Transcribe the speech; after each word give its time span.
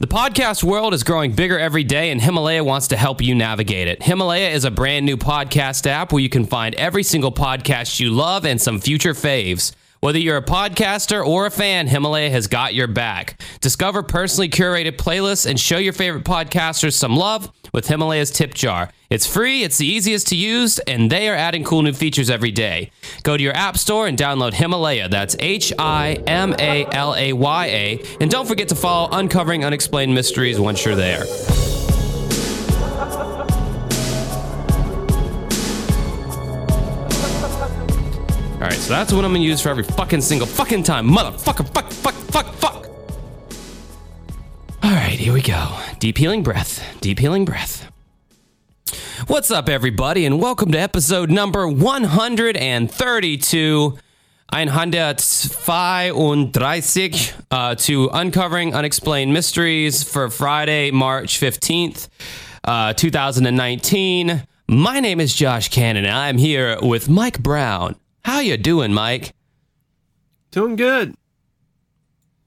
The 0.00 0.08
podcast 0.08 0.64
world 0.64 0.92
is 0.92 1.04
growing 1.04 1.34
bigger 1.34 1.56
every 1.56 1.84
day, 1.84 2.10
and 2.10 2.20
Himalaya 2.20 2.64
wants 2.64 2.88
to 2.88 2.96
help 2.96 3.22
you 3.22 3.32
navigate 3.32 3.86
it. 3.86 4.02
Himalaya 4.02 4.50
is 4.50 4.64
a 4.64 4.70
brand 4.72 5.06
new 5.06 5.16
podcast 5.16 5.86
app 5.86 6.12
where 6.12 6.20
you 6.20 6.28
can 6.28 6.46
find 6.46 6.74
every 6.74 7.04
single 7.04 7.30
podcast 7.30 8.00
you 8.00 8.10
love 8.10 8.44
and 8.44 8.60
some 8.60 8.80
future 8.80 9.14
faves. 9.14 9.70
Whether 10.04 10.18
you're 10.18 10.36
a 10.36 10.42
podcaster 10.42 11.26
or 11.26 11.46
a 11.46 11.50
fan, 11.50 11.86
Himalaya 11.86 12.28
has 12.28 12.46
got 12.46 12.74
your 12.74 12.86
back. 12.86 13.40
Discover 13.62 14.02
personally 14.02 14.50
curated 14.50 14.98
playlists 14.98 15.48
and 15.48 15.58
show 15.58 15.78
your 15.78 15.94
favorite 15.94 16.24
podcasters 16.24 16.92
some 16.92 17.16
love 17.16 17.50
with 17.72 17.88
Himalaya's 17.88 18.30
tip 18.30 18.52
jar. 18.52 18.90
It's 19.08 19.26
free, 19.26 19.62
it's 19.62 19.78
the 19.78 19.86
easiest 19.86 20.28
to 20.28 20.36
use, 20.36 20.78
and 20.80 21.10
they 21.10 21.26
are 21.30 21.34
adding 21.34 21.64
cool 21.64 21.80
new 21.80 21.94
features 21.94 22.28
every 22.28 22.50
day. 22.50 22.90
Go 23.22 23.38
to 23.38 23.42
your 23.42 23.56
app 23.56 23.78
store 23.78 24.06
and 24.06 24.18
download 24.18 24.52
Himalaya. 24.52 25.08
That's 25.08 25.36
H 25.40 25.72
I 25.78 26.22
M 26.26 26.54
A 26.58 26.84
L 26.92 27.14
A 27.14 27.32
Y 27.32 27.66
A. 27.66 28.04
And 28.20 28.30
don't 28.30 28.46
forget 28.46 28.68
to 28.68 28.74
follow 28.74 29.08
Uncovering 29.10 29.64
Unexplained 29.64 30.14
Mysteries 30.14 30.60
once 30.60 30.84
you're 30.84 30.96
there. 30.96 31.24
All 38.64 38.70
right, 38.70 38.78
so 38.78 38.94
that's 38.94 39.12
what 39.12 39.26
I'm 39.26 39.32
gonna 39.32 39.44
use 39.44 39.60
for 39.60 39.68
every 39.68 39.84
fucking 39.84 40.22
single 40.22 40.46
fucking 40.46 40.84
time. 40.84 41.06
Motherfucker, 41.06 41.68
fuck, 41.74 41.90
fuck, 41.90 42.14
fuck, 42.14 42.46
fuck. 42.54 42.88
All 44.82 44.90
right, 44.90 45.18
here 45.18 45.34
we 45.34 45.42
go. 45.42 45.78
Deep 45.98 46.16
healing 46.16 46.42
breath. 46.42 46.82
Deep 47.02 47.18
healing 47.18 47.44
breath. 47.44 47.92
What's 49.26 49.50
up, 49.50 49.68
everybody, 49.68 50.24
and 50.24 50.40
welcome 50.40 50.72
to 50.72 50.78
episode 50.78 51.30
number 51.30 51.68
132. 51.68 53.98
132 54.50 57.34
uh, 57.50 57.74
to 57.74 58.10
Uncovering 58.14 58.74
Unexplained 58.74 59.34
Mysteries 59.34 60.02
for 60.02 60.30
Friday, 60.30 60.90
March 60.90 61.38
15th, 61.38 62.08
uh, 62.64 62.94
2019. 62.94 64.46
My 64.68 65.00
name 65.00 65.20
is 65.20 65.34
Josh 65.34 65.68
Cannon, 65.68 66.06
and 66.06 66.14
I'm 66.14 66.38
here 66.38 66.78
with 66.80 67.10
Mike 67.10 67.42
Brown. 67.42 67.96
How 68.24 68.40
you 68.40 68.56
doing, 68.56 68.92
Mike? 68.92 69.34
Doing 70.50 70.76
good. 70.76 71.14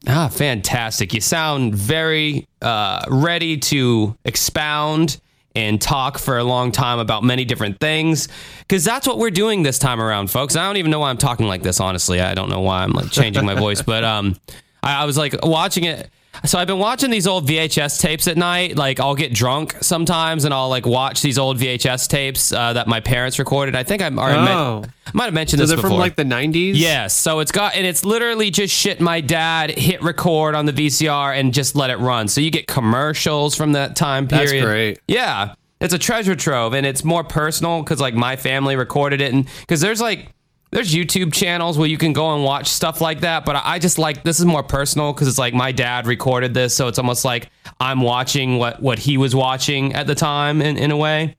Ah, 0.07 0.27
fantastic. 0.27 1.13
You 1.13 1.21
sound 1.21 1.75
very 1.75 2.47
uh, 2.61 3.03
ready 3.09 3.57
to 3.57 4.15
expound 4.25 5.19
and 5.55 5.81
talk 5.81 6.17
for 6.19 6.37
a 6.37 6.43
long 6.43 6.71
time 6.71 6.99
about 6.99 7.23
many 7.23 7.43
different 7.43 7.79
things 7.79 8.27
because 8.59 8.83
that's 8.83 9.07
what 9.07 9.17
we're 9.17 9.31
doing 9.31 9.63
this 9.63 9.79
time 9.79 9.99
around, 9.99 10.29
folks. 10.29 10.55
I 10.55 10.65
don't 10.65 10.77
even 10.77 10.91
know 10.91 10.99
why 10.99 11.09
I'm 11.09 11.17
talking 11.17 11.47
like 11.47 11.63
this, 11.63 11.79
honestly. 11.79 12.21
I 12.21 12.35
don't 12.35 12.49
know 12.49 12.61
why 12.61 12.83
I'm 12.83 12.91
like 12.91 13.11
changing 13.11 13.45
my 13.45 13.55
voice, 13.55 13.81
but 13.81 14.03
um, 14.03 14.35
I, 14.83 15.01
I 15.01 15.05
was 15.05 15.17
like 15.17 15.35
watching 15.43 15.83
it. 15.85 16.09
So 16.45 16.59
I've 16.59 16.67
been 16.67 16.79
watching 16.79 17.09
these 17.09 17.27
old 17.27 17.47
VHS 17.47 17.99
tapes 17.99 18.27
at 18.27 18.37
night. 18.37 18.75
Like 18.77 18.99
I'll 18.99 19.15
get 19.15 19.33
drunk 19.33 19.75
sometimes, 19.81 20.45
and 20.45 20.53
I'll 20.53 20.69
like 20.69 20.85
watch 20.85 21.21
these 21.21 21.37
old 21.37 21.57
VHS 21.57 22.07
tapes 22.07 22.51
uh, 22.51 22.73
that 22.73 22.87
my 22.87 22.99
parents 22.99 23.39
recorded. 23.39 23.75
I 23.75 23.83
think 23.83 24.01
I 24.01 24.05
already 24.09 24.39
Oh. 24.51 24.81
men- 24.81 24.93
I 25.07 25.11
might 25.13 25.25
have 25.25 25.33
mentioned 25.33 25.59
So 25.59 25.63
this 25.63 25.69
they're 25.69 25.77
before. 25.77 25.89
from 25.91 25.99
like 25.99 26.15
the 26.15 26.23
90s? 26.25 26.73
Yes. 26.75 27.13
So 27.15 27.39
it's 27.39 27.51
got, 27.51 27.75
and 27.75 27.85
it's 27.87 28.03
literally 28.03 28.51
just 28.51 28.73
shit 28.73 28.99
my 28.99 29.21
dad 29.21 29.71
hit 29.71 30.03
record 30.03 30.53
on 30.53 30.65
the 30.65 30.73
VCR 30.73 31.37
and 31.39 31.53
just 31.53 31.75
let 31.75 31.89
it 31.89 31.97
run. 31.99 32.27
So 32.27 32.41
you 32.41 32.51
get 32.51 32.67
commercials 32.67 33.55
from 33.55 33.71
that 33.73 33.95
time 33.95 34.27
period. 34.27 34.49
That's 34.49 34.61
great. 34.65 34.99
Yeah. 35.07 35.53
It's 35.79 35.93
a 35.93 35.99
treasure 35.99 36.35
trove 36.35 36.73
and 36.73 36.85
it's 36.85 37.03
more 37.03 37.23
personal 37.23 37.81
because 37.83 38.01
like 38.01 38.15
my 38.15 38.35
family 38.35 38.75
recorded 38.75 39.21
it. 39.21 39.31
And 39.33 39.47
because 39.61 39.79
there's 39.79 40.01
like, 40.01 40.27
there's 40.71 40.93
YouTube 40.93 41.33
channels 41.33 41.77
where 41.77 41.87
you 41.87 41.97
can 41.97 42.13
go 42.13 42.35
and 42.35 42.43
watch 42.43 42.67
stuff 42.67 42.99
like 43.01 43.21
that. 43.21 43.45
But 43.45 43.55
I 43.63 43.79
just 43.79 43.97
like, 43.97 44.23
this 44.23 44.39
is 44.39 44.45
more 44.45 44.63
personal 44.63 45.13
because 45.13 45.27
it's 45.27 45.37
like 45.37 45.53
my 45.53 45.71
dad 45.71 46.07
recorded 46.07 46.53
this. 46.53 46.75
So 46.75 46.87
it's 46.87 46.99
almost 46.99 47.23
like 47.23 47.49
I'm 47.79 48.01
watching 48.01 48.57
what, 48.57 48.81
what 48.81 48.99
he 48.99 49.17
was 49.17 49.33
watching 49.35 49.93
at 49.93 50.07
the 50.07 50.15
time 50.15 50.61
in, 50.61 50.77
in 50.77 50.91
a 50.91 50.97
way 50.97 51.35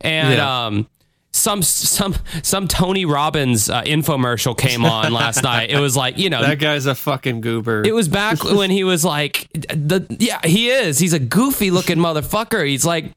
and 0.00 0.34
Yeah. 0.34 0.66
um 0.66 0.86
some 1.30 1.62
some 1.62 2.14
some 2.42 2.66
Tony 2.66 3.04
Robbins 3.04 3.68
uh, 3.68 3.82
infomercial 3.82 4.56
came 4.56 4.84
on 4.84 5.12
last 5.12 5.42
night. 5.42 5.70
It 5.70 5.78
was 5.78 5.94
like 5.96 6.16
you 6.18 6.30
know 6.30 6.40
That 6.42 6.58
guy's 6.58 6.86
a 6.86 6.94
fucking 6.94 7.42
goober. 7.42 7.82
it 7.84 7.94
was 7.94 8.08
back 8.08 8.42
when 8.44 8.70
he 8.70 8.82
was 8.82 9.04
like 9.04 9.48
the 9.52 10.06
yeah 10.18 10.40
he 10.42 10.70
is 10.70 10.98
he's 10.98 11.12
a 11.12 11.18
goofy 11.18 11.70
looking 11.70 11.98
motherfucker. 12.08 12.66
He's 12.66 12.84
like 12.86 13.12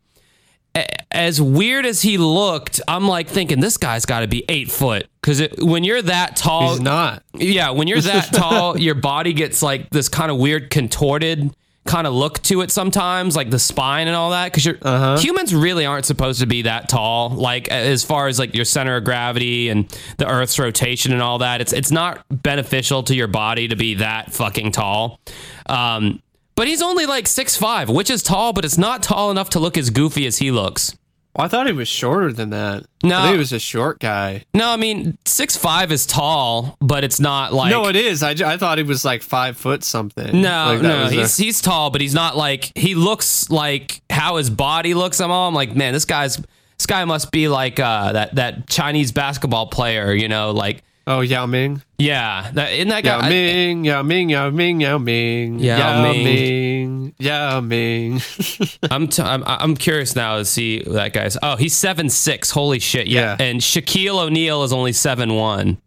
as 1.12 1.42
weird 1.42 1.86
as 1.86 2.02
he 2.02 2.18
looked. 2.18 2.80
I'm 2.88 3.08
like 3.08 3.28
thinking 3.28 3.60
this 3.60 3.78
guy's 3.78 4.06
got 4.06 4.22
to 4.22 4.28
be 4.28 4.46
eight 4.48 4.72
foot 4.72 5.08
because 5.22 5.42
when 5.60 5.84
you're 5.84 6.02
that 6.02 6.36
tall, 6.38 6.72
He's 6.72 6.80
not. 6.80 7.24
yeah, 7.34 7.72
when 7.72 7.88
you're 7.88 8.02
that 8.02 8.26
tall, 8.34 8.78
your 8.80 8.96
body 8.96 9.34
gets 9.34 9.62
like 9.62 9.90
this 9.90 10.08
kind 10.10 10.32
of 10.32 10.38
weird 10.38 10.70
contorted 10.70 11.54
kind 11.84 12.06
of 12.06 12.14
look 12.14 12.40
to 12.44 12.62
it 12.62 12.70
sometimes, 12.70 13.36
like 13.36 13.50
the 13.50 13.58
spine 13.58 14.06
and 14.08 14.16
all 14.16 14.30
that. 14.30 14.54
Because 14.54 14.68
Uh-huh. 14.68 15.18
humans 15.18 15.54
really 15.54 15.84
aren't 15.86 16.06
supposed 16.06 16.40
to 16.40 16.46
be 16.46 16.62
that 16.62 16.88
tall. 16.88 17.30
Like 17.32 17.70
as 17.70 18.04
far 18.06 18.28
as 18.28 18.38
like 18.38 18.54
your 18.56 18.66
center 18.66 18.96
of 18.98 19.04
gravity 19.04 19.68
and 19.70 19.90
the 20.18 20.28
Earth's 20.30 20.60
rotation 20.60 21.12
and 21.12 21.22
all 21.24 21.40
that, 21.40 21.60
it's 21.60 21.74
it's 21.74 21.92
not 21.92 22.24
beneficial 22.30 23.02
to 23.04 23.16
your 23.16 23.28
body 23.28 23.68
to 23.68 23.76
be 23.76 23.96
that 23.96 24.32
fucking 24.32 24.72
tall. 24.74 25.20
Um, 25.66 26.22
but 26.56 26.68
he's 26.68 26.82
only 26.82 27.06
like 27.06 27.28
six 27.28 27.56
five, 27.56 27.90
which 27.90 28.10
is 28.10 28.22
tall, 28.24 28.54
but 28.54 28.66
it's 28.66 28.78
not 28.78 29.04
tall 29.04 29.32
enough 29.32 29.50
to 29.52 29.60
look 29.60 29.78
as 29.78 29.90
goofy 29.90 30.26
as 30.26 30.38
he 30.38 30.52
looks. 30.52 30.96
Well, 31.36 31.46
I 31.46 31.48
thought 31.48 31.66
he 31.66 31.72
was 31.72 31.88
shorter 31.88 32.34
than 32.34 32.50
that. 32.50 32.86
No. 33.04 33.18
I 33.20 33.32
he 33.32 33.38
was 33.38 33.54
a 33.54 33.60
short 33.60 34.00
guy. 34.00 34.44
No, 34.54 34.70
I 34.70 34.76
mean 34.76 35.18
six 35.26 35.56
five 35.56 35.90
is 35.92 36.06
tall, 36.06 36.76
but 36.82 37.06
it's 37.06 37.22
not 37.22 37.54
like 37.54 37.72
no, 37.72 37.88
it 37.88 37.96
is. 37.96 38.22
I, 38.22 38.32
I 38.32 38.58
thought 38.58 38.78
he 38.78 38.84
was 38.84 39.06
like 39.06 39.22
five 39.22 39.56
foot 39.56 39.84
something. 39.86 40.42
No, 40.42 40.74
Like, 40.74 40.82
no, 40.82 41.04
was 41.04 41.14
a- 41.14 41.16
he's 41.16 41.38
he's 41.38 41.62
tall, 41.62 41.90
but 41.90 42.02
he's 42.02 42.14
not 42.14 42.36
like 42.36 42.72
he 42.76 42.96
looks 42.96 43.50
like 43.50 44.02
how 44.10 44.36
his 44.36 44.50
body 44.50 44.94
looks. 44.94 45.22
I'm 45.22 45.32
all 45.32 45.48
I'm 45.48 45.56
like, 45.56 45.74
man, 45.74 45.94
this 45.94 46.04
guy's 46.06 46.36
this 46.36 46.86
guy 46.86 47.06
must 47.06 47.32
be 47.32 47.48
like 47.48 47.80
uh, 47.80 48.12
that 48.12 48.36
that 48.36 48.68
Chinese 48.68 49.14
basketball 49.14 49.68
player, 49.68 50.12
you 50.14 50.28
know, 50.28 50.52
like 50.52 50.84
oh 51.18 51.22
Yao 51.22 51.46
Ming, 51.46 51.82
yeah, 51.98 52.50
that 52.54 52.74
isn't 52.74 52.88
that 52.90 53.04
guy? 53.04 53.20
Yao 53.22 53.30
Ming, 53.30 53.86
Yao 53.86 54.02
Ming, 54.04 54.30
Yao 54.30 54.50
Ming, 54.50 54.82
Yao 54.82 54.98
Ming, 54.98 55.60
Yao 55.60 55.78
Yao 55.78 56.02
Ming. 56.14 57.14
Yao 57.20 57.62
Ming. 57.62 58.22
I'm, 58.92 59.08
t- 59.08 59.22
I'm 59.22 59.44
I'm 59.46 59.76
curious 59.76 60.16
now 60.16 60.38
to 60.38 60.46
see 60.46 60.84
that 60.84 61.14
guy's. 61.14 61.38
Oh, 61.44 61.56
he's 61.56 61.76
seven 61.76 62.10
six. 62.10 62.50
Holy 62.52 62.80
shit! 62.80 63.08
Yeah, 63.08 63.36
Yeah. 63.40 63.46
and 63.46 63.60
Shaquille 63.62 64.20
O'Neal 64.20 64.64
is 64.64 64.74
only 64.74 64.94
seven 64.94 65.36
one. 65.36 65.80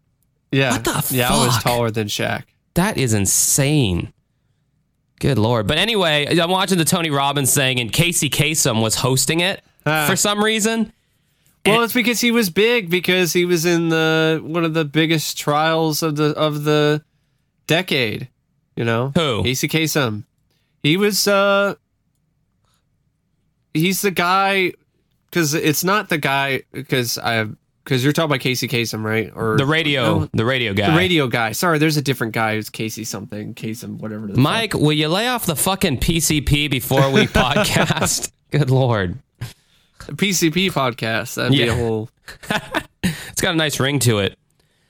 yeah, 0.51 0.71
What 0.73 0.83
the 0.83 0.93
fuck? 0.93 1.11
Yao 1.11 1.45
was 1.45 1.53
fuck? 1.55 1.63
taller 1.63 1.91
than 1.91 2.07
Shaq. 2.07 2.43
That 2.75 2.97
is 2.97 3.13
insane. 3.13 4.11
Good 5.19 5.37
lord. 5.37 5.65
But 5.65 5.77
anyway, 5.77 6.27
I'm 6.39 6.49
watching 6.49 6.77
the 6.77 6.85
Tony 6.85 7.09
Robbins 7.09 7.53
thing, 7.53 7.79
and 7.79 7.91
Casey 7.91 8.29
Kasem 8.29 8.81
was 8.81 8.95
hosting 8.95 9.39
it 9.39 9.61
Ah. 9.85 10.07
for 10.09 10.15
some 10.15 10.43
reason. 10.43 10.91
Well, 11.65 11.83
it's 11.83 11.93
because 11.93 12.21
he 12.21 12.31
was 12.31 12.49
big 12.49 12.89
because 12.89 13.33
he 13.33 13.45
was 13.45 13.65
in 13.65 13.89
the 13.89 14.39
one 14.43 14.63
of 14.65 14.73
the 14.73 14.85
biggest 14.85 15.37
trials 15.37 16.03
of 16.03 16.15
the 16.15 16.29
of 16.37 16.63
the 16.63 17.03
decade. 17.67 18.29
You 18.75 18.83
know 18.85 19.11
Who? 19.15 19.43
Casey 19.43 19.67
Kasem. 19.67 20.23
He 20.83 20.97
was. 20.97 21.27
uh 21.27 21.75
He's 23.73 24.01
the 24.01 24.11
guy 24.11 24.71
because 25.29 25.53
it's 25.53 25.83
not 25.83 26.09
the 26.09 26.17
guy 26.17 26.61
because 26.71 27.17
I 27.17 27.45
because 27.83 28.03
you're 28.03 28.13
talking 28.13 28.31
about 28.31 28.39
Casey 28.39 28.67
Kasem, 28.67 29.03
right? 29.03 29.31
Or 29.35 29.57
The 29.57 29.65
radio, 29.65 30.19
No, 30.19 30.29
the 30.33 30.45
radio 30.45 30.73
guy. 30.73 30.89
the 30.91 30.97
radio 30.97 31.27
guy. 31.27 31.51
Sorry, 31.51 31.77
there's 31.77 31.97
a 31.97 32.01
different 32.01 32.33
guy 32.33 32.55
who's 32.55 32.69
Casey 32.69 33.03
something, 33.03 33.53
Kasem, 33.53 33.97
whatever. 33.99 34.27
The 34.27 34.39
Mike, 34.39 34.73
will 34.73 34.93
you 34.93 35.07
lay 35.07 35.27
off 35.27 35.45
the 35.45 35.55
fucking 35.55 35.99
PCP 35.99 36.69
before 36.71 37.11
we 37.11 37.21
podcast? 37.27 38.31
Good 38.51 38.69
lord. 38.71 39.19
PCP 40.11 40.71
podcast. 40.71 41.35
That'd 41.35 41.51
be 41.51 41.67
a 41.67 41.75
whole. 41.75 42.09
It's 43.03 43.41
got 43.41 43.53
a 43.53 43.57
nice 43.57 43.79
ring 43.79 43.99
to 43.99 44.17
it. 44.17 44.35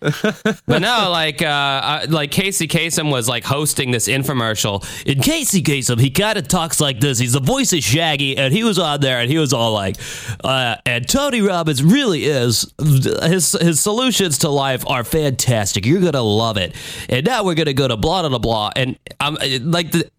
but 0.68 0.80
no, 0.82 1.10
like 1.10 1.42
uh, 1.42 1.46
uh, 1.46 2.06
like 2.10 2.30
Casey 2.30 2.68
Kasem 2.68 3.12
was 3.12 3.28
like 3.28 3.44
hosting 3.44 3.92
this 3.92 4.08
infomercial. 4.08 4.86
In 5.06 5.22
Casey 5.22 5.64
Kasem, 5.64 6.00
he 6.00 6.12
kind 6.12 6.38
of 6.38 6.48
talks 6.48 6.80
like 6.80 7.00
this. 7.00 7.18
He's 7.18 7.34
the 7.34 7.40
voice 7.40 7.74
of 7.74 7.80
Shaggy, 7.80 8.38
and 8.38 8.54
he 8.54 8.64
was 8.64 8.78
on 8.78 9.00
there, 9.00 9.20
and 9.20 9.32
he 9.32 9.38
was 9.38 9.52
all 9.54 9.74
like, 9.74 9.96
uh, 10.44 10.76
"And 10.86 11.08
Tony 11.08 11.42
Robbins 11.42 11.84
really 11.84 12.26
is 12.26 12.72
his 12.78 13.54
his 13.54 13.80
solutions 13.80 14.40
to 14.40 14.50
life 14.50 14.84
are 14.88 15.04
fantastic. 15.04 15.86
You're 15.86 16.02
gonna 16.02 16.22
love 16.22 16.58
it." 16.58 16.76
And 17.10 17.26
now 17.26 17.44
we're 17.44 17.56
gonna 17.56 17.74
go 17.74 17.88
to 17.88 17.98
blah 17.98 18.22
blah 18.22 18.30
blah 18.30 18.40
blah, 18.40 18.72
and 18.76 19.00
I'm 19.20 19.38
like 19.62 19.92
the. 19.92 20.10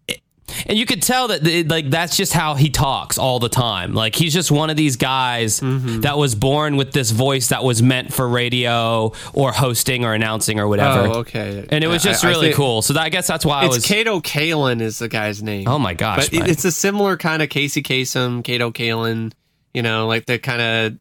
And 0.65 0.77
you 0.77 0.85
could 0.85 1.01
tell 1.01 1.27
that 1.29 1.67
like 1.67 1.89
that's 1.89 2.17
just 2.17 2.33
how 2.33 2.55
he 2.55 2.69
talks 2.69 3.17
all 3.17 3.39
the 3.39 3.49
time. 3.49 3.93
Like 3.93 4.15
he's 4.15 4.33
just 4.33 4.51
one 4.51 4.69
of 4.69 4.77
these 4.77 4.95
guys 4.95 5.59
mm-hmm. 5.59 6.01
that 6.01 6.17
was 6.17 6.35
born 6.35 6.77
with 6.77 6.91
this 6.91 7.11
voice 7.11 7.49
that 7.49 7.63
was 7.63 7.81
meant 7.81 8.13
for 8.13 8.27
radio 8.27 9.13
or 9.33 9.51
hosting 9.51 10.05
or 10.05 10.13
announcing 10.13 10.59
or 10.59 10.67
whatever. 10.67 11.07
Oh, 11.07 11.13
okay. 11.19 11.65
And 11.69 11.83
it 11.83 11.87
was 11.87 12.03
just 12.03 12.25
I 12.25 12.29
really 12.29 12.47
think- 12.47 12.55
cool. 12.55 12.81
So 12.81 12.93
that, 12.93 13.03
I 13.03 13.09
guess 13.09 13.27
that's 13.27 13.45
why 13.45 13.61
I 13.61 13.67
was. 13.67 13.85
Kato 13.85 14.19
Kaelin 14.19 14.81
is 14.81 14.99
the 14.99 15.07
guy's 15.07 15.43
name. 15.43 15.67
oh 15.67 15.79
my 15.79 15.93
gosh! 15.93 16.29
but 16.29 16.39
Mike. 16.39 16.49
it's 16.49 16.65
a 16.65 16.71
similar 16.71 17.17
kind 17.17 17.41
of 17.41 17.49
Casey 17.49 17.81
Kasem, 17.81 18.43
Kato 18.43 18.71
Kaelin. 18.71 19.33
You 19.73 19.83
know, 19.83 20.07
like 20.07 20.25
the 20.25 20.39
kind 20.39 20.61
of 20.61 20.99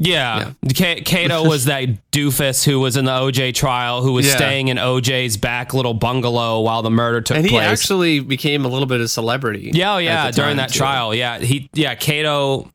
Yeah, 0.00 0.52
K- 0.74 1.02
Kato 1.02 1.44
was 1.48 1.66
that 1.66 1.88
doofus 2.10 2.64
who 2.64 2.80
was 2.80 2.96
in 2.96 3.04
the 3.04 3.10
OJ 3.12 3.54
trial, 3.54 4.02
who 4.02 4.12
was 4.12 4.26
Yeah. 4.26 4.36
staying 4.36 4.68
in 4.68 4.76
OJ's 4.78 5.36
back 5.36 5.74
little 5.74 5.94
bungalow 5.94 6.60
while 6.60 6.82
the 6.82 6.90
murder 6.90 7.20
took 7.20 7.34
place. 7.34 7.38
And 7.44 7.46
he 7.50 7.56
place. 7.56 7.66
actually 7.68 8.20
became 8.20 8.64
a 8.64 8.68
little 8.68 8.86
bit 8.86 9.00
of 9.00 9.04
a 9.04 9.08
celebrity. 9.08 9.70
yeah, 9.74 9.94
oh 9.94 9.98
yeah, 9.98 10.30
during 10.30 10.56
that 10.56 10.70
too. 10.70 10.78
trial, 10.78 11.14
yeah, 11.14 11.38
he, 11.38 11.68
yeah, 11.74 11.94
Kato. 11.94 12.72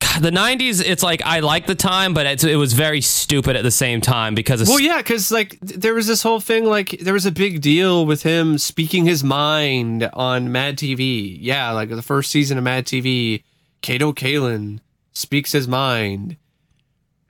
God, 0.00 0.22
the 0.22 0.30
'90s, 0.30 0.82
it's 0.82 1.02
like 1.02 1.20
I 1.26 1.40
like 1.40 1.66
the 1.66 1.74
time, 1.74 2.14
but 2.14 2.24
it's, 2.24 2.42
it 2.42 2.56
was 2.56 2.72
very 2.72 3.02
stupid 3.02 3.54
at 3.54 3.62
the 3.64 3.70
same 3.70 4.00
time 4.00 4.34
because 4.34 4.62
of 4.62 4.68
Well, 4.68 4.80
yeah, 4.80 4.96
because 4.96 5.30
like 5.30 5.58
there 5.60 5.92
was 5.92 6.06
this 6.06 6.22
whole 6.22 6.40
thing, 6.40 6.64
like 6.64 6.98
there 7.02 7.12
was 7.12 7.26
a 7.26 7.30
big 7.30 7.60
deal 7.60 8.06
with 8.06 8.22
him 8.22 8.56
speaking 8.56 9.04
his 9.04 9.22
mind 9.22 10.08
on 10.14 10.50
Mad 10.50 10.78
TV. 10.78 11.36
Yeah, 11.38 11.72
like 11.72 11.90
the 11.90 12.00
first 12.00 12.30
season 12.30 12.56
of 12.56 12.64
Mad 12.64 12.86
TV, 12.86 13.42
Kato 13.82 14.12
Kaelin 14.14 14.80
speaks 15.12 15.52
his 15.52 15.66
mind, 15.68 16.36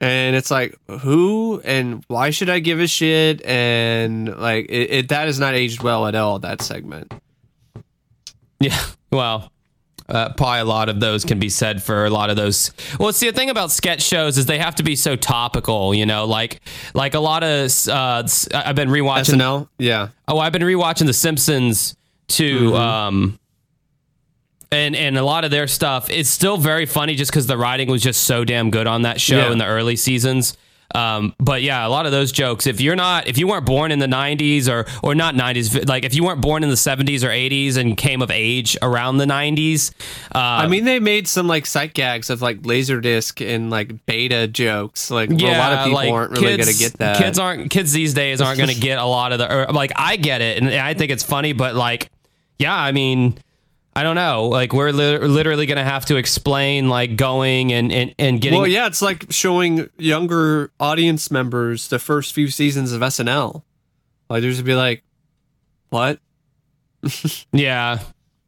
and 0.00 0.36
it's 0.36 0.50
like 0.50 0.76
who 1.00 1.60
and 1.64 2.04
why 2.08 2.30
should 2.30 2.48
I 2.48 2.58
give 2.58 2.80
a 2.80 2.86
shit? 2.86 3.44
And 3.44 4.36
like 4.38 4.66
it, 4.68 4.90
it 4.90 5.08
that 5.10 5.26
has 5.26 5.38
not 5.38 5.54
aged 5.54 5.82
well 5.82 6.06
at 6.06 6.14
all. 6.14 6.38
That 6.38 6.62
segment. 6.62 7.12
Yeah. 8.62 8.78
Well, 9.10 9.50
uh, 10.10 10.34
probably 10.34 10.60
a 10.60 10.64
lot 10.64 10.88
of 10.88 11.00
those 11.00 11.24
can 11.24 11.38
be 11.38 11.48
said 11.48 11.82
for 11.82 12.04
a 12.04 12.10
lot 12.10 12.30
of 12.30 12.36
those. 12.36 12.72
Well, 12.98 13.12
see, 13.12 13.30
the 13.30 13.32
thing 13.32 13.48
about 13.48 13.70
sketch 13.70 14.02
shows 14.02 14.36
is 14.36 14.46
they 14.46 14.58
have 14.58 14.74
to 14.74 14.82
be 14.82 14.96
so 14.96 15.16
topical, 15.16 15.94
you 15.94 16.04
know, 16.04 16.26
like 16.26 16.60
like 16.92 17.14
a 17.14 17.20
lot 17.20 17.42
of. 17.42 17.72
Uh, 17.88 18.26
I've 18.52 18.76
been 18.76 18.88
rewatching. 18.90 19.36
SNL. 19.36 19.68
Yeah. 19.78 20.08
Oh, 20.28 20.38
I've 20.38 20.52
been 20.52 20.62
rewatching 20.62 21.06
The 21.06 21.12
Simpsons 21.14 21.96
too. 22.28 22.76
Um, 22.76 23.38
and 24.72 24.94
and 24.94 25.16
a 25.18 25.22
lot 25.24 25.44
of 25.44 25.50
their 25.50 25.66
stuff 25.66 26.08
it's 26.10 26.30
still 26.30 26.56
very 26.56 26.86
funny 26.86 27.14
just 27.16 27.30
because 27.30 27.46
the 27.46 27.56
writing 27.58 27.90
was 27.90 28.02
just 28.02 28.24
so 28.24 28.44
damn 28.44 28.70
good 28.70 28.86
on 28.86 29.02
that 29.02 29.20
show 29.20 29.36
Yeah. 29.38 29.52
in 29.52 29.58
the 29.58 29.66
early 29.66 29.96
seasons. 29.96 30.56
Um, 30.92 31.36
but 31.38 31.62
yeah, 31.62 31.86
a 31.86 31.88
lot 31.88 32.06
of 32.06 32.10
those 32.10 32.32
jokes. 32.32 32.66
If 32.66 32.80
you're 32.80 32.96
not, 32.96 33.28
if 33.28 33.38
you 33.38 33.46
weren't 33.46 33.64
born 33.64 33.92
in 33.92 34.00
the 34.00 34.08
'90s 34.08 34.68
or 34.68 34.86
or 35.04 35.14
not 35.14 35.36
'90s, 35.36 35.88
like 35.88 36.04
if 36.04 36.16
you 36.16 36.24
weren't 36.24 36.40
born 36.40 36.64
in 36.64 36.68
the 36.68 36.74
'70s 36.74 37.22
or 37.22 37.28
'80s 37.28 37.76
and 37.76 37.96
came 37.96 38.20
of 38.22 38.30
age 38.32 38.76
around 38.82 39.18
the 39.18 39.24
'90s, 39.24 39.92
uh, 40.34 40.38
I 40.38 40.66
mean, 40.66 40.84
they 40.84 40.98
made 40.98 41.28
some 41.28 41.46
like 41.46 41.64
sight 41.66 41.94
gags 41.94 42.28
of 42.28 42.42
like 42.42 42.62
Laserdisc 42.62 43.40
and 43.54 43.70
like 43.70 44.04
beta 44.04 44.48
jokes. 44.48 45.12
Like 45.12 45.30
yeah, 45.32 45.56
a 45.56 45.60
lot 45.60 45.72
of 45.74 45.78
people 45.84 45.94
like, 45.94 46.10
aren't 46.12 46.32
really 46.32 46.56
kids, 46.56 46.66
gonna 46.66 46.78
get 46.78 46.98
that. 46.98 47.18
Kids 47.18 47.38
aren't 47.38 47.70
kids 47.70 47.92
these 47.92 48.12
days 48.12 48.40
aren't 48.40 48.58
gonna 48.58 48.74
get 48.88 48.98
a 48.98 49.04
lot 49.04 49.30
of 49.30 49.38
the 49.38 49.68
or, 49.68 49.72
like 49.72 49.92
I 49.94 50.16
get 50.16 50.40
it 50.42 50.60
and 50.60 50.68
I 50.74 50.94
think 50.94 51.12
it's 51.12 51.22
funny, 51.22 51.52
but 51.52 51.76
like 51.76 52.10
yeah, 52.58 52.74
I 52.76 52.90
mean. 52.90 53.38
I 53.94 54.02
don't 54.02 54.14
know. 54.14 54.46
Like 54.46 54.72
we're 54.72 54.92
li- 54.92 55.18
literally 55.18 55.66
gonna 55.66 55.84
have 55.84 56.06
to 56.06 56.16
explain 56.16 56.88
like 56.88 57.16
going 57.16 57.72
and 57.72 57.92
and, 57.92 58.14
and 58.18 58.40
getting. 58.40 58.58
Well, 58.58 58.68
yeah, 58.68 58.86
it's 58.86 59.02
like 59.02 59.26
showing 59.30 59.90
younger 59.98 60.70
audience 60.78 61.30
members 61.30 61.88
the 61.88 61.98
first 61.98 62.32
few 62.32 62.48
seasons 62.48 62.92
of 62.92 63.00
SNL. 63.00 63.62
Like, 64.28 64.42
there's 64.42 64.58
to 64.58 64.64
be 64.64 64.74
like, 64.76 65.02
what? 65.90 66.20
Yeah. 67.52 67.98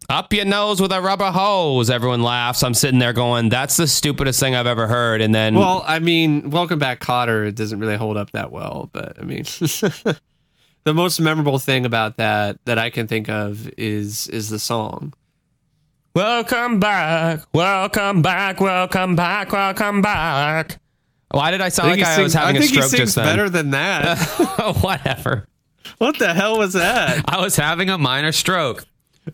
Up 0.09 0.33
your 0.33 0.45
nose 0.45 0.81
with 0.81 0.93
a 0.93 1.01
rubber 1.01 1.31
hose. 1.31 1.89
Everyone 1.89 2.23
laughs. 2.23 2.63
I'm 2.63 2.75
sitting 2.75 2.99
there 2.99 3.15
going, 3.15 3.49
"That's 3.49 3.79
the 3.79 3.87
stupidest 3.87 4.39
thing 4.41 4.55
I've 4.55 4.67
ever 4.67 4.87
heard." 4.87 5.23
And 5.23 5.35
then, 5.35 5.55
Well, 5.55 5.83
I 5.87 6.01
mean, 6.01 6.51
Welcome 6.51 6.79
Back, 6.79 7.01
Kotter 7.01 7.47
it 7.47 7.55
doesn't 7.55 7.79
really 7.79 7.97
hold 7.97 8.17
up 8.19 8.31
that 8.33 8.53
well, 8.53 8.91
but 8.93 9.19
I 9.19 9.23
mean, 9.23 9.45
the 10.85 10.93
most 10.93 11.19
memorable 11.19 11.59
thing 11.59 11.87
about 11.87 12.19
that 12.19 12.59
that 12.67 12.79
I 12.79 12.91
can 12.91 13.07
think 13.07 13.31
of 13.31 13.71
is 13.79 14.29
is 14.29 14.51
the 14.51 14.59
song. 14.59 15.15
Welcome 16.15 16.81
back, 16.81 17.41
welcome 17.55 18.23
back, 18.23 18.61
welcome 18.61 19.17
back, 19.17 19.53
welcome 19.53 20.03
back. 20.03 20.79
Why 21.31 21.51
did 21.51 21.61
I 21.63 21.71
sound 21.71 21.91
like 21.91 21.99
he 21.99 22.05
I 22.05 22.09
was 22.23 22.33
sings- 22.33 22.35
having 22.35 22.57
I 22.57 22.59
a 22.59 22.63
think 22.63 22.73
stroke 22.73 22.85
he 22.85 22.91
sings 22.91 23.01
just 23.01 23.17
then? 23.17 23.25
better 23.25 23.49
than 23.49 23.71
that. 23.71 24.19
Whatever. 24.83 25.47
what 25.99 26.19
the 26.19 26.35
hell 26.35 26.59
was 26.59 26.75
that? 26.75 27.25
I 27.27 27.41
was 27.41 27.57
having 27.57 27.89
a 27.89 27.97
minor 27.97 28.33
stroke. 28.33 28.85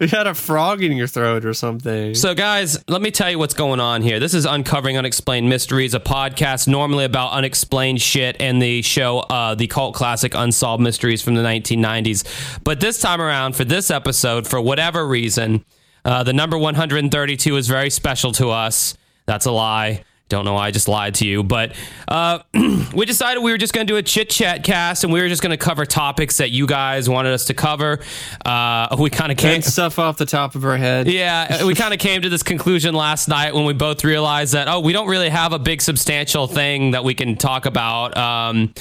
You 0.01 0.07
had 0.07 0.27
a 0.27 0.35
frog 0.35 0.83
in 0.83 0.93
your 0.99 1.07
throat 1.07 1.47
or 1.47 1.55
something. 1.55 2.15
So, 2.15 2.35
guys, 2.35 2.79
let 2.89 3.01
me 3.01 3.11
tell 3.11 3.31
you 3.31 3.39
what's 3.39 3.55
going 3.55 3.81
on 3.81 4.03
here. 4.03 4.21
This 4.21 4.35
is 4.35 4.45
Uncovering 4.45 4.99
Unexplained 4.99 5.49
Mysteries, 5.49 5.95
a 5.95 5.99
podcast 5.99 6.69
normally 6.69 7.07
about 7.07 7.33
unexplained 7.33 8.03
shit 8.03 8.37
and 8.39 8.61
the 8.61 8.83
show, 8.83 9.21
uh, 9.21 9.55
the 9.55 9.67
cult 9.67 9.95
classic 9.95 10.35
Unsolved 10.35 10.83
Mysteries 10.83 11.23
from 11.23 11.37
the 11.37 11.43
1990s. 11.43 12.61
But 12.65 12.81
this 12.81 13.01
time 13.01 13.23
around, 13.23 13.57
for 13.57 13.65
this 13.65 13.91
episode, 13.91 14.47
for 14.47 14.61
whatever 14.61 15.09
reason, 15.09 15.65
uh, 16.09 16.23
the 16.23 16.33
number 16.33 16.57
132 16.57 17.57
is 17.59 17.69
very 17.69 17.91
special 17.91 18.33
to 18.33 18.49
us. 18.49 18.97
That's 19.27 19.45
a 19.45 19.53
lie. 19.53 20.05
Don't 20.31 20.47
know 20.47 20.55
why 20.55 20.69
I 20.69 20.71
just 20.71 20.89
lied 20.89 21.17
to 21.17 21.27
you, 21.27 21.43
but 21.43 21.75
uh, 22.07 22.39
we 22.95 23.05
decided 23.05 23.43
we 23.43 23.51
were 23.51 23.59
just 23.59 23.75
going 23.75 23.87
to 23.87 23.93
do 23.93 23.99
a 23.99 24.03
chit 24.03 24.31
chat 24.31 24.65
cast, 24.65 25.05
and 25.05 25.13
we 25.13 25.21
were 25.21 25.29
just 25.29 25.43
going 25.43 25.51
to 25.51 25.59
cover 25.59 25.85
topics 25.85 26.39
that 26.39 26.51
you 26.51 26.67
guys 26.67 27.11
wanted 27.11 27.35
us 27.35 27.45
to 27.47 27.55
cover. 27.55 28.01
Uh, 28.43 28.97
we 28.99 29.11
kind 29.11 29.31
of 29.31 29.37
came 29.37 29.61
stuff 29.61 29.99
off 29.99 30.17
the 30.17 30.25
top 30.25 30.55
of 30.55 30.65
our 30.65 30.79
head. 30.79 31.09
yeah, 31.09 31.65
we 31.65 31.75
kind 31.75 31.93
of 31.93 32.01
came 32.01 32.23
to 32.23 32.31
this 32.31 32.43
conclusion 32.43 32.95
last 32.95 33.29
night 33.29 33.55
when 33.55 33.67
we 33.67 33.75
both 33.75 34.03
realized 34.03 34.55
that 34.55 34.67
oh, 34.67 34.81
we 34.81 34.95
don't 34.95 35.09
really 35.09 35.29
have 35.29 35.53
a 35.53 35.59
big 35.59 35.83
substantial 35.83 36.47
thing 36.47 36.93
that 36.93 37.05
we 37.05 37.13
can 37.13 37.37
talk 37.37 37.67
about. 37.67 38.17
Um, 38.17 38.73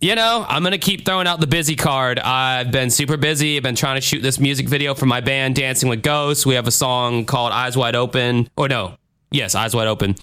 you 0.00 0.14
know, 0.14 0.46
I'm 0.48 0.62
gonna 0.62 0.78
keep 0.78 1.04
throwing 1.04 1.26
out 1.26 1.40
the 1.40 1.46
busy 1.46 1.76
card. 1.76 2.18
I've 2.18 2.70
been 2.72 2.90
super 2.90 3.16
busy. 3.16 3.56
I've 3.56 3.62
been 3.62 3.74
trying 3.74 3.96
to 3.96 4.00
shoot 4.00 4.22
this 4.22 4.40
music 4.40 4.68
video 4.68 4.94
for 4.94 5.06
my 5.06 5.20
band, 5.20 5.56
Dancing 5.56 5.88
with 5.88 6.02
Ghosts. 6.02 6.46
We 6.46 6.54
have 6.54 6.66
a 6.66 6.72
song 6.72 7.26
called 7.26 7.52
Eyes 7.52 7.76
Wide 7.76 7.94
Open, 7.94 8.48
or 8.56 8.68
no, 8.68 8.94
yes, 9.30 9.54
Eyes 9.54 9.74
Wide 9.74 9.88
Open. 9.88 10.14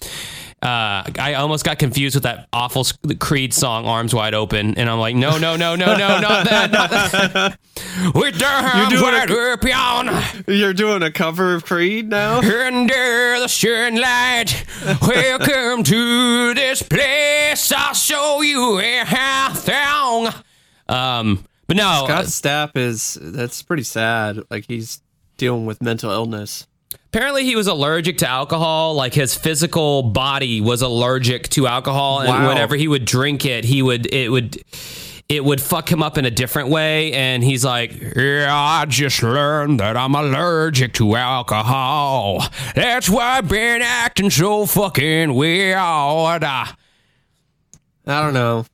Uh, 0.60 1.04
I 1.20 1.34
almost 1.34 1.64
got 1.64 1.78
confused 1.78 2.16
with 2.16 2.24
that 2.24 2.48
awful 2.52 2.84
Creed 3.20 3.54
song, 3.54 3.86
Arms 3.86 4.12
Wide 4.12 4.34
Open, 4.34 4.74
and 4.76 4.90
I'm 4.90 4.98
like, 4.98 5.14
no, 5.14 5.38
no, 5.38 5.56
no, 5.56 5.76
no, 5.76 5.96
no, 5.96 6.20
not 6.20 6.44
that. 6.46 6.70
Not 6.72 6.90
that. 6.90 7.58
Their 8.38 8.48
arms 8.48 8.88
doing 8.90 9.14
a- 9.14 9.26
open. 9.54 10.44
You're 10.48 10.72
doing 10.74 11.02
a 11.02 11.10
cover 11.10 11.54
of 11.54 11.64
Creed 11.64 12.08
now? 12.08 12.38
Under 12.38 13.38
the 13.40 13.46
shining 13.48 14.00
light, 14.00 14.64
welcome 15.02 15.82
to 15.84 16.54
this 16.54 16.82
place. 16.82 17.72
I'll 17.72 17.94
show 17.94 18.40
you 18.42 18.80
everything. 18.80 20.28
Um, 20.88 21.44
but 21.66 21.76
no, 21.76 22.04
Scott 22.04 22.24
Stapp 22.26 22.76
is 22.76 23.16
that's 23.20 23.62
pretty 23.62 23.82
sad. 23.82 24.40
Like 24.50 24.64
he's 24.68 25.02
dealing 25.36 25.66
with 25.66 25.82
mental 25.82 26.10
illness. 26.10 26.66
Apparently 27.08 27.44
he 27.44 27.56
was 27.56 27.66
allergic 27.66 28.18
to 28.18 28.28
alcohol. 28.28 28.94
Like 28.94 29.14
his 29.14 29.34
physical 29.34 30.02
body 30.02 30.60
was 30.60 30.82
allergic 30.82 31.48
to 31.50 31.66
alcohol, 31.66 32.20
and 32.20 32.28
Wow. 32.28 32.48
whenever 32.48 32.76
he 32.76 32.88
would 32.88 33.04
drink 33.04 33.44
it, 33.44 33.64
he 33.64 33.82
would 33.82 34.06
it 34.12 34.30
would. 34.30 34.58
It 35.28 35.44
would 35.44 35.60
fuck 35.60 35.92
him 35.92 36.02
up 36.02 36.16
in 36.16 36.24
a 36.24 36.30
different 36.30 36.70
way, 36.70 37.12
and 37.12 37.44
he's 37.44 37.62
like, 37.62 37.92
"Yeah, 38.16 38.48
I 38.50 38.86
just 38.86 39.22
learned 39.22 39.78
that 39.78 39.94
I'm 39.94 40.14
allergic 40.14 40.94
to 40.94 41.16
alcohol. 41.16 42.46
That's 42.74 43.10
why 43.10 43.36
I've 43.36 43.46
been 43.46 43.82
acting 43.82 44.30
so 44.30 44.64
fucking 44.64 45.34
weird." 45.34 45.76
I 45.76 46.72
don't 48.06 48.32
know. 48.32 48.64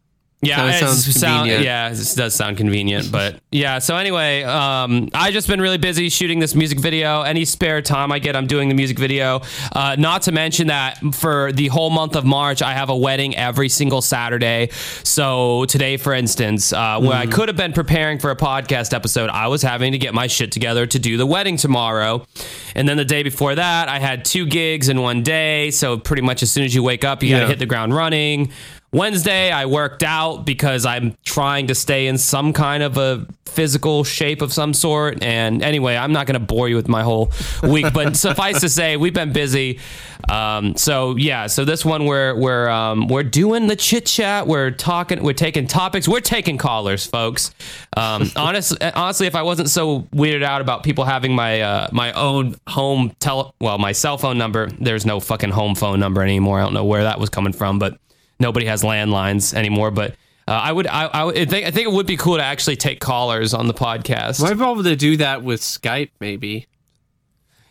Yeah, 0.45 0.67
it 0.69 0.79
sounds 0.81 1.21
sound, 1.21 1.49
yeah, 1.49 1.91
it 1.91 2.13
does 2.17 2.35
sound 2.35 2.57
convenient, 2.57 3.11
but 3.13 3.41
yeah. 3.51 3.79
So 3.79 3.97
anyway, 3.97 4.43
um, 4.43 5.09
I 5.15 5.31
just 5.31 5.49
been 5.49 5.61
really 5.61 5.79
busy 5.79 6.09
shooting 6.09 6.39
this 6.39 6.55
music 6.55 6.81
video. 6.81 7.23
Any 7.23 7.45
spare 7.45 7.83
time 7.83 8.13
I 8.13 8.19
get, 8.19 8.37
I'm 8.37 8.47
doing 8.47 8.69
the 8.69 8.75
music 8.75 8.99
video. 8.99 9.43
Uh, 9.73 9.97
not 9.99 10.23
to 10.23 10.33
mention 10.33 10.69
that 10.69 10.99
for 11.15 11.53
the 11.53 11.69
whole 11.69 11.91
month 11.91 12.17
of 12.17 12.25
March, 12.25 12.63
I 12.63 12.73
have 12.75 12.89
a 12.91 12.97
wedding 12.97 13.37
every 13.37 13.69
single 13.69 14.03
Saturday. 14.03 14.71
So 15.03 15.65
today, 15.67 15.97
for 15.97 16.13
instance, 16.15 16.73
uh, 16.73 16.99
when 17.01 17.11
Mm. 17.11 17.15
I 17.15 17.27
could 17.27 17.49
have 17.49 17.57
been 17.57 17.73
preparing 17.73 18.19
for 18.19 18.31
a 18.31 18.37
podcast 18.37 18.93
episode, 18.95 19.31
I 19.31 19.47
was 19.49 19.63
having 19.63 19.93
to 19.93 19.99
get 19.99 20.15
my 20.15 20.27
shit 20.27 20.51
together 20.53 20.87
to 20.87 20.99
do 20.99 21.17
the 21.17 21.27
wedding 21.27 21.57
tomorrow. 21.57 22.27
And 22.75 22.89
then 22.89 22.97
the 22.97 23.05
day 23.05 23.23
before 23.23 23.55
that, 23.55 23.89
I 23.89 23.99
had 23.99 24.25
two 24.25 24.47
gigs 24.47 24.89
in 24.89 25.01
one 25.01 25.23
day. 25.23 25.71
So 25.71 25.99
pretty 25.99 26.23
much 26.23 26.43
as 26.43 26.51
soon 26.51 26.65
as 26.65 26.75
you 26.75 26.83
wake 26.83 27.05
up, 27.05 27.23
you 27.23 27.31
got 27.31 27.41
to 27.41 27.47
hit 27.47 27.59
the 27.59 27.67
ground 27.67 27.95
running. 27.95 28.51
Wednesday, 28.95 29.51
I 29.51 29.67
worked 29.67 30.05
out 30.05 30.45
because 30.45 30.87
I'm 30.87 31.17
trying 31.25 31.67
to 31.67 31.75
stay 31.75 32.07
in 32.07 32.17
some 32.17 32.53
kind 32.53 32.81
of 32.81 32.97
a 32.97 33.27
physical 33.45 34.05
shape 34.05 34.41
of 34.41 34.53
some 34.53 34.73
sort. 34.73 35.21
And 35.21 35.65
anyway, 35.65 35.97
I'm 35.97 36.13
not 36.13 36.29
going 36.29 36.39
to 36.39 36.47
bore 36.47 36.69
you 36.69 36.77
with 36.77 36.87
my 36.87 37.03
whole 37.03 37.33
week, 37.65 37.93
but 37.93 38.17
suffice 38.27 38.61
to 38.61 38.69
say, 38.69 38.97
we've 38.97 39.13
been 39.13 39.33
busy. 39.33 39.81
Um, 40.29 40.77
so 40.77 41.17
yeah, 41.17 41.49
so 41.49 41.65
this 41.65 41.85
one 41.85 42.07
we're 42.07 42.35
we're 42.35 42.69
um, 42.69 43.09
we're 43.09 43.25
doing 43.25 43.67
the 43.67 43.77
chit 43.77 44.07
chat. 44.07 44.47
We're 44.47 44.71
talking. 44.71 45.23
We're 45.23 45.35
taking 45.35 45.67
topics. 45.67 46.09
We're 46.09 46.21
taking 46.21 46.57
callers, 46.57 47.05
folks. 47.05 47.53
Um, 47.97 48.31
honest, 48.37 48.83
honestly, 48.95 49.27
if 49.27 49.35
I 49.35 49.43
wasn't 49.43 49.69
so 49.69 50.03
weirded 50.15 50.43
out 50.43 50.61
about 50.61 50.83
people 50.83 51.05
having 51.05 51.35
my 51.35 51.61
uh, 51.61 51.89
my 51.93 52.13
own 52.13 52.57
home 52.67 53.13
tele, 53.19 53.53
well, 53.61 53.77
my 53.77 53.93
cell 53.93 54.17
phone 54.17 54.39
number. 54.39 54.71
There's 54.81 55.05
no 55.05 55.21
fucking 55.21 55.51
home 55.51 55.75
phone 55.75 56.01
number 56.01 56.23
anymore. 56.23 56.61
I 56.61 56.63
don't 56.63 56.75
know 56.75 56.85
where 56.85 57.03
that 57.03 57.21
was 57.21 57.29
coming 57.29 57.53
from, 57.53 57.79
but 57.79 57.99
nobody 58.41 58.67
has 58.67 58.83
landlines 58.83 59.55
anymore. 59.55 59.91
But 59.91 60.12
uh, 60.47 60.53
I 60.53 60.73
would, 60.73 60.87
I, 60.87 61.05
I 61.07 61.25
would 61.25 61.35
think, 61.50 61.67
I 61.67 61.71
think 61.71 61.88
it 61.88 61.93
would 61.93 62.07
be 62.07 62.17
cool 62.17 62.37
to 62.37 62.43
actually 62.45 62.76
take 62.76 63.00
callers 63.00 63.55
on 63.55 63.67
the 63.67 63.75
podcast. 63.75 64.41
Might 64.43 64.55
be 64.55 64.62
able 64.62 64.83
to 64.85 64.97
do 64.97 65.17
that 65.19 65.43
with 65.43 65.61
Skype, 65.61 66.11
maybe. 66.21 66.67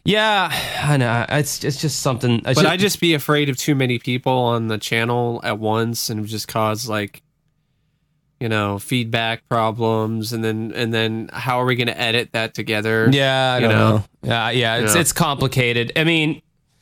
Yeah, 0.05 0.49
I 0.81 0.97
know. 0.97 1.25
It's 1.29 1.63
it's 1.63 1.79
just 1.79 2.01
something. 2.01 2.35
It's 2.39 2.43
But 2.43 2.53
just, 2.55 2.65
I 2.65 2.75
just 2.75 2.99
be 2.99 3.13
afraid 3.13 3.47
of 3.47 3.55
too 3.55 3.73
many 3.73 3.99
people 3.99 4.33
on 4.33 4.67
the 4.67 4.77
channel 4.77 5.39
at 5.45 5.59
once 5.59 6.09
and 6.09 6.25
just 6.25 6.47
cause 6.47 6.89
like 6.89 7.21
you 8.39 8.49
know, 8.49 8.77
feedback 8.77 9.47
problems 9.47 10.33
and 10.33 10.43
then 10.43 10.73
and 10.75 10.93
then 10.93 11.29
how 11.31 11.61
are 11.61 11.65
we 11.65 11.77
going 11.77 11.87
to 11.87 11.97
edit 11.97 12.29
that 12.33 12.53
together? 12.53 13.07
Yeah, 13.09 13.53
I 13.53 13.59
you 13.59 13.67
know? 13.69 13.97
know. 13.97 14.03
Yeah, 14.21 14.49
yeah, 14.49 14.75
it's 14.79 14.95
Yeah. 14.95 14.99
it's 15.01 15.13
complicated. 15.13 15.93
I 15.95 16.03
mean, 16.03 16.41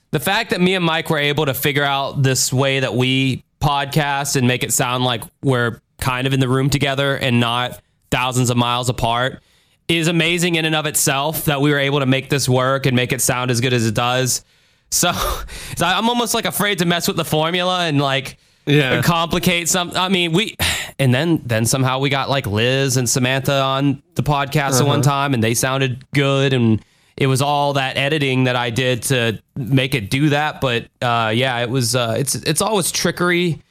the 0.10 0.20
fact 0.20 0.50
that 0.50 0.60
me 0.60 0.74
and 0.74 0.84
Mike 0.84 1.12
were 1.12 1.20
able 1.20 1.46
to 1.46 1.54
figure 1.54 1.84
out 1.84 2.24
this 2.24 2.52
way 2.52 2.80
that 2.80 2.96
we 2.96 3.44
podcast 3.62 4.36
and 4.36 4.48
make 4.48 4.64
it 4.64 4.74
sound 4.74 5.04
like 5.04 5.24
we're 5.42 5.80
kind 6.00 6.28
of 6.28 6.34
in 6.34 6.40
the 6.40 6.50
room 6.50 6.70
together 6.70 7.16
and 7.16 7.40
not 7.40 7.80
thousands 8.10 8.50
of 8.50 8.58
miles 8.58 8.90
apart 8.90 9.42
is 9.88 10.08
amazing 10.08 10.56
in 10.56 10.66
and 10.66 10.76
of 10.76 10.86
itself 10.86 11.46
that 11.46 11.62
we 11.62 11.70
were 11.72 11.80
able 11.80 12.00
to 12.00 12.06
make 12.06 12.30
this 12.30 12.48
work 12.48 12.86
and 12.86 12.96
make 12.96 13.12
it 13.12 13.22
sound 13.22 13.52
as 13.52 13.62
good 13.62 13.74
as 13.74 13.86
it 13.86 13.94
does. 13.94 14.44
So, 14.90 15.12
so 15.78 15.86
I'm 15.86 16.10
almost 16.10 16.34
like 16.34 16.46
afraid 16.46 16.80
to 16.80 16.86
mess 16.86 17.08
with 17.08 17.18
the 17.18 17.26
formula 17.26 17.86
and 17.86 18.02
like 18.02 18.38
Yeah. 18.66 19.02
complicate 19.02 19.70
some. 19.70 19.92
I 19.96 20.10
mean, 20.10 20.32
we 20.32 20.56
and 21.00 21.14
then 21.14 21.42
then 21.46 21.66
somehow 21.66 22.00
we 22.00 22.10
got 22.10 22.30
like 22.30 22.48
Liz 22.48 22.98
and 22.98 23.10
Samantha 23.10 23.62
on 23.62 24.02
the 24.16 24.24
podcast 24.24 24.80
at 24.80 24.88
one 24.88 25.00
uh-huh. 25.00 25.10
time, 25.10 25.34
and 25.34 25.44
they 25.44 25.54
sounded 25.54 26.06
good, 26.14 26.54
and 26.54 26.84
it 27.18 27.28
was 27.28 27.42
all 27.42 27.74
that 27.74 27.98
editing 27.98 28.46
that 28.46 28.56
I 28.56 28.70
did 28.70 29.04
to 29.04 29.42
make 29.56 29.96
it 29.96 30.10
do 30.10 30.30
that. 30.30 30.62
But 30.62 30.88
uh, 31.02 31.32
yeah, 31.36 31.60
it 31.60 31.70
was. 31.70 31.96
Uh, 31.96 32.16
it's 32.18 32.36
it's 32.36 32.62
always 32.62 32.92
trickery 32.92 33.62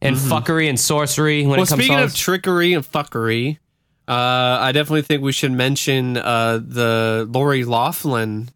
and 0.00 0.16
fuckery 0.16 0.68
and 0.68 0.78
sorcery 0.78 1.42
when 1.42 1.50
Well, 1.58 1.62
it 1.62 1.68
comes 1.68 1.82
speaking 1.82 1.98
to 1.98 2.04
of 2.04 2.14
trickery 2.14 2.72
and 2.72 2.84
fuckery, 2.84 3.58
uh, 4.06 4.12
I 4.12 4.72
definitely 4.72 5.02
think 5.02 5.22
we 5.22 5.32
should 5.32 5.52
mention 5.52 6.16
uh, 6.16 6.60
the 6.64 7.26
Lori 7.30 7.64
Laughlin 7.64 8.50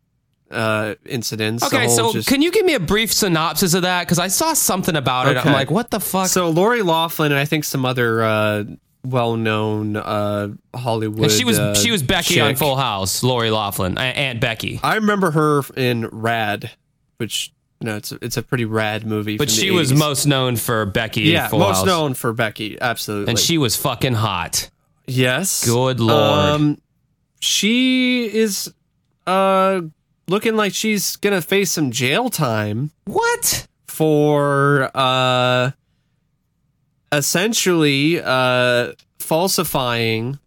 uh, 0.50 0.94
incidents. 1.06 1.64
Okay, 1.64 1.88
so 1.88 2.12
just- 2.12 2.28
can 2.28 2.42
you 2.42 2.50
give 2.52 2.64
me 2.64 2.74
a 2.74 2.80
brief 2.80 3.12
synopsis 3.12 3.74
of 3.74 3.82
that? 3.82 4.02
Because 4.06 4.18
I 4.18 4.28
saw 4.28 4.52
something 4.54 4.96
about 4.96 5.28
it. 5.28 5.36
I'm 5.36 5.52
like, 5.52 5.70
what 5.70 5.90
the 5.90 6.00
fuck? 6.00 6.28
So 6.28 6.50
Lori 6.50 6.82
Laughlin 6.82 7.32
and 7.32 7.38
I 7.38 7.44
think 7.44 7.64
some 7.64 7.84
other 7.84 8.22
uh, 8.22 8.64
well-known 9.04 9.96
uh, 9.96 10.48
Hollywood. 10.74 11.24
And 11.24 11.32
she 11.32 11.44
was 11.44 11.58
uh, 11.58 11.74
she 11.74 11.90
was 11.90 12.02
Becky 12.02 12.40
on. 12.40 12.56
Full 12.56 12.76
House, 12.76 13.22
Lori 13.22 13.50
Laughlin, 13.50 13.98
Aunt 13.98 14.40
Becky. 14.40 14.80
I 14.82 14.96
remember 14.96 15.30
her 15.32 15.62
in 15.76 16.06
Rad, 16.08 16.70
which 17.18 17.52
you 17.80 17.86
know 17.86 17.96
it's 17.96 18.12
a, 18.12 18.18
it's 18.22 18.36
a 18.36 18.42
pretty 18.42 18.64
rad 18.64 19.06
movie. 19.06 19.36
But 19.36 19.50
she 19.50 19.70
was 19.70 19.92
80s. 19.92 19.98
most 19.98 20.26
known 20.26 20.56
for 20.56 20.86
Becky. 20.86 21.22
yeah 21.22 21.48
Full 21.48 21.58
most 21.58 21.78
House. 21.78 21.86
known 21.86 22.14
for 22.14 22.32
Becky, 22.32 22.80
absolutely. 22.80 23.30
and 23.30 23.38
she 23.38 23.58
was 23.58 23.76
fucking 23.76 24.14
hot. 24.14 24.70
yes, 25.06 25.64
Good 25.66 25.98
lord. 26.00 26.20
Um, 26.54 26.78
she 27.40 28.24
is 28.32 28.72
uh 29.26 29.80
looking 30.28 30.54
like 30.56 30.72
she's 30.74 31.16
gonna 31.16 31.42
face 31.42 31.70
some 31.72 31.90
jail 31.90 32.28
time 32.30 32.92
What? 33.04 33.66
for 33.88 34.90
uh 34.94 35.72
essentially 37.12 38.20
uh 38.22 38.92
falsifying 39.18 40.38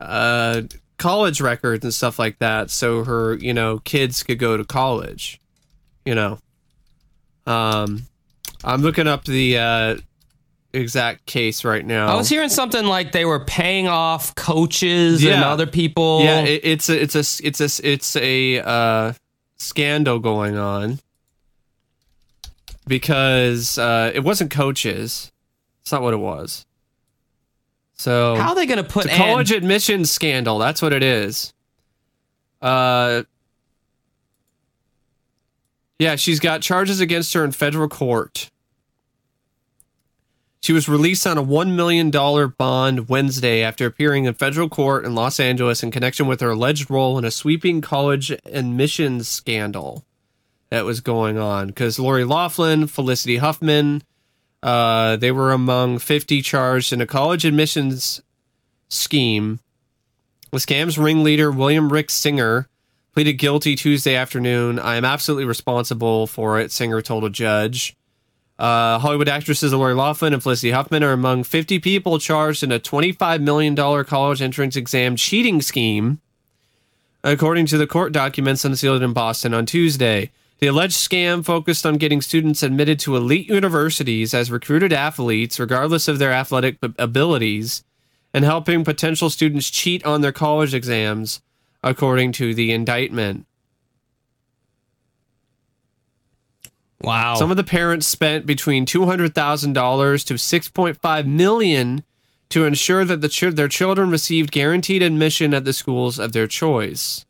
uh 0.00 0.62
college 0.98 1.40
records 1.40 1.84
and 1.84 1.92
stuff 1.92 2.18
like 2.18 2.38
that 2.38 2.70
so 2.70 3.04
her 3.04 3.34
you 3.34 3.52
know 3.52 3.78
kids 3.80 4.22
could 4.22 4.38
go 4.38 4.56
to 4.56 4.64
college 4.64 5.40
you 6.04 6.14
know 6.14 6.38
um 7.46 8.02
i'm 8.64 8.80
looking 8.80 9.06
up 9.06 9.24
the 9.24 9.58
uh 9.58 9.96
exact 10.72 11.26
case 11.26 11.64
right 11.64 11.84
now 11.84 12.08
I 12.08 12.16
was 12.16 12.28
hearing 12.28 12.48
something 12.48 12.84
like 12.84 13.12
they 13.12 13.24
were 13.24 13.40
paying 13.40 13.88
off 13.88 14.34
coaches 14.34 15.24
and 15.24 15.42
other 15.42 15.66
people. 15.66 16.22
Yeah, 16.22 16.40
it, 16.40 16.60
it's 16.64 16.88
a 16.88 17.02
it's 17.02 17.14
a 17.14 17.46
it's 17.46 17.60
a 17.60 17.88
it's 17.88 18.16
a 18.16 18.60
uh, 18.60 19.12
scandal 19.56 20.18
going 20.18 20.56
on 20.56 20.98
because 22.86 23.78
uh, 23.78 24.12
it 24.14 24.20
wasn't 24.20 24.50
coaches. 24.50 25.32
It's 25.86 25.92
not 25.92 26.02
what 26.02 26.14
it 26.14 26.16
was. 26.16 26.66
So 27.94 28.34
How 28.34 28.48
are 28.48 28.54
they 28.56 28.66
going 28.66 28.82
to 28.82 28.82
put 28.82 29.06
it's 29.06 29.14
college 29.14 29.52
admissions 29.52 30.10
scandal. 30.10 30.58
That's 30.58 30.82
what 30.82 30.92
it 30.92 31.04
is. 31.04 31.54
Uh, 32.60 33.22
yeah, 36.00 36.16
she's 36.16 36.40
got 36.40 36.60
charges 36.60 36.98
against 36.98 37.32
her 37.34 37.44
in 37.44 37.52
federal 37.52 37.88
court. 37.88 38.50
She 40.60 40.72
was 40.72 40.88
released 40.88 41.24
on 41.24 41.38
a 41.38 41.44
$1 41.44 41.76
million 41.76 42.10
bond 42.10 43.08
Wednesday 43.08 43.62
after 43.62 43.86
appearing 43.86 44.24
in 44.24 44.34
federal 44.34 44.68
court 44.68 45.04
in 45.04 45.14
Los 45.14 45.38
Angeles 45.38 45.84
in 45.84 45.92
connection 45.92 46.26
with 46.26 46.40
her 46.40 46.50
alleged 46.50 46.90
role 46.90 47.16
in 47.16 47.24
a 47.24 47.30
sweeping 47.30 47.80
college 47.80 48.32
admissions 48.44 49.28
scandal 49.28 50.04
that 50.70 50.84
was 50.84 51.00
going 51.00 51.38
on. 51.38 51.68
Because 51.68 52.00
Lori 52.00 52.24
Laughlin, 52.24 52.88
Felicity 52.88 53.36
Huffman, 53.36 54.02
uh, 54.62 55.16
they 55.16 55.30
were 55.30 55.52
among 55.52 55.98
50 55.98 56.42
charged 56.42 56.92
in 56.92 57.00
a 57.00 57.06
college 57.06 57.44
admissions 57.44 58.22
scheme. 58.88 59.60
The 60.52 60.60
scam's 60.60 60.98
ringleader, 60.98 61.50
William 61.50 61.92
Rick 61.92 62.10
Singer, 62.10 62.68
pleaded 63.12 63.34
guilty 63.34 63.76
Tuesday 63.76 64.14
afternoon. 64.14 64.78
I 64.78 64.96
am 64.96 65.04
absolutely 65.04 65.44
responsible 65.44 66.26
for 66.26 66.60
it, 66.60 66.72
Singer 66.72 67.02
told 67.02 67.24
a 67.24 67.30
judge. 67.30 67.96
Uh, 68.58 68.98
Hollywood 68.98 69.28
actresses 69.28 69.72
Lori 69.72 69.94
Laughlin 69.94 70.32
and 70.32 70.42
Felicity 70.42 70.70
Huffman 70.70 71.02
are 71.02 71.12
among 71.12 71.44
50 71.44 71.78
people 71.78 72.18
charged 72.18 72.62
in 72.62 72.72
a 72.72 72.80
$25 72.80 73.42
million 73.42 73.76
college 74.04 74.40
entrance 74.40 74.76
exam 74.76 75.14
cheating 75.16 75.60
scheme, 75.60 76.20
according 77.22 77.66
to 77.66 77.76
the 77.76 77.86
court 77.86 78.12
documents 78.12 78.64
unsealed 78.64 79.02
in 79.02 79.12
Boston 79.12 79.52
on 79.52 79.66
Tuesday. 79.66 80.30
The 80.58 80.68
alleged 80.68 80.96
scam 80.96 81.44
focused 81.44 81.84
on 81.84 81.98
getting 81.98 82.22
students 82.22 82.62
admitted 82.62 82.98
to 83.00 83.16
elite 83.16 83.48
universities 83.48 84.32
as 84.32 84.50
recruited 84.50 84.92
athletes, 84.92 85.60
regardless 85.60 86.08
of 86.08 86.18
their 86.18 86.32
athletic 86.32 86.78
abilities, 86.98 87.84
and 88.32 88.44
helping 88.44 88.82
potential 88.84 89.28
students 89.28 89.68
cheat 89.68 90.04
on 90.06 90.22
their 90.22 90.32
college 90.32 90.72
exams, 90.72 91.42
according 91.82 92.32
to 92.32 92.54
the 92.54 92.72
indictment. 92.72 93.46
Wow. 97.02 97.34
Some 97.34 97.50
of 97.50 97.58
the 97.58 97.64
parents 97.64 98.06
spent 98.06 98.46
between 98.46 98.86
two 98.86 99.04
hundred 99.04 99.34
thousand 99.34 99.74
dollars 99.74 100.24
to 100.24 100.34
6.5 100.34 101.26
million 101.26 102.02
to 102.48 102.64
ensure 102.64 103.04
that 103.04 103.20
the 103.20 103.28
ch- 103.28 103.54
their 103.54 103.68
children 103.68 104.10
received 104.10 104.50
guaranteed 104.50 105.02
admission 105.02 105.52
at 105.52 105.66
the 105.66 105.74
schools 105.74 106.18
of 106.18 106.32
their 106.32 106.46
choice. 106.46 107.25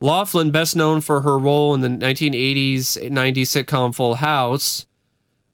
Laughlin, 0.00 0.50
best 0.50 0.76
known 0.76 1.00
for 1.00 1.22
her 1.22 1.38
role 1.38 1.74
in 1.74 1.80
the 1.80 1.88
1980s 1.88 3.10
90s 3.10 3.42
sitcom 3.42 3.94
Full 3.94 4.16
House, 4.16 4.86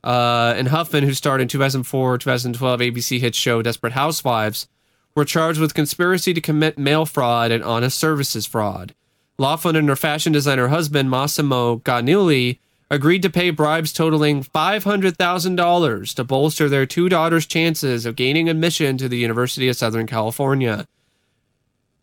uh, 0.02 0.54
and 0.56 0.68
Huffman, 0.68 1.04
who 1.04 1.14
starred 1.14 1.40
in 1.40 1.48
2004 1.48 2.18
2012 2.18 2.80
ABC 2.80 3.20
hit 3.20 3.34
show 3.34 3.62
Desperate 3.62 3.92
Housewives, 3.92 4.66
were 5.14 5.24
charged 5.24 5.60
with 5.60 5.74
conspiracy 5.74 6.34
to 6.34 6.40
commit 6.40 6.78
mail 6.78 7.06
fraud 7.06 7.50
and 7.50 7.62
honest 7.62 7.98
services 7.98 8.46
fraud. 8.46 8.94
Laughlin 9.38 9.76
and 9.76 9.88
her 9.88 9.96
fashion 9.96 10.32
designer 10.32 10.68
husband, 10.68 11.10
Massimo 11.10 11.78
Giannulli, 11.78 12.58
agreed 12.90 13.22
to 13.22 13.30
pay 13.30 13.50
bribes 13.50 13.92
totaling 13.92 14.42
$500,000 14.42 16.14
to 16.14 16.24
bolster 16.24 16.68
their 16.68 16.84
two 16.84 17.08
daughters' 17.08 17.46
chances 17.46 18.04
of 18.04 18.16
gaining 18.16 18.48
admission 18.48 18.98
to 18.98 19.08
the 19.08 19.16
University 19.16 19.68
of 19.68 19.76
Southern 19.76 20.06
California. 20.06 20.86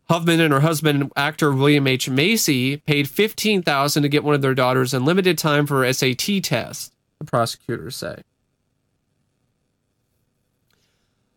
Huffman 0.10 0.40
and 0.40 0.52
her 0.52 0.62
husband, 0.62 1.12
actor 1.16 1.52
William 1.52 1.86
H. 1.86 2.10
Macy, 2.10 2.78
paid 2.78 3.06
$15,000 3.06 4.02
to 4.02 4.10
get 4.10 4.24
one 4.24 4.34
of 4.34 4.42
their 4.42 4.56
daughters 4.56 4.94
unlimited 4.94 5.38
time 5.38 5.68
for 5.68 5.84
her 5.84 5.94
SAT 5.94 6.44
test, 6.44 6.94
the 7.20 7.26
prosecutors 7.26 7.96
say. 7.96 8.24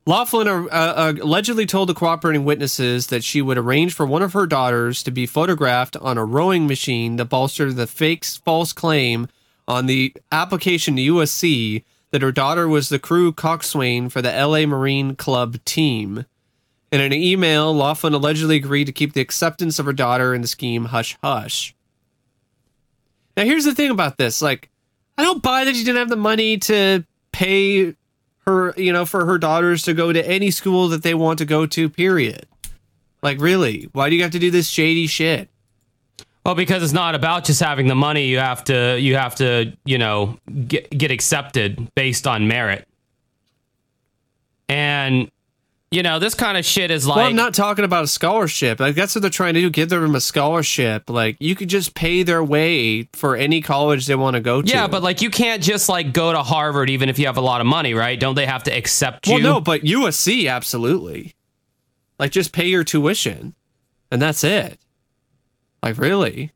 Laughlin 0.07 0.49
uh, 0.49 0.67
uh, 0.73 1.15
allegedly 1.23 1.65
told 1.65 1.89
the 1.89 1.95
cooperating 1.95 2.45
witnesses 2.45 3.09
that 3.09 3.23
she 3.23 3.41
would 3.41 3.59
arrange 3.59 3.95
for 3.95 4.05
one 4.05 4.23
of 4.23 4.33
her 4.33 4.47
daughters 4.47 5.03
to 5.03 5.13
be 5.13 5.27
photographed 5.27 5.97
on 5.99 6.19
a 6.19 6.25
rowing 6.25 6.67
machine 6.67 7.17
to 7.19 7.25
bolster 7.25 7.73
the 7.73 7.87
fake 7.87 8.25
false 8.25 8.73
claim 8.73 9.29
on 9.69 9.87
the 9.87 10.13
application 10.33 10.97
to 10.97 11.03
USC 11.03 11.85
that 12.11 12.23
her 12.23 12.33
daughter 12.33 12.67
was 12.67 12.89
the 12.89 12.99
crew 12.99 13.33
coxswain 13.33 14.09
for 14.09 14.21
the 14.21 14.33
LA 14.33 14.67
Marina 14.67 15.15
Club 15.15 15.63
team. 15.65 16.25
In 16.93 17.01
an 17.01 17.13
email, 17.13 17.75
Laughlin 17.75 18.13
allegedly 18.13 18.57
agreed 18.57 18.85
to 18.85 18.93
keep 18.93 19.15
the 19.15 19.21
acceptance 19.21 19.79
of 19.79 19.87
her 19.87 19.93
daughter 19.93 20.35
in 20.35 20.43
the 20.43 20.49
scheme 20.49 20.87
hush 20.87 21.17
hush. 21.25 21.75
Now, 23.37 23.45
here's 23.45 23.65
the 23.65 23.75
thing 23.75 23.91
about 23.91 24.19
this: 24.19 24.43
like, 24.43 24.71
I 25.19 25.23
don't 25.23 25.43
buy 25.43 25.65
that 25.65 25.75
she 25.75 25.85
didn't 25.85 25.99
have 25.99 26.11
the 26.11 26.17
money 26.17 26.59
to 26.59 27.05
pay 27.33 27.97
her, 28.47 28.75
you 28.77 28.93
know, 28.93 29.07
for 29.07 29.25
her 29.25 29.39
daughters 29.39 29.83
to 29.85 29.95
go 29.95 30.13
to 30.13 30.29
any 30.29 30.51
school 30.51 30.89
that 30.89 31.03
they 31.03 31.15
want 31.15 31.39
to 31.39 31.47
go 31.47 31.65
to. 31.65 31.89
Period. 31.89 32.47
Like, 33.23 33.41
really, 33.41 33.89
why 33.93 34.11
do 34.11 34.17
you 34.17 34.23
have 34.23 34.33
to 34.33 34.39
do 34.39 34.51
this 34.51 34.69
shady 34.69 35.07
shit? 35.07 35.49
well, 36.45 36.55
because 36.55 36.83
it's 36.83 36.93
not 36.93 37.15
about 37.15 37.45
just 37.45 37.61
having 37.61 37.87
the 37.87 37.95
money. 37.95 38.27
You 38.27 38.39
have 38.39 38.65
to, 38.65 38.99
you 38.99 39.17
have 39.17 39.37
to, 39.37 39.73
you 39.85 39.99
know, 39.99 40.39
get 40.67 40.91
get 40.91 41.11
accepted 41.11 41.95
based 41.95 42.27
on 42.27 42.49
merit. 42.49 42.89
And 44.69 45.31
you 45.93 46.03
know, 46.03 46.19
this 46.19 46.35
kind 46.35 46.57
of 46.57 46.65
shit 46.65 46.91
is 46.91 47.07
like 47.07 47.17
well, 47.17 47.27
I'm 47.27 47.37
not 47.37 47.55
talking 47.55 47.85
about 47.85 48.05
a 48.05 48.07
scholarship. 48.07 48.81
Like 48.81 48.95
that's 48.95 49.15
what 49.15 49.21
they're 49.21 49.31
trying 49.31 49.55
to 49.55 49.61
do. 49.61 49.71
Give 49.71 49.89
them 49.89 50.15
a 50.15 50.21
scholarship. 50.21 51.11
Like 51.11 51.37
you 51.39 51.55
could 51.55 51.69
just 51.69 51.95
pay 51.95 52.23
their 52.23 52.43
way 52.43 53.09
for 53.13 53.37
any 53.37 53.61
college 53.61 54.07
they 54.07 54.15
want 54.15 54.35
to 54.35 54.41
go 54.41 54.63
to. 54.63 54.69
Yeah, 54.69 54.87
but 54.87 55.03
like 55.03 55.21
you 55.21 55.31
can't 55.31 55.63
just 55.63 55.89
like 55.89 56.13
go 56.13 56.33
to 56.33 56.43
Harvard 56.43 56.89
even 56.89 57.09
if 57.09 57.19
you 57.19 57.27
have 57.27 57.37
a 57.37 57.43
lot 57.43 57.61
of 57.61 57.67
money, 57.67 57.93
right? 57.95 58.19
Don't 58.19 58.35
they 58.35 58.47
have 58.47 58.63
to 58.65 58.71
accept 58.77 59.27
you? 59.27 59.35
well, 59.35 59.43
no, 59.43 59.61
but 59.61 59.83
USC 59.83 60.51
absolutely. 60.51 61.35
Like 62.19 62.31
just 62.31 62.53
pay 62.53 62.67
your 62.67 62.85
tuition, 62.85 63.55
and 64.11 64.21
that's 64.23 64.45
it. 64.45 64.79
Like 65.83 65.99
really. 65.99 66.53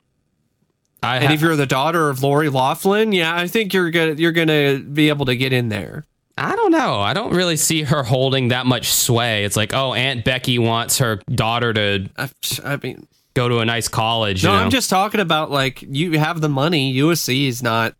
I 1.02 1.16
And 1.16 1.26
ha- 1.26 1.32
if 1.34 1.42
you're 1.42 1.56
the 1.56 1.66
daughter 1.66 2.08
of 2.08 2.22
Lori 2.22 2.48
Laughlin, 2.48 3.12
yeah, 3.12 3.36
I 3.36 3.48
think 3.48 3.74
you're 3.74 3.90
gonna 3.90 4.14
you're 4.14 4.32
gonna 4.32 4.78
be 4.78 5.08
able 5.10 5.26
to 5.26 5.36
get 5.36 5.52
in 5.52 5.68
there. 5.68 6.04
I 6.38 6.54
don't 6.54 6.70
know. 6.72 7.00
I 7.00 7.14
don't 7.14 7.32
really 7.32 7.56
see 7.56 7.82
her 7.84 8.02
holding 8.02 8.48
that 8.48 8.66
much 8.66 8.92
sway. 8.92 9.44
It's 9.44 9.56
like, 9.56 9.72
oh, 9.74 9.94
Aunt 9.94 10.24
Becky 10.24 10.58
wants 10.58 10.98
her 10.98 11.16
daughter 11.34 11.72
to 11.72 12.08
I, 12.16 12.28
I 12.62 12.76
mean, 12.76 13.06
go 13.34 13.48
to 13.48 13.58
a 13.58 13.64
nice 13.64 13.88
college. 13.88 14.44
no, 14.44 14.50
you 14.52 14.56
know? 14.58 14.64
I'm 14.64 14.70
just 14.70 14.90
talking 14.90 15.20
about 15.20 15.50
like 15.50 15.82
you 15.82 16.18
have 16.18 16.40
the 16.40 16.48
money. 16.48 16.94
USC 16.94 17.48
is 17.48 17.62
not 17.62 17.94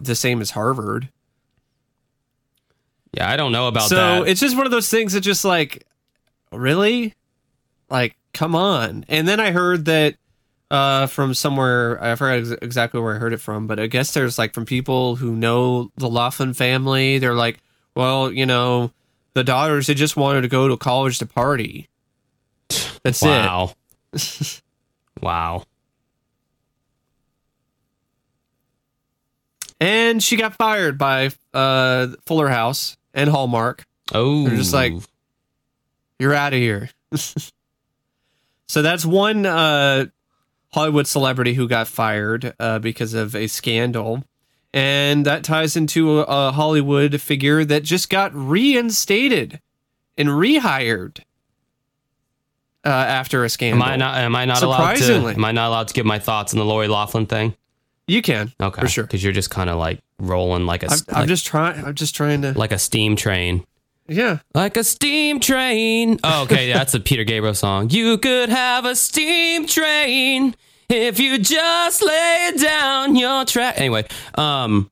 the 0.00 0.14
same 0.16 0.40
as 0.40 0.50
Harvard. 0.50 1.08
yeah, 3.12 3.30
I 3.30 3.36
don't 3.36 3.52
know 3.52 3.68
about 3.68 3.88
so 3.88 3.94
that. 3.96 4.18
So 4.18 4.24
it's 4.24 4.40
just 4.40 4.56
one 4.56 4.66
of 4.66 4.72
those 4.72 4.88
things 4.90 5.12
that 5.12 5.20
just 5.20 5.44
like 5.44 5.86
really 6.50 7.14
like 7.90 8.16
come 8.32 8.54
on 8.54 9.04
and 9.08 9.28
then 9.28 9.38
i 9.40 9.50
heard 9.50 9.84
that 9.84 10.16
uh 10.74 11.06
from 11.06 11.32
somewhere 11.34 12.02
i 12.02 12.14
forgot 12.16 12.38
ex- 12.38 12.50
exactly 12.62 13.00
where 13.00 13.14
i 13.14 13.18
heard 13.18 13.32
it 13.32 13.40
from 13.40 13.66
but 13.66 13.78
i 13.78 13.86
guess 13.86 14.12
there's 14.14 14.38
like 14.38 14.52
from 14.54 14.64
people 14.64 15.14
who 15.16 15.34
know 15.36 15.90
the 15.96 16.08
laughlin 16.08 16.52
family 16.54 17.18
they're 17.18 17.34
like 17.34 17.60
well 17.94 18.32
you 18.32 18.44
know 18.46 18.90
the 19.34 19.44
daughters 19.44 19.86
they 19.86 19.94
just 19.94 20.16
wanted 20.16 20.40
to 20.40 20.48
go 20.48 20.66
to 20.68 20.76
college 20.76 21.18
to 21.18 21.26
party 21.26 21.88
that's 23.02 23.22
it 23.22 23.26
wow. 23.28 23.72
wow. 25.22 25.64
and 29.80 30.22
she 30.22 30.36
got 30.36 30.54
fired 30.56 30.98
by 30.98 31.30
uh 31.52 32.08
fuller 32.26 32.48
house 32.48 32.96
and 33.12 33.28
hallmark 33.30 33.84
Oh, 34.12 34.46
They're 34.46 34.56
just 34.56 34.74
like- 34.74 34.92
you're 36.18 36.34
out 36.34 36.52
of 36.52 36.58
here. 36.58 36.90
so 38.68 38.82
that's 38.82 39.04
one 39.04 39.46
uh, 39.46 40.06
Hollywood 40.74 41.06
celebrity 41.06 41.54
who 41.54 41.68
got 41.68 41.86
fired 41.86 42.52
uh, 42.58 42.80
because 42.80 43.14
of 43.14 43.34
a 43.36 43.46
scandal. 43.46 44.24
And 44.72 45.24
that 45.24 45.44
ties 45.44 45.76
into 45.76 46.18
a, 46.18 46.24
a 46.24 46.52
Hollywood 46.52 47.20
figure 47.20 47.64
that 47.64 47.84
just 47.84 48.10
got 48.10 48.34
reinstated 48.34 49.60
and 50.18 50.28
rehired 50.30 51.20
uh, 52.84 52.88
after 52.88 53.44
a 53.44 53.48
scandal. 53.48 53.84
am. 53.84 53.88
I 53.88 53.96
not? 53.96 54.18
Am 54.18 54.34
I 54.34 54.44
not 54.44 54.62
allowed 54.64 54.96
to? 54.96 55.28
Am 55.28 55.44
I 55.44 55.52
not 55.52 55.68
allowed 55.68 55.88
to 55.88 55.94
give 55.94 56.04
my 56.04 56.18
thoughts 56.18 56.52
on 56.52 56.58
the 56.58 56.64
Lori 56.64 56.88
Laughlin 56.88 57.26
thing? 57.26 57.54
You 58.06 58.20
can, 58.20 58.52
Okay, 58.60 58.80
for 58.82 58.88
sure. 58.88 59.04
Because 59.04 59.22
you're 59.22 59.32
just 59.32 59.50
kind 59.50 59.70
of 59.70 59.78
like 59.78 60.00
rolling 60.18 60.66
like 60.66 60.82
a 60.82 60.90
I'm, 60.90 60.98
I'm 61.14 61.28
just 61.28 61.46
trying. 61.46 61.84
I'm 61.84 61.94
just 61.94 62.14
trying 62.14 62.42
to. 62.42 62.52
like 62.58 62.72
a 62.72 62.78
steam 62.78 63.14
train. 63.16 63.64
Yeah. 64.06 64.38
Like 64.54 64.76
a 64.76 64.84
steam 64.84 65.40
train. 65.40 66.18
Oh, 66.24 66.42
okay, 66.44 66.72
that's 66.72 66.94
a 66.94 67.00
Peter 67.00 67.24
Gabriel 67.24 67.54
song. 67.54 67.90
You 67.90 68.18
could 68.18 68.48
have 68.50 68.84
a 68.84 68.94
steam 68.94 69.66
train 69.66 70.54
if 70.90 71.18
you 71.18 71.38
just 71.38 72.02
lay 72.02 72.52
down 72.58 73.16
your 73.16 73.44
track. 73.46 73.74
Anyway, 73.78 74.06
um, 74.34 74.90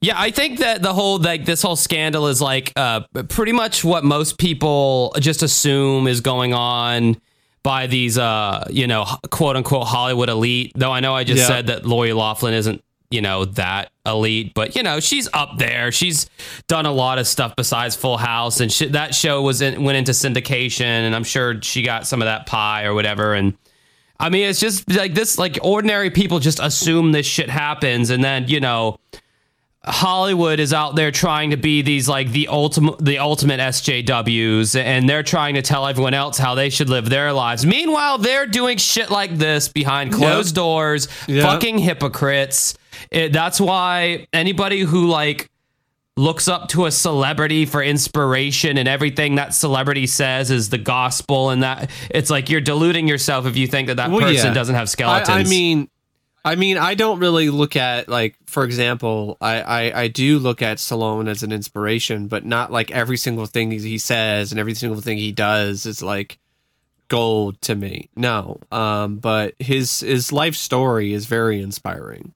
yeah, 0.00 0.14
I 0.20 0.30
think 0.32 0.58
that 0.58 0.82
the 0.82 0.92
whole 0.92 1.18
like 1.18 1.44
this 1.44 1.62
whole 1.62 1.76
scandal 1.76 2.26
is 2.26 2.40
like 2.42 2.72
uh 2.76 3.02
pretty 3.28 3.52
much 3.52 3.84
what 3.84 4.04
most 4.04 4.36
people 4.38 5.14
just 5.20 5.42
assume 5.42 6.06
is 6.08 6.20
going 6.20 6.52
on 6.52 7.16
by 7.62 7.86
these 7.86 8.18
uh 8.18 8.66
you 8.70 8.86
know 8.86 9.06
quote 9.30 9.56
unquote 9.56 9.86
Hollywood 9.86 10.28
elite. 10.28 10.72
Though 10.74 10.90
I 10.92 11.00
know 11.00 11.14
I 11.14 11.24
just 11.24 11.40
Yeah. 11.42 11.46
said 11.46 11.66
that 11.68 11.86
Lori 11.86 12.12
Laughlin 12.12 12.52
isn't 12.52 12.82
you 13.14 13.22
know 13.22 13.44
that 13.44 13.90
elite, 14.04 14.52
but 14.54 14.76
you 14.76 14.82
know 14.82 15.00
she's 15.00 15.28
up 15.32 15.56
there. 15.58 15.90
She's 15.92 16.28
done 16.66 16.84
a 16.86 16.92
lot 16.92 17.18
of 17.18 17.26
stuff 17.26 17.54
besides 17.56 17.96
Full 17.96 18.16
House, 18.18 18.60
and 18.60 18.70
sh- 18.72 18.90
that 18.90 19.14
show 19.14 19.40
was 19.42 19.62
in, 19.62 19.82
went 19.84 19.96
into 19.96 20.12
syndication, 20.12 20.82
and 20.84 21.14
I'm 21.14 21.24
sure 21.24 21.60
she 21.62 21.82
got 21.82 22.06
some 22.06 22.20
of 22.20 22.26
that 22.26 22.46
pie 22.46 22.84
or 22.84 22.92
whatever. 22.94 23.34
And 23.34 23.54
I 24.20 24.28
mean, 24.30 24.48
it's 24.48 24.60
just 24.60 24.90
like 24.90 25.14
this, 25.14 25.38
like 25.38 25.58
ordinary 25.62 26.10
people 26.10 26.38
just 26.38 26.60
assume 26.60 27.12
this 27.12 27.26
shit 27.26 27.48
happens, 27.50 28.10
and 28.10 28.22
then 28.22 28.48
you 28.48 28.60
know. 28.60 28.98
Hollywood 29.86 30.60
is 30.60 30.72
out 30.72 30.96
there 30.96 31.10
trying 31.10 31.50
to 31.50 31.58
be 31.58 31.82
these 31.82 32.08
like 32.08 32.30
the 32.30 32.48
ultimate 32.48 33.04
the 33.04 33.18
ultimate 33.18 33.60
SJWs 33.60 34.76
and 34.80 35.06
they're 35.06 35.22
trying 35.22 35.56
to 35.56 35.60
tell 35.62 35.86
everyone 35.86 36.14
else 36.14 36.38
how 36.38 36.54
they 36.54 36.70
should 36.70 36.88
live 36.88 37.10
their 37.10 37.34
lives. 37.34 37.66
Meanwhile, 37.66 38.16
they're 38.16 38.46
doing 38.46 38.78
shit 38.78 39.10
like 39.10 39.36
this 39.36 39.68
behind 39.68 40.12
closed 40.14 40.54
doors, 40.54 41.06
Yep. 41.28 41.42
fucking 41.42 41.78
hypocrites. 41.80 42.78
It, 43.10 43.32
that's 43.32 43.60
why 43.60 44.26
anybody 44.32 44.80
who 44.80 45.06
like 45.08 45.50
looks 46.16 46.46
up 46.46 46.68
to 46.68 46.86
a 46.86 46.90
celebrity 46.92 47.66
for 47.66 47.82
inspiration 47.82 48.78
and 48.78 48.88
everything 48.88 49.34
that 49.34 49.52
celebrity 49.52 50.06
says 50.06 50.50
is 50.50 50.70
the 50.70 50.78
gospel 50.78 51.50
and 51.50 51.62
that 51.64 51.90
it's 52.10 52.30
like 52.30 52.48
you're 52.48 52.60
deluding 52.60 53.08
yourself 53.08 53.46
if 53.46 53.56
you 53.56 53.66
think 53.66 53.88
that 53.88 53.96
that 53.96 54.10
Well, 54.10 54.20
person 54.20 54.46
yeah. 54.48 54.54
doesn't 54.54 54.76
have 54.76 54.88
skeletons. 54.88 55.28
I, 55.28 55.40
I 55.40 55.44
mean, 55.44 55.88
I 56.44 56.54
mean, 56.56 56.76
I 56.78 56.94
don't 56.94 57.18
really 57.20 57.48
look 57.50 57.74
at 57.74 58.08
like, 58.08 58.36
for 58.46 58.64
example, 58.64 59.38
I, 59.40 59.62
I 59.62 60.00
I 60.02 60.08
do 60.08 60.38
look 60.38 60.60
at 60.62 60.76
Stallone 60.76 61.26
as 61.28 61.42
an 61.42 61.50
inspiration, 61.52 62.28
but 62.28 62.44
not 62.44 62.70
like 62.70 62.90
every 62.90 63.16
single 63.16 63.46
thing 63.46 63.70
he 63.70 63.98
says 63.98 64.52
and 64.52 64.60
every 64.60 64.74
single 64.74 65.00
thing 65.00 65.16
he 65.18 65.32
does 65.32 65.86
is 65.86 66.02
like 66.02 66.38
gold 67.08 67.60
to 67.62 67.74
me. 67.74 68.08
No, 68.14 68.60
um, 68.70 69.16
but 69.16 69.54
his 69.58 70.00
his 70.00 70.32
life 70.32 70.54
story 70.54 71.12
is 71.14 71.24
very 71.26 71.60
inspiring, 71.62 72.34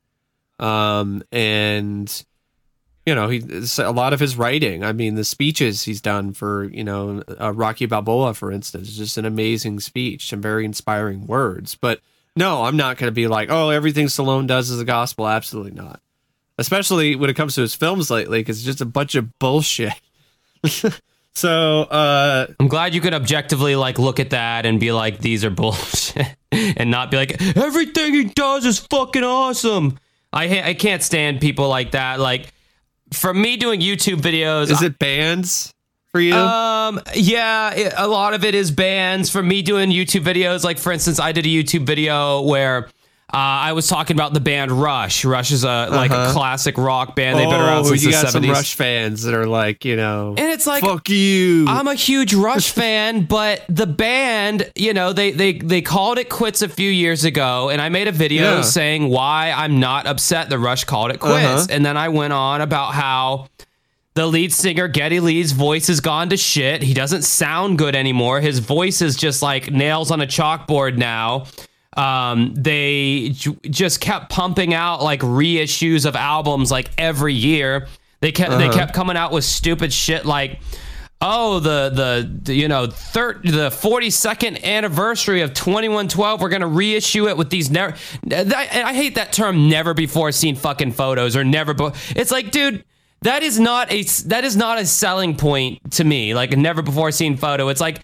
um, 0.59 1.23
and 1.33 2.25
you 3.09 3.15
know, 3.15 3.29
he 3.29 3.43
a 3.79 3.91
lot 3.91 4.13
of 4.13 4.21
his 4.21 4.37
writing. 4.37 4.85
I 4.85 4.93
mean, 4.93 5.15
the 5.15 5.25
speeches 5.25 5.85
he's 5.85 6.03
done 6.03 6.35
for 6.35 6.65
you 6.65 6.85
know 6.85 7.23
uh, 7.41 7.53
Rocky 7.55 7.87
Balboa, 7.87 8.35
for 8.35 8.53
instance, 8.53 8.89
is 8.89 8.99
just 8.99 9.17
an 9.17 9.25
amazing 9.25 9.81
speech, 9.81 10.29
some 10.29 10.43
very 10.43 10.67
inspiring 10.67 11.27
words. 11.27 11.75
But 11.75 12.01
no, 12.37 12.65
I'm 12.65 12.77
not 12.77 12.99
going 12.99 13.09
to 13.09 13.15
be 13.15 13.27
like, 13.27 13.51
oh, 13.51 13.71
everything 13.71 14.07
Stallone 14.07 14.47
does 14.47 14.69
is 14.69 14.77
the 14.79 14.85
gospel. 14.85 15.27
Absolutely 15.27 15.73
not. 15.73 16.01
Especially 16.59 17.17
when 17.17 17.31
it 17.31 17.35
comes 17.35 17.55
to 17.55 17.63
his 17.63 17.75
films 17.75 18.11
lately, 18.11 18.41
because 18.41 18.59
it's 18.59 18.67
just 18.67 18.81
a 18.83 18.87
bunch 18.87 19.15
of 19.15 19.39
bullshit. 19.39 19.95
so, 21.35 21.83
uh, 21.83 22.47
I'm 22.61 22.69
glad 22.69 22.95
you 22.95 23.01
can 23.01 23.15
objectively 23.15 23.75
like 23.75 23.99
look 23.99 24.21
at 24.21 24.31
that 24.31 24.67
and 24.67 24.79
be 24.79 24.93
like, 24.93 25.19
these 25.19 25.45
are 25.47 25.51
bullshit, 25.51 26.37
and 26.53 26.91
not 26.91 27.11
be 27.11 27.17
like, 27.17 27.41
everything 27.57 28.13
he 28.13 28.25
does 28.25 28.67
is 28.67 28.79
fucking 28.79 29.25
awesome. 29.25 29.99
I 30.33 30.49
ha- 30.49 30.69
I 30.69 30.75
can't 30.75 31.03
stand 31.03 31.41
people 31.41 31.69
like 31.69 31.93
that. 31.93 32.21
Like, 32.21 32.53
for 33.13 33.33
me 33.33 33.57
doing 33.57 33.81
YouTube 33.81 34.21
videos, 34.21 34.71
is 34.71 34.83
it 34.83 34.99
bands 34.99 35.73
for 36.13 36.21
you? 36.21 36.35
um, 36.35 37.01
yeah, 37.15 37.75
it, 37.75 37.93
a 37.97 38.07
lot 38.07 38.35
of 38.35 38.45
it 38.45 38.55
is 38.55 38.71
bands. 38.71 39.31
For 39.31 39.43
me 39.43 39.63
doing 39.63 39.91
YouTube 39.91 40.23
videos, 40.23 40.65
like 40.65 40.79
for 40.79 40.93
instance, 40.93 41.19
I 41.19 41.33
did 41.33 41.47
a 41.47 41.49
YouTube 41.49 41.87
video 41.87 42.43
where. 42.43 42.89
Uh, 43.31 43.37
I 43.37 43.73
was 43.75 43.87
talking 43.89 44.17
about 44.17 44.33
the 44.33 44.41
band 44.41 44.73
Rush. 44.73 45.23
Rush 45.23 45.51
is 45.53 45.63
a 45.63 45.89
like 45.91 46.11
a 46.11 46.15
Uh-huh. 46.17 46.33
classic 46.33 46.79
rock 46.79 47.15
band. 47.15 47.39
They've 47.39 47.47
been 47.49 47.61
around 47.61 47.85
oh, 47.85 47.89
since 47.91 48.03
you 48.03 48.11
the 48.13 48.23
got 48.23 48.31
some. 48.33 48.43
Rush 48.43 48.75
fans 48.75 49.23
that 49.25 49.35
are 49.35 49.47
like, 49.47 49.85
you 49.85 49.97
know, 49.97 50.31
And 50.39 50.49
it's 50.51 50.67
like 50.67 50.83
fuck 50.83 51.11
you. 51.11 51.67
I'm 51.69 51.89
a 51.89 51.95
huge 51.95 52.33
Rush 52.33 52.71
fan, 52.81 53.27
but 53.27 53.65
the 53.69 53.87
band, 53.87 54.71
you 54.75 54.95
know, 54.95 55.13
they 55.13 55.33
they 55.33 55.53
they 55.53 55.83
called 55.83 56.17
it 56.19 56.31
quits 56.31 56.63
a 56.63 56.71
few 56.71 56.91
years 56.91 57.25
ago, 57.27 57.69
and 57.69 57.83
I 57.83 57.91
made 57.91 58.09
a 58.09 58.13
video 58.13 58.45
Yeah. 58.57 58.61
saying 58.63 59.09
why 59.11 59.53
I'm 59.55 59.79
not 59.79 60.07
upset 60.07 60.49
the 60.49 60.59
Rush 60.59 60.85
called 60.85 61.11
it 61.11 61.21
quits, 61.21 61.37
Uh-huh. 61.45 61.67
and 61.69 61.85
then 61.85 61.99
I 61.99 62.09
went 62.09 62.33
on 62.33 62.63
about 62.63 62.95
how 62.95 63.49
the 64.15 64.27
lead 64.27 64.55
singer 64.55 64.89
Geddy 64.89 65.21
Lee's 65.21 65.53
voice 65.53 65.89
has 65.89 66.01
gone 66.01 66.31
to 66.31 66.37
shit. 66.39 66.83
He 66.83 66.95
doesn't 66.95 67.23
sound 67.23 67.77
good 67.77 67.95
anymore. 67.95 68.41
His 68.41 68.59
voice 68.59 69.03
is 69.03 69.17
just 69.17 69.43
like 69.43 69.71
nails 69.71 70.11
on 70.11 70.23
a 70.23 70.27
chalkboard 70.27 70.97
now. 70.97 71.45
Um, 71.99 72.55
they 72.55 73.31
j- 73.31 73.57
just 73.69 74.01
kept 74.01 74.31
pumping 74.31 74.73
out 74.73 75.03
like 75.03 75.21
reissues 75.21 76.07
of 76.07 76.15
albums 76.15 76.71
like 76.71 76.91
every 76.97 77.35
year. 77.35 77.89
They 78.21 78.31
kept 78.31 78.53
they 78.53 78.69
kept 78.69 78.95
coming 78.95 79.17
out 79.17 79.33
with 79.33 79.45
stupid 79.45 79.93
shit 79.93 80.25
like 80.25 80.61
oh 81.21 81.59
the 81.59 81.91
the, 81.91 82.39
the 82.45 82.55
you 82.55 82.69
know 82.69 82.87
third 82.87 83.43
the 83.43 83.71
42nd 83.71 84.63
anniversary 84.63 85.41
of 85.41 85.53
2112 85.53 86.41
we're 86.41 86.49
gonna 86.49 86.67
reissue 86.69 87.29
it 87.29 87.37
with 87.37 87.51
these 87.51 87.71
never 87.71 87.97
I, 88.31 88.83
I 88.87 88.95
hate 88.95 89.17
that 89.17 89.33
term 89.33 89.69
never 89.69 89.95
before 89.95 90.31
seen 90.31 90.55
fucking 90.55 90.93
photos 90.93 91.35
or 91.35 91.43
never 91.43 91.75
be- 91.75 91.91
it's 92.15 92.31
like 92.31 92.53
dude 92.53 92.85
that 93.23 93.43
is 93.43 93.59
not 93.59 93.91
a 93.91 94.03
that 94.27 94.45
is 94.45 94.57
not 94.57 94.79
a 94.79 94.87
selling 94.87 95.37
point 95.37 95.91
to 95.93 96.05
me 96.05 96.35
like 96.35 96.53
a 96.53 96.57
never 96.57 96.83
before 96.83 97.11
seen 97.11 97.37
photo 97.37 97.67
it's 97.69 97.81
like 97.81 98.01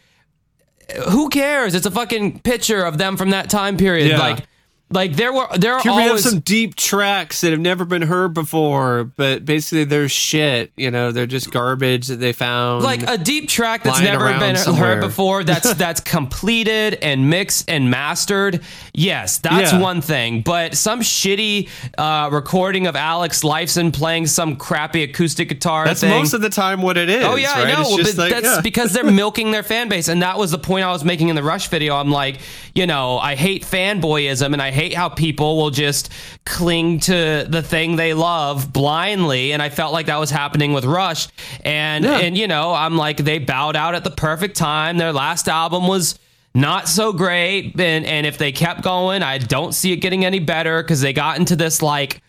who 1.10 1.28
cares 1.28 1.74
it's 1.74 1.86
a 1.86 1.90
fucking 1.90 2.40
picture 2.40 2.84
of 2.84 2.98
them 2.98 3.16
from 3.16 3.30
that 3.30 3.48
time 3.50 3.76
period 3.76 4.08
Yeah. 4.08 4.18
like 4.18 4.46
like 4.90 5.16
there 5.16 5.32
were 5.32 5.46
there 5.56 5.74
are 5.74 5.80
Here 5.80 5.92
we 5.92 6.02
have 6.02 6.10
always 6.10 6.28
some 6.30 6.40
deep 6.40 6.76
tracks 6.76 7.40
that 7.40 7.50
have 7.50 7.60
never 7.60 7.84
been 7.84 8.02
heard 8.02 8.32
before, 8.34 9.04
but 9.04 9.44
basically 9.44 9.84
they're 9.84 10.08
shit. 10.08 10.72
You 10.76 10.90
know, 10.90 11.10
they're 11.10 11.26
just 11.26 11.50
garbage 11.50 12.06
that 12.08 12.16
they 12.16 12.32
found. 12.32 12.84
like 12.84 13.02
a 13.08 13.18
deep 13.18 13.48
track 13.48 13.82
that's 13.82 14.00
never 14.00 14.38
been 14.38 14.56
somewhere. 14.56 14.96
heard 14.96 15.00
before 15.00 15.42
that's 15.44 15.74
that's 15.74 16.00
completed 16.00 16.94
and 17.02 17.30
mixed 17.30 17.68
and 17.68 17.90
mastered 17.90 18.60
yes 18.92 19.38
that's 19.38 19.72
Yeah. 19.72 19.80
one 19.80 20.00
thing 20.00 20.42
but 20.42 20.74
some 20.76 21.00
shitty 21.00 21.68
uh, 21.98 22.28
recording 22.30 22.86
of 22.86 22.96
alex 22.96 23.42
lifeson 23.42 23.92
playing 23.92 24.26
some 24.26 24.56
crappy 24.56 25.02
acoustic 25.02 25.48
guitar 25.48 25.84
that's 25.86 26.00
thing 26.00 26.10
most 26.10 26.34
of 26.34 26.40
the 26.40 26.50
time 26.50 26.82
what 26.82 26.96
it 26.96 27.08
is. 27.08 27.24
Oh 27.24 27.36
yeah, 27.36 27.52
right? 27.54 27.68
I 27.68 27.72
know. 27.82 27.88
Well, 27.88 27.98
but 27.98 28.16
like, 28.16 28.30
that's 28.32 28.46
yeah. 28.46 28.60
because 28.62 28.92
they're 28.92 29.04
milking 29.10 29.50
their 29.50 29.62
fan 29.62 29.88
base, 29.88 30.08
and 30.08 30.22
that 30.22 30.38
was 30.38 30.50
the 30.50 30.58
point 30.58 30.84
I 30.84 30.92
was 30.92 31.04
making 31.04 31.28
in 31.28 31.36
the 31.36 31.42
Rush 31.42 31.68
video. 31.68 31.96
I'm 31.96 32.10
like, 32.10 32.38
you 32.74 32.86
know, 32.86 33.18
I 33.18 33.34
hate 33.34 33.62
fanboyism, 33.64 34.52
and 34.52 34.60
I 34.62 34.70
hate 34.74 34.92
how 34.94 35.08
people 35.08 35.56
will 35.56 35.70
just 35.70 36.10
cling 36.44 37.00
to 37.00 37.46
the 37.48 37.62
thing 37.62 37.96
they 37.96 38.12
love 38.12 38.72
blindly, 38.72 39.52
and 39.52 39.62
I 39.62 39.68
felt 39.70 39.92
like 39.92 40.06
that 40.06 40.18
was 40.20 40.30
happening 40.30 40.72
with 40.74 40.84
Rush, 40.84 41.28
and 41.64 42.04
Yeah. 42.04 42.18
and 42.18 42.36
you 42.36 42.46
know, 42.48 42.74
I'm 42.74 42.96
like, 42.96 43.16
they 43.18 43.38
bowed 43.38 43.76
out 43.76 43.94
at 43.94 44.04
the 44.04 44.10
perfect 44.10 44.56
time. 44.56 44.98
Their 44.98 45.12
last 45.12 45.48
album 45.48 45.86
was 45.88 46.18
not 46.56 46.88
so 46.88 47.12
great 47.12 47.80
and 47.80 48.04
and 48.06 48.24
if 48.24 48.38
they 48.38 48.52
kept 48.52 48.80
going 48.82 49.24
i 49.24 49.38
don't 49.38 49.72
see 49.74 49.90
it 49.92 49.96
getting 49.96 50.24
any 50.24 50.38
better 50.38 50.80
because 50.84 51.00
they 51.00 51.12
got 51.12 51.36
into 51.36 51.56
this 51.56 51.82
like 51.82 52.22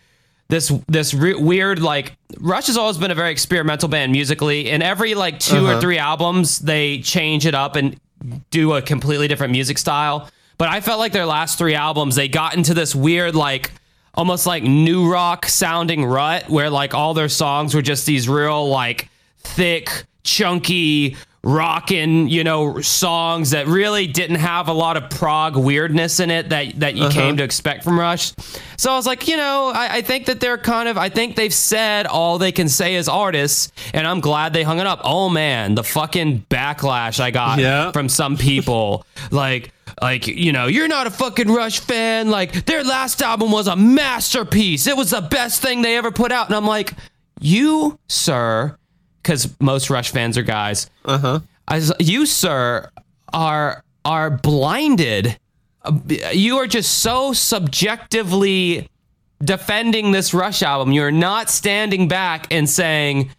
this 0.48 0.72
this 0.88 1.14
re- 1.14 1.34
weird 1.36 1.78
like 1.80 2.16
Rush 2.40 2.66
has 2.66 2.76
always 2.76 2.98
been 2.98 3.12
a 3.12 3.14
very 3.14 3.30
experimental 3.30 3.88
band 3.88 4.10
musically. 4.10 4.68
In 4.68 4.82
every 4.82 5.14
like 5.14 5.38
2 5.38 5.56
Uh-huh. 5.58 5.76
or 5.76 5.80
three 5.80 5.98
albums, 5.98 6.58
they 6.58 6.98
change 6.98 7.46
it 7.46 7.54
up 7.54 7.76
and 7.76 8.00
do 8.50 8.72
a 8.74 8.82
completely 8.82 9.28
different 9.28 9.52
music 9.52 9.78
style. 9.78 10.28
But 10.58 10.68
I 10.68 10.80
felt 10.80 10.98
like 10.98 11.12
their 11.12 11.26
last 11.26 11.58
three 11.58 11.74
albums, 11.74 12.14
they 12.14 12.28
got 12.28 12.54
into 12.54 12.74
this 12.74 12.94
weird 12.94 13.34
like 13.34 13.70
almost 14.14 14.46
like 14.46 14.62
new 14.62 15.10
rock 15.10 15.46
sounding 15.46 16.04
rut 16.04 16.48
where 16.48 16.70
like 16.70 16.94
all 16.94 17.12
their 17.14 17.28
songs 17.28 17.74
were 17.74 17.82
just 17.82 18.06
these 18.06 18.28
real 18.28 18.68
like 18.68 19.10
thick, 19.40 20.04
chunky 20.22 21.16
rocking, 21.46 22.26
you 22.26 22.42
know, 22.42 22.80
songs 22.80 23.50
that 23.50 23.68
really 23.68 24.06
didn't 24.08 24.36
have 24.36 24.66
a 24.66 24.72
lot 24.72 24.96
of 24.96 25.08
prog 25.10 25.56
weirdness 25.56 26.18
in 26.18 26.28
it 26.30 26.48
that 26.48 26.80
that 26.80 26.96
you 26.96 27.04
uh-huh. 27.04 27.12
came 27.12 27.36
to 27.36 27.44
expect 27.44 27.84
from 27.84 28.00
Rush. 28.00 28.32
So 28.76 28.90
I 28.90 28.96
was 28.96 29.06
like, 29.06 29.28
you 29.28 29.36
know, 29.36 29.70
I, 29.72 29.96
I 29.96 30.02
think 30.02 30.26
that 30.26 30.40
they're 30.40 30.58
kind 30.58 30.88
of 30.88 30.98
I 30.98 31.08
think 31.08 31.36
they've 31.36 31.54
said 31.54 32.06
all 32.06 32.38
they 32.38 32.50
can 32.50 32.68
say 32.68 32.96
as 32.96 33.08
artists, 33.08 33.70
and 33.94 34.06
I'm 34.08 34.20
glad 34.20 34.54
they 34.54 34.64
hung 34.64 34.80
it 34.80 34.86
up. 34.86 35.02
Oh 35.04 35.28
man, 35.28 35.76
the 35.76 35.84
fucking 35.84 36.46
backlash 36.50 37.20
I 37.20 37.30
got 37.30 37.58
Yeah. 37.60 37.92
from 37.92 38.08
some 38.08 38.36
people. 38.36 39.06
like 39.30 39.72
like, 40.02 40.26
you 40.26 40.52
know, 40.52 40.66
you're 40.66 40.88
not 40.88 41.06
a 41.06 41.10
fucking 41.10 41.48
Rush 41.48 41.80
fan. 41.80 42.30
Like, 42.30 42.66
their 42.66 42.84
last 42.84 43.22
album 43.22 43.50
was 43.50 43.66
a 43.66 43.76
masterpiece. 43.76 44.86
It 44.86 44.96
was 44.96 45.10
the 45.10 45.22
best 45.22 45.62
thing 45.62 45.82
they 45.82 45.96
ever 45.96 46.10
put 46.10 46.32
out. 46.32 46.46
And 46.46 46.54
I'm 46.54 46.66
like, 46.66 46.92
you, 47.40 47.98
sir, 48.08 48.76
because 49.22 49.54
most 49.60 49.90
Rush 49.90 50.10
fans 50.10 50.38
are 50.38 50.42
guys. 50.42 50.90
Uh 51.04 51.18
huh. 51.18 51.40
As 51.68 51.92
you, 51.98 52.26
sir, 52.26 52.90
are 53.32 53.82
are 54.04 54.30
blinded. 54.30 55.38
You 56.32 56.58
are 56.58 56.66
just 56.66 56.98
so 56.98 57.32
subjectively 57.32 58.88
defending 59.42 60.12
this 60.12 60.32
Rush 60.32 60.62
album. 60.62 60.92
You're 60.92 61.10
not 61.10 61.50
standing 61.50 62.08
back 62.08 62.46
and 62.52 62.68
saying, 62.68 63.30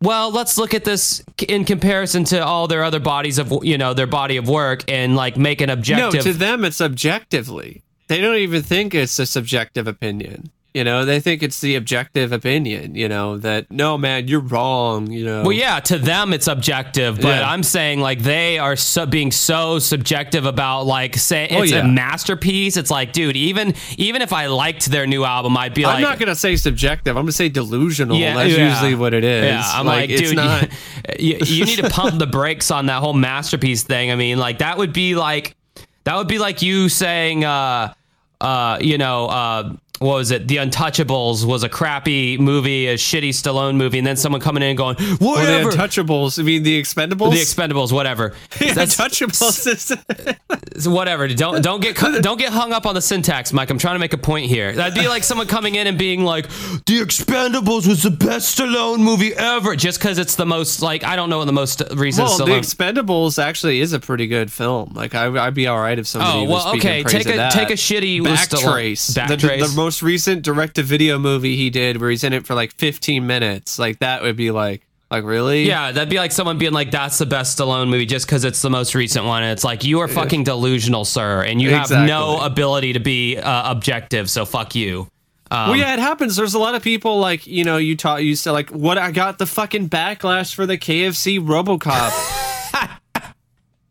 "Well, 0.00 0.30
let's 0.30 0.56
look 0.58 0.74
at 0.74 0.84
this 0.84 1.22
in 1.48 1.64
comparison 1.64 2.24
to 2.24 2.44
all 2.44 2.68
their 2.68 2.84
other 2.84 3.00
bodies 3.00 3.38
of 3.38 3.64
you 3.64 3.78
know 3.78 3.94
their 3.94 4.06
body 4.06 4.36
of 4.36 4.48
work 4.48 4.84
and 4.88 5.16
like 5.16 5.36
make 5.36 5.60
an 5.60 5.70
objective. 5.70 6.24
No, 6.24 6.32
to 6.32 6.36
them 6.36 6.64
it's 6.64 6.80
objectively. 6.80 7.82
They 8.08 8.20
don't 8.20 8.36
even 8.36 8.62
think 8.62 8.94
it's 8.94 9.18
a 9.18 9.26
subjective 9.26 9.86
opinion. 9.86 10.50
You 10.72 10.84
know, 10.84 11.04
they 11.04 11.18
think 11.18 11.42
it's 11.42 11.60
the 11.60 11.74
objective 11.74 12.30
opinion. 12.30 12.94
You 12.94 13.08
know 13.08 13.38
that 13.38 13.70
no, 13.70 13.98
man, 13.98 14.28
you're 14.28 14.40
wrong. 14.40 15.10
You 15.10 15.24
know. 15.24 15.42
Well, 15.42 15.52
yeah, 15.52 15.80
to 15.80 15.98
them 15.98 16.32
it's 16.32 16.46
objective, 16.46 17.16
but 17.16 17.40
Yeah. 17.40 17.50
I'm 17.50 17.62
saying 17.64 18.00
like 18.00 18.20
they 18.20 18.58
are 18.58 18.76
so, 18.76 19.04
being 19.04 19.32
so 19.32 19.80
subjective 19.80 20.46
about 20.46 20.86
like 20.86 21.16
say 21.16 21.48
Oh, 21.50 21.62
it's 21.62 21.72
yeah. 21.72 21.80
a 21.80 21.88
masterpiece. 21.88 22.76
It's 22.76 22.90
like, 22.90 23.12
dude, 23.12 23.36
even 23.36 23.74
even 23.96 24.22
if 24.22 24.32
I 24.32 24.46
liked 24.46 24.86
their 24.86 25.06
new 25.06 25.24
album, 25.24 25.56
I'd 25.56 25.74
be 25.74 25.84
like 25.84 25.96
I'm 25.96 26.02
not 26.02 26.18
gonna 26.20 26.36
say 26.36 26.54
subjective. 26.54 27.16
I'm 27.16 27.22
gonna 27.24 27.32
say 27.32 27.48
delusional. 27.48 28.16
Yeah, 28.16 28.34
That's 28.34 28.56
usually 28.56 28.94
what 28.94 29.12
it 29.12 29.24
is. 29.24 29.46
Yeah, 29.46 29.62
I'm 29.64 29.86
like, 29.86 30.10
it's 30.10 30.22
dude, 30.22 30.36
not. 30.36 30.68
you, 31.18 31.38
you 31.44 31.64
need 31.64 31.78
to 31.78 31.90
pump 31.90 32.18
the 32.18 32.26
brakes 32.28 32.70
on 32.70 32.86
that 32.86 33.00
whole 33.00 33.12
masterpiece 33.14 33.82
thing. 33.82 34.10
I 34.12 34.14
mean, 34.14 34.38
like 34.38 34.58
that 34.58 34.78
would 34.78 34.92
be 34.92 35.16
like 35.16 35.56
that 36.04 36.16
would 36.16 36.28
be 36.28 36.38
like 36.38 36.62
you 36.62 36.88
saying, 36.88 37.44
uh, 37.44 37.92
uh, 38.40 38.78
you 38.80 38.96
know, 38.98 39.26
uh, 39.26 39.72
what 40.00 40.14
was 40.16 40.30
it? 40.32 40.48
The 40.48 40.56
Untouchables 40.56 41.44
was 41.44 41.62
a 41.62 41.68
crappy 41.68 42.38
movie, 42.38 42.88
a 42.88 42.94
shitty 42.94 43.28
Stallone 43.30 43.76
movie, 43.76 43.98
and 43.98 44.06
then 44.06 44.16
someone 44.16 44.40
coming 44.40 44.62
in 44.62 44.70
and 44.70 44.76
going, 44.78 44.96
Oh, 44.98 45.36
the. 45.36 45.70
Untouchables. 45.70 46.38
I 46.38 46.42
mean, 46.42 46.62
the 46.62 46.80
Expendables. 46.80 47.30
the 47.32 47.40
Expendables, 47.40 47.92
whatever. 47.92 48.34
The 48.58 48.66
That's- 48.74 48.96
Untouchables. 48.96 49.66
is- 50.76 50.88
whatever. 50.88 51.28
Don't 51.28 51.62
don't 51.62 51.80
get 51.80 51.96
don't 52.22 52.38
get 52.38 52.52
hung 52.52 52.72
up 52.72 52.86
on 52.86 52.94
the 52.94 53.02
syntax, 53.02 53.52
Mike. 53.52 53.70
I'm 53.70 53.78
trying 53.78 53.94
to 53.94 53.98
make 53.98 54.12
a 54.12 54.18
point 54.18 54.46
here. 54.46 54.72
That'd 54.72 54.94
be 54.94 55.08
like 55.08 55.22
someone 55.24 55.46
coming 55.46 55.74
in 55.74 55.86
and 55.86 55.98
being 55.98 56.24
like, 56.24 56.48
"The 56.48 57.00
Expendables 57.00 57.86
was 57.86 58.02
the 58.02 58.10
best 58.10 58.58
Stallone 58.58 58.98
movie 59.00 59.34
ever," 59.34 59.76
just 59.76 59.98
because 59.98 60.18
it's 60.18 60.36
the 60.36 60.46
most 60.46 60.80
like 60.82 61.04
I 61.04 61.16
don't 61.16 61.28
know 61.30 61.44
the 61.44 61.52
most 61.52 61.82
recent 61.94 62.28
well, 62.28 62.38
The 62.38 62.44
Stallone. 62.44 62.58
Expendables 62.94 63.42
actually 63.42 63.80
is 63.80 63.92
a 63.92 64.00
pretty 64.00 64.26
good 64.26 64.50
film. 64.50 64.92
Like, 64.94 65.14
I, 65.14 65.26
I'd 65.46 65.54
be 65.54 65.66
all 65.66 65.78
right 65.78 65.98
if 65.98 66.06
somebody 66.06 66.46
Oh, 66.46 66.50
well, 66.50 66.68
okay. 66.76 67.02
Take 67.02 67.26
a 67.26 67.50
take 67.50 67.70
a 67.70 67.74
shitty 67.74 68.20
Stallone- 68.20 68.36
Backtrace. 68.36 69.14
The, 69.14 69.20
Backtrace. 69.36 69.68
the 69.70 69.76
most 69.76 69.89
recent 70.02 70.42
direct-to-video 70.42 71.18
movie 71.18 71.56
he 71.56 71.70
did, 71.70 72.00
where 72.00 72.10
he's 72.10 72.24
in 72.24 72.32
it 72.32 72.46
for 72.46 72.54
like 72.54 72.72
15 72.74 73.26
minutes. 73.26 73.78
Like 73.78 73.98
that 73.98 74.22
would 74.22 74.36
be 74.36 74.50
like, 74.50 74.86
like 75.10 75.24
really? 75.24 75.64
yeah, 75.64 75.90
that'd 75.90 76.08
be 76.08 76.18
like 76.18 76.30
someone 76.30 76.56
being 76.58 76.72
like, 76.72 76.90
"That's 76.92 77.18
the 77.18 77.26
best 77.26 77.58
Stallone 77.58 77.88
movie," 77.88 78.06
just 78.06 78.26
because 78.26 78.44
it's 78.44 78.62
the 78.62 78.70
most 78.70 78.94
recent 78.94 79.24
one. 79.24 79.42
And 79.42 79.50
it's 79.52 79.64
like 79.64 79.82
you 79.82 80.00
are 80.00 80.08
fucking 80.08 80.44
delusional, 80.44 81.04
sir, 81.04 81.42
and 81.42 81.60
you 81.60 81.70
have 81.70 81.90
no 81.90 82.38
ability 82.40 82.92
to 82.92 83.00
be 83.00 83.36
uh, 83.36 83.70
objective. 83.72 84.30
So 84.30 84.44
fuck 84.44 84.74
you. 84.76 85.08
Um, 85.50 85.70
Well, 85.70 85.76
yeah, 85.76 85.94
it 85.94 85.98
happens. 85.98 86.36
There's 86.36 86.54
a 86.54 86.60
lot 86.60 86.76
of 86.76 86.82
people 86.82 87.18
like 87.18 87.44
you 87.46 87.64
know 87.64 87.76
you 87.76 87.96
taught 87.96 88.22
you 88.22 88.36
said 88.36 88.52
like 88.52 88.70
what 88.70 88.98
I 88.98 89.10
got 89.10 89.38
the 89.38 89.46
fucking 89.46 89.88
backlash 89.88 90.54
for 90.54 90.64
the 90.64 90.78
KFC 90.78 91.40
RoboCop 91.44 92.12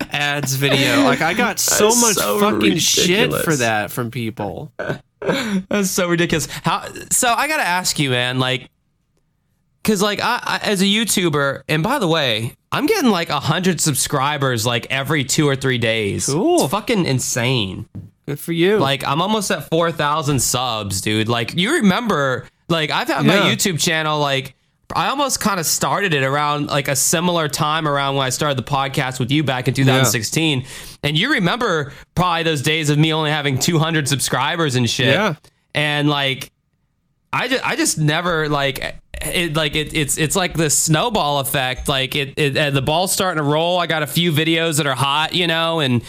ads 0.11 0.53
video. 0.53 1.03
Like 1.03 1.19
I 1.21 1.33
got 1.33 1.59
so 1.59 1.87
much 1.87 2.15
so 2.15 2.39
fucking 2.39 2.77
shit 2.77 3.33
for 3.43 3.57
that 3.57 3.91
from 3.91 4.09
people. 4.09 4.71
That's 5.69 5.91
so 5.91 6.07
ridiculous. 6.07 6.47
How? 6.47 6.87
So 7.11 7.33
I 7.33 7.47
gotta 7.47 7.63
ask 7.65 7.99
you, 7.99 8.09
man. 8.11 8.39
Like, 8.39 8.69
cause 9.83 10.01
like 10.01 10.21
I, 10.21 10.39
I 10.41 10.59
as 10.63 10.81
a 10.81 10.85
YouTuber, 10.85 11.63
and 11.67 11.83
by 11.83 11.99
the 11.99 12.07
way, 12.07 12.55
I'm 12.71 12.85
getting 12.85 13.09
like 13.09 13.29
a 13.29 13.39
hundred 13.39 13.81
subscribers 13.81 14.65
like 14.65 14.87
every 14.89 15.23
two 15.23 15.47
or 15.47 15.55
three 15.55 15.77
days. 15.77 16.27
Cool. 16.27 16.63
It's 16.63 16.71
fucking 16.71 17.05
insane. 17.05 17.87
Good 18.25 18.39
for 18.39 18.53
you. 18.53 18.77
Like 18.77 19.05
I'm 19.05 19.21
almost 19.21 19.51
at 19.51 19.69
four 19.69 19.91
thousand 19.91 20.39
subs, 20.39 21.01
dude. 21.01 21.27
Like 21.27 21.55
you 21.55 21.73
remember, 21.73 22.47
like 22.67 22.91
I've 22.91 23.07
had 23.07 23.25
my 23.25 23.37
YouTube 23.37 23.79
channel 23.79 24.19
like. 24.19 24.55
I 24.95 25.09
almost 25.09 25.39
kind 25.39 25.59
of 25.59 25.65
started 25.67 26.13
it 26.15 26.23
around 26.23 26.67
like 26.67 26.87
a 26.87 26.95
similar 26.95 27.47
time 27.47 27.87
around 27.87 28.15
when 28.15 28.25
I 28.25 28.29
started 28.29 28.57
the 28.57 28.63
podcast 28.69 29.19
with 29.19 29.29
you 29.31 29.43
back 29.43 29.67
in 29.67 29.73
2016. 29.75 30.65
And 31.03 31.17
you 31.17 31.33
remember 31.33 31.93
probably 32.15 32.43
those 32.43 32.61
days 32.63 32.89
of 32.89 32.97
me 32.97 33.13
only 33.13 33.29
having 33.29 33.59
200 33.59 34.07
subscribers 34.07 34.75
and 34.75 34.89
shit 34.89 35.13
Yeah. 35.13 35.35
and 35.75 36.09
like 36.09 36.51
I 37.31 37.47
just 37.47 37.67
I 37.67 37.75
just 37.75 37.99
never 37.99 38.49
like 38.49 38.95
it 39.21 39.55
like 39.55 39.75
it, 39.75 39.93
it's 39.93 40.17
it's 40.17 40.35
like 40.35 40.55
this 40.55 40.75
snowball 40.75 41.39
effect 41.39 41.87
like 41.87 42.15
it, 42.15 42.33
it 42.39 42.57
uh, 42.57 42.69
the 42.71 42.81
ball's 42.81 43.11
starting 43.11 43.37
to 43.43 43.47
roll 43.47 43.77
I 43.77 43.85
got 43.85 44.01
a 44.01 44.07
few 44.07 44.31
videos 44.31 44.77
that 44.77 44.87
are 44.87 44.95
hot 44.95 45.33
you 45.35 45.45
know 45.45 45.79
and 45.81 46.01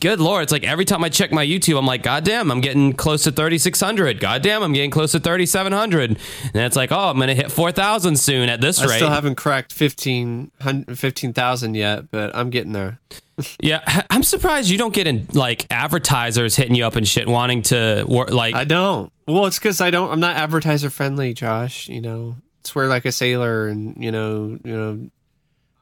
good 0.00 0.20
lord 0.20 0.42
it's 0.42 0.52
like 0.52 0.64
every 0.64 0.84
time 0.84 1.02
I 1.02 1.08
check 1.08 1.32
my 1.32 1.44
YouTube 1.44 1.78
I'm 1.78 1.86
like 1.86 2.02
god 2.02 2.24
damn 2.24 2.50
I'm 2.50 2.60
getting 2.60 2.92
close 2.92 3.24
to 3.24 3.32
3600 3.32 4.20
god 4.20 4.42
damn 4.42 4.62
I'm 4.62 4.72
getting 4.72 4.90
close 4.90 5.12
to 5.12 5.20
3700 5.20 6.10
and 6.10 6.18
it's 6.54 6.76
like 6.76 6.92
oh 6.92 7.08
I'm 7.10 7.18
gonna 7.18 7.34
hit 7.34 7.50
4000 7.50 8.16
soon 8.16 8.48
at 8.48 8.60
this 8.60 8.80
I 8.80 8.84
rate 8.84 8.92
i 8.92 8.96
still 8.96 9.10
haven't 9.10 9.36
cracked 9.36 9.72
15 9.72 10.50
15,000 10.94 11.74
yet, 11.74 12.10
but 12.10 12.34
I'm 12.34 12.50
getting 12.50 12.72
there. 12.72 12.98
yeah 13.60 14.02
I'm 14.10 14.22
surprised 14.22 14.70
you 14.70 14.78
don't 14.78 14.94
get 14.94 15.06
in 15.06 15.26
like 15.34 15.66
advertisers 15.70 16.56
hitting 16.56 16.74
you 16.74 16.86
up 16.86 16.96
and 16.96 17.06
shit 17.06 17.28
wanting 17.28 17.62
to 17.62 18.04
work 18.08 18.30
like 18.30 18.54
I 18.54 18.64
don't. 18.64 19.12
Well, 19.28 19.46
it's 19.46 19.58
because 19.58 19.80
I 19.80 19.90
don't. 19.90 20.10
I'm 20.10 20.20
not 20.20 20.36
advertiser 20.36 20.88
friendly, 20.88 21.34
Josh. 21.34 21.88
You 21.88 22.00
know, 22.00 22.36
swear 22.64 22.86
like 22.86 23.04
a 23.04 23.12
sailor, 23.12 23.66
and 23.66 24.02
you 24.02 24.12
know, 24.12 24.58
you 24.64 24.76
know, 24.76 25.10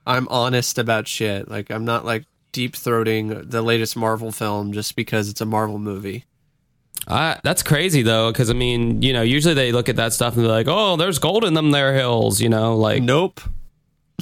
I'm 0.07 0.27
honest 0.29 0.79
about 0.79 1.07
shit. 1.07 1.49
Like 1.49 1.71
I'm 1.71 1.85
not 1.85 2.05
like 2.05 2.25
deep 2.55 2.73
throating 2.75 3.51
the 3.51 3.61
latest 3.61 3.95
Marvel 3.97 4.33
film 4.33 4.73
just 4.73 4.97
because 4.97 5.29
it's 5.29 5.43
a 5.43 5.45
Marvel 5.47 5.79
movie. 5.79 6.25
Uh, 7.07 7.35
that's 7.45 7.63
crazy 7.63 8.01
though, 8.01 8.33
because 8.33 8.49
I 8.49 8.55
mean, 8.55 9.03
you 9.03 9.13
know, 9.13 9.21
usually 9.21 9.53
they 9.53 9.73
look 9.73 9.91
at 9.91 9.97
that 9.97 10.15
stuff 10.15 10.37
and 10.37 10.45
they're 10.45 10.51
like, 10.51 10.69
"Oh, 10.69 10.97
there's 10.97 11.19
gold 11.19 11.45
in 11.45 11.53
them 11.53 11.71
there 11.71 11.93
hills," 11.93 12.41
you 12.41 12.49
know, 12.49 12.77
like, 12.79 13.03
Nope. 13.03 13.43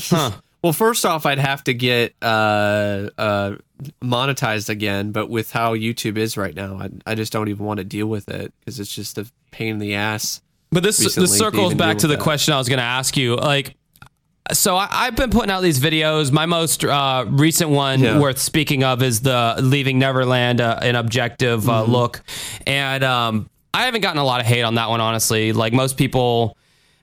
huh? 0.01 0.33
Well, 0.65 0.73
first 0.73 1.05
off, 1.05 1.27
I'd 1.27 1.41
have 1.41 1.65
to 1.65 1.75
get 1.75 2.15
uh, 2.23 3.11
uh, 3.19 3.57
monetized 4.01 4.69
again, 4.69 5.11
but 5.11 5.29
with 5.29 5.51
how 5.51 5.75
YouTube 5.75 6.17
is 6.17 6.37
right 6.37 6.55
now, 6.55 6.77
I, 6.77 6.91
I 7.05 7.15
just 7.17 7.33
don't 7.33 7.49
even 7.49 7.67
want 7.67 7.79
to 7.79 7.85
deal 7.85 8.07
with 8.07 8.29
it 8.29 8.53
because 8.61 8.79
it's 8.79 8.95
just 8.95 9.19
a 9.19 9.27
pain 9.51 9.71
in 9.73 9.79
the 9.81 9.95
ass. 9.97 10.41
But 10.71 10.85
this 10.85 10.99
this 11.17 11.37
circles 11.37 11.75
back 11.75 11.99
to 11.99 12.07
the 12.07 12.15
that. 12.15 12.23
question 12.23 12.55
I 12.55 12.59
was 12.59 12.69
going 12.69 12.79
to 12.79 12.85
ask 12.85 13.17
you. 13.17 13.35
Like, 13.35 13.75
so 14.51 14.77
I, 14.77 14.89
I've 14.91 15.17
been 15.17 15.31
putting 15.31 15.51
out 15.51 15.63
these 15.63 15.79
videos. 15.79 16.33
My 16.33 16.47
most 16.47 16.85
uh, 16.85 17.25
recent 17.29 17.71
one 17.71 18.01
Yeah. 18.01 18.19
worth 18.19 18.39
speaking 18.39 18.83
of 18.85 19.03
is 19.03 19.21
the 19.21 19.57
Leaving 19.61 19.99
Neverland, 19.99 20.61
uh, 20.61 20.79
an 20.83 20.97
objective 20.97 21.69
uh, 21.69 21.83
Mm-hmm. 21.83 21.93
look, 21.93 22.23
and 22.67 23.05
um, 23.05 23.49
I 23.73 23.85
haven't 23.85 24.01
gotten 24.03 24.19
a 24.19 24.25
lot 24.25 24.41
of 24.41 24.47
hate 24.47 24.63
on 24.63 24.75
that 24.75 24.89
one, 24.91 25.01
honestly. 25.01 25.53
Like 25.53 25.73
most 25.73 25.97
people, 25.97 26.57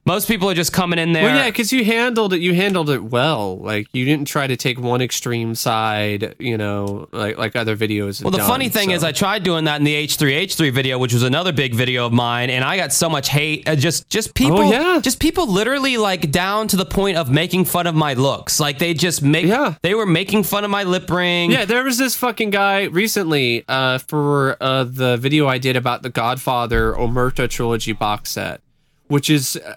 most 0.09 0.27
people 0.27 0.49
are 0.49 0.55
just 0.55 0.73
coming 0.73 0.97
in 0.97 1.13
there. 1.13 1.23
Well, 1.23 1.35
yeah, 1.35 1.45
because 1.45 1.71
you 1.71 1.85
handled 1.85 2.33
it. 2.33 2.41
You 2.41 2.55
handled 2.55 2.89
it 2.89 3.03
well. 3.03 3.59
Like 3.59 3.87
you 3.93 4.05
didn't 4.05 4.27
try 4.27 4.47
to 4.47 4.57
take 4.57 4.79
one 4.79 5.01
extreme 5.01 5.53
side. 5.53 6.35
You 6.39 6.57
know, 6.57 7.07
like 7.11 7.37
like 7.37 7.55
other 7.55 7.77
videos. 7.77 8.23
Well, 8.23 8.31
the 8.31 8.39
done, 8.39 8.47
funny 8.47 8.69
thing 8.69 8.89
so. 8.89 8.95
is, 8.95 9.03
I 9.03 9.11
tried 9.11 9.43
doing 9.43 9.65
that 9.65 9.77
in 9.77 9.83
the 9.83 9.93
H3H3 10.07 10.71
video, 10.73 10.97
which 10.97 11.13
was 11.13 11.21
another 11.23 11.51
big 11.53 11.75
video 11.75 12.07
of 12.07 12.11
mine, 12.13 12.49
and 12.49 12.63
I 12.63 12.75
got 12.75 12.91
so 12.91 13.07
much 13.09 13.29
hate. 13.29 13.69
Uh, 13.69 13.75
just, 13.75 14.09
just 14.09 14.33
people, 14.33 14.59
Oh, 14.59 14.71
yeah. 14.71 14.99
just 15.01 15.19
people, 15.19 15.45
literally 15.47 15.97
like 15.97 16.31
down 16.31 16.67
to 16.69 16.75
the 16.75 16.85
point 16.85 17.17
of 17.17 17.29
making 17.29 17.65
fun 17.65 17.85
of 17.85 17.93
my 17.95 18.13
looks. 18.15 18.59
Like 18.59 18.79
they 18.79 18.93
just 18.93 19.21
make, 19.21 19.45
Yeah. 19.45 19.75
they 19.83 19.93
were 19.93 20.05
making 20.05 20.43
fun 20.43 20.63
of 20.63 20.71
my 20.71 20.83
lip 20.83 21.09
ring. 21.09 21.51
Yeah, 21.51 21.65
there 21.65 21.83
was 21.83 21.97
this 21.97 22.15
fucking 22.15 22.49
guy 22.49 22.83
recently 22.85 23.63
uh, 23.67 23.99
for 23.99 24.57
uh, 24.61 24.85
the 24.85 25.17
video 25.17 25.47
I 25.47 25.59
did 25.59 25.75
about 25.75 26.01
the 26.01 26.09
Godfather 26.09 26.93
Omerta 26.93 27.47
trilogy 27.49 27.91
box 27.93 28.31
set, 28.31 28.61
which 29.07 29.29
is 29.29 29.55
uh, 29.55 29.75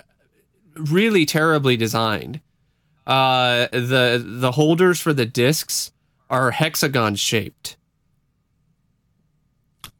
really 0.76 1.26
terribly 1.26 1.76
designed. 1.76 2.40
Uh, 3.06 3.66
the 3.72 4.22
the 4.24 4.52
holders 4.52 5.00
for 5.00 5.12
the 5.12 5.26
discs 5.26 5.90
are 6.30 6.52
hexagon 6.52 7.16
shaped. 7.16 7.76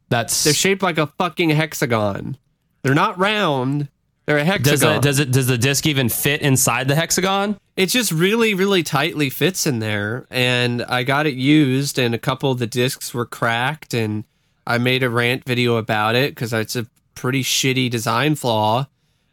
that's 0.09 0.45
They're 0.45 0.55
shaped 0.55 0.83
like 0.83 0.99
a 0.99 1.07
fucking 1.07 1.51
hexagon. 1.51 2.37
They're 2.83 2.95
not 2.95 3.19
round. 3.19 3.89
They're 4.27 4.39
a 4.39 4.45
does 4.45 4.81
hexagon. 4.81 5.01
does 5.01 5.19
it 5.19 5.33
does 5.33 5.47
the 5.49 5.59
disc 5.59 5.85
even 5.87 6.09
fit 6.09 6.43
inside 6.43 6.87
the 6.89 6.95
hexagon? 6.95 7.59
it 7.77 7.87
just 7.87 8.13
really 8.13 8.55
really 8.55 8.83
tightly 8.83 9.31
fits 9.31 9.67
in 9.67 9.79
there 9.79 10.27
and 10.31 10.83
i 10.85 11.03
got 11.03 11.27
it 11.27 11.35
used 11.35 11.99
and 11.99 12.15
a 12.15 12.19
couple 12.19 12.51
of 12.51 12.59
the 12.59 12.67
discs 12.67 13.15
were 13.15 13.27
cracked 13.27 13.95
and 13.95 14.25
i 14.67 14.79
made 14.79 15.03
a 15.03 15.11
rant 15.11 15.45
video 15.45 15.77
about 15.77 16.15
it 16.15 16.35
because 16.35 16.53
it's 16.53 16.77
a 16.77 16.87
pretty 17.15 17.43
shitty 17.43 17.91
design 17.91 18.35
flaw 18.35 18.87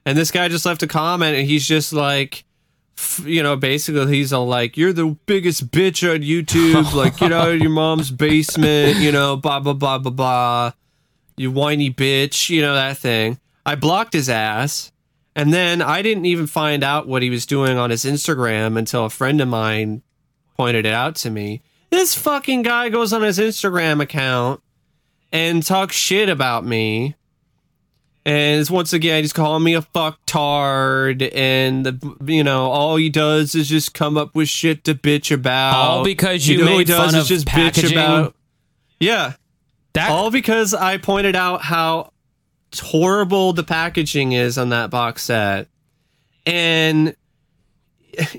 and 0.09 0.17
this 0.17 0.31
guy 0.31 0.47
just 0.47 0.65
left 0.65 0.83
a 0.83 0.87
comment 0.87 1.35
and 1.35 1.47
he's 1.47 1.67
just 1.67 1.93
like 1.93 2.43
you 3.23 3.41
know 3.41 3.55
basically 3.55 4.13
he's 4.13 4.33
all 4.33 4.45
like 4.45 4.75
you're 4.75 4.91
the 4.91 5.17
biggest 5.25 5.71
bitch 5.71 6.03
on 6.13 6.21
youtube 6.21 6.93
like 6.95 7.17
get 7.17 7.31
out 7.31 7.49
of 7.49 7.59
your 7.59 7.69
mom's 7.69 8.11
basement 8.11 8.97
you 8.97 9.11
know 9.11 9.37
blah 9.37 9.59
blah 9.59 9.73
blah 9.73 9.97
blah 9.97 10.11
blah 10.11 10.71
you 11.37 11.49
whiny 11.49 11.89
bitch 11.89 12.49
you 12.49 12.61
know 12.61 12.75
that 12.75 12.97
thing 12.97 13.39
i 13.65 13.73
blocked 13.73 14.11
his 14.11 14.29
ass 14.29 14.91
and 15.39 15.53
then 15.53 15.81
I 15.81 16.01
didn't 16.01 16.25
even 16.25 16.47
find 16.47 16.83
out 16.83 17.07
what 17.07 17.21
he 17.21 17.29
was 17.29 17.45
doing 17.45 17.77
on 17.77 17.91
his 17.91 18.03
Instagram 18.03 18.77
until 18.77 19.05
a 19.05 19.09
friend 19.09 19.39
of 19.39 19.47
mine 19.47 20.01
pointed 20.57 20.85
it 20.85 20.93
out 20.93 21.15
to 21.17 21.29
me. 21.29 21.61
This 21.91 22.13
fucking 22.13 22.63
guy 22.63 22.89
goes 22.89 23.13
on 23.13 23.21
his 23.21 23.39
Instagram 23.39 24.01
account 24.01 24.61
and 25.31 25.65
talks 25.65 25.95
shit 25.95 26.27
about 26.27 26.65
me. 26.65 27.15
And 28.25 28.59
it's 28.59 28.69
once 28.69 28.93
again, 28.93 29.23
he's 29.23 29.33
calling 29.33 29.63
me 29.63 29.75
a 29.75 29.81
fucktard. 29.81 31.31
And, 31.33 31.85
the, 31.85 32.15
you 32.25 32.43
know, 32.43 32.69
all 32.69 32.97
he 32.97 33.09
does 33.09 33.55
is 33.55 33.69
just 33.69 33.93
come 33.93 34.17
up 34.17 34.35
with 34.35 34.49
shit 34.49 34.83
to 34.83 34.93
bitch 34.93 35.33
about. 35.33 35.75
All 35.75 36.03
because 36.03 36.47
you 36.47 36.57
know, 36.57 36.63
all 36.63 36.69
he 36.71 36.77
made 36.79 36.87
does 36.87 36.97
fun 36.97 37.15
is 37.15 37.23
of 37.23 37.27
just 37.27 37.47
packaging? 37.47 37.89
bitch 37.89 37.93
about. 37.93 38.35
Yeah. 38.99 39.33
That 39.93 40.11
All 40.11 40.29
because 40.29 40.73
I 40.73 40.97
pointed 40.97 41.35
out 41.35 41.61
how 41.63 42.11
horrible 42.77 43.53
the 43.53 43.63
packaging 43.63 44.33
is 44.33 44.57
on 44.57 44.69
that 44.69 44.89
box 44.89 45.23
set. 45.23 45.67
And 46.45 47.15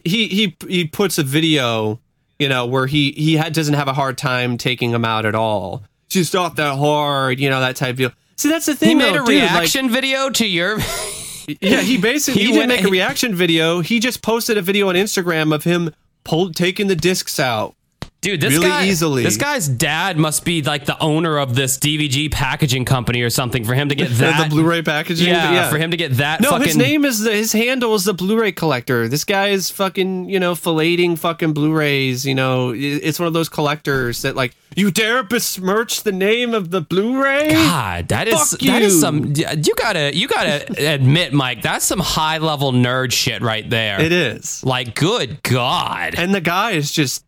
he 0.04 0.28
he 0.28 0.56
he 0.68 0.84
puts 0.86 1.18
a 1.18 1.22
video, 1.22 2.00
you 2.38 2.48
know, 2.48 2.66
where 2.66 2.86
he 2.86 3.12
he 3.12 3.34
had, 3.34 3.52
doesn't 3.52 3.74
have 3.74 3.88
a 3.88 3.92
hard 3.92 4.18
time 4.18 4.58
taking 4.58 4.92
them 4.92 5.04
out 5.04 5.26
at 5.26 5.34
all. 5.34 5.82
Just 6.08 6.34
not 6.34 6.56
that 6.56 6.76
hard, 6.76 7.40
you 7.40 7.48
know, 7.48 7.60
that 7.60 7.76
type 7.76 7.90
of 7.90 7.96
deal. 7.96 8.12
See, 8.40 8.48
that's 8.48 8.64
the 8.66 8.74
thing. 8.74 8.88
he 8.88 8.94
made 8.94 9.14
though, 9.14 9.22
a 9.22 9.26
dude, 9.26 9.42
like- 9.42 9.52
reaction 9.52 9.90
video 9.90 10.30
to 10.30 10.46
your. 10.46 10.78
yeah, 11.60 11.80
he 11.82 11.98
basically 11.98 12.40
He 12.40 12.46
he, 12.48 12.52
didn't 12.54 12.68
went- 12.70 12.80
make 12.82 12.88
a 12.88 12.90
reaction 12.90 13.34
video. 13.34 13.80
He 13.80 14.00
just 14.00 14.22
posted 14.22 14.56
a 14.56 14.62
video 14.62 14.88
on 14.88 14.94
Instagram 14.94 15.54
of 15.54 15.64
him 15.64 15.94
pull, 16.24 16.50
taking 16.52 16.86
the 16.86 16.96
discs 16.96 17.38
out. 17.38 17.74
Dude, 18.22 18.38
this 18.42 18.52
Really 18.52 18.68
guy, 18.68 18.84
easily. 18.86 19.22
this 19.22 19.38
guy's 19.38 19.66
dad 19.66 20.18
must 20.18 20.44
be 20.44 20.60
like 20.60 20.84
the 20.84 20.98
owner 21.00 21.38
of 21.38 21.54
this 21.54 21.78
DVG 21.78 22.30
packaging 22.30 22.84
company 22.84 23.22
or 23.22 23.30
something 23.30 23.64
for 23.64 23.72
him 23.72 23.88
to 23.88 23.94
get 24.02 24.10
that. 24.18 24.42
the 24.44 24.48
Blu-ray 24.50 24.82
packaging. 24.82 25.28
yeah, 25.28 25.52
yeah, 25.52 25.70
for 25.70 25.78
him 25.78 25.90
to 25.90 25.96
get 25.96 26.12
that. 26.18 26.42
No, 26.42 26.50
fucking, 26.50 26.66
his 26.66 26.76
name 26.76 27.06
is 27.06 27.20
the, 27.20 27.32
his 27.32 27.52
handle 27.52 27.94
is 27.94 28.04
the 28.04 28.12
Blu-ray 28.12 28.52
collector. 28.52 29.08
This 29.08 29.24
guy 29.24 29.48
is 29.48 29.70
fucking 29.70 30.28
you 30.28 30.38
know 30.38 30.52
filleting 30.52 31.18
fucking 31.18 31.54
Blu-rays. 31.54 32.26
You 32.26 32.34
know, 32.34 32.74
it's 32.76 33.18
one 33.18 33.26
of 33.26 33.32
those 33.32 33.48
collectors 33.48 34.20
that 34.20 34.36
like 34.36 34.54
you 34.76 34.90
dare 34.90 35.22
besmirch 35.22 36.02
the 36.02 36.12
name 36.12 36.52
of 36.52 36.70
the 36.70 36.82
Blu-ray. 36.82 37.48
God, 37.52 38.08
that 38.08 38.28
is 38.28 38.50
Fuck 38.50 38.60
that 38.60 38.82
is 38.82 38.94
you. 38.96 39.00
some. 39.00 39.32
You 39.34 39.74
gotta 39.76 40.14
you 40.14 40.28
gotta 40.28 40.66
admit, 40.92 41.32
Mike, 41.32 41.62
that's 41.62 41.86
some 41.86 42.00
high 42.00 42.36
level 42.36 42.72
nerd 42.72 43.12
shit 43.12 43.40
right 43.40 43.68
there. 43.70 43.98
It 43.98 44.12
is, 44.12 44.62
Like, 44.62 44.94
good 44.94 45.42
God. 45.42 46.14
and 46.18 46.34
the 46.34 46.42
guy 46.42 46.72
is 46.72 46.92
just 46.92 47.24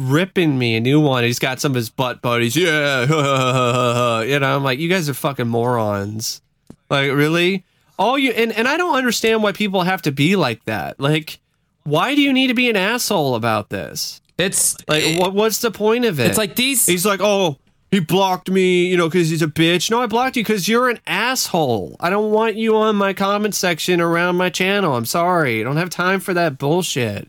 ripping 0.00 0.58
me 0.58 0.76
a 0.76 0.80
new 0.80 0.98
one. 1.00 1.24
He's 1.24 1.38
got 1.38 1.60
some 1.60 1.72
of 1.72 1.76
his 1.76 1.90
butt 1.90 2.22
buddies. 2.22 2.56
Yeah, 2.56 3.02
you 4.22 4.38
know, 4.38 4.56
I'm 4.56 4.64
like, 4.64 4.78
you 4.78 4.88
guys 4.88 5.08
are 5.08 5.14
fucking 5.14 5.48
morons. 5.48 6.40
Like, 6.88 7.12
really? 7.12 7.64
All 7.98 8.18
you 8.18 8.32
and 8.32 8.52
and 8.52 8.66
I 8.66 8.76
don't 8.76 8.96
understand 8.96 9.42
why 9.42 9.52
people 9.52 9.82
have 9.82 10.02
to 10.02 10.12
be 10.12 10.34
like 10.34 10.64
that. 10.64 10.98
Like, 10.98 11.38
why 11.84 12.14
do 12.14 12.22
you 12.22 12.32
need 12.32 12.46
to 12.46 12.54
be 12.54 12.70
an 12.70 12.76
asshole 12.76 13.34
about 13.34 13.68
this? 13.68 14.20
It's 14.38 14.76
Like, 14.88 15.18
what 15.18 15.34
what's 15.34 15.58
the 15.58 15.70
point 15.70 16.06
of 16.06 16.18
it? 16.18 16.26
it's 16.26 16.38
like 16.38 16.56
these. 16.56 16.86
he's 16.86 17.04
like, 17.04 17.20
oh, 17.22 17.58
he 17.90 18.00
blocked 18.00 18.48
me, 18.50 18.86
you 18.86 18.96
know, 18.96 19.08
because 19.08 19.28
he's 19.28 19.42
a 19.42 19.46
bitch. 19.48 19.90
No, 19.90 20.00
I 20.00 20.06
blocked 20.06 20.36
you 20.36 20.42
because 20.42 20.66
you're 20.66 20.88
an 20.88 20.98
asshole. 21.06 21.96
I 22.00 22.08
don't 22.08 22.30
want 22.30 22.56
you 22.56 22.74
on 22.76 22.96
my 22.96 23.12
comment 23.12 23.54
section 23.54 24.00
around 24.00 24.36
my 24.36 24.48
channel. 24.48 24.96
I'm 24.96 25.04
sorry. 25.04 25.60
I 25.60 25.64
don't 25.64 25.76
have 25.76 25.90
time 25.90 26.20
for 26.20 26.32
that 26.32 26.56
bullshit. 26.56 27.28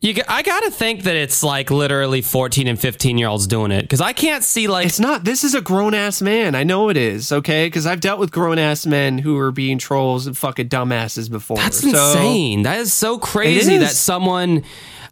You, 0.00 0.14
I 0.28 0.42
gotta 0.42 0.70
think 0.70 1.02
that 1.02 1.16
it's 1.16 1.42
like 1.42 1.70
literally 1.70 2.22
14 2.22 2.68
and 2.68 2.78
15 2.78 3.18
year 3.18 3.28
olds 3.28 3.46
doing 3.46 3.72
it 3.72 3.82
because 3.82 4.00
I 4.00 4.12
can't 4.12 4.44
see 4.44 4.68
like 4.68 4.86
It's 4.86 5.00
not. 5.00 5.24
This 5.24 5.42
is 5.42 5.54
a 5.54 5.60
grown 5.60 5.92
ass 5.94 6.22
man. 6.22 6.54
I 6.54 6.62
know 6.62 6.88
it 6.88 6.96
is. 6.96 7.32
Okay, 7.32 7.66
because 7.66 7.86
I've 7.86 8.00
dealt 8.00 8.20
with 8.20 8.30
grown 8.30 8.58
ass 8.58 8.86
men 8.86 9.18
who 9.18 9.36
are 9.38 9.50
being 9.50 9.78
trolls 9.78 10.26
and 10.26 10.36
fucking 10.38 10.68
dumbasses 10.68 11.30
before. 11.30 11.56
That's 11.56 11.80
So- 11.80 11.88
insane. 11.88 12.62
That 12.62 12.78
is 12.78 12.92
so 12.92 13.18
crazy 13.18 13.74
is. 13.74 13.80
that 13.80 13.90
someone 13.96 14.62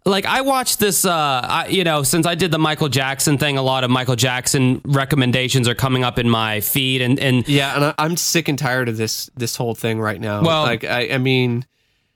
like 0.05 0.25
I 0.25 0.41
watched 0.41 0.79
this 0.79 1.03
uh 1.03 1.11
I, 1.11 1.67
you 1.67 1.83
know, 1.83 2.03
since 2.03 2.25
I 2.25 2.35
did 2.35 2.51
the 2.51 2.59
Michael 2.59 2.89
Jackson 2.89 3.37
thing, 3.37 3.57
a 3.57 3.61
lot 3.63 3.83
of 3.83 3.89
Michael 3.89 4.15
Jackson 4.15 4.81
recommendations 4.85 5.67
are 5.67 5.75
coming 5.75 6.03
up 6.03 6.17
in 6.19 6.29
my 6.29 6.61
feed 6.61 7.01
and 7.01 7.19
and 7.19 7.47
Yeah, 7.49 7.75
and 7.75 7.83
I, 7.85 7.93
I'm 7.97 8.15
sick 8.15 8.47
and 8.47 8.57
tired 8.57 8.87
of 8.87 8.95
this 8.97 9.29
this 9.35 9.55
whole 9.57 9.75
thing 9.75 9.99
right 9.99 10.21
now. 10.21 10.41
Well, 10.43 10.63
like 10.63 10.83
I, 10.85 11.09
I 11.13 11.17
mean, 11.17 11.65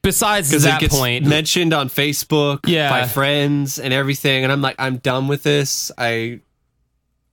besides 0.02 0.50
because 0.50 0.64
that 0.64 0.78
it 0.78 0.82
gets 0.82 0.96
point 0.96 1.26
mentioned 1.26 1.74
on 1.74 1.90
Facebook 1.90 2.60
Yeah. 2.66 2.90
by 2.90 3.08
friends 3.08 3.80
and 3.80 3.94
everything, 3.94 4.44
and 4.44 4.52
I'm 4.52 4.62
like, 4.62 4.76
I'm 4.80 4.98
done 4.98 5.28
with 5.28 5.44
this. 5.44 5.92
I 5.98 6.40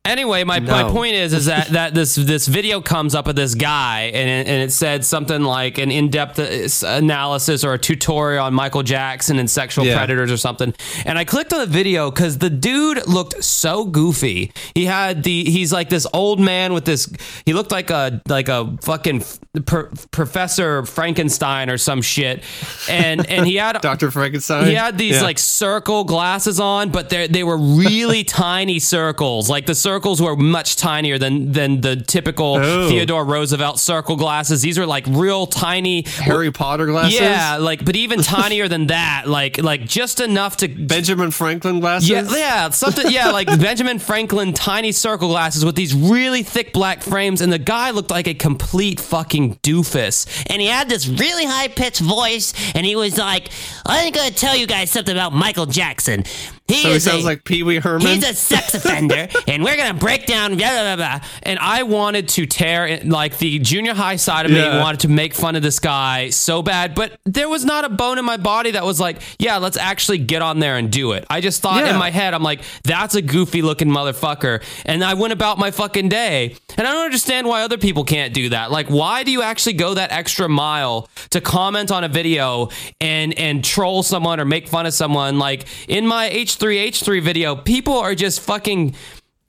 Anyway, 0.07 0.45
my, 0.45 0.61
my 0.61 0.85
point 0.85 1.15
is 1.15 1.33
is 1.33 1.47
that, 1.47 1.69
that 1.73 1.95
this 1.95 2.15
this 2.15 2.47
video 2.47 2.81
comes 2.81 3.15
up 3.15 3.27
of 3.27 3.37
this 3.37 3.55
guy 3.55 4.03
and 4.15 4.29
it, 4.31 4.47
and 4.51 4.63
it 4.63 4.73
said 4.73 5.05
something 5.05 5.43
like 5.43 5.79
an 5.79 5.91
in 5.91 6.09
depth 6.11 6.39
uh, 6.39 6.87
analysis 6.87 7.65
or 7.65 7.75
a 7.75 7.79
tutorial 7.79 8.45
on 8.45 8.55
Michael 8.55 8.83
Jackson 8.83 9.39
and 9.39 9.51
sexual 9.51 9.85
Yeah. 9.85 9.97
predators 9.97 10.31
or 10.31 10.37
something. 10.37 10.75
And 11.05 11.19
I 11.19 11.25
clicked 11.25 11.53
on 11.53 11.59
the 11.61 11.67
video 11.67 12.11
because 12.11 12.39
the 12.39 12.51
dude 12.51 13.07
looked 13.09 13.43
so 13.45 13.85
goofy. 13.85 14.53
He 14.75 14.87
had 14.87 15.23
the 15.25 15.45
he's 15.45 15.73
like 15.73 15.89
this 15.89 16.07
old 16.13 16.39
man 16.41 16.73
with 16.73 16.85
this. 16.85 17.13
He 17.45 17.53
looked 17.53 17.73
like 17.73 17.91
a 17.91 18.23
like 18.29 18.49
a 18.49 18.77
fucking 18.83 19.25
pr- 19.67 19.87
Professor 20.13 20.85
Frankenstein 20.87 21.69
or 21.71 21.79
some 21.79 22.01
shit. 22.03 22.43
And 22.89 23.27
and 23.29 23.47
he 23.47 23.57
had 23.57 23.81
Dr. 23.83 24.11
Frankenstein. 24.11 24.67
he 24.67 24.75
had 24.75 24.97
these 24.99 25.17
Yeah. 25.17 25.23
like 25.23 25.39
circle 25.39 26.05
glasses 26.05 26.61
on, 26.61 26.91
but 26.91 27.09
they 27.11 27.27
they 27.27 27.43
were 27.45 27.59
really 27.59 28.23
tiny 28.47 28.79
circles. 28.79 29.51
Like 29.51 29.67
the 29.67 29.75
circles 29.75 29.96
circles 29.97 30.21
were 30.21 30.37
much 30.37 30.77
tinier 30.77 31.19
than 31.19 31.53
than 31.53 31.81
the 31.81 31.97
typical 31.97 32.59
Oh. 32.61 32.89
Theodore 32.89 33.25
Roosevelt 33.25 33.79
circle 33.81 34.17
glasses. 34.17 34.61
These 34.61 34.79
are 34.79 34.85
like 34.87 35.07
real 35.09 35.47
tiny. 35.47 36.03
Harry 36.03 36.51
Potter 36.53 36.87
glasses. 36.87 37.19
Yeah, 37.19 37.57
like 37.57 37.83
but 37.85 37.97
even 37.97 38.21
tinier 38.37 38.69
than 38.69 38.89
that. 38.89 39.25
Like 39.27 39.57
like 39.63 39.87
just 39.87 40.21
enough 40.21 40.59
to 40.59 40.69
Benjamin 40.69 41.31
Franklin 41.31 41.81
glasses. 41.81 42.11
yeah, 42.11 42.29
yeah, 42.31 42.71
something. 42.71 43.11
Yeah, 43.11 43.31
like 43.31 43.47
Benjamin 43.69 43.99
Franklin 43.99 44.53
tiny 44.53 44.93
circle 44.93 45.29
glasses 45.29 45.65
with 45.65 45.77
these 45.77 45.95
really 45.95 46.43
thick 46.43 46.73
black 46.75 47.03
frames, 47.03 47.41
and 47.41 47.51
the 47.53 47.59
guy 47.59 47.91
looked 47.91 48.11
like 48.11 48.27
a 48.29 48.35
complete 48.35 49.01
fucking 49.01 49.55
doofus. 49.63 50.27
and 50.51 50.61
he 50.61 50.69
had 50.69 50.89
this 50.91 51.07
really 51.09 51.47
high 51.47 51.69
pitched 51.69 52.01
voice, 52.03 52.53
and 52.75 52.85
he 52.85 52.97
was 52.97 53.17
like, 53.17 53.49
"I'm 53.87 54.13
gonna 54.13 54.31
tell 54.31 54.55
you 54.57 54.67
guys 54.67 54.91
something 54.91 55.15
about 55.17 55.33
Michael 55.33 55.67
Jackson. 55.67 56.25
He 56.69 56.83
So 56.83 56.93
he 56.93 56.99
sounds 56.99 57.23
a, 57.23 57.27
like 57.27 57.45
Pee 57.45 57.63
Wee 57.63 57.77
Herman. 57.79 58.07
he's 58.09 58.29
a 58.29 58.35
sex 58.35 58.75
offender, 58.75 59.29
and 59.47 59.63
we're 59.63 59.77
gonna 59.77 59.95
break 59.95 60.27
down 60.27 60.57
blah 60.57 60.69
blah 60.71 60.97
blah." 60.97 61.21
And 61.45 61.59
I 61.61 61.85
wanted 61.85 62.29
to 62.31 62.47
tear 62.47 62.87
it, 62.87 63.09
like 63.09 63.39
the 63.39 63.59
junior 63.61 63.95
high 63.95 64.17
side 64.17 64.47
of 64.47 64.53
me 64.53 64.59
Yeah. 64.59 64.81
wanted 64.81 65.01
to 65.01 65.09
make 65.09 65.35
fun 65.35 65.55
of 65.57 65.63
this 65.63 65.79
guy 65.79 66.31
so 66.31 66.63
bad, 66.63 66.95
but 66.95 67.19
there 67.25 67.49
was 67.49 67.65
not 67.65 67.85
a 67.85 67.89
bone 67.89 68.19
in 68.19 68.25
my 68.25 68.37
body 68.37 68.73
that 68.73 68.85
was 68.85 68.99
like, 68.99 69.19
yeah, 69.39 69.59
let's 69.59 69.77
actually 69.77 70.19
get 70.19 70.43
on 70.43 70.59
there 70.59 70.77
and 70.77 70.91
do 70.91 71.13
it. 71.13 71.25
I 71.31 71.41
just 71.41 71.63
thought 71.63 71.85
Yeah. 71.85 71.93
in 71.93 71.97
my 71.99 72.11
head, 72.11 72.35
I'm 72.35 72.43
like, 72.43 72.63
that's 72.85 73.15
a 73.15 73.23
goofy 73.23 73.63
looking 73.63 73.89
motherfucker. 73.89 74.63
And 74.85 75.05
I 75.05 75.15
went 75.15 75.33
about 75.33 75.59
my 75.59 75.71
fucking 75.71 76.09
day. 76.09 76.57
And 76.77 76.87
I 76.87 76.93
don't 76.93 77.05
understand 77.05 77.47
why 77.47 77.63
other 77.63 77.79
people 77.79 78.05
can't 78.05 78.35
do 78.35 78.49
that. 78.51 78.71
Like, 78.71 78.89
why 78.89 79.23
do 79.23 79.31
you 79.31 79.41
actually 79.43 79.75
go 79.75 79.95
that 79.95 80.11
extra 80.13 80.49
mile 80.49 81.09
to 81.31 81.41
comment 81.41 81.91
on 81.91 82.05
a 82.05 82.09
video 82.09 82.71
and 83.01 83.33
and 83.39 83.65
troll 83.65 84.03
someone 84.03 84.41
or 84.41 84.45
make 84.45 84.69
fun 84.69 84.85
of 84.87 84.93
someone? 84.95 85.39
Like 85.39 85.65
in 85.89 86.07
my 86.07 86.29
H3H3 86.59 87.23
video, 87.23 87.57
people 87.57 87.95
are 87.99 88.15
just 88.15 88.41
fucking 88.41 88.95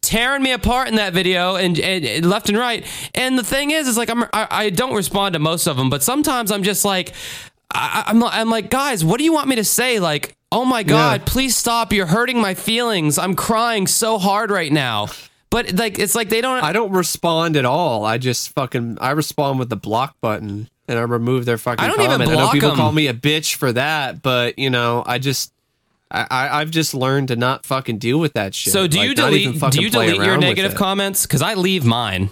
tearing 0.02 0.41
me 0.43 0.52
apart 0.52 0.88
in 0.88 0.96
that 0.96 1.13
video 1.13 1.56
and, 1.56 1.78
and, 1.80 2.06
and 2.06 2.26
left 2.30 2.50
and 2.50 2.58
right. 2.58 2.86
And 3.15 3.38
the 3.38 3.43
thing 3.43 3.72
is, 3.72 3.88
is 3.88 3.98
like 3.98 4.10
I'm 4.10 4.24
I, 4.34 4.48
I 4.50 4.70
don't 4.70 4.93
respond 4.96 5.34
to 5.34 5.39
most 5.39 5.67
of 5.67 5.78
them, 5.78 5.89
but 5.89 6.04
sometimes 6.04 6.52
I'm 6.52 6.63
just 6.63 6.86
like 6.86 7.13
I, 7.74 8.04
I'm 8.08 8.24
I'm 8.24 8.50
like 8.50 8.70
guys, 8.70 9.04
what 9.04 9.17
do 9.17 9.24
you 9.24 9.34
want 9.34 9.48
me 9.48 9.56
to 9.58 9.63
say? 9.65 10.00
Like, 10.00 10.36
oh 10.52 10.63
my 10.65 10.84
god, 10.84 11.22
Yeah. 11.22 11.26
please 11.26 11.56
stop! 11.56 11.91
You're 11.91 12.06
hurting 12.06 12.39
my 12.39 12.54
feelings. 12.54 13.17
I'm 13.17 13.36
crying 13.36 13.88
so 13.88 14.17
hard 14.17 14.52
right 14.52 14.72
now. 14.72 15.08
But 15.50 15.74
like, 15.74 15.98
it's 15.98 16.13
like 16.15 16.30
they 16.30 16.41
don't. 16.41 16.63
I 16.63 16.74
don't 16.74 16.91
respond 16.91 17.56
at 17.58 17.65
all. 17.65 18.04
I 18.06 18.17
just 18.17 18.50
fucking 18.50 18.98
I 19.02 19.12
respond 19.12 19.60
with 19.60 19.70
the 19.70 19.78
block 19.78 20.15
button 20.22 20.70
and 20.89 21.00
I 21.00 21.02
remove 21.04 21.46
their 21.46 21.58
fucking. 21.58 21.84
I 21.84 21.88
don't 21.88 22.00
even 22.02 22.12
comment. 22.12 22.30
I 22.30 22.34
know 22.34 22.39
block 22.39 22.54
people 22.54 22.72
'em. 22.72 22.76
call 22.78 22.91
me 22.91 23.08
a 23.08 23.13
bitch 23.13 23.56
for 23.56 23.72
that, 23.74 24.22
but 24.22 24.60
you 24.60 24.70
know 24.70 25.04
I 25.06 25.20
just. 25.20 25.52
I, 26.10 26.28
I, 26.30 26.62
I've 26.62 26.72
just 26.72 26.93
learned 26.93 27.28
to 27.30 27.36
not 27.36 27.65
fucking 27.65 27.98
deal 27.98 28.17
with 28.20 28.34
that 28.34 28.56
shit. 28.56 28.72
so 28.74 28.88
do 28.88 29.00
you 29.00 29.13
delete? 29.13 29.60
Do 29.72 29.82
you 29.82 29.89
delete 29.89 30.15
your 30.22 30.38
negative 30.38 30.76
comments? 30.76 31.26
Because 31.26 31.41
I 31.41 31.54
leave 31.56 31.84
mine. 31.86 32.30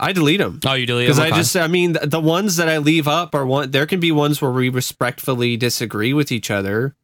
I 0.00 0.12
delete 0.12 0.40
them. 0.40 0.58
Oh, 0.66 0.72
you 0.72 0.84
delete 0.86 1.06
them 1.08 1.16
because? 1.16 1.32
I 1.32 1.36
just 1.36 1.56
I 1.56 1.66
mean 1.68 1.92
the, 1.92 2.06
the 2.06 2.18
ones 2.20 2.56
that 2.56 2.68
I 2.68 2.78
leave 2.78 3.06
up 3.06 3.34
are 3.34 3.46
one. 3.46 3.70
There 3.70 3.86
can 3.86 4.00
be 4.00 4.10
ones 4.10 4.40
where 4.42 4.50
we 4.50 4.68
respectfully 4.68 5.56
disagree 5.56 6.12
with 6.12 6.32
each 6.32 6.50
other, 6.50 6.96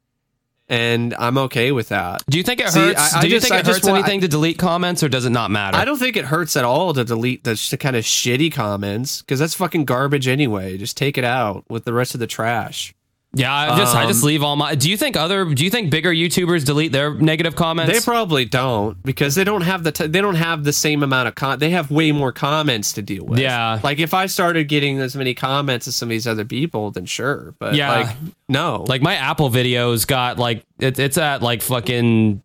and 0.68 1.14
I'm 1.14 1.38
okay 1.38 1.70
with 1.70 1.90
that. 1.90 2.24
Do 2.28 2.38
you 2.38 2.42
think 2.42 2.60
it 2.60 2.70
See, 2.70 2.80
hurts? 2.80 3.14
I- 3.14 3.18
I 3.18 3.20
do 3.22 3.28
you 3.28 3.34
just- 3.36 3.46
think 3.48 3.60
it 3.60 3.66
just 3.66 3.78
hurts 3.80 3.86
want- 3.88 3.98
anything 4.00 4.22
to 4.22 4.28
delete 4.28 4.58
comments, 4.58 5.02
or 5.04 5.08
does 5.08 5.26
it 5.26 5.30
not 5.30 5.50
matter? 5.52 5.76
I 5.76 5.84
don't 5.84 5.98
think 5.98 6.16
it 6.16 6.24
hurts 6.24 6.56
at 6.56 6.64
all 6.64 6.92
to 6.94 7.04
delete 7.04 7.44
the 7.44 7.54
sh- 7.54 7.74
kind 7.78 7.94
of 7.94 8.04
shitty 8.04 8.50
comments 8.52 9.22
because 9.22 9.38
that's 9.38 9.54
fucking 9.54 9.84
garbage 9.84 10.26
anyway. 10.26 10.76
Just 10.76 10.96
take 10.96 11.16
it 11.16 11.24
out 11.24 11.64
with 11.68 11.84
the 11.84 11.92
rest 11.92 12.14
of 12.14 12.20
the 12.20 12.26
trash. 12.26 12.94
Yeah, 13.34 13.54
I 13.54 13.76
just 13.76 13.94
I 13.94 14.02
Um, 14.04 14.08
just 14.08 14.24
leave 14.24 14.42
all 14.42 14.56
my. 14.56 14.74
Do 14.74 14.88
you 14.90 14.96
think 14.96 15.14
other? 15.14 15.44
Do 15.44 15.62
you 15.62 15.68
think 15.70 15.90
bigger 15.90 16.10
YouTubers 16.10 16.64
delete 16.64 16.92
their 16.92 17.12
negative 17.12 17.54
comments? 17.56 17.92
They 17.92 18.00
probably 18.02 18.46
don't 18.46 19.00
because 19.02 19.34
they 19.34 19.44
don't 19.44 19.60
have 19.60 19.84
the 19.84 19.92
t- 19.92 20.06
they 20.06 20.22
don't 20.22 20.34
have 20.36 20.64
the 20.64 20.72
same 20.72 21.02
amount 21.02 21.28
of 21.28 21.34
con. 21.34 21.58
They 21.58 21.70
have 21.70 21.90
way 21.90 22.10
more 22.10 22.32
comments 22.32 22.94
to 22.94 23.02
deal 23.02 23.24
with. 23.26 23.38
Yeah. 23.38 23.80
like 23.84 23.98
if 23.98 24.14
I 24.14 24.26
started 24.26 24.66
getting 24.68 24.98
as 25.00 25.14
many 25.14 25.34
comments 25.34 25.86
as 25.86 25.94
some 25.94 26.06
of 26.06 26.10
these 26.10 26.26
other 26.26 26.46
people, 26.46 26.90
then 26.90 27.04
sure. 27.04 27.54
But 27.58 27.74
Yeah. 27.74 27.92
like 27.92 28.16
no, 28.48 28.84
like 28.88 29.02
my 29.02 29.14
Apple 29.16 29.50
videos 29.50 30.06
got 30.06 30.38
like 30.38 30.64
it, 30.78 30.98
it's 30.98 31.18
at 31.18 31.42
like 31.42 31.60
fucking. 31.62 32.42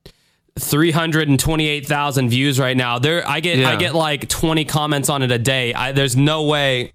328,000 0.60 2.30
views 2.30 2.60
right 2.60 2.78
now. 2.78 3.00
There 3.00 3.28
I 3.28 3.40
get 3.40 3.66
I 3.66 3.76
get 3.76 3.96
like 3.96 4.28
20 4.30 4.66
comments 4.66 5.10
on 5.10 5.24
it 5.24 5.32
a 5.32 5.40
day. 5.40 5.74
I, 5.74 5.92
there's 5.94 6.16
no 6.16 6.44
way 6.44 6.94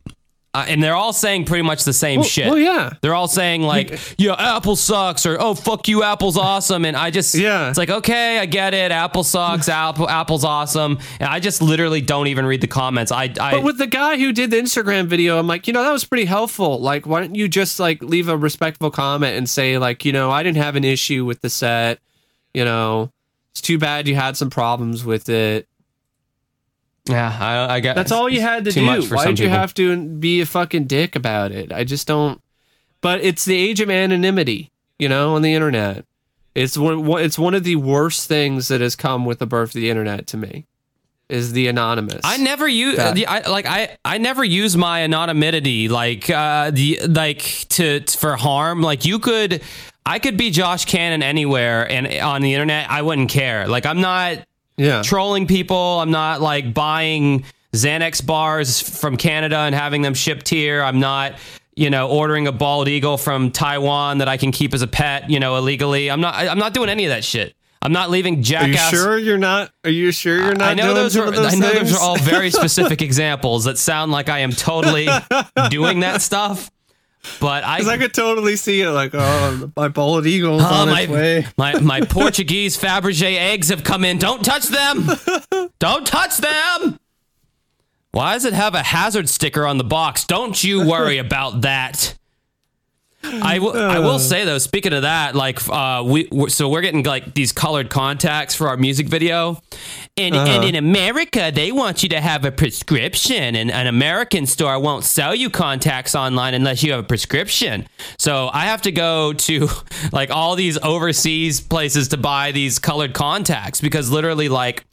uh, 0.59 0.65
and 0.69 0.83
they're 0.83 0.95
all 0.97 1.13
saying 1.13 1.45
pretty 1.45 1.63
much 1.63 1.85
the 1.85 1.93
same 1.93 2.21
well, 2.21 2.29
shit. 2.29 2.47
well, 2.47 2.59
yeah. 2.59 2.91
They're 3.01 3.15
all 3.15 3.29
saying 3.29 3.63
like, 3.63 3.99
"Yeah, 4.19 4.35
Apple 4.35 4.77
sucks," 4.77 5.25
or 5.27 5.37
"Oh, 5.41 5.55
fuck 5.55 5.87
you, 5.89 6.03
Apple's 6.03 6.37
awesome." 6.51 6.85
And 6.85 6.97
I 6.97 7.11
just, 7.11 7.35
Yeah. 7.35 7.69
it's 7.69 7.79
like, 7.79 7.91
okay, 7.91 8.39
I 8.39 8.47
get 8.47 8.75
it. 8.75 8.91
Apple 8.91 9.23
sucks. 9.25 9.69
Apple, 9.69 10.09
Apple's 10.09 10.45
awesome. 10.45 10.99
And 11.21 11.29
I 11.29 11.39
just 11.39 11.63
literally 11.63 12.01
don't 12.01 12.27
even 12.27 12.45
read 12.47 12.61
the 12.61 12.67
comments. 12.67 13.13
I, 13.13 13.33
I, 13.41 13.53
But 13.53 13.63
with 13.63 13.79
the 13.79 13.87
guy 13.87 14.19
who 14.19 14.33
did 14.33 14.51
the 14.51 14.57
Instagram 14.57 15.07
video, 15.07 15.39
I'm 15.39 15.47
like, 15.47 15.67
you 15.67 15.73
know, 15.73 15.83
that 15.85 15.93
was 15.93 16.05
pretty 16.05 16.25
helpful. 16.25 16.81
Like, 16.81 17.07
why 17.07 17.21
don't 17.21 17.35
you 17.37 17.47
just 17.47 17.79
like 17.79 18.03
leave 18.03 18.29
a 18.29 18.37
respectful 18.37 18.91
comment 18.91 19.37
and 19.37 19.49
say 19.49 19.79
like, 19.79 20.05
you 20.05 20.13
know, 20.13 20.31
I 20.31 20.43
didn't 20.43 20.57
have 20.59 20.75
an 20.75 20.85
issue 20.85 21.25
with 21.25 21.41
the 21.43 21.51
set. 21.51 22.01
You 22.55 22.65
know, 22.65 23.13
it's 23.53 23.61
too 23.61 23.79
bad 23.79 24.09
you 24.09 24.17
had 24.17 24.37
some 24.37 24.51
problems 24.51 25.05
with 25.05 25.29
it. 25.29 25.68
Yeah, 27.09 27.37
I, 27.41 27.75
I 27.75 27.81
get. 27.81 27.95
That's 27.97 28.13
all 28.13 28.29
you 28.29 28.41
had 28.41 28.65
to 28.65 28.71
do. 28.71 28.85
Why 28.87 29.27
did 29.27 29.39
you 29.39 29.47
people. 29.47 29.59
have 29.59 29.75
to 29.75 30.05
be 30.07 30.41
a 30.41 30.47
fucking 30.47 30.87
dick 30.87 31.17
about 31.17 31.53
it? 31.53 31.73
I 31.73 31.85
just 31.85 32.07
don't. 32.07 32.41
But 33.01 33.21
it's 33.23 33.45
the 33.45 33.57
age 33.57 33.81
of 33.81 33.91
anonymity, 33.91 34.71
you 34.99 35.09
know, 35.09 35.35
on 35.35 35.43
the 35.43 35.55
internet. 35.55 36.05
It's 36.55 36.77
one. 36.77 37.09
It's 37.21 37.39
one 37.39 37.55
of 37.55 37.65
the 37.65 37.77
worst 37.77 38.29
things 38.29 38.69
that 38.69 38.81
has 38.81 38.97
come 38.97 39.25
with 39.25 39.39
the 39.39 39.47
birth 39.47 39.71
of 39.71 39.75
the 39.75 39.91
internet 39.91 40.27
to 40.29 40.37
me. 40.37 40.67
Is 41.29 41.53
the 41.53 41.69
anonymous. 41.69 42.23
I 42.25 42.39
never 42.39 42.67
use 42.67 42.97
the 42.97 43.27
I 43.27 43.47
like 43.47 43.67
I 43.67 43.99
I 44.03 44.17
never 44.17 44.43
use 44.43 44.79
my 44.79 45.03
anonymity 45.03 45.89
like 45.91 46.31
uh 46.31 46.71
the 46.71 47.01
like 47.07 47.67
to 47.69 48.01
for 48.07 48.37
harm 48.37 48.81
like 48.81 49.05
you 49.05 49.19
could 49.19 49.63
I 50.07 50.21
could 50.21 50.39
be 50.39 50.51
Josh 50.51 50.87
Cannon 50.87 51.23
anywhere 51.23 51.87
and 51.91 52.07
on 52.23 52.41
the 52.41 52.55
internet 52.55 52.91
I 52.91 53.03
wouldn't 53.03 53.29
care 53.29 53.69
like 53.69 53.85
I'm 53.85 54.01
not 54.01 54.39
Yeah. 54.79 55.03
trolling 55.03 55.47
people 55.47 56.01
I'm 56.01 56.11
not 56.11 56.41
like 56.41 56.73
buying 56.73 57.45
Xanax 57.75 58.25
bars 58.25 58.81
from 58.81 59.17
Canada 59.19 59.57
and 59.59 59.75
having 59.75 60.01
them 60.03 60.15
shipped 60.15 60.49
here 60.49 60.83
I'm 60.83 61.01
not 61.01 61.35
you 61.77 61.91
know 61.91 62.09
ordering 62.09 62.47
a 62.47 62.53
bald 62.53 62.89
eagle 62.89 63.19
from 63.19 63.51
Taiwan 63.51 64.19
that 64.19 64.29
I 64.29 64.37
can 64.37 64.53
keep 64.53 64.73
as 64.73 64.81
a 64.83 64.87
pet 64.87 65.29
you 65.29 65.39
know 65.41 65.57
illegally 65.57 66.11
I'm 66.11 66.21
not 66.21 66.35
I'm 66.35 66.59
not 66.59 66.73
doing 66.75 66.89
any 66.89 67.05
of 67.05 67.11
that 67.11 67.25
shit 67.25 67.55
I'm 67.81 67.93
not 67.93 68.11
leaving 68.11 68.43
jackass. 68.43 68.93
Are 68.93 68.97
you 68.97 69.03
sure 69.03 69.19
you're 69.19 69.39
not? 69.39 69.71
Are 69.85 69.91
you 69.91 70.11
sure 70.11 70.37
you're 70.37 70.55
not 70.55 70.69
I 70.69 70.75
know 70.75 70.83
doing 70.85 70.95
those 70.97 71.17
are 71.17 71.31
those 71.31 71.55
I 71.55 71.59
know 71.59 71.69
things? 71.71 71.91
those 71.91 72.01
are 72.01 72.03
all 72.03 72.19
very 72.19 72.51
specific 72.63 73.03
examples 73.03 73.65
that 73.65 73.79
sound 73.79 74.11
like 74.11 74.29
I 74.29 74.41
am 74.41 74.51
totally 74.51 75.07
doing 75.71 76.01
that 76.01 76.21
stuff. 76.21 76.71
But 77.41 77.65
I, 77.65 77.79
I 77.87 77.99
could 77.99 78.15
totally 78.15 78.57
see 78.57 78.81
it, 78.81 78.91
like, 78.91 79.11
oh, 79.15 79.71
my 79.77 79.89
bald 79.89 80.27
eagle's 80.27 80.63
oh, 80.63 80.67
on 80.67 80.89
its 80.89 81.09
way. 81.11 81.47
my, 81.57 81.75
my 81.75 81.81
my 81.81 82.01
Portuguese 82.07 82.77
Fabergé 82.77 83.37
eggs 83.37 83.69
have 83.69 83.85
come 83.85 84.05
in. 84.05 84.19
Don't 84.19 84.45
touch 84.45 84.69
them. 84.69 85.09
Don't 85.79 86.07
touch 86.07 86.39
them. 86.39 86.99
Why 88.13 88.35
does 88.35 88.45
it 88.45 88.55
have 88.55 88.75
a 88.75 88.83
hazard 88.83 89.29
sticker 89.29 89.67
on 89.67 89.79
the 89.79 89.85
box? 89.85 90.25
Don't 90.25 90.63
you 90.65 90.87
worry 90.87 91.19
about 91.19 91.61
that. 91.63 92.17
I 93.43 93.59
will. 93.59 93.77
I 93.77 93.99
will 93.99 94.19
say 94.19 94.45
though. 94.45 94.59
Speaking 94.59 94.93
of 94.93 95.03
that, 95.03 95.35
like, 95.35 95.67
uh, 95.69 96.03
we 96.05 96.29
we're, 96.31 96.49
so 96.49 96.69
we're 96.69 96.81
getting 96.81 97.03
like 97.03 97.35
these 97.35 97.53
colored 97.53 97.91
contacts 97.91 98.55
for 98.55 98.69
our 98.69 98.77
music 98.77 99.09
video, 99.09 99.61
and 100.17 100.35
and 100.35 100.65
in 100.65 100.75
America 100.75 101.51
they 101.55 101.73
want 101.73 102.03
you 102.03 102.09
to 102.11 102.21
have 102.21 102.45
a 102.45 102.53
prescription, 102.53 103.55
and 103.57 103.71
an 103.71 103.87
American 103.87 104.47
store 104.47 104.79
won't 104.81 105.05
sell 105.05 105.35
you 105.35 105.51
contacts 105.51 106.15
online 106.15 106.55
unless 106.55 106.83
you 106.83 106.93
have 106.93 107.01
a 107.01 107.07
prescription. 107.07 107.87
So 108.19 108.51
I 108.53 108.67
have 108.67 108.83
to 108.83 108.93
go 108.93 109.33
to 109.33 109.69
like 110.13 110.31
all 110.31 110.57
these 110.57 110.79
overseas 110.79 111.61
places 111.61 112.09
to 112.09 112.17
buy 112.17 112.53
these 112.53 112.79
colored 112.79 113.15
contacts 113.15 113.81
because 113.81 114.11
literally, 114.11 114.49
like, 114.49 114.85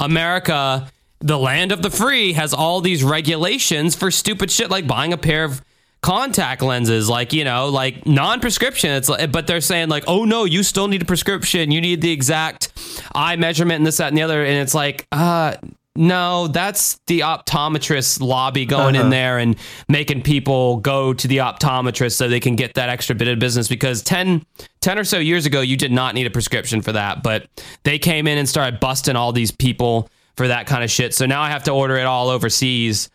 America, 0.00 0.90
the 1.20 1.38
land 1.38 1.72
of 1.72 1.82
the 1.82 1.90
free, 1.90 2.32
has 2.34 2.54
all 2.54 2.80
these 2.80 3.02
regulations 3.02 3.94
for 3.94 4.10
stupid 4.10 4.50
shit 4.50 4.70
like 4.70 4.86
buying 4.86 5.12
a 5.12 5.18
pair 5.18 5.44
of 5.44 5.62
contact 6.00 6.62
lenses 6.62 7.08
like 7.08 7.32
you 7.32 7.44
know 7.44 7.68
like 7.68 8.06
non-prescription 8.06 8.90
it's 8.90 9.08
like, 9.08 9.32
but 9.32 9.46
they're 9.46 9.60
saying 9.60 9.88
like 9.88 10.04
oh 10.06 10.24
no 10.24 10.44
you 10.44 10.62
still 10.62 10.88
need 10.88 11.02
a 11.02 11.04
prescription. 11.04 11.70
You 11.70 11.80
need 11.80 12.00
the 12.00 12.12
exact 12.12 12.72
eye 13.14 13.36
measurement 13.36 13.78
and 13.78 13.86
this 13.86 13.96
that 13.96 14.08
and 14.08 14.16
the 14.16 14.22
other. 14.22 14.44
And 14.44 14.56
it's 14.58 14.74
like 14.74 15.06
uh 15.12 15.56
no 15.96 16.46
that's 16.46 17.00
the 17.08 17.20
optometrist 17.20 18.20
lobby 18.20 18.64
going 18.64 18.94
in 18.94 19.10
there 19.10 19.38
and 19.38 19.56
making 19.88 20.22
people 20.22 20.76
go 20.76 21.12
to 21.12 21.26
the 21.26 21.38
optometrist 21.38 22.12
so 22.12 22.28
they 22.28 22.38
can 22.38 22.54
get 22.54 22.74
that 22.74 22.88
extra 22.88 23.16
bit 23.16 23.26
of 23.26 23.40
business 23.40 23.66
because 23.66 24.00
10 24.02 24.44
10 24.80 24.98
or 24.98 25.02
so 25.02 25.18
years 25.18 25.44
ago 25.44 25.60
you 25.60 25.76
did 25.76 25.90
not 25.90 26.14
need 26.14 26.24
a 26.24 26.30
prescription 26.30 26.80
for 26.80 26.92
that 26.92 27.24
but 27.24 27.48
they 27.82 27.98
came 27.98 28.28
in 28.28 28.38
and 28.38 28.48
started 28.48 28.78
busting 28.78 29.16
all 29.16 29.32
these 29.32 29.50
people 29.50 30.08
for 30.36 30.46
that 30.46 30.68
kind 30.68 30.84
of 30.84 30.90
shit. 30.90 31.12
So 31.14 31.26
now 31.26 31.42
i 31.42 31.50
have 31.50 31.64
to 31.64 31.72
order 31.72 31.96
it 31.96 32.04
all 32.04 32.28
overseas 32.28 33.10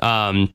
um 0.00 0.54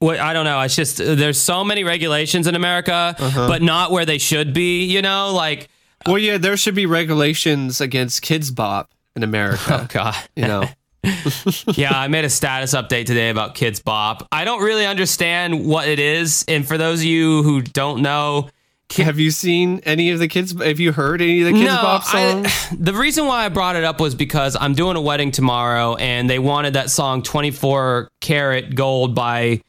well, 0.00 0.20
I 0.20 0.32
don't 0.32 0.44
know. 0.44 0.60
It's 0.60 0.76
just 0.76 1.00
uh, 1.00 1.14
there's 1.14 1.40
so 1.40 1.64
many 1.64 1.84
regulations 1.84 2.46
in 2.46 2.54
America, 2.54 3.16
uh-huh. 3.18 3.48
but 3.48 3.62
not 3.62 3.90
where 3.90 4.04
they 4.04 4.18
should 4.18 4.52
be. 4.52 4.84
You 4.84 5.02
know, 5.02 5.32
like 5.32 5.64
uh, 6.06 6.12
Well, 6.12 6.18
yeah, 6.18 6.38
there 6.38 6.56
should 6.56 6.74
be 6.74 6.86
regulations 6.86 7.80
against 7.80 8.22
kidz 8.22 8.54
bop 8.54 8.90
in 9.16 9.22
America. 9.22 9.58
Oh 9.68 9.86
God. 9.90 10.16
You 10.36 10.46
know, 10.46 10.64
yeah, 11.74 11.98
I 11.98 12.08
made 12.08 12.24
a 12.24 12.30
status 12.30 12.74
update 12.74 13.06
today 13.06 13.30
about 13.30 13.54
Kidz 13.54 13.82
Bop. 13.82 14.26
I 14.32 14.44
don't 14.44 14.62
really 14.62 14.86
understand 14.86 15.66
what 15.66 15.88
it 15.88 15.98
is, 15.98 16.44
and 16.48 16.66
for 16.66 16.76
those 16.76 17.00
of 17.00 17.04
you 17.04 17.42
who 17.42 17.62
don't 17.62 18.02
know, 18.02 18.50
have 18.96 19.18
you 19.18 19.30
seen 19.30 19.80
any 19.84 20.10
of 20.10 20.18
the 20.18 20.28
kids? 20.28 20.60
Have 20.60 20.80
you 20.80 20.92
heard 20.92 21.20
any 21.20 21.42
of 21.42 21.52
the 21.52 21.52
Kidz 21.52 21.82
Bop 21.82 22.04
songs? 22.04 22.46
I, 22.46 22.76
the 22.78 22.94
reason 22.94 23.26
why 23.26 23.44
I 23.44 23.48
brought 23.48 23.76
it 23.76 23.84
up 23.84 24.00
was 24.00 24.14
because 24.14 24.56
I'm 24.58 24.74
doing 24.74 24.96
a 24.96 25.00
wedding 25.00 25.30
tomorrow, 25.30 25.94
and 25.96 26.28
they 26.28 26.38
wanted 26.38 26.74
that 26.74 26.90
song 26.90 27.22
"24 27.22 28.10
Karat 28.20 28.74
Gold" 28.74 29.14
by 29.14 29.62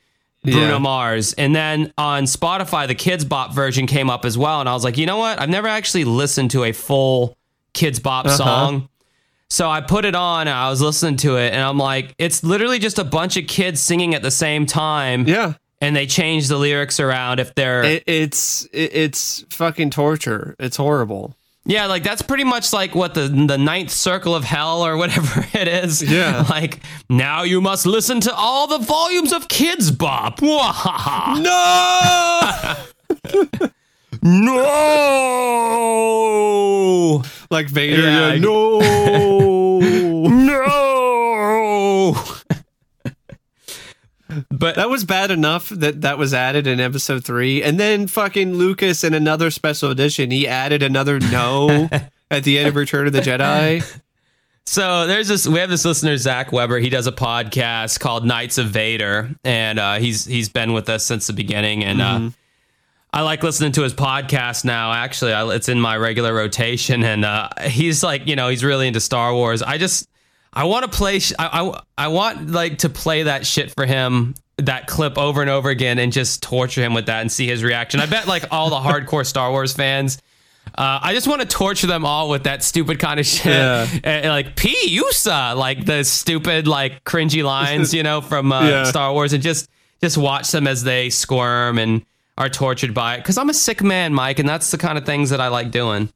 Bruno 0.43 0.59
Yeah. 0.73 0.77
Mars, 0.77 1.33
and 1.33 1.53
then 1.55 1.91
on 1.97 2.23
Spotify, 2.23 2.87
the 2.87 2.95
Kidz 2.95 3.27
Bop 3.27 3.53
version 3.53 3.87
came 3.87 4.09
up 4.09 4.23
as 4.25 4.37
well, 4.37 4.59
and 4.61 4.69
I 4.69 4.73
was 4.73 4.83
like, 4.83 4.97
you 4.97 5.05
know 5.05 5.17
what? 5.17 5.39
I've 5.41 5.49
never 5.49 5.67
actually 5.67 6.05
listened 6.05 6.51
to 6.51 6.63
a 6.63 6.71
full 6.71 7.37
Kidz 7.73 8.01
Bop 8.01 8.25
Uh-huh. 8.25 8.37
song. 8.37 8.89
So 9.51 9.67
I 9.69 9.81
put 9.81 10.05
it 10.05 10.13
on 10.15 10.41
and 10.47 10.55
I 10.55 10.69
was 10.69 10.79
listening 10.79 11.17
to 11.17 11.37
it 11.37 11.53
and 11.53 11.61
I'm 11.63 11.79
like, 11.79 12.13
it's 12.19 12.43
literally 12.43 12.77
just 12.77 12.99
a 12.99 13.03
bunch 13.03 13.35
of 13.35 13.47
kids 13.47 13.81
singing 13.81 14.13
at 14.13 14.21
the 14.21 14.29
same 14.29 14.67
time. 14.67 15.27
yeah, 15.27 15.53
And 15.81 15.95
they 15.95 16.05
change 16.05 16.49
the 16.49 16.57
lyrics 16.57 16.99
around 16.99 17.39
if 17.39 17.55
they're 17.55 17.81
it, 17.83 18.03
it's 18.05 18.65
it, 18.71 18.91
it's 18.93 19.43
fucking 19.49 19.89
torture. 19.89 20.55
It's 20.59 20.77
horrible. 20.77 21.35
Yeah, 21.65 21.85
like 21.87 22.03
that's 22.03 22.21
pretty 22.23 22.45
much 22.45 22.73
like 22.73 22.95
what 22.95 23.13
the 23.13 23.27
the 23.27 23.57
ninth 23.57 23.91
circle 23.91 24.33
of 24.33 24.43
hell 24.43 24.81
or 24.83 24.97
whatever 24.97 25.45
it 25.53 25.67
is. 25.67 26.01
Yeah. 26.01 26.43
Like 26.49 26.79
now 27.09 27.43
you 27.43 27.61
must 27.61 27.85
listen 27.85 28.21
to 28.21 28.33
all 28.33 28.65
the 28.67 28.79
volumes 28.79 29.31
of 29.33 29.47
Kidz 29.47 29.95
Bop. 29.95 30.41
No, 30.51 30.71
no. 35.09 37.23
like 37.51 37.67
Vader. 37.67 38.01
Yeah. 38.01 38.33
Yeah, 38.33 38.39
no. 38.39 38.79
No. 40.27 42.13
But 44.49 44.75
That 44.75 44.89
was 44.89 45.05
bad 45.05 45.31
enough 45.31 45.69
that 45.69 46.01
that 46.01 46.17
was 46.17 46.33
added 46.33 46.67
in 46.67 46.79
episode 46.79 47.23
three, 47.23 47.61
and 47.63 47.79
then 47.79 48.07
fucking 48.07 48.53
Lucas 48.55 49.03
in 49.03 49.13
another 49.13 49.51
special 49.51 49.91
edition, 49.91 50.31
he 50.31 50.47
added 50.47 50.83
another 50.83 51.19
no 51.19 51.89
at 52.31 52.43
the 52.43 52.59
end 52.59 52.67
of 52.67 52.75
Return 52.75 53.07
of 53.07 53.13
the 53.13 53.21
Jedi. 53.21 53.99
So 54.65 55.07
there's 55.07 55.27
this. 55.27 55.47
We 55.47 55.57
have 55.59 55.69
this 55.71 55.83
listener, 55.83 56.15
Zach 56.17 56.51
Weber. 56.51 56.77
He 56.77 56.89
does 56.89 57.07
a 57.07 57.11
podcast 57.11 57.99
called 57.99 58.23
Knights 58.23 58.59
of 58.59 58.67
Vader, 58.67 59.31
and 59.43 59.79
uh, 59.79 59.95
he's 59.97 60.25
he's 60.25 60.47
been 60.49 60.73
with 60.73 60.89
us 60.89 61.03
since 61.03 61.25
the 61.25 61.33
beginning. 61.33 61.83
And 61.83 61.99
uh, 62.01 62.29
I 63.11 63.21
like 63.21 63.41
listening 63.41 63.71
to 63.71 63.81
his 63.81 63.95
podcast 63.95 64.65
now. 64.65 64.93
Actually, 64.93 65.33
I, 65.33 65.47
it's 65.55 65.69
in 65.69 65.81
my 65.81 65.97
regular 65.97 66.35
rotation, 66.35 67.03
and 67.03 67.25
uh, 67.25 67.49
he's 67.65 68.03
like, 68.03 68.27
you 68.27 68.35
know, 68.35 68.49
he's 68.49 68.63
really 68.63 68.87
into 68.87 68.99
Star 68.99 69.33
Wars. 69.33 69.63
I 69.63 69.79
just, 69.79 70.07
I 70.53 70.63
want 70.65 70.89
to 70.91 70.97
play. 70.97 71.19
Sh- 71.19 71.33
I, 71.37 71.61
I 71.61 71.81
I 72.05 72.07
want 72.07 72.49
like 72.49 72.79
to 72.79 72.89
play 72.89 73.23
that 73.23 73.45
shit 73.45 73.71
for 73.71 73.85
him. 73.85 74.35
That 74.57 74.87
clip 74.87 75.17
over 75.17 75.39
and 75.41 75.49
over 75.49 75.69
again, 75.69 75.99
and 75.99 76.11
just 76.11 76.43
torture 76.43 76.81
him 76.81 76.93
with 76.93 77.05
that, 77.05 77.21
and 77.21 77.31
see 77.31 77.47
his 77.47 77.63
reaction. 77.63 77.99
I 78.01 78.07
bet 78.07 78.27
like 78.27 78.43
all 78.51 78.69
the 78.69 78.75
hardcore 78.77 79.25
Star 79.25 79.51
Wars 79.51 79.73
fans. 79.73 80.17
Uh, 80.77 80.99
I 81.01 81.13
just 81.13 81.27
want 81.27 81.41
to 81.41 81.47
torture 81.47 81.87
them 81.87 82.05
all 82.05 82.29
with 82.29 82.43
that 82.43 82.63
stupid 82.63 82.99
kind 82.99 83.19
of 83.19 83.25
shit. 83.25 83.45
Yeah. 83.53 83.87
And, 84.03 84.27
like 84.27 84.55
P 84.55 84.75
Usa, 84.89 85.53
like 85.55 85.85
the 85.85 86.03
stupid, 86.03 86.67
like 86.67 87.03
cringy 87.05 87.43
lines, 87.43 87.93
you 87.93 88.03
know, 88.03 88.21
from 88.21 88.51
uh, 88.51 88.61
Yeah. 88.67 88.83
Star 88.83 89.13
Wars, 89.13 89.33
and 89.33 89.41
just 89.41 89.69
just 90.01 90.17
watch 90.17 90.51
them 90.51 90.67
as 90.67 90.83
they 90.83 91.09
squirm 91.09 91.77
and 91.79 92.05
are 92.37 92.49
tortured 92.49 92.93
by 92.93 93.15
it. 93.15 93.17
Because 93.19 93.37
I'm 93.37 93.49
a 93.49 93.53
sick 93.53 93.81
man, 93.81 94.13
Mike, 94.13 94.39
and 94.39 94.47
that's 94.47 94.71
the 94.71 94.77
kind 94.77 94.97
of 94.97 95.05
things 95.05 95.29
that 95.29 95.39
I 95.41 95.47
like 95.47 95.71
doing. 95.71 96.09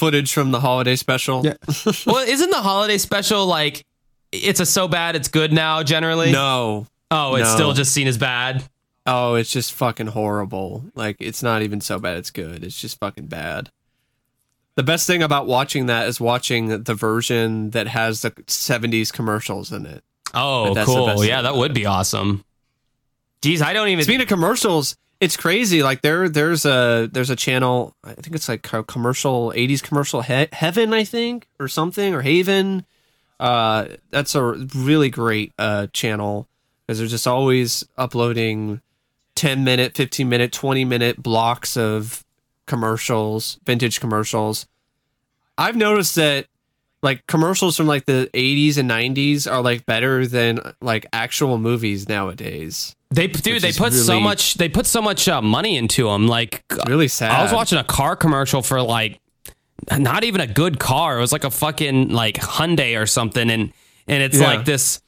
Footage 0.00 0.32
from 0.32 0.50
the 0.50 0.60
holiday 0.60 0.96
special. 0.96 1.44
Yeah. 1.44 1.54
well, 2.06 2.26
isn't 2.26 2.50
the 2.50 2.62
holiday 2.62 2.96
special 2.96 3.44
like 3.44 3.84
it's 4.32 4.58
a 4.58 4.64
so 4.64 4.88
bad 4.88 5.14
it's 5.14 5.28
good 5.28 5.52
now? 5.52 5.82
Generally, 5.82 6.32
No. 6.32 6.86
Oh, 7.10 7.34
it's 7.34 7.50
No. 7.50 7.54
still 7.54 7.72
just 7.74 7.92
seen 7.92 8.06
as 8.08 8.16
bad. 8.16 8.64
Oh, 9.04 9.34
it's 9.34 9.50
just 9.52 9.74
fucking 9.74 10.06
horrible. 10.06 10.84
Like 10.94 11.16
it's 11.20 11.42
not 11.42 11.60
even 11.60 11.82
so 11.82 11.98
bad 11.98 12.16
it's 12.16 12.30
good. 12.30 12.64
It's 12.64 12.80
just 12.80 12.98
fucking 12.98 13.26
bad. 13.26 13.70
The 14.76 14.82
best 14.82 15.06
thing 15.06 15.22
about 15.22 15.46
watching 15.46 15.84
that 15.86 16.08
is 16.08 16.18
watching 16.18 16.84
the 16.84 16.94
version 16.94 17.70
that 17.72 17.86
has 17.88 18.22
the 18.22 18.30
70s 18.30 19.12
commercials 19.12 19.70
in 19.70 19.84
it. 19.84 20.02
Oh, 20.32 20.72
cool. 20.86 21.22
Yeah, 21.24 21.42
that 21.42 21.56
would 21.56 21.74
be 21.74 21.84
awesome. 21.84 22.42
Geez, 23.42 23.60
I 23.60 23.74
don't 23.74 23.88
even. 23.88 24.04
Speaking 24.04 24.22
of 24.22 24.28
commercials, 24.28 24.96
it's 25.20 25.36
crazy. 25.36 25.82
Like 25.82 26.00
there, 26.00 26.28
there's 26.28 26.64
a 26.64 27.08
there's 27.12 27.30
a 27.30 27.36
channel. 27.36 27.94
I 28.02 28.14
think 28.14 28.34
it's 28.34 28.48
like 28.48 28.62
commercial 28.62 29.52
'80s 29.54 29.82
commercial 29.82 30.22
he- 30.22 30.48
Heaven, 30.52 30.92
I 30.94 31.04
think, 31.04 31.46
or 31.58 31.68
something, 31.68 32.14
or 32.14 32.22
Haven. 32.22 32.86
Uh, 33.38 33.86
that's 34.10 34.34
a 34.34 34.42
really 34.42 35.08
great 35.10 35.52
uh 35.58 35.86
channel 35.92 36.48
because 36.86 36.98
they're 36.98 37.06
just 37.06 37.26
always 37.26 37.84
uploading 37.96 38.80
10 39.36 39.62
minute, 39.62 39.94
15 39.94 40.28
minute, 40.28 40.52
20 40.52 40.84
minute 40.84 41.22
blocks 41.22 41.76
of 41.76 42.24
commercials, 42.66 43.58
vintage 43.64 44.00
commercials. 44.00 44.66
I've 45.56 45.76
noticed 45.76 46.14
that 46.16 46.46
like 47.02 47.26
commercials 47.26 47.76
from 47.76 47.86
like 47.86 48.04
the 48.06 48.28
80s 48.34 48.76
and 48.76 48.90
90s 48.90 49.50
are 49.50 49.62
like 49.62 49.86
better 49.86 50.26
than 50.26 50.60
like 50.80 51.06
actual 51.12 51.56
movies 51.58 52.08
nowadays. 52.08 52.94
They 53.10 53.26
dude, 53.26 53.62
they 53.62 53.72
put 53.72 53.92
so 53.92 54.20
much. 54.20 54.54
They 54.54 54.68
put 54.68 54.86
so 54.86 55.02
much 55.02 55.26
uh, 55.28 55.42
money 55.42 55.76
into 55.76 56.04
them. 56.08 56.28
Like 56.28 56.62
Really 56.86 57.08
sad. 57.08 57.32
I 57.32 57.42
was 57.42 57.52
watching 57.52 57.78
a 57.78 57.84
car 57.84 58.14
commercial 58.16 58.62
for 58.62 58.80
like 58.82 59.18
not 59.98 60.24
even 60.24 60.40
a 60.40 60.46
good 60.46 60.78
car. 60.78 61.18
It 61.18 61.20
was 61.20 61.32
like 61.32 61.44
a 61.44 61.50
fucking 61.50 62.10
like 62.10 62.36
Hyundai 62.36 63.00
or 63.00 63.06
something, 63.06 63.50
and 63.50 63.72
and 64.06 64.22
it's 64.22 64.38
Yeah. 64.38 64.46
like 64.46 64.64
this. 64.64 65.00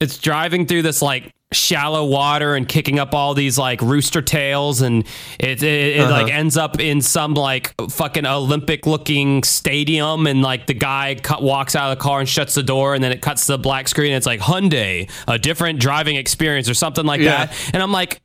It's 0.00 0.18
driving 0.18 0.66
through 0.66 0.82
this 0.82 1.02
like 1.02 1.34
shallow 1.52 2.04
water 2.04 2.54
and 2.54 2.66
kicking 2.66 2.98
up 2.98 3.14
all 3.14 3.34
these 3.34 3.58
like 3.58 3.82
rooster 3.82 4.22
tails, 4.22 4.80
and 4.80 5.06
it 5.38 5.62
it, 5.62 5.98
it 5.98 6.08
like 6.08 6.26
uh-huh. 6.26 6.38
ends 6.38 6.56
up 6.56 6.80
in 6.80 7.00
some 7.02 7.34
like 7.34 7.74
fucking 7.90 8.26
Olympic 8.26 8.86
looking 8.86 9.42
stadium, 9.42 10.26
and 10.26 10.42
like 10.42 10.66
the 10.66 10.74
guy 10.74 11.16
cut, 11.22 11.42
walks 11.42 11.76
out 11.76 11.92
of 11.92 11.98
the 11.98 12.02
car 12.02 12.20
and 12.20 12.28
shuts 12.28 12.54
the 12.54 12.62
door, 12.62 12.94
and 12.94 13.04
then 13.04 13.12
it 13.12 13.20
cuts 13.20 13.46
to 13.46 13.52
the 13.52 13.58
black 13.58 13.88
screen. 13.88 14.12
And 14.12 14.16
it's 14.16 14.26
like 14.26 14.40
Hyundai, 14.40 15.10
a 15.28 15.38
different 15.38 15.80
driving 15.80 16.16
experience 16.16 16.68
or 16.68 16.74
something 16.74 17.04
like 17.04 17.20
Yeah. 17.20 17.46
that, 17.46 17.70
and 17.74 17.82
I'm 17.82 17.92
like 17.92 18.21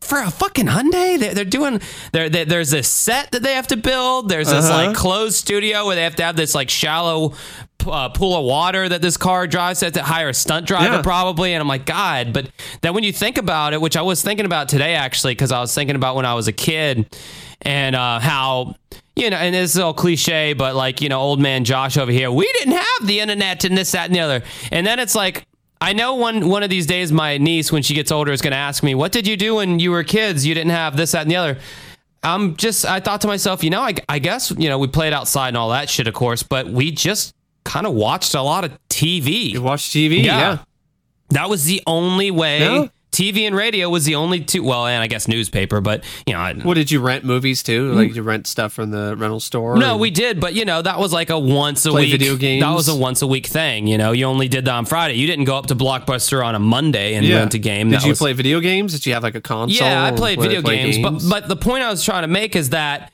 for 0.00 0.18
a 0.20 0.30
fucking 0.30 0.66
Hyundai, 0.66 1.18
they're, 1.18 1.34
they're 1.34 1.44
doing. 1.44 1.80
They're, 2.12 2.28
they 2.28 2.44
there's 2.44 2.70
this 2.70 2.88
set 2.88 3.32
that 3.32 3.42
they 3.42 3.54
have 3.54 3.66
to 3.68 3.76
build. 3.76 4.28
There's 4.28 4.48
this 4.48 4.66
Uh-huh. 4.66 4.86
like 4.88 4.96
closed 4.96 5.34
studio 5.36 5.86
where 5.86 5.96
they 5.96 6.02
have 6.04 6.16
to 6.16 6.22
have 6.22 6.36
this 6.36 6.54
like 6.54 6.70
shallow 6.70 7.34
uh, 7.86 8.08
pool 8.10 8.36
of 8.36 8.44
water 8.44 8.88
that 8.88 9.02
this 9.02 9.16
car 9.16 9.46
drives. 9.46 9.80
They 9.80 9.86
have 9.86 9.94
to 9.94 10.02
hire 10.02 10.28
a 10.28 10.34
stunt 10.34 10.66
driver 10.66 10.96
Yeah. 10.96 11.02
probably. 11.02 11.54
And 11.54 11.60
I'm 11.60 11.68
like, 11.68 11.86
God. 11.86 12.32
But 12.32 12.50
then 12.82 12.94
when 12.94 13.04
you 13.04 13.12
think 13.12 13.38
about 13.38 13.72
it, 13.74 13.80
which 13.80 13.96
I 13.96 14.02
was 14.02 14.22
thinking 14.22 14.46
about 14.46 14.68
today 14.68 14.94
actually, 14.94 15.32
because 15.34 15.50
I 15.52 15.60
was 15.60 15.74
thinking 15.74 15.96
about 15.96 16.14
when 16.16 16.26
I 16.26 16.34
was 16.34 16.46
a 16.48 16.52
kid 16.52 17.16
and 17.62 17.96
uh, 17.96 18.20
how. 18.20 18.76
You 19.18 19.30
know, 19.30 19.38
and 19.38 19.54
this 19.54 19.74
is 19.74 19.80
all 19.80 19.94
cliche, 19.94 20.52
but 20.52 20.74
like, 20.74 21.00
you 21.00 21.08
know, 21.08 21.18
old 21.18 21.40
man 21.40 21.64
Josh 21.64 21.96
over 21.96 22.12
here, 22.12 22.30
we 22.30 22.44
didn't 22.52 22.74
have 22.74 23.06
the 23.06 23.20
internet 23.20 23.64
and 23.64 23.74
this, 23.74 23.92
that, 23.92 24.04
and 24.08 24.14
the 24.14 24.20
other. 24.20 24.42
And 24.70 24.86
then 24.86 24.98
it's 24.98 25.14
like, 25.14 25.46
I 25.80 25.92
know 25.92 26.14
one 26.14 26.48
one 26.48 26.62
of 26.62 26.70
these 26.70 26.86
days 26.86 27.12
my 27.12 27.38
niece, 27.38 27.70
when 27.70 27.82
she 27.82 27.94
gets 27.94 28.10
older, 28.10 28.32
is 28.32 28.40
going 28.40 28.52
to 28.52 28.56
ask 28.56 28.82
me, 28.82 28.94
"What 28.94 29.12
did 29.12 29.26
you 29.26 29.36
do 29.36 29.56
when 29.56 29.78
you 29.78 29.90
were 29.90 30.04
kids? 30.04 30.46
You 30.46 30.54
didn't 30.54 30.70
have 30.70 30.96
this, 30.96 31.12
that, 31.12 31.22
and 31.22 31.30
the 31.30 31.36
other." 31.36 31.58
I'm 32.22 32.56
just, 32.56 32.84
I 32.84 32.98
thought 32.98 33.20
to 33.20 33.28
myself, 33.28 33.62
you 33.62 33.70
know, 33.70 33.82
I, 33.82 33.94
I 34.08 34.18
guess 34.18 34.50
you 34.50 34.68
know 34.68 34.78
we 34.78 34.88
played 34.88 35.12
outside 35.12 35.48
and 35.48 35.56
all 35.56 35.70
that 35.70 35.88
shit, 35.88 36.08
of 36.08 36.14
course, 36.14 36.42
but 36.42 36.66
we 36.66 36.90
just 36.90 37.34
kind 37.64 37.86
of 37.86 37.92
watched 37.94 38.34
a 38.34 38.42
lot 38.42 38.64
of 38.64 38.76
TV. 38.88 39.50
You 39.50 39.62
watched 39.62 39.92
TV? 39.94 40.24
Yeah. 40.24 40.38
Yeah. 40.38 40.58
That 41.30 41.48
was 41.48 41.64
the 41.64 41.82
only 41.86 42.30
way. 42.30 42.90
TV 43.16 43.46
and 43.46 43.56
radio 43.56 43.88
was 43.88 44.04
the 44.04 44.14
only 44.14 44.40
two. 44.40 44.62
Well, 44.62 44.86
and 44.86 45.02
I 45.02 45.06
guess 45.06 45.26
newspaper, 45.26 45.80
but 45.80 46.04
you 46.26 46.34
know, 46.34 46.38
I, 46.40 46.52
What 46.54 46.74
did 46.74 46.90
you 46.90 47.00
rent 47.00 47.24
movies 47.24 47.62
too? 47.62 47.92
Mm. 47.92 47.96
Like 47.96 48.14
you 48.14 48.22
rent 48.22 48.46
stuff 48.46 48.72
from 48.74 48.90
the 48.90 49.16
rental 49.16 49.40
store? 49.40 49.76
no, 49.78 49.96
we 49.96 50.10
did, 50.10 50.38
but 50.38 50.54
you 50.54 50.64
know 50.64 50.82
that 50.82 50.98
was 50.98 51.12
like 51.12 51.30
a 51.30 51.38
once 51.38 51.86
a 51.86 51.92
week. 51.92 52.10
video 52.10 52.36
games? 52.36 52.62
That 52.62 52.74
was 52.74 52.88
a 52.88 52.94
once 52.94 53.22
a 53.22 53.26
week 53.26 53.46
thing. 53.46 53.86
You 53.86 53.96
know, 53.96 54.12
you 54.12 54.26
only 54.26 54.48
did 54.48 54.66
that 54.66 54.74
on 54.74 54.84
Friday. 54.84 55.14
You 55.14 55.26
didn't 55.26 55.46
go 55.46 55.56
up 55.56 55.66
to 55.68 55.74
Blockbuster 55.74 56.44
on 56.44 56.54
a 56.54 56.58
Monday 56.58 57.14
and 57.14 57.26
rent 57.28 57.54
a 57.54 57.58
game. 57.58 57.88
Did 57.90 58.00
That 58.00 58.04
you 58.04 58.10
was- 58.10 58.18
play 58.18 58.34
video 58.34 58.60
games? 58.60 58.92
Did 58.92 59.06
you 59.06 59.14
have 59.14 59.22
like 59.22 59.34
a 59.34 59.40
console? 59.40 59.74
Yeah, 59.86 60.04
I 60.04 60.12
played 60.12 60.40
video 60.40 60.60
play 60.60 60.76
games, 60.76 60.98
but 60.98 61.22
but 61.28 61.48
the 61.48 61.56
point 61.56 61.82
I 61.84 61.90
was 61.90 62.04
trying 62.04 62.22
to 62.22 62.28
make 62.28 62.54
is 62.54 62.70
that 62.70 63.12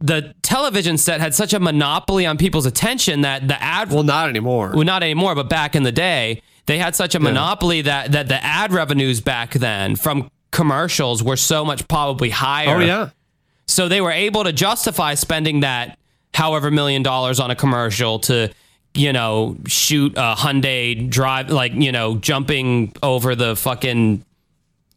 the 0.00 0.34
television 0.42 0.98
set 0.98 1.20
had 1.20 1.34
such 1.34 1.54
a 1.54 1.60
monopoly 1.60 2.26
on 2.26 2.36
people's 2.36 2.66
attention 2.66 3.20
that 3.20 3.46
the 3.46 3.62
ad 3.62 3.90
well, 3.90 4.02
not 4.02 4.28
anymore. 4.28 4.72
well, 4.74 4.84
not 4.84 5.02
anymore, 5.02 5.34
but 5.34 5.48
back 5.48 5.76
in 5.76 5.84
the 5.84 5.92
day, 5.92 6.42
they 6.66 6.78
had 6.78 6.94
such 6.94 7.14
a 7.14 7.20
monopoly 7.20 7.82
that 7.82 8.12
that 8.12 8.28
the 8.28 8.42
ad 8.44 8.72
revenues 8.72 9.20
back 9.20 9.52
then 9.52 9.96
from 9.96 10.30
commercials 10.50 11.22
were 11.22 11.36
so 11.36 11.64
much 11.64 11.86
probably 11.88 12.30
higher. 12.30 12.76
oh 12.76 12.80
yeah, 12.80 13.08
So 13.66 13.88
they 13.88 14.00
were 14.00 14.12
able 14.12 14.44
to 14.44 14.52
justify 14.52 15.14
spending 15.14 15.60
that 15.60 15.98
however 16.34 16.70
million 16.70 17.02
dollars 17.02 17.40
on 17.40 17.50
a 17.50 17.56
commercial 17.56 18.18
to, 18.20 18.50
you 18.94 19.12
know, 19.12 19.56
shoot 19.66 20.12
a 20.16 20.34
Hyundai 20.36 21.08
drive, 21.08 21.50
like, 21.50 21.72
you 21.74 21.90
know, 21.92 22.16
jumping 22.16 22.92
over 23.02 23.34
the 23.34 23.56
fucking, 23.56 24.24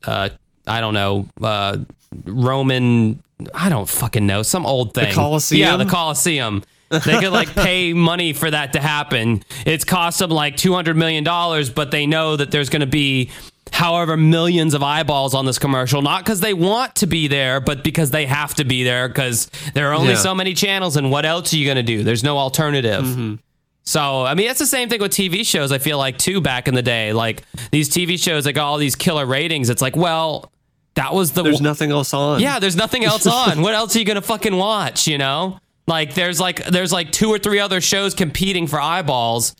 uh, 0.05 0.29
I 0.67 0.81
don't 0.81 0.93
know, 0.93 1.27
uh, 1.41 1.77
Roman, 2.25 3.21
I 3.53 3.69
don't 3.69 3.87
fucking 3.89 4.25
know, 4.25 4.43
some 4.43 4.65
old 4.65 4.93
thing. 4.93 5.09
the 5.09 5.15
Colosseum? 5.15 5.59
Yeah, 5.59 5.77
the 5.77 5.85
Coliseum. 5.89 6.63
They 6.89 7.19
could 7.19 7.31
like 7.31 7.53
pay 7.55 7.93
money 7.93 8.33
for 8.33 8.49
that 8.49 8.73
to 8.73 8.81
happen. 8.81 9.43
It's 9.65 9.83
cost 9.83 10.19
them 10.19 10.29
like 10.29 10.55
two 10.57 10.73
hundred 10.73 10.97
million 10.97 11.23
dollars, 11.23 11.69
but 11.69 11.91
they 11.91 12.05
know 12.05 12.35
that 12.35 12.51
there's 12.51 12.69
going 12.69 12.81
to 12.81 12.85
be 12.87 13.31
however 13.71 14.15
millions 14.15 14.73
of 14.73 14.83
eyeballs 14.83 15.33
on 15.33 15.45
this 15.45 15.57
commercial, 15.59 16.01
not 16.01 16.23
because 16.23 16.39
they 16.39 16.53
want 16.53 16.95
to 16.97 17.07
be 17.07 17.27
there, 17.27 17.59
but 17.59 17.83
because 17.83 18.11
they 18.11 18.25
have 18.25 18.53
to 18.55 18.63
be 18.63 18.83
there 18.83 19.07
because 19.07 19.49
there 19.73 19.89
are 19.89 19.93
only 19.93 20.13
Yeah. 20.13 20.19
so 20.19 20.35
many 20.35 20.53
channels. 20.53 20.95
And 20.95 21.09
what 21.11 21.25
else 21.25 21.51
are 21.53 21.57
you 21.57 21.65
going 21.65 21.75
to 21.77 21.83
do? 21.83 22.03
There's 22.03 22.23
no 22.23 22.37
alternative. 22.37 23.03
Mm-hmm. 23.03 23.35
So, 23.83 24.23
I 24.23 24.33
mean, 24.35 24.49
it's 24.49 24.59
the 24.59 24.65
same 24.65 24.87
thing 24.89 25.01
with 25.01 25.11
TV 25.11 25.45
shows, 25.45 25.71
I 25.71 25.77
feel 25.79 25.97
like, 25.97 26.17
too, 26.17 26.41
back 26.41 26.67
in 26.67 26.73
the 26.75 26.81
day. 26.81 27.13
Like 27.13 27.43
these 27.71 27.89
TV 27.89 28.17
shows 28.21 28.45
that 28.45 28.53
got 28.53 28.65
all 28.67 28.77
these 28.77 28.95
killer 28.95 29.25
ratings. 29.25 29.69
It's 29.69 29.81
like, 29.81 29.95
well, 29.95 30.51
that 30.93 31.13
was 31.13 31.31
the. 31.33 31.43
There's 31.43 31.61
nothing 31.61 31.91
else 31.91 32.13
on. 32.13 32.39
yeah, 32.39 32.59
there's 32.59 32.75
nothing 32.75 33.03
else 33.03 33.27
on. 33.41 33.61
what 33.61 33.73
else 33.73 33.95
are 33.95 33.99
you 33.99 34.05
going 34.05 34.15
to 34.15 34.21
fucking 34.21 34.55
watch, 34.55 35.07
you 35.07 35.17
know? 35.17 35.59
Like, 35.87 36.13
there's 36.13 36.39
like, 36.39 36.65
there's 36.65 36.91
like 36.91 37.11
two 37.11 37.29
or 37.29 37.37
three 37.37 37.59
other 37.59 37.81
shows 37.81 38.13
competing 38.13 38.67
for 38.67 38.81
eyeballs. 38.81 39.55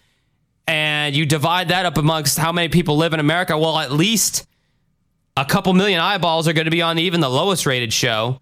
And 0.68 1.16
you 1.16 1.26
divide 1.26 1.68
that 1.68 1.86
up 1.86 1.98
amongst 1.98 2.40
how 2.40 2.52
many 2.52 2.70
people 2.70 2.98
live 2.98 3.14
in 3.14 3.20
America. 3.20 3.58
Well, 3.58 3.78
at 3.78 3.92
least 3.92 4.48
a 5.38 5.46
couple 5.46 5.74
million 5.74 6.00
eyeballs 6.00 6.48
are 6.48 6.54
going 6.54 6.66
to 6.66 6.72
be 6.72 6.82
on 6.82 6.98
even 6.98 7.20
the 7.20 7.30
lowest 7.30 7.66
rated 7.66 7.94
show 7.94 8.42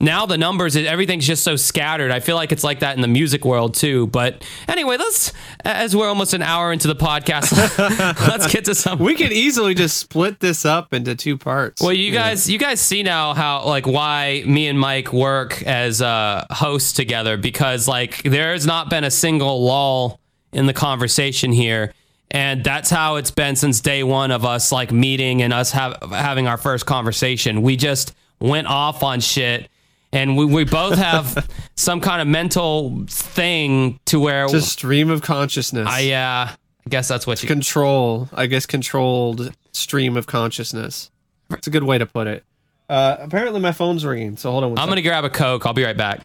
now 0.00 0.26
the 0.26 0.38
numbers 0.38 0.76
everything's 0.76 1.26
just 1.26 1.42
so 1.42 1.56
scattered. 1.56 2.10
I 2.10 2.20
feel 2.20 2.36
like 2.36 2.52
it's 2.52 2.64
like 2.64 2.80
that 2.80 2.96
in 2.96 3.02
the 3.02 3.08
music 3.08 3.44
world 3.44 3.74
too. 3.74 4.06
But 4.08 4.44
anyway 4.68 4.96
let's 4.96 5.32
as 5.64 5.94
we're 5.96 6.08
almost 6.08 6.34
an 6.34 6.42
hour 6.42 6.72
into 6.72 6.88
the 6.88 6.96
podcast 6.96 7.52
let's 8.28 8.52
get 8.52 8.64
to 8.66 8.74
some 8.74 8.98
We 8.98 9.14
could 9.14 9.32
easily 9.32 9.74
just 9.74 9.96
split 9.96 10.40
this 10.40 10.64
up 10.64 10.92
into 10.94 11.14
two 11.14 11.36
parts. 11.36 11.82
well 11.82 11.92
you 11.92 12.12
guys 12.12 12.48
you 12.48 12.58
guys 12.58 12.80
see 12.80 13.02
now 13.02 13.34
how 13.34 13.64
like 13.64 13.86
why 13.86 14.42
me 14.46 14.68
and 14.68 14.78
mike 14.78 15.12
work 15.12 15.62
as 15.62 16.00
uh 16.00 16.44
hosts 16.50 16.92
together 16.92 17.36
because 17.36 17.88
like 17.88 18.22
there's 18.22 18.66
not 18.66 18.90
been 18.90 19.04
a 19.04 19.10
single 19.10 19.64
lull 19.64 20.20
in 20.52 20.66
the 20.66 20.72
conversation 20.72 21.52
here. 21.52 21.92
And 22.30 22.62
that's 22.62 22.90
how 22.90 23.16
it's 23.16 23.30
been 23.30 23.56
since 23.56 23.80
day 23.80 24.02
one 24.02 24.30
of 24.30 24.44
us 24.44 24.70
like 24.70 24.92
meeting 24.92 25.40
and 25.42 25.52
us 25.52 25.72
have, 25.72 25.96
having 26.10 26.46
our 26.46 26.58
first 26.58 26.84
conversation. 26.84 27.62
We 27.62 27.76
just 27.76 28.14
went 28.38 28.66
off 28.66 29.02
on 29.02 29.20
shit 29.20 29.68
and 30.12 30.36
we, 30.36 30.44
we 30.44 30.64
both 30.64 30.98
have 30.98 31.48
some 31.76 32.00
kind 32.00 32.20
of 32.22 32.28
mental 32.28 33.04
thing 33.08 34.00
to 34.06 34.20
where 34.20 34.48
Just 34.48 34.72
stream 34.72 35.10
of 35.10 35.22
consciousness. 35.22 35.86
I 35.88 36.10
uh, 36.10 36.48
I 36.50 36.88
guess 36.88 37.08
that's 37.08 37.26
what 37.26 37.42
you 37.42 37.46
control, 37.46 38.28
I 38.32 38.46
guess, 38.46 38.66
controlled 38.66 39.52
stream 39.72 40.16
of 40.16 40.26
consciousness. 40.26 41.10
It's 41.50 41.66
a 41.66 41.70
good 41.70 41.84
way 41.84 41.98
to 41.98 42.06
put 42.06 42.26
it. 42.26 42.44
Uh, 42.88 43.16
apparently, 43.20 43.60
my 43.60 43.72
phone's 43.72 44.04
ringing. 44.04 44.36
So 44.36 44.50
hold 44.50 44.64
on. 44.64 44.70
One 44.70 44.78
I'm 44.78 44.82
second. 44.88 44.90
gonna 44.90 45.02
grab 45.02 45.24
a 45.24 45.30
coke. 45.30 45.66
I'll 45.66 45.74
be 45.74 45.84
right 45.84 45.96
back. 45.96 46.22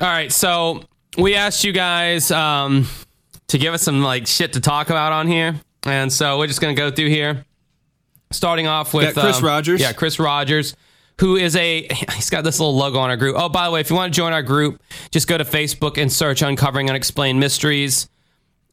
All 0.00 0.08
right, 0.08 0.32
so 0.32 0.82
we 1.16 1.34
asked 1.34 1.64
you 1.64 1.72
guys 1.72 2.30
um, 2.30 2.86
to 3.48 3.58
give 3.58 3.72
us 3.72 3.82
some 3.82 4.02
like 4.02 4.26
shit 4.26 4.54
to 4.54 4.60
talk 4.60 4.90
about 4.90 5.12
on 5.12 5.28
here, 5.28 5.54
and 5.84 6.12
so 6.12 6.38
we're 6.38 6.46
just 6.46 6.60
gonna 6.60 6.74
go 6.74 6.90
through 6.90 7.08
here, 7.08 7.44
starting 8.30 8.66
off 8.66 8.92
with 8.92 9.14
Got 9.14 9.22
Chris 9.22 9.38
um, 9.38 9.44
Rogers. 9.44 9.80
Yeah, 9.80 9.92
Chris 9.92 10.18
Rogers, 10.18 10.76
who 11.20 11.36
is 11.36 11.56
a 11.56 11.86
he's 12.14 12.30
got 12.30 12.44
this 12.44 12.58
little 12.60 12.76
logo 12.76 12.98
on 12.98 13.10
our 13.10 13.16
group. 13.16 13.36
Oh, 13.38 13.48
by 13.48 13.66
the 13.66 13.70
way, 13.72 13.80
if 13.80 13.90
you 13.90 13.96
want 13.96 14.12
to 14.12 14.16
join 14.16 14.32
our 14.32 14.42
group, 14.42 14.82
just 15.10 15.28
go 15.28 15.38
to 15.38 15.44
Facebook 15.44 16.00
and 16.00 16.12
search 16.12 16.42
"Uncovering 16.42 16.88
Unexplained 16.88 17.38
Mysteries." 17.40 18.08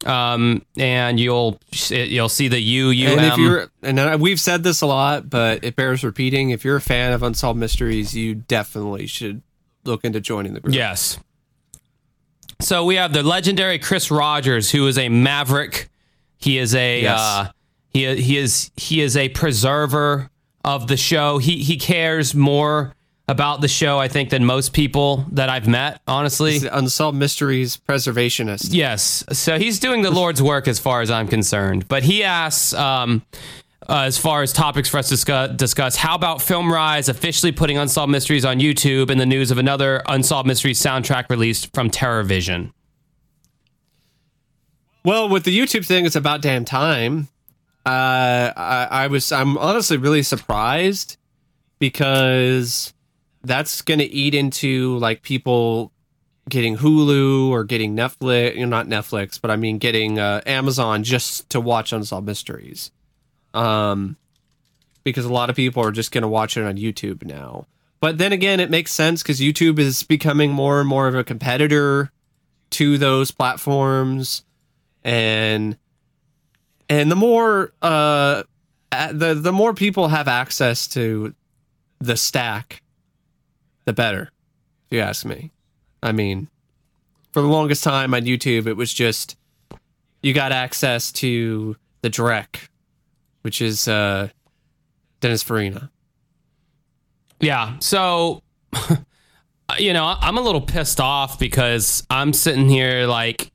Um, 0.06 0.64
and 0.78 1.20
you'll 1.20 1.60
you'll 1.88 2.30
see 2.30 2.48
the 2.48 2.58
U 2.58 2.88
U 2.88 3.08
And 3.08 3.20
if 3.20 3.36
you're, 3.36 3.70
and 3.82 4.20
we've 4.20 4.40
said 4.40 4.62
this 4.62 4.80
a 4.80 4.86
lot, 4.86 5.28
but 5.28 5.62
it 5.62 5.76
bears 5.76 6.02
repeating. 6.02 6.50
If 6.50 6.64
you're 6.64 6.76
a 6.76 6.80
fan 6.80 7.12
of 7.12 7.22
Unsolved 7.22 7.60
Mysteries, 7.60 8.14
you 8.16 8.34
definitely 8.34 9.06
should 9.06 9.42
look 9.84 10.02
into 10.04 10.20
joining 10.20 10.54
the 10.54 10.60
group. 10.60 10.74
Yes. 10.74 11.18
So 12.60 12.84
we 12.84 12.96
have 12.96 13.12
the 13.12 13.22
legendary 13.22 13.78
Chris 13.78 14.10
Rogers, 14.10 14.70
who 14.70 14.86
is 14.86 14.96
a 14.98 15.08
maverick. 15.08 15.88
He 16.38 16.56
is 16.58 16.74
a 16.74 17.02
Yes. 17.02 17.20
uh, 17.20 17.50
he 17.90 18.14
he 18.16 18.38
is 18.38 18.70
he 18.76 19.02
is 19.02 19.16
a 19.16 19.28
preserver 19.30 20.30
of 20.64 20.88
the 20.88 20.96
show. 20.96 21.38
He 21.38 21.62
he 21.62 21.76
cares 21.76 22.34
more 22.34 22.94
about 23.30 23.60
the 23.60 23.68
show, 23.68 23.98
I 23.98 24.08
think, 24.08 24.30
than 24.30 24.44
most 24.44 24.72
people 24.72 25.24
that 25.32 25.48
I've 25.48 25.68
met. 25.68 26.00
Honestly, 26.08 26.60
Unsolved 26.70 27.16
Mysteries 27.16 27.76
preservationist. 27.76 28.70
Yes. 28.72 29.22
So 29.32 29.56
he's 29.56 29.78
doing 29.78 30.02
the 30.02 30.10
Lord's 30.10 30.42
work 30.42 30.66
as 30.66 30.80
far 30.80 31.00
as 31.00 31.12
I'm 31.12 31.28
concerned. 31.28 31.86
But 31.86 32.02
he 32.02 32.24
asks, 32.24 32.74
um, 32.74 33.22
uh, 33.88 34.02
as 34.02 34.18
far 34.18 34.42
as 34.42 34.52
topics 34.52 34.88
for 34.88 34.98
us 34.98 35.08
to 35.08 35.14
discuss, 35.14 35.56
discuss, 35.56 35.96
how 35.96 36.16
about 36.16 36.38
FilmRise 36.38 37.08
officially 37.08 37.52
putting 37.52 37.78
Unsolved 37.78 38.10
Mysteries 38.10 38.44
on 38.44 38.58
YouTube 38.58 39.10
and 39.10 39.20
the 39.20 39.26
news 39.26 39.52
of 39.52 39.58
another 39.58 40.02
Unsolved 40.06 40.48
Mysteries 40.48 40.82
soundtrack 40.82 41.30
released 41.30 41.72
from 41.72 41.88
TerrorVision? 41.88 42.72
Well, 45.04 45.28
with 45.28 45.44
the 45.44 45.56
YouTube 45.56 45.86
thing, 45.86 46.04
it's 46.04 46.16
about 46.16 46.42
damn 46.42 46.64
time. 46.64 47.28
Uh, 47.86 48.52
I, 48.56 48.88
I 48.90 49.06
was, 49.06 49.32
I'm 49.32 49.56
honestly 49.58 49.96
really 49.96 50.22
surprised 50.22 51.16
because 51.78 52.92
that's 53.42 53.82
going 53.82 54.00
to 54.00 54.04
eat 54.04 54.34
into 54.34 54.98
like 54.98 55.22
people 55.22 55.92
getting 56.48 56.76
Hulu 56.76 57.48
or 57.48 57.64
getting 57.64 57.96
Netflix, 57.96 58.54
you 58.56 58.66
know, 58.66 58.76
not 58.76 58.86
Netflix, 58.86 59.40
but 59.40 59.50
I 59.50 59.56
mean 59.56 59.78
getting 59.78 60.18
uh, 60.18 60.42
Amazon 60.46 61.04
just 61.04 61.48
to 61.50 61.60
watch 61.60 61.92
Unsolved 61.92 62.26
Mysteries. 62.26 62.90
Um, 63.54 64.16
because 65.02 65.24
a 65.24 65.32
lot 65.32 65.48
of 65.48 65.56
people 65.56 65.82
are 65.82 65.90
just 65.90 66.12
going 66.12 66.22
to 66.22 66.28
watch 66.28 66.56
it 66.56 66.64
on 66.64 66.76
YouTube 66.76 67.24
now. 67.24 67.66
But 68.00 68.18
then 68.18 68.32
again, 68.32 68.60
it 68.60 68.70
makes 68.70 68.92
sense 68.92 69.22
because 69.22 69.40
YouTube 69.40 69.78
is 69.78 70.02
becoming 70.02 70.52
more 70.52 70.80
and 70.80 70.88
more 70.88 71.08
of 71.08 71.14
a 71.14 71.24
competitor 71.24 72.10
to 72.70 72.98
those 72.98 73.30
platforms 73.30 74.44
and 75.02 75.76
and 76.90 77.10
the 77.10 77.16
more 77.16 77.72
uh 77.80 78.42
the 79.12 79.32
the 79.34 79.52
more 79.52 79.72
people 79.72 80.08
have 80.08 80.28
access 80.28 80.86
to 80.88 81.34
the 82.00 82.16
stack 82.16 82.82
the 83.86 83.92
better 83.94 84.30
if 84.90 84.96
you 84.96 85.00
ask 85.00 85.24
me 85.24 85.50
i 86.02 86.12
mean 86.12 86.48
for 87.32 87.40
the 87.40 87.48
longest 87.48 87.82
time 87.82 88.12
on 88.12 88.22
youtube 88.22 88.66
it 88.66 88.74
was 88.76 88.92
just 88.92 89.36
you 90.22 90.34
got 90.34 90.52
access 90.52 91.10
to 91.12 91.76
the 92.02 92.10
Drek, 92.10 92.68
which 93.42 93.62
is 93.62 93.88
uh 93.88 94.28
dennis 95.20 95.42
farina 95.42 95.90
Yeah. 97.40 97.78
So, 97.78 98.42
you 99.78 99.92
know, 99.94 100.14
I'm 100.20 100.36
a 100.36 100.42
little 100.42 100.60
pissed 100.60 101.00
off 101.00 101.38
because 101.38 102.06
I'm 102.10 102.34
sitting 102.34 102.68
here 102.68 103.06
like, 103.06 103.50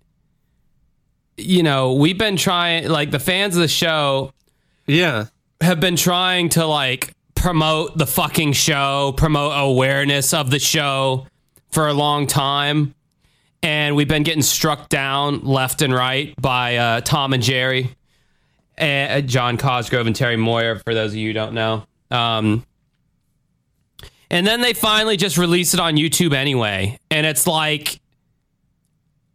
you 1.38 1.63
know, 1.63 1.93
we've 1.93 2.17
been 2.17 2.38
trying, 2.38 2.88
like, 2.88 3.11
the 3.11 3.19
fans 3.19 3.55
of 3.55 3.61
the 3.61 3.67
show 3.67 4.31
yeah 4.88 5.25
have 5.61 5.79
been 5.79 5.95
trying 5.95 6.49
to 6.49 6.65
like 6.65 7.13
promote 7.33 7.97
the 7.97 8.05
fucking 8.05 8.53
show, 8.53 9.13
promote 9.17 9.53
awareness 9.55 10.33
of 10.33 10.51
the 10.51 10.59
show 10.59 11.25
for 11.71 11.88
a 11.88 11.93
long 11.93 12.27
time. 12.27 12.93
And 13.63 13.95
we've 13.95 14.07
been 14.07 14.23
getting 14.23 14.43
struck 14.43 14.89
down 14.89 15.41
left 15.41 15.81
and 15.81 15.93
right 15.93 16.39
by 16.39 16.77
uh, 16.77 17.01
Tom 17.01 17.33
and 17.33 17.41
Jerry, 17.41 17.95
and 18.77 19.27
John 19.27 19.57
Cosgrove 19.57 20.05
and 20.05 20.15
Terry 20.15 20.38
Meurer, 20.38 20.79
for 20.79 20.93
those 20.93 21.11
of 21.11 21.17
you 21.17 21.29
who 21.29 21.33
don't 21.33 21.53
know. 21.53 21.86
Um, 22.11 22.65
and 24.29 24.45
then 24.45 24.61
they 24.61 24.73
finally 24.73 25.17
just 25.17 25.38
release 25.38 25.73
it 25.73 25.79
on 25.79 25.95
YouTube 25.95 26.33
anyway. 26.33 26.99
And 27.09 27.25
it's 27.25 27.47
like, 27.47 27.99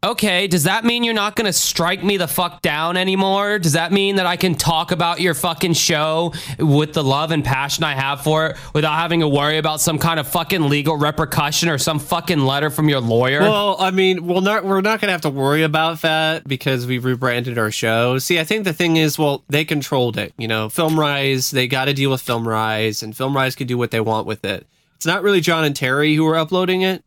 okay, 0.03 0.47
does 0.47 0.65
that 0.65 0.85
mean 0.85 1.05
you're 1.05 1.15
not 1.15 1.37
to 1.37 1.53
strike 1.53 2.03
me 2.03 2.17
the 2.17 2.29
fuck 2.29 2.63
down 2.63 2.97
anymore? 2.97 3.59
Does 3.59 3.73
that 3.73 3.93
mean 3.93 4.17
that 4.17 4.27
I 4.27 4.37
can 4.37 4.55
talk 4.55 4.93
about 4.93 5.21
your 5.21 5.35
fucking 5.35 5.75
show 5.75 6.33
with 6.59 6.93
the 6.93 7.05
love 7.05 7.31
and 7.31 7.45
passion 7.45 7.85
I 7.85 7.95
have 7.95 8.23
for 8.23 8.47
it 8.47 8.57
without 8.75 8.95
having 8.95 9.21
to 9.21 9.29
worry 9.29 9.59
about 9.59 9.81
some 9.81 9.99
kind 9.99 10.21
of 10.21 10.29
fucking 10.29 10.69
legal 10.69 10.97
repercussion 10.97 11.69
or 11.69 11.79
some 11.79 11.99
fucking 11.99 12.41
letter 12.41 12.71
from 12.71 12.89
your 12.89 13.01
lawyer? 13.01 13.41
Well, 13.41 13.77
I 13.79 13.91
mean, 13.91 14.27
we'll 14.27 14.41
not 14.41 14.65
we're 14.65 14.81
not 14.81 15.01
gonna 15.01 15.13
have 15.13 15.23
to 15.23 15.31
worry 15.31 15.63
about 15.63 16.03
that 16.03 16.47
because 16.47 16.87
we've 16.87 17.05
rebranded 17.05 17.59
our 17.59 17.71
show. 17.71 18.19
See, 18.19 18.39
I 18.39 18.45
think 18.45 18.65
the 18.65 18.73
thing 18.73 18.97
is, 18.97 19.19
well, 19.19 19.45
they 19.49 19.65
controlled 19.65 20.17
it. 20.19 20.33
You 20.39 20.49
know, 20.49 20.69
FilmRise, 20.69 21.51
they 21.51 21.67
got 21.67 21.87
to 21.87 21.95
deal 21.95 22.11
with 22.11 22.25
FilmRise, 22.25 23.03
and 23.03 23.15
FilmRise 23.15 23.57
can 23.57 23.67
do 23.67 23.77
what 23.79 23.91
they 23.91 24.01
want 24.01 24.27
with 24.27 24.45
it. 24.45 24.67
It's 24.97 25.07
not 25.07 25.23
really 25.23 25.41
John 25.41 25.65
and 25.65 25.75
Terry 25.75 26.15
who 26.15 26.27
are 26.27 26.37
uploading 26.37 26.83
it; 26.83 27.05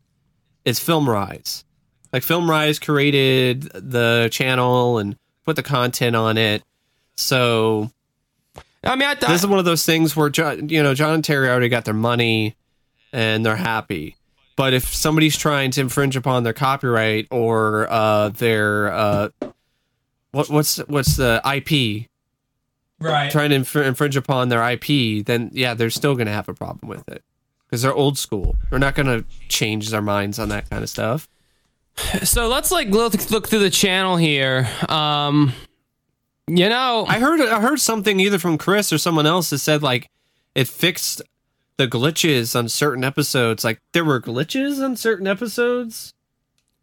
it's 0.64 0.82
FilmRise. 0.82 1.63
Like 2.14 2.22
FilmRise 2.22 2.80
created 2.80 3.62
the 3.74 4.28
channel 4.30 4.98
and 4.98 5.16
put 5.44 5.56
the 5.56 5.64
content 5.64 6.14
on 6.14 6.38
it. 6.38 6.62
So 7.16 7.90
I 8.84 8.94
mean, 8.94 9.08
I, 9.08 9.14
this 9.14 9.42
is 9.42 9.46
one 9.48 9.58
of 9.58 9.64
those 9.64 9.84
things 9.84 10.14
where 10.14 10.30
John, 10.30 10.68
you 10.68 10.80
know, 10.80 10.94
John 10.94 11.14
and 11.14 11.24
Terry 11.24 11.48
already 11.48 11.68
got 11.68 11.84
their 11.84 11.92
money 11.92 12.54
and 13.12 13.44
they're 13.44 13.56
happy. 13.56 14.14
But 14.54 14.74
if 14.74 14.94
somebody's 14.94 15.36
trying 15.36 15.72
to 15.72 15.80
infringe 15.80 16.14
upon 16.14 16.44
their 16.44 16.52
copyright 16.52 17.26
or 17.32 17.90
uh, 17.90 18.28
their 18.28 18.92
uh, 18.92 19.28
what 20.30 20.48
what's 20.50 20.76
what's 20.86 21.16
the 21.16 21.42
IP 21.44 22.08
right. 23.00 23.32
trying 23.32 23.50
to 23.50 23.56
inf- 23.56 23.74
infringe 23.74 24.16
upon 24.16 24.50
their 24.50 24.62
IP, 24.70 25.26
then 25.26 25.50
yeah, 25.52 25.74
they're 25.74 25.90
still 25.90 26.14
going 26.14 26.28
to 26.28 26.32
have 26.32 26.48
a 26.48 26.54
problem 26.54 26.88
with 26.88 27.08
it 27.08 27.24
because 27.66 27.82
they're 27.82 27.92
old 27.92 28.18
school. 28.18 28.54
They're 28.70 28.78
not 28.78 28.94
going 28.94 29.08
to 29.08 29.24
change 29.48 29.90
their 29.90 30.00
minds 30.00 30.38
on 30.38 30.50
that 30.50 30.70
kind 30.70 30.84
of 30.84 30.88
stuff. 30.88 31.28
So 32.24 32.48
let's 32.48 32.70
like 32.70 32.88
look, 32.88 33.30
look 33.30 33.48
through 33.48 33.60
the 33.60 33.70
channel 33.70 34.16
here. 34.16 34.68
Um, 34.88 35.52
you 36.46 36.68
know, 36.68 37.06
I 37.08 37.18
heard 37.20 37.40
I 37.40 37.60
heard 37.60 37.80
something 37.80 38.20
either 38.20 38.38
from 38.38 38.58
Chris 38.58 38.92
or 38.92 38.98
someone 38.98 39.26
else 39.26 39.50
that 39.50 39.58
said 39.58 39.82
like 39.82 40.10
it 40.54 40.68
fixed 40.68 41.22
the 41.76 41.86
glitches 41.86 42.56
on 42.56 42.68
certain 42.68 43.04
episodes. 43.04 43.64
Like 43.64 43.80
there 43.92 44.04
were 44.04 44.20
glitches 44.20 44.84
on 44.84 44.96
certain 44.96 45.26
episodes 45.26 46.14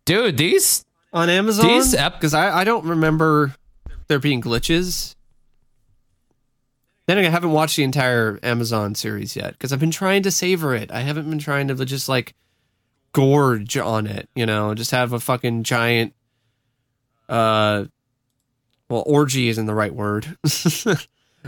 dude, 0.06 0.38
these 0.38 0.86
on 1.14 1.30
Amazon. 1.30 1.68
These 1.68 1.94
ep- 1.94 2.14
because 2.16 2.34
I 2.34 2.60
I 2.60 2.64
don't 2.64 2.86
remember 2.86 3.56
there 4.08 4.20
being 4.20 4.42
glitches. 4.42 5.16
Then 7.08 7.18
I 7.18 7.24
haven't 7.24 7.52
watched 7.52 7.78
the 7.78 7.84
entire 7.84 8.40
Amazon 8.44 8.96
series 8.96 9.36
yet 9.36 9.54
because 9.54 9.74
I've 9.74 9.80
been 9.80 9.92
trying 9.92 10.24
to 10.24 10.32
savor 10.32 10.76
it. 10.76 10.92
I 10.92 11.02
haven't 11.02 11.30
been 11.30 11.40
trying 11.40 11.68
to 11.68 11.86
just 11.86 12.08
like 12.08 12.34
gorge 13.14 13.78
on 13.78 14.08
it, 14.08 14.30
you 14.36 14.46
know, 14.46 14.74
just 14.74 14.92
have 14.92 15.14
a 15.14 15.20
fucking 15.20 15.64
giant 15.64 16.14
uh 17.30 17.86
well 18.90 19.04
orgy 19.06 19.48
isn't 19.48 19.66
the 19.66 19.74
right 19.74 19.94
word. 19.94 20.38
I, 20.46 20.98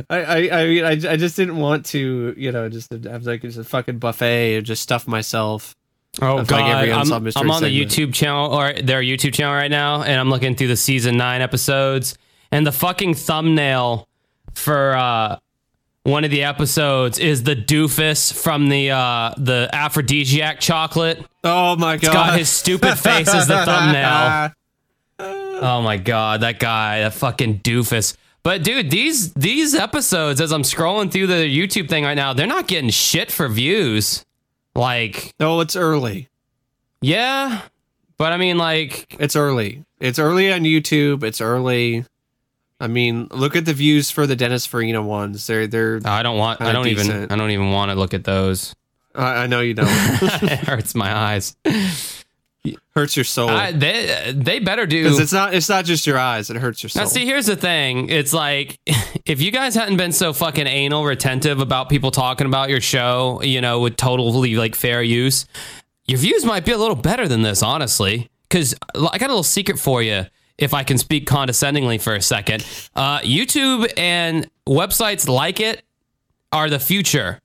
I 0.10 0.62
I 0.62 0.66
mean 0.68 0.86
I, 0.86 0.92
I 0.92 1.18
just 1.18 1.36
didn't 1.36 1.58
want 1.58 1.86
to, 1.88 2.34
you 2.38 2.52
know, 2.52 2.70
just 2.70 2.92
have 2.92 3.26
like 3.26 3.42
just 3.42 3.58
a 3.58 3.64
fucking 3.64 4.00
buffet 4.00 4.58
or 4.58 4.62
just 4.62 4.82
stuff 4.84 5.08
myself. 5.08 5.76
Oh 6.22 6.38
Of, 6.40 6.48
god, 6.48 6.88
like, 6.88 6.92
I'm, 6.92 7.12
I'm 7.12 7.52
on 7.52 7.64
the. 7.64 7.70
YouTube 7.70 8.14
channel 8.14 8.54
or 8.54 8.74
their 8.74 9.02
YouTube 9.02 9.34
channel 9.34 9.56
right 9.56 9.72
now, 9.72 10.04
and 10.04 10.20
I'm 10.20 10.30
looking 10.30 10.56
through 10.56 10.68
the 10.68 10.78
season 10.78 11.18
nine 11.18 11.42
episodes, 11.42 12.18
and 12.52 12.68
the 12.68 12.72
fucking 12.72 13.16
thumbnail 13.16 14.08
for 14.54 14.96
uh, 14.96 15.38
one 16.04 16.24
of 16.26 16.32
the 16.32 16.44
episodes 16.44 17.18
is 17.20 17.44
the 17.44 17.56
doofus 17.56 18.34
from 18.34 18.70
the 18.70 18.92
uh, 18.92 19.34
the 19.38 19.70
aphrodisiac 19.74 20.60
chocolate. 20.60 21.24
Oh 21.44 21.76
my 21.76 21.98
god. 21.98 22.04
It's 22.04 22.14
Got 22.14 22.38
his 22.40 22.50
stupid 22.50 22.96
face 22.98 23.28
as 23.34 23.48
the 23.48 23.64
thumbnail. 23.66 24.52
Oh 25.20 25.82
my 25.82 25.96
god, 25.98 26.42
that 26.42 26.60
guy, 26.60 27.00
that 27.02 27.14
fucking 27.14 27.60
doofus. 27.60 28.18
But 28.42 28.64
dude, 28.64 28.90
these 28.92 29.32
these 29.34 29.74
episodes, 29.74 30.42
as 30.42 30.52
I'm 30.52 30.64
scrolling 30.64 31.10
through 31.10 31.28
the 31.28 31.36
YouTube 31.46 31.88
thing 31.88 32.04
right 32.04 32.16
now, 32.16 32.34
they're 32.34 32.48
not 32.48 32.68
getting 32.68 32.90
shit 32.90 33.32
for 33.32 33.48
views. 33.48 34.26
Like, 34.76 35.34
No, 35.40 35.62
it's 35.62 35.78
early. 35.78 36.28
yeah, 37.00 37.62
but 38.18 38.34
I 38.34 38.38
mean, 38.38 38.58
like, 38.58 39.16
It's 39.20 39.36
early. 39.38 39.86
It's 40.02 40.20
early 40.20 40.52
on 40.52 40.62
YouTube. 40.62 41.24
It's 41.24 41.40
early. 41.40 42.04
I 42.84 42.88
mean, 42.88 43.30
look 43.32 43.56
at 43.56 43.64
the 43.64 43.74
views 43.74 44.12
for 44.12 44.28
the 44.28 44.36
Dennis 44.36 44.66
Farina 44.66 45.02
ones. 45.02 45.48
They're 45.48 45.68
they're. 45.68 46.02
I 46.04 46.22
don't 46.22 46.38
want. 46.38 46.60
I 46.60 46.74
don't 46.74 46.88
even. 46.88 47.32
I 47.32 47.38
don't 47.38 47.52
even 47.52 47.72
want 47.72 47.92
to 47.92 47.96
look 47.96 48.14
at 48.14 48.26
those. 48.26 48.76
I, 49.16 49.44
I 49.44 49.48
know 49.48 49.62
you 49.62 49.74
don't. 49.74 49.88
it 49.90 50.60
hurts 50.60 50.94
my 50.94 51.16
eyes. 51.16 51.56
hurts 52.94 53.16
your 53.16 53.24
soul 53.24 53.50
I, 53.50 53.72
they 53.72 54.34
they 54.36 54.60
better 54.60 54.86
do. 54.86 55.04
because 55.04 55.20
it's 55.20 55.32
not. 55.32 55.54
It's 55.54 55.70
not 55.70 55.86
just 55.86 56.06
your 56.06 56.20
eyes. 56.20 56.50
It 56.50 56.58
hurts 56.58 56.84
your 56.84 56.90
soul. 56.90 57.04
Now, 57.04 57.08
see, 57.08 57.26
here's 57.26 57.46
the 57.46 57.56
thing. 57.56 58.10
It's 58.10 58.34
like 58.34 58.78
if 59.26 59.42
you 59.42 59.50
guys 59.50 59.76
hadn't 59.76 59.96
been 59.96 60.12
so 60.12 60.34
fucking 60.34 60.68
anal 60.68 61.06
retentive 61.06 61.62
about 61.62 61.88
people 61.88 62.12
talking 62.12 62.48
about 62.48 62.70
your 62.70 62.82
show, 62.82 63.42
you 63.44 63.62
know, 63.62 63.80
with 63.80 63.96
totally 63.96 64.56
like 64.56 64.76
fair 64.76 65.02
use, 65.02 65.46
your 66.06 66.20
views 66.20 66.44
might 66.44 66.66
be 66.66 66.74
a 66.74 66.78
little 66.78 66.98
better 66.98 67.30
than 67.30 67.44
this, 67.44 67.64
honestly. 67.64 68.30
Because 68.50 68.76
I 68.94 69.18
got 69.20 69.28
a 69.28 69.34
little 69.34 69.42
secret 69.42 69.80
for 69.80 70.04
you. 70.04 70.26
If 70.58 70.74
I 70.74 70.84
can 70.84 70.98
speak 70.98 71.26
condescendingly 71.26 71.98
for 71.98 72.14
a 72.14 72.22
second, 72.22 72.66
uh, 72.96 73.20
YouTube 73.20 73.92
and 73.98 74.50
websites 74.68 75.28
like 75.28 75.60
it 75.60 75.84
are 76.52 76.70
the 76.70 76.80
future. 76.80 77.40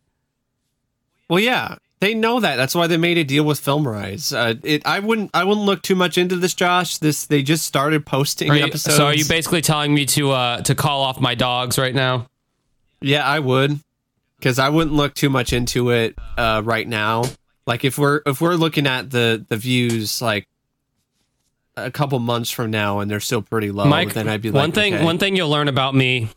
Well, 1.29 1.41
yeah, 1.41 1.77
they 2.01 2.15
know 2.15 2.41
that. 2.41 2.57
That's 2.57 2.75
why 2.75 2.87
they 2.87 2.97
made 2.97 3.19
a 3.19 3.25
deal 3.25 3.45
with 3.45 3.61
FilmRise. 3.61 4.37
Uh, 4.37 4.55
it. 4.63 4.87
I 4.87 5.01
wouldn't. 5.01 5.31
I 5.35 5.45
wouldn't 5.45 5.67
look 5.67 5.83
too 5.83 5.95
much 5.95 6.19
into 6.19 6.37
this, 6.37 6.55
Josh. 6.55 6.99
This. 6.99 7.27
They 7.27 7.43
just 7.43 7.65
started 7.65 8.07
posting 8.07 8.53
you- 8.53 8.65
episodes. 8.65 8.97
so, 8.97 9.07
are 9.07 9.15
you 9.15 9.27
basically 9.27 9.63
telling 9.63 9.95
me 9.95 10.07
to 10.07 10.31
uh, 10.31 10.61
to 10.63 10.75
call 10.75 11.03
off 11.03 11.21
my 11.21 11.35
dogs 11.35 11.79
right 11.79 11.95
now? 11.95 12.29
Yeah, 13.01 13.27
I 13.27 13.39
would, 13.39 13.79
because 14.39 14.59
I 14.59 14.69
wouldn't 14.69 14.95
look 14.95 15.15
too 15.15 15.31
much 15.31 15.53
into 15.53 15.91
it 15.91 16.15
uh, 16.37 16.63
right 16.65 16.87
now. 16.87 17.25
Like 17.67 17.85
if 17.85 17.99
we're 17.99 18.23
if 18.27 18.41
we're 18.41 18.55
looking 18.55 18.87
at 18.87 19.11
the 19.11 19.45
the 19.49 19.57
views 19.57 20.23
like 20.23 20.47
a 21.87 21.91
couple 21.91 22.19
months 22.19 22.51
from 22.51 22.71
now 22.71 23.01
and 23.01 23.11
they're 23.11 23.21
still 23.21 23.43
pretty 23.43 23.71
low, 23.71 23.85
Mike, 23.87 24.15
then 24.15 24.29
I'd 24.29 24.43
be 24.43 24.51
like, 24.51 24.61
one 24.61 24.73
thing. 24.73 24.95
okay. 24.95 25.05
One 25.05 25.19
thing 25.19 25.37
you'll 25.37 25.49
learn 25.51 25.69
about 25.69 25.95
me 25.95 26.29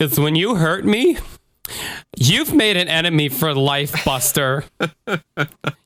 is 0.00 0.18
when 0.18 0.34
you 0.34 0.54
hurt 0.56 0.84
me, 0.84 1.16
you've 2.16 2.52
made 2.54 2.76
an 2.76 2.88
enemy 2.88 3.28
for 3.28 3.54
life, 3.54 4.04
Buster. 4.04 4.64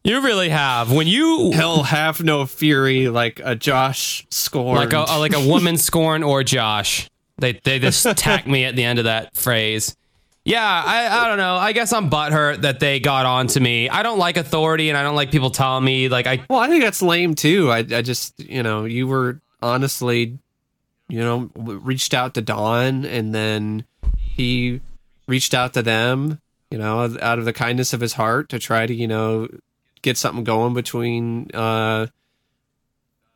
you 0.04 0.20
really 0.22 0.48
have. 0.48 0.92
When 0.92 1.06
you 1.06 1.50
Hell 1.52 1.82
have 1.84 2.22
no 2.22 2.46
fury 2.46 3.08
like 3.08 3.40
a 3.44 3.54
Josh 3.54 4.26
scorn. 4.30 4.76
like 4.76 4.92
a 4.92 5.00
like 5.18 5.34
a 5.34 5.46
woman 5.46 5.76
scorn 5.76 6.22
or 6.22 6.42
Josh, 6.42 7.08
they 7.38 7.60
they 7.64 7.78
just 7.78 8.04
tack 8.16 8.46
me 8.46 8.64
at 8.64 8.74
the 8.76 8.84
end 8.84 8.98
of 8.98 9.04
that 9.04 9.36
phrase. 9.36 9.96
Yeah, 10.48 10.64
I, 10.64 11.24
I 11.24 11.28
don't 11.28 11.36
know. 11.36 11.56
I 11.56 11.72
guess 11.72 11.92
I'm 11.92 12.08
butthurt 12.08 12.62
that 12.62 12.80
they 12.80 13.00
got 13.00 13.26
on 13.26 13.48
to 13.48 13.60
me. 13.60 13.90
I 13.90 14.02
don't 14.02 14.18
like 14.18 14.38
authority 14.38 14.88
and 14.88 14.96
I 14.96 15.02
don't 15.02 15.14
like 15.14 15.30
people 15.30 15.50
telling 15.50 15.84
me 15.84 16.08
like 16.08 16.26
I 16.26 16.42
well, 16.48 16.58
I 16.58 16.68
think 16.68 16.82
that's 16.82 17.02
lame 17.02 17.34
too. 17.34 17.70
I 17.70 17.80
I 17.80 18.00
just 18.00 18.40
you 18.40 18.62
know 18.62 18.86
you 18.86 19.06
were 19.06 19.42
honestly, 19.60 20.38
you 21.06 21.18
know, 21.20 21.50
reached 21.54 22.14
out 22.14 22.32
to 22.34 22.40
Don 22.40 23.04
and 23.04 23.34
then 23.34 23.84
he 24.16 24.80
reached 25.26 25.52
out 25.52 25.74
to 25.74 25.82
them. 25.82 26.40
You 26.70 26.78
know, 26.78 27.14
out 27.20 27.38
of 27.38 27.44
the 27.44 27.52
kindness 27.52 27.92
of 27.92 28.00
his 28.00 28.14
heart 28.14 28.48
to 28.48 28.58
try 28.58 28.86
to 28.86 28.94
you 28.94 29.06
know 29.06 29.48
get 30.00 30.16
something 30.16 30.44
going 30.44 30.72
between 30.72 31.50
uh 31.52 32.06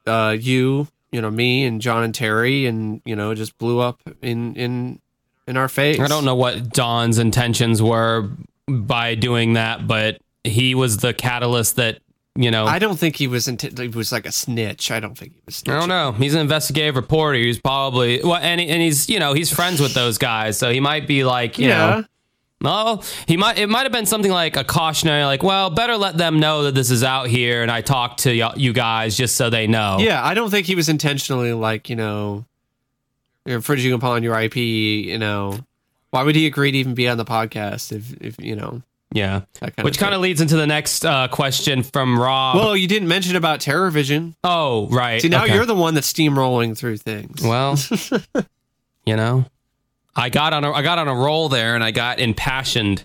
uh 0.06 0.34
you 0.40 0.88
you 1.10 1.20
know 1.20 1.30
me 1.30 1.66
and 1.66 1.82
John 1.82 2.04
and 2.04 2.14
Terry 2.14 2.64
and 2.64 3.02
you 3.04 3.16
know 3.16 3.34
just 3.34 3.58
blew 3.58 3.80
up 3.80 4.00
in 4.22 4.56
in 4.56 5.01
in 5.52 5.56
our 5.58 5.68
face. 5.68 6.00
I 6.00 6.08
don't 6.08 6.24
know 6.24 6.34
what 6.34 6.72
Don's 6.72 7.18
intentions 7.18 7.80
were 7.82 8.30
by 8.68 9.14
doing 9.14 9.52
that, 9.52 9.86
but 9.86 10.18
he 10.44 10.74
was 10.74 10.96
the 10.96 11.12
catalyst 11.14 11.76
that 11.76 11.98
you 12.34 12.50
know. 12.50 12.64
I 12.64 12.78
don't 12.78 12.98
think 12.98 13.16
he 13.16 13.26
was 13.28 13.46
int- 13.46 13.78
he 13.78 13.88
was 13.88 14.10
like 14.10 14.24
a 14.26 14.32
snitch. 14.32 14.90
I 14.90 14.98
don't 15.00 15.16
think 15.16 15.34
he 15.34 15.40
was. 15.46 15.62
I 15.68 15.78
don't 15.78 15.88
know. 15.88 16.12
He's 16.12 16.34
an 16.34 16.40
investigative 16.40 16.96
reporter. 16.96 17.38
He's 17.38 17.60
probably 17.60 18.20
well, 18.24 18.36
and 18.36 18.60
he, 18.60 18.68
and 18.68 18.80
he's 18.80 19.08
you 19.10 19.18
know 19.20 19.34
he's 19.34 19.52
friends 19.52 19.80
with 19.80 19.92
those 19.94 20.16
guys, 20.18 20.58
so 20.58 20.70
he 20.72 20.80
might 20.80 21.06
be 21.06 21.22
like 21.24 21.58
you 21.58 21.68
Yeah. 21.68 21.76
know. 22.00 22.04
Well, 22.62 23.04
he 23.26 23.36
might. 23.36 23.58
It 23.58 23.68
might 23.68 23.82
have 23.82 23.90
been 23.92 24.06
something 24.06 24.30
like 24.30 24.56
a 24.56 24.62
cautionary, 24.62 25.24
like, 25.24 25.42
"Well, 25.42 25.68
better 25.70 25.96
let 25.96 26.16
them 26.16 26.38
know 26.38 26.62
that 26.62 26.76
this 26.76 26.92
is 26.92 27.02
out 27.02 27.26
here." 27.26 27.60
And 27.62 27.70
I 27.72 27.80
talked 27.80 28.20
to 28.20 28.30
y- 28.40 28.54
you 28.56 28.72
guys 28.72 29.16
just 29.16 29.34
so 29.34 29.50
they 29.50 29.66
know. 29.66 29.96
Yeah, 29.98 30.24
I 30.24 30.34
don't 30.34 30.48
think 30.48 30.66
he 30.68 30.76
was 30.76 30.88
intentionally 30.88 31.52
like 31.54 31.90
you 31.90 31.96
know, 31.96 32.44
infringing 33.46 33.92
upon 33.92 34.22
your 34.22 34.38
IP. 34.38 34.56
You 34.56 35.18
know, 35.18 35.58
why 36.10 36.22
would 36.22 36.36
he 36.36 36.46
agree 36.46 36.72
to 36.72 36.78
even 36.78 36.94
be 36.94 37.08
on 37.08 37.18
the 37.18 37.24
podcast 37.24 37.92
if 37.92 38.14
if 38.20 38.38
you 38.38 38.56
know 38.56 38.82
yeah. 39.12 39.42
kind 39.60 39.72
Which 39.82 39.98
kind 39.98 40.14
of 40.14 40.20
leads 40.20 40.40
into 40.40 40.56
the 40.56 40.66
next 40.66 41.04
uh, 41.04 41.28
question 41.28 41.82
from 41.82 42.18
Rob. 42.18 42.56
Well, 42.56 42.76
you 42.76 42.88
didn't 42.88 43.08
mention 43.08 43.36
about 43.36 43.60
Terror 43.60 43.90
Vision. 43.90 44.34
oh, 44.42 44.88
right. 44.88 45.20
See, 45.20 45.28
now 45.28 45.44
okay. 45.44 45.54
you're 45.54 45.66
the 45.66 45.74
one 45.74 45.94
that's 45.94 46.10
steamrolling 46.10 46.76
through 46.76 46.98
things. 46.98 47.42
Well, 47.42 47.76
you 49.06 49.16
know, 49.16 49.44
I 50.16 50.28
got 50.28 50.52
on 50.52 50.64
a 50.64 50.72
I 50.72 50.82
got 50.82 50.98
on 50.98 51.08
a 51.08 51.14
roll 51.14 51.48
there, 51.48 51.74
and 51.74 51.84
I 51.84 51.90
got 51.90 52.18
impassioned. 52.18 53.04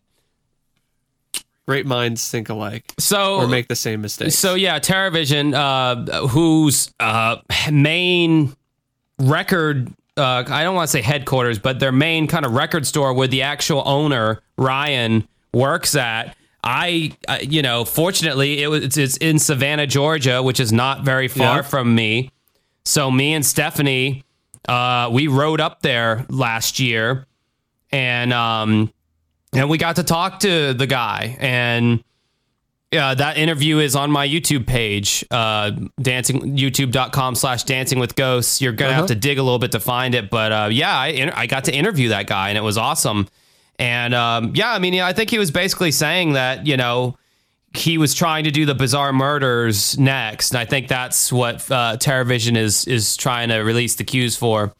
Great 1.67 1.85
minds 1.85 2.31
think 2.31 2.47
alike 2.47 2.93
So 2.97 3.35
or 3.35 3.47
make 3.47 3.67
the 3.67 3.75
same 3.75 4.01
mistake. 4.01 4.31
So 4.31 4.55
yeah, 4.55 4.79
Terror 4.79 5.09
Vision, 5.09 5.53
uh, 5.53 6.27
whose 6.27 6.93
uh, 6.97 7.37
main 7.69 8.55
record, 9.19 9.91
uh, 10.17 10.43
I 10.47 10.63
don't 10.63 10.75
want 10.75 10.87
to 10.87 10.91
say 10.91 11.01
headquarters, 11.01 11.59
but 11.59 11.79
their 11.79 11.91
main 11.91 12.27
kind 12.27 12.45
of 12.45 12.53
record 12.53 12.85
store 12.87 13.13
where 13.13 13.27
the 13.27 13.43
actual 13.43 13.83
owner 13.85 14.41
Ryan 14.57 15.27
works 15.53 15.95
at. 15.95 16.35
I, 16.63 17.15
uh, 17.27 17.37
you 17.41 17.61
know, 17.61 17.85
fortunately, 17.85 18.61
it 18.61 18.67
was 18.67 18.83
it's, 18.83 18.97
it's 18.97 19.17
in 19.17 19.39
Savannah, 19.39 19.87
Georgia, 19.87 20.41
which 20.43 20.59
is 20.59 20.73
not 20.73 21.03
very 21.05 21.27
far 21.27 21.57
Yeah. 21.57 21.61
from 21.61 21.95
me. 21.95 22.31
So 22.83 23.09
me 23.11 23.33
and 23.33 23.45
Stephanie, 23.45 24.23
uh, 24.67 25.09
we 25.11 25.27
rode 25.27 25.61
up 25.61 25.81
there 25.81 26.25
last 26.29 26.79
year, 26.79 27.25
and 27.91 28.33
um, 28.33 28.91
and 29.53 29.69
we 29.69 29.77
got 29.77 29.95
to 29.97 30.03
talk 30.03 30.39
to 30.41 30.73
the 30.73 30.87
guy 30.87 31.37
and. 31.39 32.03
Yeah, 32.91 33.13
that 33.15 33.37
interview 33.37 33.79
is 33.79 33.97
on 33.97 34.11
my 34.11 34.25
YouTube 34.25 34.65
page, 34.65 35.25
uh, 35.29 35.71
dancing 36.01 36.55
youtube.com 36.55 37.35
slash 37.35 37.63
dancing 37.63 37.99
with 37.99 38.15
ghosts. 38.15 38.61
You're 38.61 38.71
going 38.71 38.91
to 38.91 38.95
have 38.95 39.07
to 39.07 39.15
dig 39.15 39.39
a 39.39 39.43
little 39.43 39.59
bit 39.59 39.73
to 39.73 39.81
find 39.81 40.15
it. 40.15 40.29
But 40.29 40.51
uh, 40.53 40.69
yeah, 40.71 40.97
I, 40.97 41.07
inter- 41.07 41.33
I 41.35 41.47
got 41.47 41.65
to 41.65 41.75
interview 41.75 42.09
that 42.09 42.27
guy 42.27 42.47
and 42.47 42.57
it 42.57 42.61
was 42.61 42.77
awesome. 42.77 43.27
And 43.77 44.13
um, 44.13 44.53
yeah, 44.55 44.71
I 44.71 44.79
mean, 44.79 44.93
yeah, 44.93 45.05
I 45.05 45.11
think 45.11 45.29
he 45.29 45.37
was 45.37 45.51
basically 45.51 45.91
saying 45.91 46.33
that, 46.33 46.65
you 46.65 46.77
know, 46.77 47.17
he 47.73 47.97
was 47.97 48.15
trying 48.15 48.45
to 48.45 48.51
do 48.51 48.65
the 48.65 48.73
bizarre 48.73 49.11
murders 49.11 49.99
next. 49.99 50.51
And 50.51 50.59
I 50.59 50.65
think 50.65 50.87
that's 50.87 51.31
what 51.31 51.69
uh, 51.69 51.97
Terror 51.97 52.23
Vision 52.23 52.55
is, 52.55 52.85
is 52.85 53.17
trying 53.17 53.49
to 53.49 53.57
release 53.57 53.95
the 53.95 54.05
cues 54.05 54.37
for. 54.37 54.73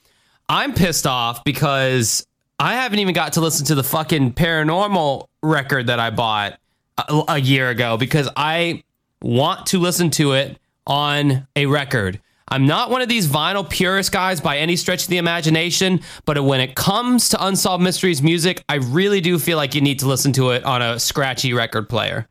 I'm 0.47 0.73
pissed 0.73 1.05
off 1.05 1.43
because 1.43 2.25
I 2.57 2.75
haven't 2.75 2.99
even 2.99 3.13
got 3.13 3.33
to 3.33 3.41
listen 3.41 3.65
to 3.65 3.75
the 3.75 3.83
fucking 3.83 4.33
paranormal 4.33 5.27
record 5.43 5.87
that 5.87 5.99
I 5.99 6.09
bought 6.09 6.57
a, 6.97 7.23
a 7.29 7.37
year 7.39 7.69
ago 7.69 7.97
because 7.97 8.29
I 8.35 8.83
want 9.21 9.67
to 9.67 9.79
listen 9.79 10.09
to 10.11 10.33
it 10.33 10.59
on 10.85 11.47
a 11.55 11.65
record. 11.65 12.21
I'm 12.49 12.65
not 12.65 12.89
one 12.89 13.01
of 13.01 13.09
these 13.09 13.27
vinyl 13.27 13.69
purist 13.69 14.11
guys 14.11 14.39
by 14.39 14.57
any 14.57 14.77
stretch 14.77 15.03
of 15.03 15.09
the 15.09 15.17
imagination, 15.17 15.99
but 16.25 16.41
when 16.43 16.61
it 16.61 16.75
comes 16.75 17.29
to 17.29 17.45
Unsolved 17.45 17.83
Mysteries 17.83 18.21
music, 18.21 18.63
I 18.69 18.75
really 18.75 19.19
do 19.19 19.37
feel 19.37 19.57
like 19.57 19.75
you 19.75 19.81
need 19.81 19.99
to 19.99 20.07
listen 20.07 20.31
to 20.33 20.51
it 20.51 20.63
on 20.63 20.81
a 20.81 20.97
scratchy 20.97 21.53
record 21.53 21.89
player. 21.89 22.27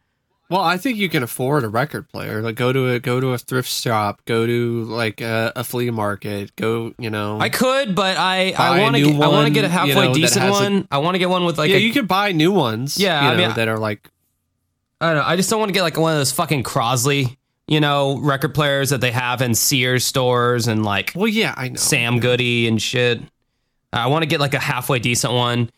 Well, 0.49 0.61
I 0.61 0.79
think 0.79 0.97
you 0.97 1.09
can 1.09 1.25
afford 1.25 1.65
a 1.65 1.69
record 1.69 2.09
player. 2.09 2.41
Like 2.41 2.55
go 2.55 2.73
to 2.73 2.89
a 2.91 3.01
go 3.01 3.19
to 3.19 3.33
a 3.33 3.39
thrift 3.39 3.69
shop, 3.69 4.23
go 4.27 4.47
to 4.47 4.85
like 4.85 5.21
a, 5.21 5.53
a 5.57 5.65
flea 5.65 5.91
market, 5.91 6.55
go 6.55 6.95
you 6.99 7.11
know. 7.11 7.41
I 7.41 7.49
could, 7.49 7.97
but 7.97 8.17
I 8.17 8.53
I 8.57 8.81
want 8.81 8.95
to 8.95 9.03
get 9.03 9.21
I 9.21 9.27
want 9.27 9.49
to 9.49 9.53
get 9.53 9.65
a 9.65 9.67
you 9.67 9.73
halfway 9.73 10.07
know, 10.07 10.15
decent 10.15 10.51
one. 10.51 10.87
I 10.91 10.99
want 10.99 11.17
to 11.17 11.19
get 11.19 11.29
one 11.29 11.45
with 11.45 11.59
like 11.59 11.71
yeah, 11.71 11.79
a, 11.79 11.81
you 11.81 11.93
could 11.93 12.07
buy 12.07 12.31
new 12.31 12.53
ones. 12.53 12.97
Yeah, 12.97 13.25
you 13.25 13.29
I 13.31 13.37
mean, 13.37 13.57
that 13.57 13.67
are 13.67 13.79
like 13.79 14.09
I 15.01 15.09
don't 15.13 15.17
know. 15.17 15.29
I 15.29 15.37
just 15.37 15.51
don't 15.51 15.59
want 15.59 15.69
to 15.69 15.75
get 15.75 15.83
like 15.83 15.97
one 15.99 16.13
of 16.13 16.19
those 16.19 16.33
fucking 16.33 16.63
Crosley, 16.63 17.37
you 17.69 17.81
know, 17.81 18.19
record 18.19 18.55
players 18.55 18.91
that 18.91 19.01
they 19.01 19.11
have 19.11 19.43
in 19.43 19.55
Sears 19.55 20.05
stores 20.05 20.69
and 20.69 20.85
like 20.85 21.13
well, 21.15 21.29
yeah, 21.29 21.55
I 21.57 21.69
know. 21.69 21.77
Sam 21.77 22.19
Goody 22.21 22.67
and 22.67 22.81
shit. 22.81 23.21
I 23.93 24.07
want 24.09 24.23
to 24.23 24.27
get 24.27 24.41
like 24.41 24.55
a 24.55 24.59
halfway 24.59 24.99
decent 24.99 25.33
one. 25.33 25.71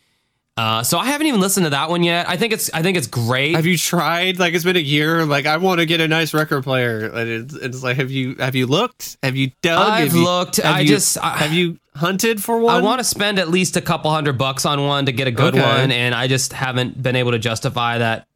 Uh, 0.56 0.82
so 0.82 0.98
I 0.98 1.06
haven't 1.06 1.28
even 1.28 1.40
listened 1.40 1.66
to 1.66 1.70
that 1.70 1.88
one 1.88 2.02
yet. 2.02 2.28
I 2.28 2.36
think 2.36 2.52
it's 2.52 2.68
I 2.74 2.82
think 2.82 2.96
it's 2.96 3.06
great. 3.06 3.54
Have 3.54 3.64
you 3.66 3.78
tried? 3.78 4.40
Like 4.40 4.54
it's 4.54 4.64
been 4.64 4.74
a 4.76 4.80
year. 4.80 5.24
Like 5.24 5.46
I 5.46 5.56
want 5.58 5.78
to 5.78 5.86
get 5.86 6.00
a 6.00 6.08
nice 6.08 6.34
record 6.34 6.64
player, 6.64 7.06
and 7.06 7.28
it's, 7.30 7.54
it's 7.54 7.82
like, 7.84 7.96
have 7.98 8.10
you 8.10 8.34
have 8.36 8.56
you 8.56 8.66
looked? 8.66 9.18
Have 9.22 9.36
you 9.36 9.52
dug? 9.62 9.88
I've 9.88 10.14
you- 10.14 10.24
looked. 10.24 10.58
I 10.64 10.80
you- 10.80 10.88
just- 10.88 11.16
I- 11.18 11.36
have 11.38 11.52
you 11.52 11.78
hunted 11.94 12.42
for 12.42 12.58
one? 12.58 12.74
I 12.74 12.80
want 12.82 12.98
to 12.98 13.04
spend 13.04 13.38
at 13.38 13.48
least 13.48 13.76
a 13.76 13.80
couple 13.80 14.10
hundred 14.10 14.36
bucks 14.36 14.64
on 14.66 14.84
one 14.84 15.06
to 15.06 15.12
get 15.12 15.28
a 15.28 15.32
good 15.32 15.54
Okay. 15.54 15.62
one, 15.62 15.92
and 15.92 16.12
I 16.12 16.26
just 16.26 16.52
haven't 16.52 17.00
been 17.00 17.14
able 17.14 17.30
to 17.32 17.38
justify 17.38 17.98
that. 17.98 18.26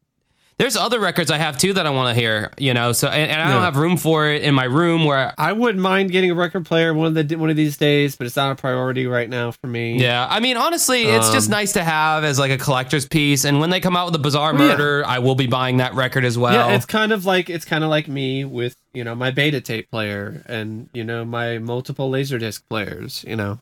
There's 0.62 0.76
other 0.76 1.00
records 1.00 1.28
I 1.32 1.38
have 1.38 1.58
too 1.58 1.72
that 1.72 1.86
I 1.86 1.90
want 1.90 2.14
to 2.14 2.20
hear, 2.20 2.52
you 2.56 2.72
know. 2.72 2.92
So 2.92 3.08
and, 3.08 3.32
and 3.32 3.42
I 3.42 3.46
don't 3.48 3.56
Yeah. 3.56 3.64
have 3.64 3.74
room 3.74 3.96
for 3.96 4.28
it 4.28 4.42
in 4.42 4.54
my 4.54 4.62
room 4.62 5.04
where 5.04 5.34
I 5.36 5.50
wouldn't 5.52 5.82
mind 5.82 6.12
getting 6.12 6.30
a 6.30 6.36
record 6.36 6.64
player 6.66 6.94
one 6.94 7.16
of 7.16 7.28
the 7.28 7.34
one 7.34 7.50
of 7.50 7.56
these 7.56 7.76
days, 7.76 8.14
but 8.14 8.28
it's 8.28 8.36
not 8.36 8.52
a 8.52 8.54
priority 8.54 9.08
right 9.08 9.28
now 9.28 9.50
for 9.50 9.66
me. 9.66 9.98
Yeah, 10.00 10.24
I 10.30 10.38
mean, 10.38 10.56
honestly, 10.56 11.02
it's 11.02 11.32
just 11.32 11.48
Um, 11.48 11.54
nice 11.58 11.72
to 11.72 11.82
have 11.82 12.22
as 12.22 12.38
like 12.38 12.52
a 12.52 12.58
collector's 12.58 13.06
piece. 13.08 13.44
And 13.44 13.58
when 13.58 13.70
they 13.70 13.80
come 13.80 13.96
out 13.96 14.06
with 14.06 14.14
a 14.14 14.20
Bizarre 14.20 14.54
Well, 14.54 14.62
yeah. 14.62 14.68
Murder, 14.76 15.04
I 15.04 15.18
will 15.18 15.34
be 15.34 15.48
buying 15.48 15.78
that 15.78 15.94
record 15.94 16.24
as 16.24 16.38
well. 16.38 16.52
Yeah, 16.52 16.76
it's 16.76 16.86
kind 16.86 17.10
of 17.10 17.26
like 17.26 17.50
it's 17.50 17.64
kind 17.64 17.82
of 17.82 17.90
like 17.90 18.06
me 18.06 18.44
with 18.44 18.76
you 18.94 19.02
know 19.02 19.16
my 19.16 19.32
beta 19.32 19.60
tape 19.60 19.90
player 19.90 20.44
and 20.46 20.88
you 20.92 21.02
know 21.02 21.24
my 21.24 21.58
multiple 21.58 22.08
laserdisc 22.08 22.62
players. 22.70 23.24
You 23.26 23.34
know, 23.34 23.58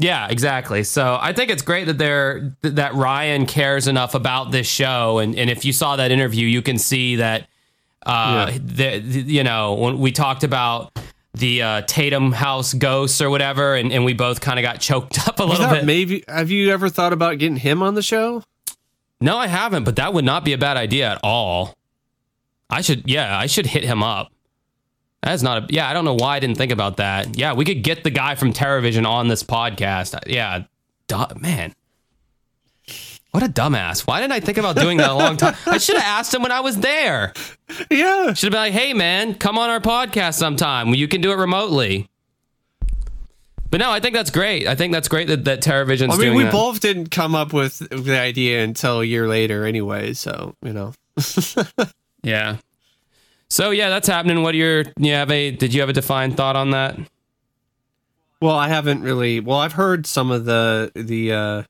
Yeah, 0.00 0.26
exactly. 0.28 0.82
So 0.84 1.18
I 1.20 1.32
think 1.32 1.50
it's 1.50 1.62
great 1.62 1.84
that 1.86 1.98
they're 1.98 2.56
that 2.62 2.94
Ryan 2.94 3.46
cares 3.46 3.86
enough 3.86 4.14
about 4.14 4.50
this 4.50 4.66
show, 4.66 5.18
and 5.18 5.34
and 5.36 5.48
if 5.50 5.64
you 5.64 5.72
saw 5.72 5.96
that 5.96 6.10
interview, 6.10 6.46
you 6.46 6.62
can 6.62 6.78
see 6.78 7.16
that. 7.16 7.46
Uh, 8.06 8.48
Yeah. 8.52 8.58
the, 8.62 8.98
the- 9.00 9.20
you 9.32 9.44
know, 9.44 9.74
when 9.74 9.98
we 9.98 10.10
talked 10.10 10.42
about 10.42 10.98
the 11.34 11.62
uh, 11.62 11.82
Tatum 11.82 12.32
House 12.32 12.72
ghosts 12.72 13.20
or 13.20 13.28
whatever, 13.28 13.74
and, 13.76 13.92
and 13.92 14.04
we 14.06 14.14
both 14.14 14.40
kind 14.40 14.58
of 14.58 14.62
got 14.62 14.80
choked 14.80 15.18
up 15.28 15.38
a 15.38 15.44
little 15.44 15.68
bit. 15.68 15.84
maybe 15.84 16.24
have 16.26 16.50
you 16.50 16.70
ever 16.72 16.88
thought 16.88 17.12
about 17.12 17.38
getting 17.38 17.56
him 17.56 17.82
on 17.82 17.94
the 17.94 18.02
show? 18.02 18.42
No, 19.20 19.36
I 19.36 19.48
haven't, 19.48 19.84
but 19.84 19.96
that 19.96 20.14
would 20.14 20.24
not 20.24 20.46
be 20.46 20.54
a 20.54 20.58
bad 20.58 20.78
idea 20.78 21.10
at 21.12 21.20
all. 21.22 21.76
I 22.70 22.80
should, 22.80 23.02
yeah, 23.08 23.36
I 23.38 23.44
should 23.46 23.66
hit 23.66 23.84
him 23.84 24.02
up. 24.02 24.32
That's 25.22 25.42
not 25.42 25.64
a, 25.70 25.74
yeah, 25.74 25.88
I 25.88 25.92
don't 25.92 26.04
know 26.06 26.14
why 26.14 26.36
I 26.36 26.40
didn't 26.40 26.56
think 26.56 26.72
about 26.72 26.96
that. 26.96 27.36
Yeah, 27.38 27.52
we 27.52 27.64
could 27.64 27.82
get 27.82 28.04
the 28.04 28.10
guy 28.10 28.34
from 28.36 28.52
Terror 28.52 28.80
Vision 28.80 29.04
on 29.04 29.28
this 29.28 29.42
podcast. 29.42 30.18
Yeah, 30.26 30.64
du- 31.08 31.28
man. 31.38 31.74
What 33.32 33.42
a 33.44 33.46
dumbass. 33.48 34.06
Why 34.08 34.20
didn't 34.20 34.32
I 34.32 34.40
think 34.40 34.58
about 34.58 34.76
doing 34.76 34.96
that 34.98 35.10
a 35.10 35.14
long 35.14 35.36
time? 35.36 35.54
I 35.66 35.78
should 35.78 35.96
have 35.96 36.04
asked 36.04 36.34
him 36.34 36.42
when 36.42 36.50
I 36.50 36.60
was 36.60 36.78
there. 36.78 37.32
Yeah, 37.90 38.32
Should 38.32 38.52
have 38.52 38.52
been 38.52 38.60
like, 38.60 38.72
hey, 38.72 38.92
man, 38.92 39.34
come 39.34 39.56
on 39.56 39.70
our 39.70 39.78
podcast 39.78 40.34
sometime. 40.34 40.94
You 40.94 41.06
can 41.06 41.20
do 41.20 41.30
it 41.30 41.36
remotely. 41.36 42.08
But 43.70 43.78
no, 43.78 43.92
I 43.92 44.00
think 44.00 44.14
that's 44.16 44.30
great. 44.30 44.66
I 44.66 44.74
think 44.74 44.92
that's 44.92 45.06
great 45.06 45.28
that, 45.28 45.44
that 45.44 45.62
Terror 45.62 45.84
Vision's 45.84 46.14
I 46.14 46.16
mean 46.16 46.34
we 46.34 46.42
that. 46.42 46.50
both 46.52 46.80
didn't 46.80 47.10
come 47.12 47.36
up 47.36 47.52
with 47.52 47.78
the 47.78 48.18
idea 48.18 48.64
until 48.64 49.00
a 49.00 49.04
year 49.04 49.28
later, 49.28 49.64
anyway. 49.64 50.12
So 50.14 50.56
you 50.62 50.72
know, 50.72 50.92
Yeah. 52.24 52.56
So 53.50 53.70
yeah, 53.70 53.90
that's 53.90 54.08
happening. 54.08 54.42
What 54.42 54.54
are 54.54 54.58
your 54.58 54.84
you 54.98 55.12
have 55.12 55.30
a 55.30 55.50
did 55.50 55.74
you 55.74 55.80
have 55.80 55.90
a 55.90 55.92
defined 55.92 56.36
thought 56.36 56.56
on 56.56 56.70
that? 56.70 56.96
well, 58.40 58.56
I 58.56 58.68
haven't 58.68 59.02
really. 59.02 59.40
Well, 59.40 59.58
I've 59.58 59.74
heard 59.74 60.06
some 60.06 60.30
of 60.30 60.44
the 60.44 60.90
the 60.94 61.32
uh 61.32 61.62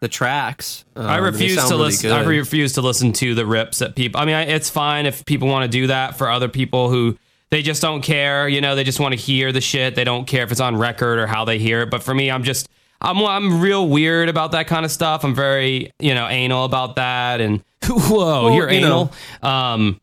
the 0.00 0.08
tracks. 0.08 0.84
Um, 0.96 1.06
I 1.06 1.16
refuse 1.18 1.56
to 1.56 1.62
really 1.62 1.84
listen. 1.84 2.12
I 2.12 2.22
refuse 2.24 2.74
to 2.74 2.82
listen 2.82 3.12
to 3.14 3.34
the 3.34 3.44
rips 3.44 3.78
that 3.78 3.94
people. 3.94 4.20
I 4.20 4.24
mean, 4.24 4.34
I, 4.34 4.42
it's 4.42 4.70
fine 4.70 5.06
if 5.06 5.24
people 5.24 5.48
want 5.48 5.70
to 5.70 5.78
do 5.78 5.88
that 5.88 6.16
for 6.16 6.30
other 6.30 6.48
people 6.48 6.88
who 6.88 7.18
they 7.50 7.62
just 7.62 7.82
don't 7.82 8.02
care. 8.02 8.48
You 8.48 8.60
know, 8.60 8.74
they 8.74 8.84
just 8.84 9.00
want 9.00 9.12
to 9.12 9.20
hear 9.20 9.52
the 9.52 9.60
shit. 9.60 9.94
They 9.94 10.04
don't 10.04 10.26
care 10.26 10.44
if 10.44 10.52
it's 10.52 10.60
on 10.60 10.76
record 10.76 11.18
or 11.18 11.26
how 11.26 11.44
they 11.44 11.58
hear 11.58 11.82
it. 11.82 11.90
But 11.90 12.02
for 12.02 12.14
me, 12.14 12.30
I'm 12.30 12.44
just 12.44 12.68
I'm 13.00 13.18
I'm 13.18 13.60
real 13.60 13.88
weird 13.88 14.28
about 14.28 14.52
that 14.52 14.66
kind 14.66 14.84
of 14.84 14.90
stuff. 14.90 15.24
I'm 15.24 15.34
very 15.34 15.90
you 15.98 16.14
know 16.14 16.26
anal 16.28 16.64
about 16.64 16.96
that. 16.96 17.40
And 17.40 17.62
whoa, 17.86 18.44
Well, 18.44 18.54
you're 18.54 18.70
you 18.70 18.86
anal. 18.86 19.12
Um, 19.42 20.00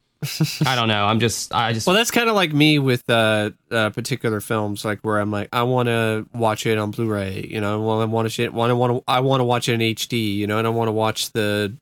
I 0.65 0.75
don't 0.75 0.87
know. 0.87 1.05
I'm 1.05 1.19
just 1.19 1.53
I 1.53 1.73
just 1.73 1.87
Well, 1.87 1.95
that's 1.95 2.11
kind 2.11 2.29
of 2.29 2.35
like 2.35 2.53
me 2.53 2.77
with 2.77 3.09
uh, 3.09 3.51
uh, 3.71 3.89
particular 3.89 4.39
films, 4.39 4.85
like 4.85 4.99
where 5.01 5.19
I'm 5.19 5.31
like, 5.31 5.49
I 5.51 5.63
want 5.63 5.87
to 5.87 6.27
watch 6.33 6.65
it 6.65 6.77
on 6.77 6.91
Blu-ray, 6.91 7.47
you 7.49 7.59
know, 7.59 7.81
well, 7.81 8.01
I 8.01 8.05
want 8.05 8.27
to 8.27 8.29
shit, 8.29 8.53
want 8.53 8.69
to 8.69 8.75
want 8.75 8.97
to, 8.97 9.03
I 9.07 9.21
want 9.21 9.39
to 9.39 9.45
watch 9.45 9.67
it 9.67 9.73
in 9.73 9.79
HD, 9.79 10.35
you 10.35 10.45
know, 10.45 10.59
and 10.59 10.67
I 10.67 10.69
want 10.69 10.89
to 10.89 10.91
watch 10.91 11.31
the 11.31 11.73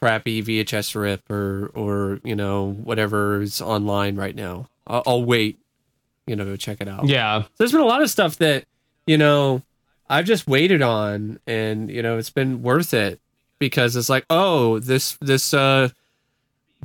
crappy 0.00 0.42
VHS 0.42 1.00
rip 1.00 1.30
or 1.30 1.70
or 1.74 2.20
you 2.24 2.34
know 2.34 2.72
whatever 2.72 3.42
is 3.42 3.60
online 3.60 4.16
right 4.16 4.34
now. 4.34 4.68
I'll, 4.86 5.02
I'll 5.06 5.24
wait, 5.24 5.58
you 6.26 6.34
know, 6.34 6.44
to 6.44 6.56
check 6.56 6.78
it 6.80 6.88
out. 6.88 7.06
yeah. 7.06 7.44
There's 7.58 7.70
been 7.72 7.80
a 7.80 7.86
lot 7.86 8.02
of 8.02 8.10
stuff 8.10 8.36
that 8.38 8.64
you 9.06 9.18
know 9.18 9.62
I've 10.08 10.24
just 10.24 10.48
waited 10.48 10.82
on, 10.82 11.38
and 11.46 11.90
you 11.90 12.02
know 12.02 12.18
it's 12.18 12.30
been 12.30 12.62
worth 12.62 12.94
it 12.94 13.20
because 13.58 13.94
it's 13.94 14.08
like, 14.08 14.24
oh, 14.30 14.78
this 14.78 15.18
this 15.20 15.54
uh 15.54 15.90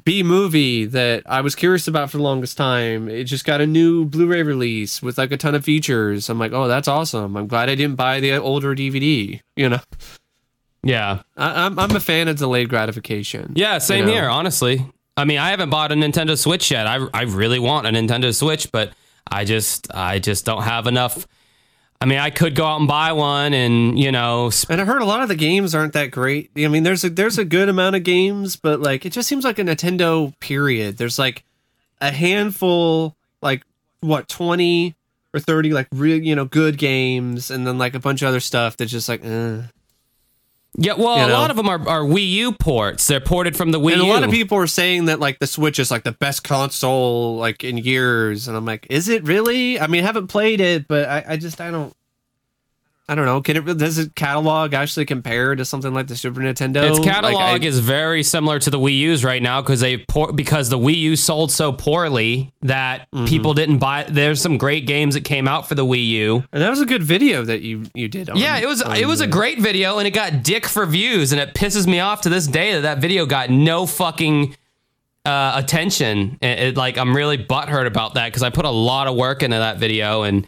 B 0.03 0.23
movie 0.23 0.85
that 0.85 1.23
I 1.25 1.41
was 1.41 1.55
curious 1.55 1.87
about 1.87 2.09
for 2.11 2.17
the 2.17 2.23
longest 2.23 2.55
time. 2.57 3.09
It 3.09 3.25
just 3.25 3.45
got 3.45 3.61
a 3.61 3.67
new 3.67 4.05
Blu-ray 4.05 4.43
release 4.43 5.01
with 5.01 5.17
like 5.17 5.31
a 5.31 5.37
ton 5.37 5.55
of 5.55 5.65
features. 5.65 6.29
I'm 6.29 6.39
like, 6.39 6.53
oh, 6.53 6.67
that's 6.67 6.87
awesome. 6.87 7.35
I'm 7.35 7.47
glad 7.47 7.69
I 7.69 7.75
didn't 7.75 7.95
buy 7.95 8.19
the 8.19 8.33
older 8.37 8.75
DVD. 8.75 9.41
You 9.55 9.69
know, 9.69 9.79
Yeah. 10.83 11.21
I, 11.35 11.65
I'm 11.65 11.77
I'm 11.79 11.95
a 11.95 11.99
fan 11.99 12.27
of 12.27 12.37
delayed 12.37 12.69
gratification. 12.69 13.53
Yeah, 13.55 13.79
same 13.79 14.01
you 14.01 14.05
know? 14.05 14.11
here, 14.13 14.29
honestly. 14.29 14.85
I 15.17 15.25
mean, 15.25 15.39
I 15.39 15.49
haven't 15.49 15.71
bought 15.71 15.91
a 15.91 15.95
Nintendo 15.95 16.37
Switch 16.37 16.69
yet. 16.71 16.85
I 16.87 17.05
I 17.13 17.23
really 17.23 17.59
want 17.59 17.87
a 17.87 17.89
Nintendo 17.89 18.33
Switch, 18.33 18.71
but 18.71 18.93
I 19.29 19.45
just 19.45 19.93
I 19.93 20.19
just 20.19 20.45
don't 20.45 20.61
have 20.63 20.87
enough. 20.87 21.27
I 21.99 22.05
mean, 22.05 22.19
I 22.19 22.29
could 22.29 22.53
go 22.53 22.65
out 22.65 22.79
and 22.79 22.87
buy 22.87 23.11
one 23.13 23.53
and, 23.53 23.97
you 23.97 24.11
know, 24.11 24.49
sp- 24.53 24.69
And 24.69 24.81
I 24.81 24.85
heard 24.85 25.01
a 25.01 25.05
lot 25.05 25.23
of 25.23 25.29
the 25.29 25.35
games 25.35 25.73
aren't 25.73 25.93
that 25.93 26.11
great. 26.11 26.51
I 26.55 26.67
mean, 26.67 26.83
there's 26.83 27.03
a 27.03 27.09
there's 27.09 27.39
a 27.39 27.45
good 27.45 27.69
amount 27.69 27.95
of 27.95 28.03
games, 28.03 28.55
but 28.55 28.79
like 28.79 29.05
it 29.05 29.11
just 29.11 29.27
seems 29.27 29.43
like 29.43 29.57
a 29.57 29.63
Nintendo 29.63 30.37
period. 30.39 30.97
There's 30.97 31.17
like 31.17 31.43
a 31.99 32.11
handful, 32.11 33.15
like 33.41 33.63
what 34.01 34.27
twenty 34.27 34.95
or 35.33 35.39
thirty, 35.39 35.73
like 35.73 35.87
real 35.91 36.21
you 36.21 36.35
know 36.35 36.45
good 36.45 36.77
games, 36.77 37.49
and 37.49 37.65
then 37.65 37.79
like 37.79 37.95
a 37.95 37.99
bunch 37.99 38.21
of 38.21 38.27
other 38.27 38.39
stuff 38.41 38.77
that's 38.77 38.91
just 38.91 39.09
like. 39.09 39.25
Eh. 39.25 39.61
Yeah, 40.78 40.93
well, 40.93 41.17
You 41.17 41.25
a 41.25 41.28
know? 41.28 41.34
lot 41.34 41.49
of 41.49 41.57
them 41.57 41.67
are, 41.67 41.89
are 41.89 42.01
Wii 42.01 42.30
U 42.34 42.51
ports. 42.51 43.07
They're 43.07 43.19
ported 43.19 43.57
from 43.57 43.71
the 43.71 43.80
Wii 43.80 43.93
And 43.93 44.01
a 44.01 44.05
lot 44.05 44.23
of 44.23 44.30
people 44.30 44.57
are 44.59 44.67
saying 44.67 45.05
that 45.05 45.19
like 45.19 45.39
the 45.39 45.47
Switch 45.47 45.80
is 45.80 45.89
like 45.89 46.03
the 46.03 46.11
best 46.11 46.43
console 46.43 47.36
like 47.38 47.63
in 47.63 47.78
years, 47.78 48.47
and 48.47 48.55
I'm 48.55 48.65
like, 48.65 48.86
is 48.89 49.09
it 49.09 49.23
really? 49.23 49.80
I 49.80 49.88
mean, 49.88 50.03
I 50.03 50.05
haven't 50.07 50.28
played 50.28 50.61
it, 50.61 50.88
but 50.88 51.09
I, 51.09 51.23
I 51.30 51.38
just 51.38 51.59
I 51.59 51.71
don't. 51.71 51.93
I 53.10 53.16
don't 53.16 53.26
know. 53.26 53.41
Can 53.41 53.55
it 53.55 53.78
does 53.78 53.97
it 53.97 54.16
catalog 54.16 54.74
actually 54.74 55.05
compare 55.05 55.55
to 55.55 55.64
something 55.64 55.93
like 55.93 56.08
the 56.08 56.16
Super 56.18 56.41
Nintendo? 56.41 56.84
its 56.89 56.99
Like, 56.99 57.08
catalog 57.08 57.64
I- 57.64 57.66
is 57.66 57.80
very 57.80 58.22
similar 58.22 58.60
to 58.60 58.70
the 58.70 58.78
Wii 58.78 58.97
U's 58.99 59.24
right 59.24 59.41
now 59.41 59.62
because 59.62 59.80
they 59.80 59.99
por- 59.99 60.34
because 60.34 60.68
the 60.68 60.78
Wii 60.78 60.97
U 60.97 61.16
sold 61.16 61.49
so 61.51 61.72
poorly 61.72 62.51
that 62.64 63.08
Mm-hmm. 63.16 63.26
people 63.28 63.53
didn't 63.53 63.78
buy. 63.78 64.03
There's 64.10 64.41
some 64.41 64.58
great 64.58 64.86
games 64.88 65.14
that 65.16 65.24
came 65.24 65.47
out 65.47 65.70
for 65.70 65.76
the 65.76 65.86
Wii 65.86 66.05
U. 66.08 66.43
And 66.51 66.62
that 66.62 66.70
was 66.70 66.82
a 66.82 66.86
good 66.86 67.01
video 67.01 67.43
that 67.45 67.62
you 67.62 67.84
you 67.95 68.10
did. 68.10 68.30
On, 68.30 68.36
Yeah, 68.36 68.58
it 68.58 68.68
was 68.68 68.82
it 68.82 69.08
was 69.08 69.22
a 69.22 69.28
great 69.28 69.62
video 69.62 69.99
and 69.99 70.05
it 70.08 70.12
got 70.12 70.43
dick 70.43 70.66
for 70.68 70.86
views 70.86 71.32
and 71.32 71.39
it 71.39 71.53
pisses 71.53 71.88
me 71.88 72.01
off 72.01 72.22
to 72.22 72.30
this 72.30 72.45
day 72.45 72.74
that 72.74 72.82
that 72.82 72.97
video 72.99 73.26
got 73.26 73.49
no 73.49 73.86
fucking 73.86 74.53
uh, 75.26 75.53
attention. 75.55 76.38
It, 76.41 76.60
it- 76.60 76.78
like 76.78 76.97
I'm 76.97 77.16
really 77.16 77.38
butthurt 77.38 77.86
about 77.88 78.16
that 78.16 78.26
because 78.26 78.43
I 78.43 78.49
put 78.49 78.66
a 78.66 78.70
lot 78.70 79.08
of 79.08 79.16
work 79.16 79.43
into 79.43 79.58
that 79.58 79.78
video 79.78 80.24
and 80.24 80.45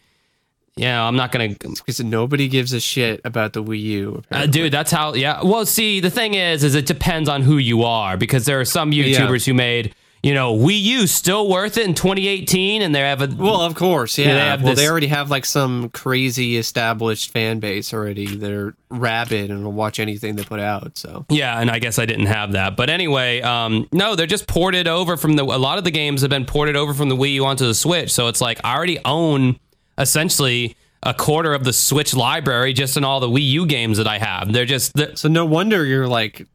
know 0.85 1.03
I'm 1.03 1.15
not 1.15 1.31
gonna. 1.31 1.49
because 1.49 1.99
nobody 1.99 2.47
gives 2.47 2.73
a 2.73 2.79
shit 2.79 3.21
about 3.23 3.53
the 3.53 3.63
Wii 3.63 3.81
U. 3.81 4.23
Uh, 4.31 4.45
dude, 4.45 4.71
that's 4.71 4.91
how. 4.91 5.13
Yeah. 5.13 5.41
Well, 5.43 5.65
see, 5.65 5.99
the 5.99 6.09
thing 6.09 6.33
is, 6.33 6.63
is 6.63 6.75
it 6.75 6.85
depends 6.85 7.29
on 7.29 7.41
who 7.41 7.57
you 7.57 7.83
are 7.83 8.17
because 8.17 8.45
there 8.45 8.59
are 8.59 8.65
some 8.65 8.91
YouTubers 8.91 9.45
who 9.45 9.53
made 9.53 9.93
you 10.21 10.33
know, 10.33 10.53
Wii 10.55 10.81
U 10.81 11.07
still 11.07 11.47
worth 11.47 11.77
it 11.77 11.85
in 11.85 11.93
2018, 11.93 12.81
and 12.81 12.93
they 12.93 12.99
have 12.99 13.21
a 13.21 13.33
Well, 13.33 13.61
of 13.61 13.75
course, 13.75 14.17
yeah. 14.17 14.33
they 14.33 14.39
have 14.39 14.61
well, 14.61 14.75
they 14.75 14.87
already 14.87 15.07
have 15.07 15.29
like 15.31 15.45
some 15.45 15.89
crazy 15.89 16.57
established 16.57 17.31
fan 17.31 17.59
base 17.59 17.93
already. 17.93 18.35
They're 18.35 18.73
rabid 18.89 19.49
and 19.49 19.63
will 19.63 19.71
watch 19.71 19.99
anything 19.99 20.35
they 20.35 20.43
put 20.43 20.59
out. 20.59 20.97
So 20.97 21.25
Yeah, 21.29 21.59
and 21.59 21.71
I 21.71 21.79
guess 21.79 21.99
I 21.99 22.05
didn't 22.05 22.25
have 22.25 22.51
that. 22.51 22.75
But 22.75 22.89
anyway, 22.89 23.41
um, 23.41 23.87
no, 23.93 24.15
they're 24.15 24.27
just 24.27 24.47
ported 24.47 24.87
over 24.87 25.15
from 25.15 25.33
the. 25.37 25.43
A 25.43 25.57
lot 25.57 25.77
of 25.77 25.85
the 25.85 25.91
games 25.91 26.21
have 26.21 26.29
been 26.29 26.45
ported 26.45 26.75
over 26.75 26.93
from 26.93 27.07
the 27.07 27.15
Wii 27.15 27.35
U 27.35 27.45
onto 27.45 27.65
the 27.65 27.75
Switch, 27.75 28.11
so 28.11 28.27
it's 28.27 28.41
like 28.41 28.59
I 28.65 28.75
already 28.75 28.99
own 29.05 29.57
essentially 29.99 30.75
a 31.03 31.13
quarter 31.13 31.53
of 31.53 31.63
the 31.63 31.73
Switch 31.73 32.15
library 32.15 32.73
just 32.73 32.97
in 32.97 33.03
all 33.03 33.19
the 33.19 33.29
Wii 33.29 33.47
U 33.49 33.65
games 33.65 33.97
that 33.97 34.07
I 34.07 34.17
have. 34.17 34.51
They're 34.51 34.65
just. 34.65 34.93
They're, 34.95 35.15
so 35.15 35.27
no 35.27 35.45
wonder 35.45 35.85
you're 35.85 36.07
like 36.07 36.47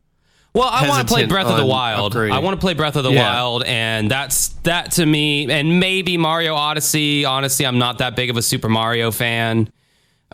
well, 0.55 0.68
I 0.70 0.88
want 0.88 1.07
to 1.09 1.12
play 1.12 1.26
Breath 1.26 1.49
of 1.49 1.57
the 1.57 1.66
Wild. 1.66 2.14
upgrading. 2.14 2.30
I 2.30 2.38
want 2.38 2.55
to 2.55 2.61
play 2.61 2.74
Breath 2.74 2.95
of 2.95 3.03
the 3.03 3.11
Yeah. 3.11 3.34
Wild, 3.34 3.64
and 3.64 4.09
that's 4.09 4.51
that 4.62 4.92
to 4.92 5.05
me. 5.05 5.51
And 5.51 5.80
maybe 5.80 6.16
Mario 6.16 6.55
Odyssey. 6.55 7.24
Honestly, 7.24 7.66
I'm 7.66 7.78
not 7.78 7.99
that 7.99 8.14
big 8.14 8.30
of 8.30 8.36
a 8.36 8.42
Super 8.42 8.68
Mario 8.68 9.11
fan. 9.11 9.68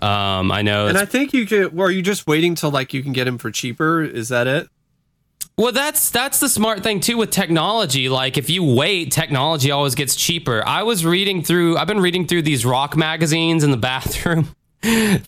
Um, 0.03 0.53
I 0.53 0.61
know. 0.61 0.89
And 0.89 0.99
I 0.99 1.07
think 1.07 1.33
you 1.33 1.47
could. 1.47 1.75
Well, 1.75 1.89
are 1.89 1.91
you 1.91 2.03
just 2.03 2.27
waiting 2.27 2.55
till 2.55 2.71
like 2.71 2.93
you 2.93 3.03
can 3.03 3.15
get 3.15 3.27
him 3.27 3.39
for 3.39 3.51
cheaper? 3.51 4.03
Is 4.03 4.29
that 4.29 4.47
it? 4.47 4.69
Well, 5.61 5.73
that's 5.73 6.09
that's 6.09 6.41
the 6.41 6.49
smart 6.49 6.83
thing 6.83 7.01
too 7.01 7.19
with 7.19 7.31
technology. 7.31 8.09
Like 8.09 8.39
if 8.39 8.49
you 8.49 8.65
wait, 8.65 9.13
technology 9.13 9.71
always 9.71 9.95
gets 9.95 10.17
cheaper. 10.17 10.67
I 10.67 10.85
was 10.85 11.05
reading 11.05 11.43
through 11.43 11.77
I've 11.77 11.87
been 11.87 12.01
reading 12.01 12.27
through 12.27 12.43
these 12.43 12.65
rock 12.65 12.97
magazines 12.97 13.63
in 13.63 13.71
the 13.71 13.77
bathroom 13.91 14.49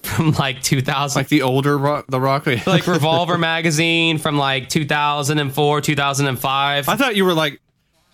from 0.02 0.32
like 0.32 0.62
2000 0.62 1.20
Like 1.20 1.28
the 1.28 1.42
older 1.42 1.76
rock, 1.76 2.06
the 2.08 2.18
rock. 2.18 2.46
like 2.46 2.86
Revolver 2.86 3.36
magazine 3.36 4.16
from 4.16 4.38
like 4.38 4.70
2004, 4.70 5.80
2005. 5.82 6.88
I 6.88 6.96
thought 6.96 7.14
you 7.14 7.26
were 7.26 7.34
like 7.34 7.60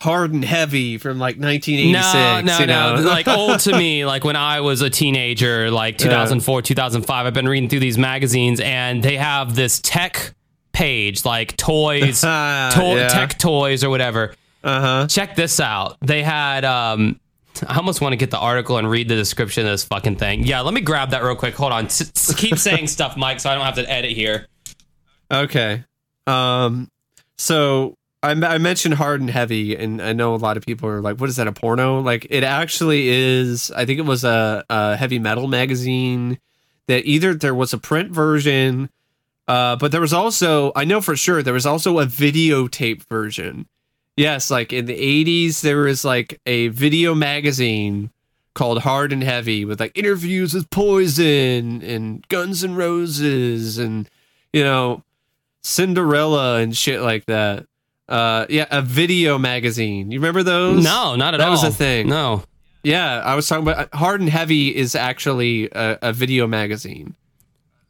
hard 0.00 0.32
and 0.32 0.44
heavy 0.44 0.98
from 0.98 1.20
like 1.20 1.36
1986. 1.36 2.14
no, 2.14 2.40
no, 2.40 2.58
you 2.58 2.66
know? 2.66 2.96
no. 2.96 3.08
Like 3.08 3.28
old 3.28 3.60
to 3.60 3.78
me, 3.78 4.04
like 4.12 4.24
when 4.24 4.34
I 4.34 4.60
was 4.60 4.82
a 4.82 4.90
teenager, 4.90 5.70
like 5.70 5.98
2004, 5.98 6.62
2005. 6.62 7.26
I've 7.26 7.32
been 7.32 7.48
reading 7.48 7.68
through 7.68 7.80
these 7.80 7.98
magazines, 7.98 8.58
and 8.58 9.04
they 9.04 9.16
have 9.16 9.54
this 9.54 9.80
tech 9.80 10.34
page, 10.78 11.24
like 11.24 11.56
toys, 11.56 12.20
to- 12.22 12.26
yeah. 12.26 13.08
tech 13.08 13.36
toys 13.38 13.82
or 13.84 13.90
whatever. 13.90 14.34
uh 14.64 14.80
huh. 14.80 15.06
check 15.08 15.34
this 15.36 15.60
out. 15.60 15.96
They 16.00 16.22
had 16.22 16.64
um 16.64 17.18
I 17.66 17.76
almost 17.76 18.00
want 18.00 18.12
to 18.12 18.16
get 18.16 18.30
the 18.30 18.38
article 18.38 18.78
and 18.78 18.88
read 18.88 19.08
the 19.08 19.16
description 19.16 19.66
of 19.66 19.72
this 19.72 19.82
fucking 19.84 20.14
thing. 20.16 20.44
Yeah, 20.44 20.60
let 20.60 20.72
me 20.74 20.80
grab 20.80 21.10
that 21.10 21.24
real 21.24 21.34
quick. 21.34 21.54
Hold 21.56 21.72
on. 21.72 21.86
S- 21.86 22.12
s- 22.14 22.34
keep 22.36 22.56
saying 22.56 22.86
stuff, 22.96 23.16
Mike, 23.16 23.40
so 23.40 23.50
I 23.50 23.54
don't 23.56 23.64
have 23.64 23.74
to 23.74 23.90
edit 23.90 24.12
here. 24.12 24.46
Okay. 25.32 25.82
Um. 26.26 26.88
So 27.36 27.96
I, 28.22 28.30
I 28.32 28.58
mentioned 28.58 28.94
hard 28.94 29.20
and 29.20 29.30
heavy, 29.30 29.74
and 29.76 30.00
I 30.02 30.12
know 30.12 30.34
a 30.34 30.36
lot 30.36 30.56
of 30.56 30.64
people 30.64 30.88
are 30.88 31.00
like, 31.00 31.18
"What 31.18 31.28
is 31.28 31.36
that? 31.36 31.46
A 31.48 31.52
porno?" 31.52 32.00
Like 32.00 32.26
it 32.30 32.44
actually 32.44 33.08
is. 33.08 33.70
I 33.72 33.84
think 33.86 33.98
it 33.98 34.04
was 34.06 34.22
a, 34.24 34.64
a 34.70 34.96
heavy 34.96 35.18
metal 35.18 35.48
magazine 35.48 36.38
that 36.86 37.04
either 37.06 37.34
there 37.34 37.54
was 37.54 37.72
a 37.72 37.78
print 37.78 38.10
version, 38.12 38.88
uh, 39.48 39.76
but 39.76 39.90
there 39.90 40.00
was 40.00 40.12
also 40.12 40.70
I 40.76 40.84
know 40.84 41.00
for 41.00 41.16
sure 41.16 41.42
there 41.42 41.54
was 41.54 41.66
also 41.66 41.98
a 41.98 42.06
videotape 42.06 43.02
version. 43.08 43.66
Yes, 44.16 44.50
like 44.50 44.72
in 44.72 44.86
the 44.86 44.94
'80s, 45.24 45.60
there 45.62 45.78
was 45.78 46.04
like 46.04 46.40
a 46.46 46.68
video 46.68 47.14
magazine 47.14 48.10
called 48.54 48.80
Hard 48.82 49.12
and 49.12 49.22
Heavy 49.22 49.64
with 49.64 49.80
like 49.80 49.96
interviews 49.96 50.52
with 50.54 50.68
Poison 50.70 51.82
and 51.82 52.26
Guns 52.28 52.62
N' 52.64 52.74
Roses 52.74 53.78
and 53.78 54.08
you 54.52 54.62
know 54.64 55.02
Cinderella 55.62 56.56
and 56.58 56.76
shit 56.76 57.00
like 57.00 57.26
that. 57.26 57.66
Uh, 58.08 58.46
yeah, 58.48 58.66
a 58.70 58.82
video 58.82 59.38
magazine. 59.38 60.10
You 60.10 60.18
remember 60.18 60.42
those? 60.42 60.82
No, 60.82 61.14
not 61.14 61.34
at 61.34 61.38
That 61.38 61.48
all. 61.48 61.56
That 61.56 61.66
was 61.66 61.74
a 61.74 61.76
thing. 61.76 62.08
No. 62.08 62.42
Yeah, 62.82 63.20
I 63.20 63.34
was 63.34 63.46
talking 63.46 63.68
about 63.68 63.92
Hard 63.94 64.20
and 64.20 64.30
Heavy 64.30 64.74
is 64.74 64.94
actually 64.94 65.68
a, 65.72 65.98
a 66.02 66.12
video 66.12 66.46
magazine, 66.46 67.14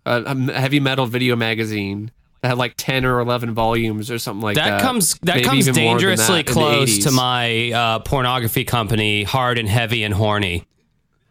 a, 0.09 0.25
a 0.25 0.53
heavy 0.53 0.81
metal 0.81 1.07
video 1.07 1.37
magazine 1.37 2.11
that 2.43 2.49
had 2.49 2.59
like 2.59 2.75
ten 2.77 3.05
or 3.05 3.21
eleven 3.21 3.55
volumes 3.55 4.11
or 4.11 4.19
something 4.19 4.43
like 4.43 4.57
that. 4.57 4.71
That 4.71 4.81
comes 4.81 5.19
that 5.23 5.37
Maybe 5.37 5.49
comes 5.49 5.69
even 5.69 5.83
more 5.83 5.95
than 5.95 6.09
dangerously 6.09 6.43
that 6.43 6.53
close 6.53 6.99
to 7.05 7.11
my 7.11 7.73
uh, 7.73 7.99
pornography 8.01 8.65
company, 8.65 9.25
Hard 9.25 9.59
and 9.59 9.69
Heavy 9.69 10.05
and 10.05 10.15
Horny. 10.15 10.65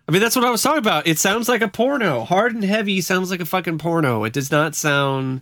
I 0.08 0.14
mean, 0.14 0.22
that's 0.22 0.36
what 0.38 0.46
I 0.46 0.52
was 0.52 0.62
talking 0.62 0.80
about. 0.80 1.06
It 1.06 1.20
sounds 1.20 1.50
like 1.50 1.62
a 1.62 1.68
porno. 1.68 2.24
Hard 2.24 2.56
and 2.56 2.64
heavy 2.64 3.02
sounds 3.02 3.30
like 3.30 3.42
a 3.42 3.46
fucking 3.46 3.78
porno. 3.78 4.24
It 4.24 4.32
does 4.32 4.52
not 4.52 4.74
sound 4.74 5.42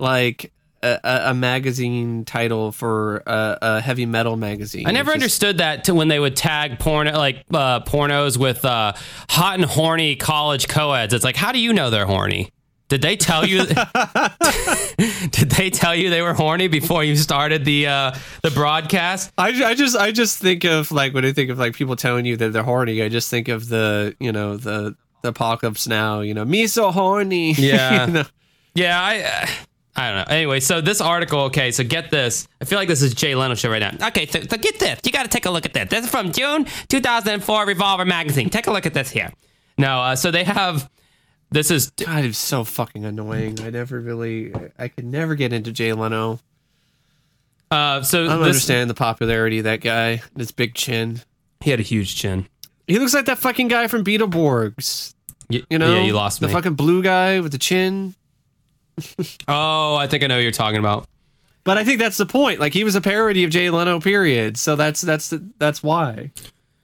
like 0.00 0.52
a, 0.84 1.30
a, 1.30 1.34
magazine 1.34 2.24
title 2.24 2.72
for 2.72 3.22
a, 3.26 3.58
a 3.60 3.80
heavy 3.80 4.06
metal 4.06 4.36
magazine. 4.36 4.86
I 4.86 4.92
never 4.92 5.12
just- 5.12 5.22
understood 5.22 5.58
that 5.58 5.84
to 5.84 5.94
when 5.94 6.08
they 6.08 6.18
would 6.18 6.36
tag 6.36 6.78
porno 6.78 7.12
like 7.16 7.44
uh, 7.52 7.80
pornos 7.80 8.36
with 8.36 8.64
uh, 8.64 8.92
hot 9.28 9.54
and 9.54 9.64
horny 9.64 10.16
college 10.16 10.68
co-eds. 10.68 11.14
It's 11.14 11.24
like, 11.24 11.36
how 11.36 11.52
do 11.52 11.58
you 11.58 11.72
know 11.72 11.90
they're 11.90 12.06
horny? 12.06 12.50
Did 12.88 13.02
they 13.02 13.16
tell 13.16 13.46
you? 13.46 13.64
did 15.30 15.50
they 15.50 15.70
tell 15.70 15.94
you 15.94 16.10
they 16.10 16.22
were 16.22 16.34
horny 16.34 16.68
before 16.68 17.02
you 17.02 17.16
started 17.16 17.64
the 17.64 17.86
uh, 17.86 18.14
the 18.42 18.50
broadcast? 18.50 19.32
I, 19.38 19.48
I 19.64 19.74
just 19.74 19.96
I 19.96 20.12
just 20.12 20.38
think 20.38 20.64
of 20.64 20.92
like 20.92 21.14
when 21.14 21.24
I 21.24 21.32
think 21.32 21.50
of 21.50 21.58
like 21.58 21.74
people 21.74 21.96
telling 21.96 22.26
you 22.26 22.36
that 22.36 22.52
they're 22.52 22.62
horny. 22.62 23.02
I 23.02 23.08
just 23.08 23.30
think 23.30 23.48
of 23.48 23.68
the 23.68 24.14
you 24.20 24.32
know 24.32 24.56
the 24.56 24.94
the 25.22 25.28
apocalypse 25.28 25.88
now. 25.88 26.20
You 26.20 26.34
know 26.34 26.44
me 26.44 26.66
so 26.66 26.90
horny. 26.90 27.52
Yeah. 27.64 28.06
You 28.06 28.12
know? 28.12 28.24
Yeah, 28.74 29.00
I. 29.00 29.20
Uh, 29.22 29.46
I 29.96 30.08
don't 30.10 30.18
know. 30.28 30.34
Anyway, 30.36 30.58
so 30.60 30.80
this 30.80 31.00
article, 31.00 31.40
okay, 31.42 31.70
so 31.70 31.84
get 31.84 32.10
this. 32.10 32.48
I 32.60 32.64
feel 32.64 32.78
like 32.78 32.88
this 32.88 33.00
is 33.02 33.14
Jay 33.14 33.34
Leno 33.36 33.54
show 33.54 33.70
right 33.70 33.78
now. 33.78 34.08
Okay, 34.08 34.26
so, 34.26 34.40
so 34.40 34.56
get 34.56 34.78
this. 34.80 34.98
You 35.04 35.12
got 35.12 35.22
to 35.22 35.28
take 35.28 35.46
a 35.46 35.50
look 35.50 35.66
at 35.66 35.72
this. 35.72 35.88
This 35.88 36.04
is 36.06 36.10
from 36.10 36.32
June 36.32 36.66
2004 36.88 37.64
Revolver 37.66 38.04
magazine. 38.04 38.50
Take 38.50 38.66
a 38.66 38.72
look 38.72 38.86
at 38.86 38.94
this 38.94 39.08
here. 39.10 39.32
No, 39.78 40.00
uh, 40.00 40.16
so 40.16 40.30
they 40.32 40.42
have. 40.44 40.90
This 41.50 41.70
is 41.70 41.90
God, 41.90 42.24
it's 42.24 42.38
so 42.38 42.64
fucking 42.64 43.04
annoying. 43.04 43.60
I 43.60 43.70
never 43.70 44.00
really 44.00 44.52
I 44.76 44.88
could 44.88 45.04
never 45.04 45.36
get 45.36 45.52
into 45.52 45.70
Jay 45.70 45.92
Leno. 45.92 46.40
uh, 47.70 48.02
so 48.02 48.24
I 48.24 48.28
don't 48.28 48.38
this, 48.40 48.46
understand 48.48 48.90
the 48.90 48.94
popularity 48.94 49.58
of 49.58 49.64
that 49.64 49.80
guy. 49.80 50.22
His 50.36 50.50
big 50.50 50.74
chin. 50.74 51.20
He 51.60 51.70
had 51.70 51.78
a 51.80 51.84
huge 51.84 52.16
chin. 52.16 52.48
He 52.88 52.98
looks 52.98 53.14
like 53.14 53.26
that 53.26 53.38
fucking 53.38 53.68
guy 53.68 53.86
from 53.86 54.02
Beetleborgs. 54.04 55.14
Y- 55.48 55.62
You 55.70 55.78
know, 55.78 55.94
yeah, 55.94 56.02
you 56.02 56.12
lost 56.12 56.40
the 56.40 56.48
me. 56.48 56.52
fucking 56.52 56.74
blue 56.74 57.02
guy 57.02 57.38
with 57.40 57.52
the 57.52 57.58
chin. 57.58 58.14
Oh, 59.48 59.96
I 59.96 60.06
think 60.06 60.22
I 60.22 60.26
know 60.26 60.36
what 60.36 60.42
you're 60.42 60.52
talking 60.52 60.78
about. 60.78 61.06
But 61.64 61.78
I 61.78 61.84
think 61.84 61.98
that's 61.98 62.18
the 62.18 62.26
point. 62.26 62.60
Like 62.60 62.74
he 62.74 62.84
was 62.84 62.94
a 62.94 63.00
parody 63.00 63.44
of 63.44 63.50
Jay 63.50 63.70
Leno. 63.70 64.00
Period. 64.00 64.56
So 64.58 64.76
that's 64.76 65.00
that's 65.00 65.32
that's 65.58 65.82
why. 65.82 66.30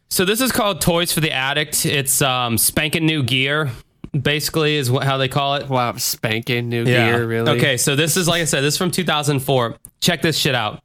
So 0.09 0.25
this 0.25 0.41
is 0.41 0.51
called 0.51 0.81
Toys 0.81 1.13
for 1.13 1.21
the 1.21 1.31
Addict. 1.31 1.87
It's 1.87 2.21
um, 2.21 2.59
spanking 2.59 3.07
new 3.07 3.23
gear, 3.23 3.71
basically, 4.19 4.75
is 4.75 4.91
what, 4.91 5.05
how 5.05 5.19
they 5.19 5.29
call 5.29 5.55
it. 5.55 5.69
Wow, 5.69 5.95
spanking 5.97 6.69
new 6.69 6.85
gear. 6.85 7.27
Really? 7.27 7.51
Okay, 7.59 7.77
so 7.77 7.95
this 7.95 8.17
is 8.17 8.27
like 8.27 8.43
I 8.43 8.45
said, 8.45 8.63
this 8.63 8.75
is 8.75 8.79
from 8.79 8.91
2004. 8.91 9.77
Check 10.01 10.23
this 10.23 10.37
shit 10.37 10.55
out. 10.55 10.83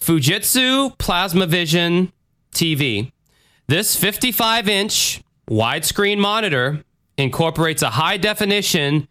Fujitsu 0.00 0.96
Plasma 0.98 1.46
Vision 1.46 2.12
TV. 2.54 3.10
This 3.66 3.96
55 3.96 4.68
inch 4.68 5.22
widescreen 5.50 6.18
monitor 6.18 6.84
incorporates 7.18 7.82
a 7.82 7.90
high 7.90 8.16
definition 8.16 9.08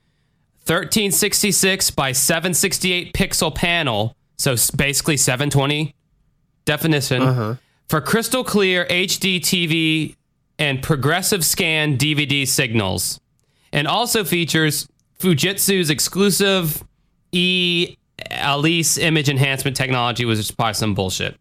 1366 0.65 1.91
by 1.91 2.11
768 2.11 3.13
pixel 3.13 3.53
panel. 3.53 4.15
So 4.37 4.55
basically 4.75 5.17
720 5.17 5.93
definition 6.65 7.21
uh-huh. 7.21 7.55
for 7.87 8.01
crystal 8.01 8.43
clear 8.43 8.85
HD 8.85 9.39
TV 9.39 10.15
and 10.57 10.81
progressive 10.81 11.43
scan 11.43 11.97
DVD 11.97 12.47
signals 12.47 13.19
and 13.71 13.87
also 13.87 14.23
features 14.23 14.87
Fujitsu's 15.19 15.89
exclusive 15.89 16.83
E 17.31 17.97
Alice 18.29 18.97
image 18.97 19.27
enhancement 19.29 19.75
technology, 19.75 20.23
which 20.23 20.39
is 20.39 20.51
probably 20.51 20.75
some 20.75 20.93
bullshit. 20.93 21.35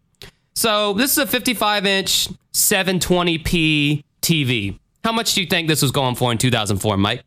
So 0.55 0.93
this 0.93 1.11
is 1.11 1.17
a 1.17 1.27
55 1.27 1.85
inch 1.85 2.29
720p 2.53 4.03
TV. 4.21 4.79
How 5.03 5.11
much 5.11 5.33
do 5.33 5.41
you 5.41 5.47
think 5.47 5.67
this 5.67 5.81
was 5.81 5.91
going 5.91 6.15
for 6.15 6.31
in 6.31 6.37
2004, 6.37 6.97
Mike? 6.97 7.23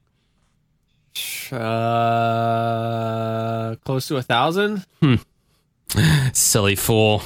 Uh, 2.07 3.77
close 3.85 4.07
to 4.09 4.17
a 4.17 4.23
thousand. 4.23 4.85
Hmm. 5.01 5.15
Silly 6.33 6.77
fool. 6.77 7.23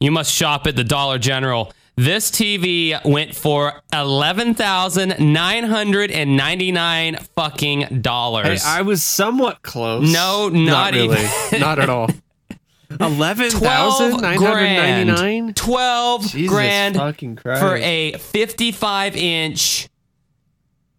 You 0.00 0.10
must 0.10 0.32
shop 0.32 0.66
at 0.66 0.76
the 0.76 0.84
Dollar 0.84 1.18
General. 1.18 1.72
This 1.96 2.30
TV 2.30 3.02
went 3.06 3.34
for 3.34 3.80
eleven 3.92 4.52
thousand 4.54 5.14
nine 5.18 5.64
hundred 5.64 6.10
and 6.10 6.36
ninety 6.36 6.70
nine 6.70 7.16
fucking 7.34 7.80
Hey, 7.80 7.96
dollars. 7.96 8.64
I 8.66 8.82
was 8.82 9.02
somewhat 9.02 9.62
close. 9.62 10.12
No, 10.12 10.50
not 10.50 10.92
really. 10.92 11.16
even. 11.24 11.60
not 11.60 11.78
at 11.78 11.88
all. 11.88 12.08
Eleven 13.00 13.50
thousand 13.50 14.20
nine 14.20 14.38
hundred 14.40 14.62
ninety 14.76 15.10
nine. 15.10 15.16
grand. 15.16 15.56
Twelve 15.56 16.26
Jesus 16.28 16.50
grand 16.50 17.40
for 17.42 17.76
a 17.78 18.12
fifty-five 18.18 19.16
inch, 19.16 19.88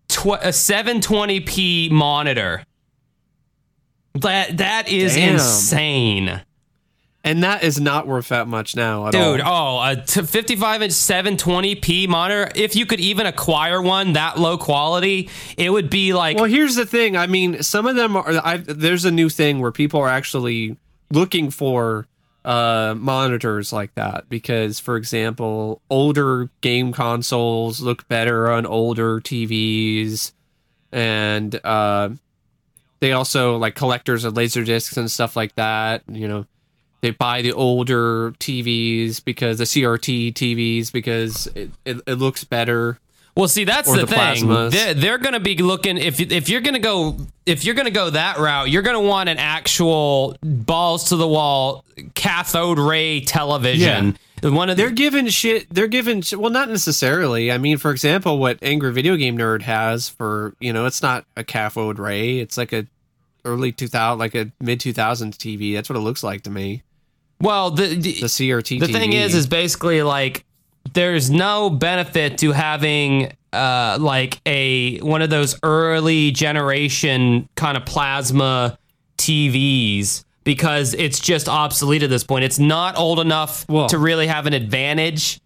tw- 0.10 0.39
a 0.41 0.51
seven 0.53 1.01
twenty 1.01 1.39
p 1.39 1.89
monitor. 1.91 2.64
That 4.16 4.58
that 4.58 4.89
is 4.89 5.16
Damn. 5.16 5.34
insane. 5.34 6.41
and 7.24 7.43
that 7.43 7.62
is 7.64 7.80
not 7.80 8.08
worth 8.08 8.30
that 8.30 8.47
much 8.47 8.76
now 8.76 9.10
Dude, 9.12 9.41
all. 9.41 9.80
oh, 9.80 9.91
a 9.91 9.95
t- 9.97 10.22
55 10.24 10.82
inch 10.82 10.93
720p 10.93 12.08
monitor. 12.08 12.49
If 12.55 12.76
you 12.76 12.86
could 12.86 12.99
even 13.01 13.26
acquire 13.28 13.82
one 13.82 14.14
that 14.14 14.39
low 14.39 14.58
quality, 14.58 15.30
it 15.58 15.70
would 15.70 15.89
be 15.89 16.14
like 16.14 16.38
Well, 16.38 16.45
here's 16.45 16.76
the 16.76 16.86
thing. 16.86 17.16
I 17.18 17.28
mean, 17.28 17.62
some 17.62 17.86
of 17.86 17.95
them 17.95 18.16
are. 18.16 18.28
I, 18.43 18.58
there's 18.58 19.05
a 19.05 19.12
new 19.12 19.30
thing 19.30 19.60
where 19.60 19.72
people 19.72 19.99
are 19.99 20.10
actually 20.10 20.78
looking 21.12 21.51
for 21.51 22.08
uh, 22.47 22.95
monitors 22.97 23.73
like 23.73 23.93
that 23.95 24.29
because, 24.29 24.79
for 24.79 24.95
example, 24.95 25.81
older 25.89 26.49
game 26.61 26.93
consoles 26.93 27.81
look 27.81 28.07
better 28.07 28.49
on 28.49 28.65
older 28.65 29.19
TVs, 29.19 30.31
and 30.93 31.59
uh, 31.65 32.09
they 33.01 33.11
also 33.11 33.57
like 33.57 33.75
collectors 33.75 34.23
of 34.23 34.37
laser 34.37 34.63
discs 34.63 34.95
and 34.95 35.11
stuff 35.11 35.35
like 35.35 35.53
that. 35.55 36.03
You 36.07 36.29
know, 36.29 36.45
they 37.01 37.11
buy 37.11 37.41
the 37.41 37.51
older 37.51 38.31
TVs 38.39 39.21
because 39.23 39.57
the 39.57 39.65
CRT 39.65 40.31
TVs 40.31 40.89
because 40.89 41.47
it, 41.47 41.71
it, 41.83 41.97
it 42.07 42.15
looks 42.15 42.45
better. 42.45 42.97
Well, 43.38 43.47
see, 43.47 43.63
that's 43.65 43.89
the, 43.91 44.05
the 44.05 44.07
thing. 44.07 44.47
They're, 44.69 44.93
they're 44.93 45.17
going 45.19 45.33
to 45.33 45.39
be 45.39 45.55
looking 45.57 45.97
if 45.97 46.19
if 46.19 46.49
you're 46.49 46.61
going 46.61 46.73
to 46.73 46.79
go 46.79 47.17
if 47.45 47.63
you're 47.63 47.75
going 47.75 47.85
to 47.85 47.91
go 47.91 48.09
that 48.09 48.38
route, 48.39 48.69
you're 48.69 48.81
going 48.81 49.01
to 49.01 49.07
want 49.07 49.29
an 49.29 49.38
actual 49.38 50.35
balls 50.41 51.09
to 51.09 51.15
the 51.15 51.27
wall 51.27 51.85
cathode 52.15 52.79
ray 52.79 53.21
television. 53.21 54.17
Yeah. 54.43 54.49
One 54.49 54.69
of 54.69 54.77
They're 54.77 54.89
the, 54.89 54.95
given 54.95 55.27
shit. 55.29 55.67
They're 55.73 55.88
given 55.88 56.21
sh- 56.21 56.33
well, 56.33 56.51
not 56.51 56.69
necessarily. 56.69 57.51
I 57.51 57.57
mean, 57.57 57.77
for 57.77 57.89
example, 57.91 58.38
what 58.38 58.59
Angry 58.61 58.91
Video 58.91 59.15
Game 59.15 59.38
Nerd 59.38 59.61
has 59.63 60.09
for 60.09 60.53
you 60.59 60.73
know, 60.73 60.85
it's 60.85 61.01
not 61.01 61.25
a 61.35 61.43
cathode 61.43 61.97
ray. 61.99 62.39
It's 62.39 62.57
like 62.57 62.71
a 62.73 62.85
early 63.45 63.71
two 63.71 63.88
thousand, 63.88 64.19
like 64.19 64.35
a 64.35 64.51
mid 64.59 64.79
two 64.79 64.93
thousands 64.93 65.38
TV. 65.38 65.73
That's 65.73 65.89
what 65.89 65.95
it 65.95 66.01
looks 66.01 66.23
like 66.23 66.41
to 66.43 66.49
me. 66.51 66.83
well, 67.41 67.71
the, 67.71 67.88
the, 67.95 67.99
The 68.13 68.27
CRT. 68.27 68.79
the 68.79 68.88
thing 68.88 69.13
is, 69.13 69.33
is 69.33 69.47
basically 69.47 70.01
like 70.03 70.43
there's 70.97 71.29
no 71.29 71.69
benefit 71.69 72.39
to 72.39 72.51
having 72.53 73.31
uh 73.53 73.97
like 74.01 74.41
a 74.47 74.97
one 74.99 75.21
of 75.21 75.29
those 75.29 75.55
early 75.61 76.31
generation 76.31 77.47
kind 77.55 77.77
of 77.77 77.85
plasma 77.85 78.77
TVs 79.17 80.23
because 80.43 80.93
it's 80.95 81.19
just 81.19 81.47
obsolete 81.47 82.01
at 82.03 82.09
this 82.09 82.23
point. 82.23 82.45
It's 82.45 82.57
not 82.59 82.97
old 82.97 83.19
enough 83.19 83.65
Well- 83.69 83.87
to 83.89 83.97
really 83.99 84.25
have 84.27 84.47
an 84.47 84.53
advantage, 84.53 85.39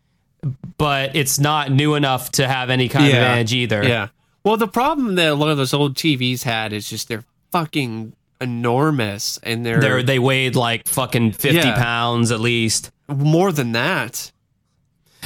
but 0.77 1.15
it's 1.15 1.37
not 1.39 1.71
new 1.71 1.95
enough 1.95 2.31
to 2.33 2.47
have 2.47 2.69
any 2.69 2.87
kind 2.87 3.07
of 3.07 3.13
advantage 3.13 3.53
either. 3.53 3.83
Yeah. 3.83 4.07
Well, 4.43 4.57
the 4.57 4.67
problem 4.67 5.15
that 5.15 5.27
a 5.29 5.35
lot 5.35 5.49
of 5.49 5.57
those 5.57 5.73
old 5.73 5.95
TVs 5.95 6.43
had 6.43 6.71
is 6.73 6.89
just 6.89 7.07
they're 7.09 7.25
fucking 7.51 8.13
enormous, 8.39 9.39
and 9.43 9.63
they're, 9.65 9.79
They're, 9.81 10.01
they 10.03 10.17
weighed 10.17 10.55
like 10.55 10.87
fucking 10.87 11.33
50 11.33 11.57
Yeah. 11.57 11.75
pounds 11.75 12.31
at 12.31 12.39
least. 12.39 12.89
more 13.07 13.51
than 13.51 13.73
that. 13.73 14.31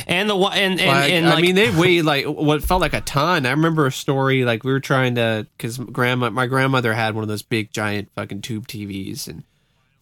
And 0.07 0.29
the 0.29 0.35
one 0.35 0.53
and, 0.57 0.79
and, 0.79 0.89
Like, 0.89 1.11
and 1.11 1.27
I 1.27 1.41
mean, 1.41 1.55
they 1.55 1.69
weighed 1.71 2.03
like 2.03 2.25
what 2.25 2.63
felt 2.63 2.81
like 2.81 2.93
a 2.93 3.01
ton. 3.01 3.45
I 3.45 3.51
remember 3.51 3.85
a 3.87 3.91
story 3.91 4.43
like 4.45 4.63
we 4.63 4.71
were 4.71 4.79
trying 4.79 5.15
to 5.15 5.47
because 5.57 5.77
grandma, 5.77 6.29
my 6.29 6.47
grandmother 6.47 6.93
had 6.93 7.15
one 7.15 7.23
of 7.23 7.27
those 7.27 7.41
big 7.41 7.71
giant 7.71 8.09
fucking 8.15 8.41
tube 8.41 8.67
TVs, 8.67 9.27
and 9.27 9.43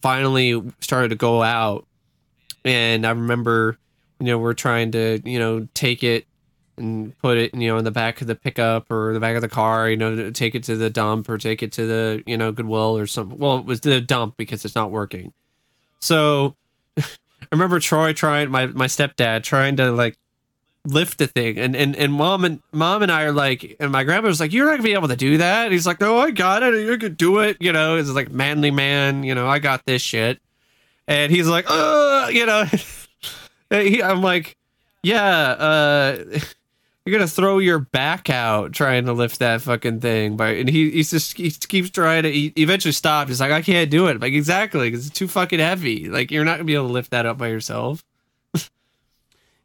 finally 0.02 0.62
started 0.80 1.08
to 1.10 1.14
go 1.14 1.42
out. 1.42 1.86
And 2.64 3.06
I 3.06 3.10
remember, 3.10 3.78
you 4.18 4.26
know, 4.26 4.38
we're 4.38 4.54
trying 4.54 4.92
to 4.92 5.20
you 5.24 5.38
know 5.38 5.68
take 5.74 6.02
it 6.02 6.26
and 6.76 7.16
put 7.18 7.38
it 7.38 7.54
you 7.54 7.68
know 7.68 7.78
in 7.78 7.84
the 7.84 7.92
back 7.92 8.20
of 8.20 8.26
the 8.26 8.34
pickup 8.34 8.90
or 8.90 9.14
the 9.14 9.20
back 9.20 9.36
of 9.36 9.42
the 9.42 9.48
car, 9.48 9.88
you 9.88 9.96
know, 9.96 10.16
to 10.16 10.32
take 10.32 10.54
it 10.54 10.64
to 10.64 10.76
the 10.76 10.90
dump 10.90 11.28
or 11.28 11.38
take 11.38 11.62
it 11.62 11.72
to 11.72 11.86
the 11.86 12.22
you 12.26 12.36
know 12.36 12.52
Goodwill 12.52 12.98
or 12.98 13.06
something. 13.06 13.38
Well, 13.38 13.58
it 13.58 13.64
was 13.64 13.80
the 13.80 14.00
dump 14.00 14.36
because 14.36 14.64
it's 14.64 14.74
not 14.74 14.90
working. 14.90 15.32
So 16.00 16.56
remember 17.54 17.80
Troy 17.80 18.12
trying 18.12 18.50
my 18.50 18.66
my 18.66 18.86
stepdad 18.86 19.42
trying 19.42 19.76
to 19.76 19.90
like 19.92 20.16
lift 20.84 21.18
the 21.18 21.26
thing. 21.26 21.58
And 21.58 21.74
and 21.74 21.96
and 21.96 22.12
mom 22.12 22.44
and 22.44 22.62
mom 22.72 23.02
and 23.02 23.10
I 23.10 23.22
are 23.24 23.32
like 23.32 23.76
and 23.80 23.90
my 23.90 24.04
grandma 24.04 24.28
was 24.28 24.40
like 24.40 24.52
you're 24.52 24.66
not 24.66 24.72
gonna 24.72 24.82
be 24.82 24.92
able 24.92 25.08
to 25.08 25.16
do 25.16 25.38
that. 25.38 25.64
And 25.64 25.72
he's 25.72 25.86
like 25.86 26.00
no 26.00 26.18
I 26.18 26.30
got 26.30 26.62
it. 26.62 26.74
You 26.74 26.98
could 26.98 27.16
do 27.16 27.38
it. 27.40 27.56
You 27.60 27.72
know 27.72 27.96
it's 27.96 28.10
like 28.10 28.30
manly 28.30 28.70
man 28.70 29.24
you 29.24 29.34
know 29.34 29.46
I 29.48 29.58
got 29.58 29.84
this 29.86 30.02
shit. 30.02 30.40
And 31.08 31.32
he's 31.32 31.48
like 31.48 31.66
uh 31.68 32.28
you 32.32 32.46
know. 32.46 32.64
He, 33.70 34.00
I'm 34.00 34.22
like 34.22 34.56
yeah 35.02 35.26
uh 35.26 36.38
you're 37.04 37.16
gonna 37.16 37.28
throw 37.28 37.58
your 37.58 37.78
back 37.78 38.30
out 38.30 38.72
trying 38.72 39.04
to 39.04 39.12
lift 39.12 39.38
that 39.38 39.60
fucking 39.60 40.00
thing 40.00 40.36
but 40.36 40.54
and 40.56 40.68
he 40.68 40.90
he's 40.90 41.10
just 41.10 41.36
he 41.36 41.50
keeps 41.50 41.90
trying 41.90 42.22
to 42.22 42.32
he 42.32 42.52
eventually 42.56 42.92
stopped 42.92 43.28
he's 43.28 43.40
like 43.40 43.52
I 43.52 43.62
can't 43.62 43.90
do 43.90 44.06
it 44.06 44.20
like 44.20 44.32
exactly 44.32 44.90
because 44.90 45.06
it's 45.06 45.18
too 45.18 45.28
fucking 45.28 45.58
heavy 45.58 46.08
like 46.08 46.30
you're 46.30 46.44
not 46.44 46.54
gonna 46.54 46.64
be 46.64 46.74
able 46.74 46.86
to 46.86 46.92
lift 46.92 47.10
that 47.10 47.26
up 47.26 47.36
by 47.38 47.48
yourself 47.48 48.04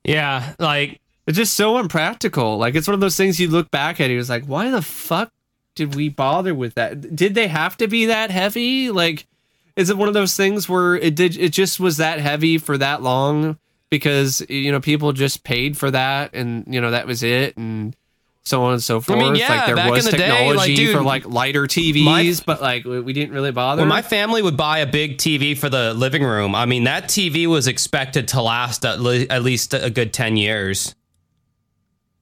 yeah, 0.03 0.55
like 0.59 0.99
It's 1.27 1.37
just 1.37 1.53
so 1.53 1.77
impractical. 1.77 2.57
Like 2.57 2.75
it's 2.75 2.87
one 2.87 2.95
of 2.95 3.01
those 3.01 3.15
things 3.15 3.39
you 3.39 3.49
look 3.49 3.69
back 3.71 3.99
at. 3.99 4.05
and 4.05 4.11
He 4.11 4.17
was 4.17 4.29
like, 4.29 4.45
why 4.45 4.71
the 4.71 4.81
fuck 4.81 5.31
did 5.75 5.95
we 5.95 6.09
bother 6.09 6.55
with 6.55 6.73
that? 6.75 7.15
Did 7.15 7.35
they 7.35 7.47
have 7.47 7.77
to 7.77 7.87
be 7.87 8.07
that 8.07 8.31
heavy? 8.31 8.89
Like, 8.89 9.27
is 9.75 9.89
it 9.89 9.97
one 9.97 10.07
of 10.07 10.13
those 10.13 10.35
things 10.35 10.67
where 10.67 10.95
it 10.95 11.15
did? 11.15 11.37
It 11.37 11.53
just 11.53 11.79
was 11.79 11.97
that 11.97 12.19
heavy 12.19 12.57
for 12.57 12.77
that 12.77 13.03
long 13.03 13.57
because 13.89 14.41
you 14.49 14.71
know 14.71 14.79
people 14.79 15.11
just 15.13 15.43
paid 15.43 15.77
for 15.77 15.91
that, 15.91 16.33
and 16.33 16.65
you 16.67 16.79
know 16.81 16.91
that 16.91 17.07
was 17.07 17.23
it, 17.23 17.57
and 17.57 17.95
so 18.43 18.63
on 18.63 18.73
and 18.73 18.81
so 18.83 18.99
forth. 18.99 19.19
mean, 19.19 19.35
yeah, 19.35 19.49
like 19.49 19.65
there 19.67 19.75
back 19.75 19.91
was 19.91 20.05
in 20.07 20.11
the 20.11 20.17
day, 20.17 20.27
technology 20.29 20.57
like, 20.57 20.75
dude, 20.75 20.95
for 20.97 21.03
like 21.03 21.25
lighter 21.27 21.63
TVs, 21.63 22.43
but 22.43 22.61
like 22.61 22.83
we 22.85 22.99
we 22.99 23.13
didn't 23.13 23.33
really 23.33 23.51
bother. 23.51 23.81
When 23.81 23.89
my 23.89 24.01
family 24.01 24.41
would 24.41 24.57
buy 24.57 24.79
a 24.79 24.87
big 24.87 25.17
TV 25.17 25.57
for 25.57 25.69
the 25.69 25.93
living 25.93 26.23
room, 26.23 26.55
I 26.55 26.65
mean, 26.65 26.85
that 26.85 27.05
TV 27.05 27.47
was 27.47 27.67
expected 27.67 28.27
to 28.29 28.41
last 28.41 28.85
at, 28.85 28.99
le- 28.99 29.25
at 29.29 29.43
least 29.43 29.73
a 29.73 29.89
good 29.89 30.13
10 30.13 30.37
years. 30.37 30.95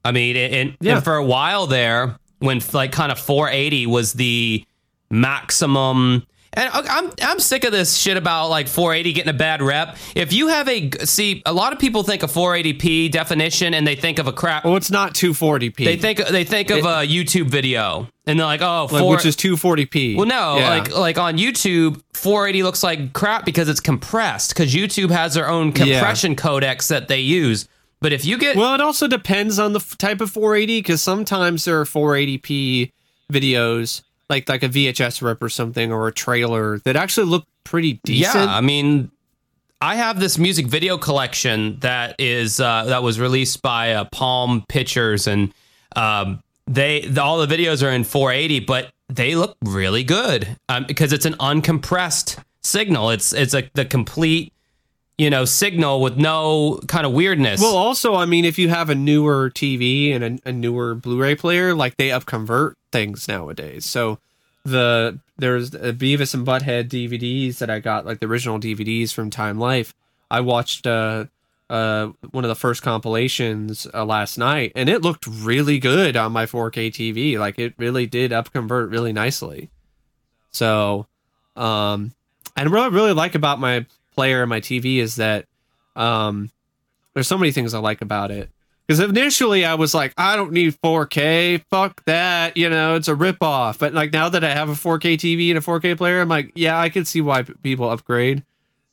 I 0.04 0.12
mean, 0.12 0.36
and, 0.38 0.78
Yeah. 0.80 0.96
and 0.96 1.04
for 1.04 1.16
a 1.16 1.24
while 1.24 1.68
there, 1.68 2.18
when 2.40 2.62
like 2.74 2.92
kind 2.92 3.12
of 3.12 3.20
480 3.20 3.88
was 3.88 4.14
the 4.14 4.64
maximum. 5.10 6.26
And 6.54 6.70
I'm 6.74 7.12
I'm 7.22 7.40
sick 7.40 7.64
of 7.66 7.72
this 7.72 7.96
shit 7.98 8.18
about 8.18 8.50
like 8.50 8.68
480 8.68 9.14
getting 9.14 9.30
a 9.30 9.34
bad 9.38 9.62
rep. 9.62 9.98
If 10.16 10.34
you 10.34 10.48
have 10.48 10.68
a 10.68 10.90
see, 11.06 11.44
a 11.46 11.54
lot 11.54 11.74
of 11.74 11.80
people 11.80 12.04
think 12.04 12.24
of 12.24 12.32
480p 12.32 13.12
definition 13.12 13.74
and 13.74 13.86
they 13.86 13.96
think 13.96 14.18
of 14.18 14.28
a 14.28 14.32
crap. 14.34 14.66
well, 14.66 14.76
it's 14.76 14.90
not 14.90 15.14
240p. 15.14 15.76
They 15.86 15.98
think 15.98 16.20
they 16.28 16.44
think 16.44 16.70
of 16.72 16.80
a 16.80 17.06
YouTube 17.06 17.48
video 17.48 18.08
and 18.26 18.40
they're 18.40 18.46
like, 18.46 18.62
oh, 18.62 18.88
like, 18.92 19.02
four- 19.02 19.12
which 19.16 19.26
is 19.26 19.36
240p. 19.36 20.16
well, 20.18 20.26
no, 20.26 20.58
Yeah. 20.58 20.70
like 20.70 20.96
like 20.96 21.18
on 21.18 21.38
YouTube, 21.38 22.02
480 22.14 22.64
looks 22.64 22.82
like 22.84 23.14
crap 23.14 23.46
because 23.46 23.70
it's 23.70 23.80
compressed. 23.80 24.50
Because 24.56 24.74
YouTube 24.74 25.12
has 25.12 25.34
their 25.36 25.50
own 25.50 25.72
compression 25.74 26.36
codecs 26.36 26.88
that 26.88 27.08
they 27.08 27.20
use. 27.20 27.68
But 28.00 28.14
if 28.14 28.26
you 28.26 28.38
get 28.38 28.56
Well, 28.56 28.74
it 28.76 28.82
also 28.82 29.08
depends 29.08 29.58
on 29.60 29.74
the 29.74 29.80
f- 29.80 29.98
type 29.98 30.22
of 30.22 30.30
480 30.32 30.80
because 30.80 31.02
sometimes 31.02 31.66
there 31.66 31.80
are 31.80 31.86
480p 31.86 32.92
videos, 33.32 34.02
like 34.30 34.50
like 34.50 34.64
a 34.64 34.70
VHS 34.70 35.22
rip 35.22 35.42
or 35.42 35.50
something, 35.50 35.92
or 35.92 36.08
a 36.08 36.14
trailer 36.14 36.80
that 36.80 36.96
actually 36.96 37.28
looked 37.28 37.48
pretty 37.64 38.00
decent. 38.04 38.46
yeah. 38.46 38.56
I 38.56 38.62
mean, 38.62 39.12
I 39.82 39.96
have 39.96 40.20
this 40.20 40.38
music 40.38 40.68
video 40.68 40.98
collection 40.98 41.80
that 41.80 42.16
is 42.20 42.60
uh, 42.60 42.86
that 42.86 43.04
was 43.04 43.20
released 43.20 43.62
by 43.62 43.94
uh, 43.94 44.06
Palm 44.06 44.66
Pictures, 44.68 45.28
and 45.28 45.54
um, 45.96 46.42
they 46.66 47.02
the, 47.02 47.22
all 47.22 47.46
the 47.46 47.56
videos 47.56 47.86
are 47.86 47.92
in 47.92 48.04
480, 48.04 48.62
but 48.62 48.92
they 49.10 49.36
look 49.36 49.56
really 49.64 50.04
good 50.04 50.48
um, 50.68 50.86
because 50.88 51.14
it's 51.14 51.26
an 51.26 51.36
uncompressed 51.36 52.44
signal. 52.64 53.12
It's 53.12 53.34
it's 53.34 53.54
like 53.54 53.72
the 53.74 53.86
complete 53.86 54.52
you 55.18 55.30
know 55.30 55.46
signal 55.46 56.02
with 56.02 56.18
no 56.18 56.80
kind 56.88 57.06
of 57.06 57.12
weirdness. 57.12 57.62
Well, 57.62 57.76
also, 57.76 58.16
I 58.16 58.26
mean, 58.26 58.46
if 58.46 58.58
you 58.60 58.70
have 58.70 58.90
a 58.90 58.96
newer 58.96 59.50
TV 59.50 60.14
and 60.14 60.24
a, 60.24 60.50
a 60.50 60.52
newer 60.52 60.96
Blu-ray 60.96 61.36
player, 61.36 61.74
like 61.74 61.98
they 61.98 62.10
upconvert 62.10 62.74
things 62.92 63.28
nowadays. 63.28 63.86
So 63.86 64.20
the 64.64 65.20
there's 65.38 65.74
a 65.74 65.94
Beavis 65.94 66.34
and 66.34 66.46
Butthead 66.46 66.90
DVDs 66.90 67.58
that 67.60 67.70
I 67.70 67.80
got, 67.80 68.06
like 68.06 68.20
the 68.20 68.28
original 68.28 68.60
DVDs 68.60 69.14
from 69.14 69.30
Time 69.30 69.60
Life. 69.60 69.94
I 70.30 70.42
watched 70.42 70.86
uh, 70.86 71.26
uh, 71.70 72.08
one 72.32 72.44
of 72.44 72.50
the 72.50 72.56
first 72.56 72.82
compilations 72.82 73.88
uh, 73.94 74.06
last 74.06 74.38
night, 74.38 74.72
and 74.76 74.90
it 74.90 75.02
looked 75.02 75.26
really 75.28 75.80
good 75.80 76.16
on 76.16 76.32
my 76.32 76.46
4K 76.46 76.90
TV. 76.90 77.40
Like 77.40 77.58
it 77.60 77.74
really 77.78 78.06
did 78.06 78.32
upconvert 78.32 78.92
really 78.92 79.14
nicely. 79.14 79.70
So, 80.52 81.08
um, 81.56 82.14
and 82.56 82.72
what 82.72 82.80
I 82.80 82.88
really 82.88 83.14
like 83.14 83.36
about 83.36 83.60
my 83.60 83.86
player 84.18 84.42
and 84.42 84.50
my 84.50 84.60
TV 84.60 84.98
is 84.98 85.18
that 85.18 85.46
um, 85.96 86.50
there's 87.14 87.28
so 87.28 87.38
many 87.38 87.52
things 87.52 87.76
I 87.76 87.80
like 87.80 88.02
about 88.02 88.32
it. 88.32 88.50
Because 88.88 89.00
initially 89.00 89.64
I 89.64 89.76
was 89.76 89.94
like, 89.94 90.14
I 90.18 90.36
don't 90.36 90.54
need 90.54 90.76
4K. 90.82 91.62
Fuck 91.70 92.04
that. 92.06 92.58
You 92.58 92.70
know, 92.70 92.96
it's 92.96 93.08
a 93.08 93.14
ripoff. 93.14 93.78
But 93.78 93.94
like 93.94 94.12
now 94.14 94.30
that 94.30 94.44
I 94.44 94.50
have 94.50 94.70
a 94.70 94.74
4K 94.74 95.16
TV 95.16 95.50
and 95.50 95.58
a 95.58 95.62
4K 95.62 95.98
player, 95.98 96.22
I'm 96.22 96.30
like, 96.30 96.52
yeah, 96.56 96.80
I 96.80 96.90
can 96.90 97.06
see 97.06 97.22
why 97.22 97.44
p- 97.44 97.54
people 97.62 97.90
upgrade. 97.90 98.44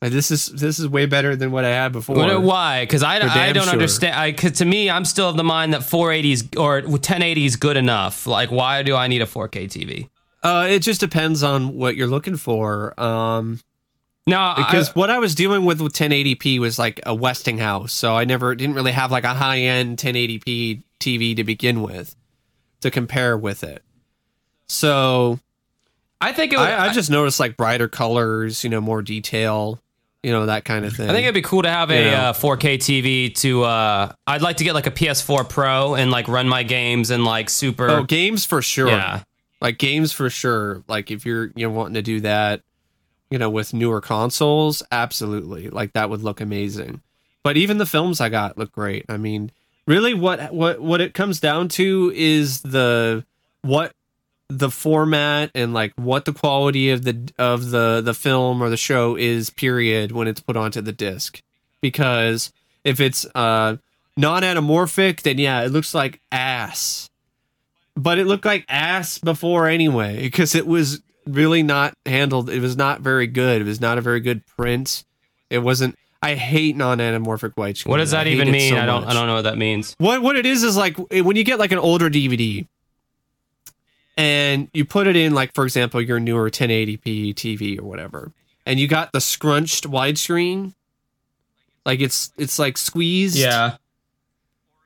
Like, 0.02 0.12
this 0.12 0.30
is 0.30 0.46
this 0.48 0.78
is 0.78 0.86
way 0.86 1.06
better 1.06 1.34
than 1.36 1.50
what 1.52 1.64
I 1.64 1.70
had 1.70 1.92
before. 1.92 2.16
What- 2.16 2.42
why? 2.42 2.82
Because 2.82 3.02
I, 3.02 3.14
I 3.14 3.52
don't 3.52 3.64
sure. 3.64 3.72
understand. 3.72 4.16
I, 4.16 4.32
cause 4.32 4.52
to 4.58 4.66
me, 4.66 4.90
I'm 4.90 5.06
still 5.06 5.30
of 5.30 5.38
the 5.38 5.44
mind 5.44 5.72
that 5.72 5.80
480s 5.80 6.58
or 6.58 6.82
1080 6.82 7.46
is 7.46 7.56
good 7.56 7.78
enough. 7.78 8.26
Like, 8.26 8.50
why 8.50 8.82
do 8.82 8.96
I 8.96 9.06
need 9.06 9.22
a 9.22 9.26
4K 9.26 9.68
TV? 9.68 10.08
Uh, 10.42 10.66
it 10.68 10.80
just 10.80 11.00
depends 11.00 11.42
on 11.42 11.74
what 11.74 11.96
you're 11.96 12.08
looking 12.08 12.36
for. 12.36 12.98
Um, 13.00 13.60
No, 14.26 14.54
because 14.56 14.88
I, 14.88 14.92
what 14.92 15.10
I 15.10 15.18
was 15.18 15.34
dealing 15.34 15.64
with 15.66 15.80
with 15.82 15.92
1080p 15.92 16.58
was 16.58 16.78
like 16.78 17.00
a 17.04 17.14
Westinghouse, 17.14 17.92
so 17.92 18.14
I 18.14 18.24
never 18.24 18.54
didn't 18.54 18.74
really 18.74 18.92
have 18.92 19.10
like 19.10 19.24
a 19.24 19.34
high 19.34 19.58
end 19.58 19.98
1080p 19.98 20.82
TV 20.98 21.36
to 21.36 21.44
begin 21.44 21.82
with 21.82 22.16
to 22.80 22.90
compare 22.90 23.36
with 23.36 23.62
it. 23.62 23.82
So 24.66 25.38
I 26.20 26.32
think 26.32 26.52
it 26.52 26.58
would, 26.58 26.68
I, 26.68 26.86
I 26.88 26.92
just 26.92 27.10
noticed 27.10 27.38
like 27.38 27.56
brighter 27.56 27.88
colors, 27.88 28.64
you 28.64 28.70
know, 28.70 28.80
more 28.80 29.02
detail, 29.02 29.78
you 30.22 30.32
know, 30.32 30.46
that 30.46 30.64
kind 30.64 30.86
of 30.86 30.94
thing. 30.94 31.08
I 31.10 31.12
think 31.12 31.24
it'd 31.24 31.34
be 31.34 31.42
cool 31.42 31.62
to 31.62 31.68
have 31.70 31.90
a 31.90 32.14
uh, 32.14 32.32
4K 32.32 32.76
TV 32.78 33.34
to. 33.36 33.64
Uh, 33.64 34.12
I'd 34.26 34.40
like 34.40 34.56
to 34.56 34.64
get 34.64 34.72
like 34.74 34.86
a 34.86 34.90
PS4 34.90 35.46
Pro 35.48 35.94
and 35.94 36.10
like 36.10 36.28
run 36.28 36.48
my 36.48 36.62
games 36.62 37.10
and 37.10 37.26
like 37.26 37.50
super. 37.50 37.90
oh, 37.90 38.04
games 38.04 38.46
for 38.46 38.62
sure. 38.62 38.88
yeah, 38.88 39.24
Like 39.60 39.76
games 39.76 40.12
for 40.12 40.30
sure. 40.30 40.82
Like 40.88 41.10
if 41.10 41.26
you're 41.26 41.52
you 41.54 41.66
know 41.66 41.70
wanting 41.70 41.94
to 41.94 42.02
do 42.02 42.20
that, 42.20 42.62
you 43.34 43.38
know, 43.38 43.50
with 43.50 43.74
newer 43.74 44.00
consoles, 44.00 44.80
absolutely. 44.92 45.68
Like 45.68 45.92
that 45.94 46.08
would 46.08 46.22
look 46.22 46.40
amazing. 46.40 47.00
But 47.42 47.56
even 47.56 47.78
the 47.78 47.84
films 47.84 48.20
I 48.20 48.28
got 48.28 48.56
look 48.56 48.70
great. 48.70 49.06
I 49.08 49.16
mean, 49.16 49.50
really 49.88 50.14
what 50.14 50.54
what 50.54 50.78
what 50.78 51.00
it 51.00 51.14
comes 51.14 51.40
down 51.40 51.66
to 51.70 52.12
is 52.14 52.60
the 52.60 53.26
what 53.62 53.92
the 54.48 54.70
format 54.70 55.50
and 55.52 55.74
like 55.74 55.92
what 55.96 56.26
the 56.26 56.32
quality 56.32 56.90
of 56.90 57.02
the 57.02 57.28
of 57.36 57.70
the 57.70 58.00
the 58.00 58.14
film 58.14 58.62
or 58.62 58.70
the 58.70 58.76
show 58.76 59.16
is 59.16 59.50
period 59.50 60.12
when 60.12 60.28
it's 60.28 60.40
put 60.40 60.56
onto 60.56 60.80
the 60.80 60.92
disc. 60.92 61.42
Because 61.80 62.52
if 62.84 63.00
it's 63.00 63.26
uh 63.34 63.78
non-anamorphic, 64.16 65.22
then 65.22 65.38
yeah, 65.38 65.62
it 65.62 65.72
looks 65.72 65.92
like 65.92 66.20
ass 66.30 67.10
but 67.96 68.20
it 68.20 68.26
looked 68.26 68.44
like 68.44 68.64
ass 68.68 69.18
before 69.18 69.66
anyway 69.66 70.22
because 70.22 70.54
it 70.54 70.68
was 70.68 71.02
really 71.26 71.62
not 71.62 71.94
handled 72.06 72.50
it 72.50 72.60
was 72.60 72.76
not 72.76 73.00
very 73.00 73.26
good 73.26 73.62
it 73.62 73.64
was 73.64 73.80
not 73.80 73.98
a 73.98 74.00
very 74.00 74.20
good 74.20 74.44
print 74.46 75.04
it 75.50 75.58
wasn't 75.58 75.96
i 76.22 76.34
hate 76.34 76.76
non-anamorphic 76.76 77.54
widescreen 77.54 77.86
what 77.88 77.96
does 77.98 78.10
that 78.12 78.26
even 78.26 78.50
mean? 78.50 78.72
so 78.74 78.78
I 78.80 78.86
don't. 78.86 79.02
much. 79.02 79.10
I 79.10 79.14
don't 79.14 79.26
know 79.26 79.34
what 79.34 79.42
that 79.42 79.58
means. 79.58 79.94
what 79.98 80.22
what 80.22 80.36
it 80.36 80.46
is 80.46 80.62
is 80.62 80.76
like 80.76 80.96
when 81.10 81.36
you 81.36 81.44
get 81.44 81.58
like 81.58 81.72
an 81.72 81.78
older 81.78 82.08
dvd 82.10 82.66
and 84.16 84.68
you 84.72 84.84
put 84.84 85.06
it 85.06 85.16
in 85.16 85.34
like 85.34 85.54
for 85.54 85.64
example 85.64 86.00
your 86.00 86.20
newer 86.20 86.50
1080p 86.50 87.34
tv 87.34 87.78
or 87.80 87.84
whatever 87.84 88.32
and 88.66 88.78
you 88.78 88.86
got 88.88 89.12
the 89.12 89.20
scrunched 89.20 89.88
widescreen 89.88 90.74
like 91.84 92.00
it's 92.00 92.32
it's 92.38 92.58
like 92.58 92.78
squeezed 92.78 93.36
Yeah. 93.36 93.76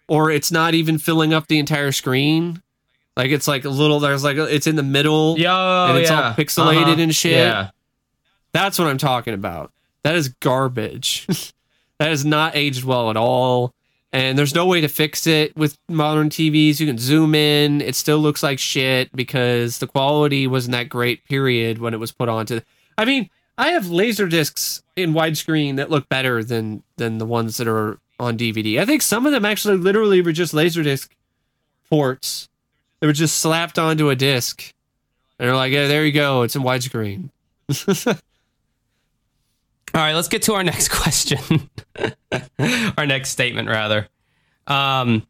or 0.08 0.30
it's 0.30 0.50
not 0.50 0.74
even 0.74 0.98
filling 0.98 1.32
up 1.34 1.46
the 1.46 1.58
entire 1.58 1.92
screen. 1.92 2.62
Like 3.18 3.30
it's 3.32 3.46
like 3.48 3.64
a 3.64 3.68
little 3.68 4.00
there's 4.00 4.24
like 4.24 4.36
it's 4.38 4.66
in 4.66 4.76
the 4.76 4.82
middle. 4.82 5.36
Yeah. 5.38 5.88
And 5.90 5.98
it's 5.98 6.10
all 6.10 6.32
pixelated 6.32 6.82
Uh-huh. 6.92 7.00
and 7.02 7.14
shit. 7.14 7.32
Yeah. 7.32 7.70
That's 8.52 8.78
what 8.78 8.88
I'm 8.88 8.96
talking 8.96 9.34
about. 9.34 9.72
That 10.04 10.14
is 10.14 10.28
garbage. 10.28 11.26
that 11.98 12.12
is 12.12 12.24
not 12.24 12.56
aged 12.56 12.84
well 12.84 13.10
at 13.10 13.16
all. 13.16 13.74
And 14.12 14.38
there's 14.38 14.54
no 14.54 14.64
way 14.64 14.80
to 14.80 14.88
fix 14.88 15.26
it 15.26 15.54
with 15.54 15.76
modern 15.88 16.30
TVs. 16.30 16.80
You 16.80 16.86
can 16.86 16.96
zoom 16.96 17.34
in, 17.34 17.82
it 17.82 17.94
still 17.94 18.18
looks 18.18 18.42
like 18.42 18.58
shit 18.58 19.14
because 19.14 19.78
the 19.78 19.86
quality 19.86 20.46
wasn't 20.46 20.72
that 20.72 20.88
great 20.88 21.24
period 21.26 21.78
when 21.78 21.92
it 21.92 21.98
was 22.00 22.10
put 22.12 22.28
onto 22.30 22.60
I 22.96 23.04
mean, 23.04 23.28
I 23.58 23.70
have 23.70 23.90
laser 23.90 24.26
discs 24.28 24.82
in 24.96 25.12
widescreen 25.12 25.76
that 25.76 25.90
look 25.90 26.08
better 26.08 26.42
than 26.44 26.84
than 26.96 27.18
the 27.18 27.26
ones 27.26 27.56
that 27.56 27.66
are 27.68 27.98
on 28.20 28.38
DVD. 28.38 28.80
I 28.80 28.86
think 28.86 29.02
some 29.02 29.26
of 29.26 29.32
them 29.32 29.44
actually 29.44 29.76
literally 29.76 30.22
were 30.22 30.32
just 30.32 30.54
laserdisc 30.54 31.08
ports. 31.90 32.48
They 33.00 33.06
were 33.06 33.12
just 33.12 33.38
slapped 33.38 33.78
onto 33.78 34.10
a 34.10 34.16
disc. 34.16 34.72
And 35.38 35.48
they're 35.48 35.56
like, 35.56 35.72
yeah, 35.72 35.86
there 35.86 36.04
you 36.04 36.12
go. 36.12 36.42
It's 36.42 36.56
in 36.56 36.62
widescreen. 36.62 37.30
All 39.94 40.04
right, 40.04 40.14
let's 40.14 40.28
get 40.28 40.42
to 40.42 40.54
our 40.54 40.64
next 40.64 40.88
question. 40.92 41.70
our 42.98 43.06
next 43.06 43.30
statement, 43.30 43.68
rather. 43.68 44.08
Um, 44.66 45.26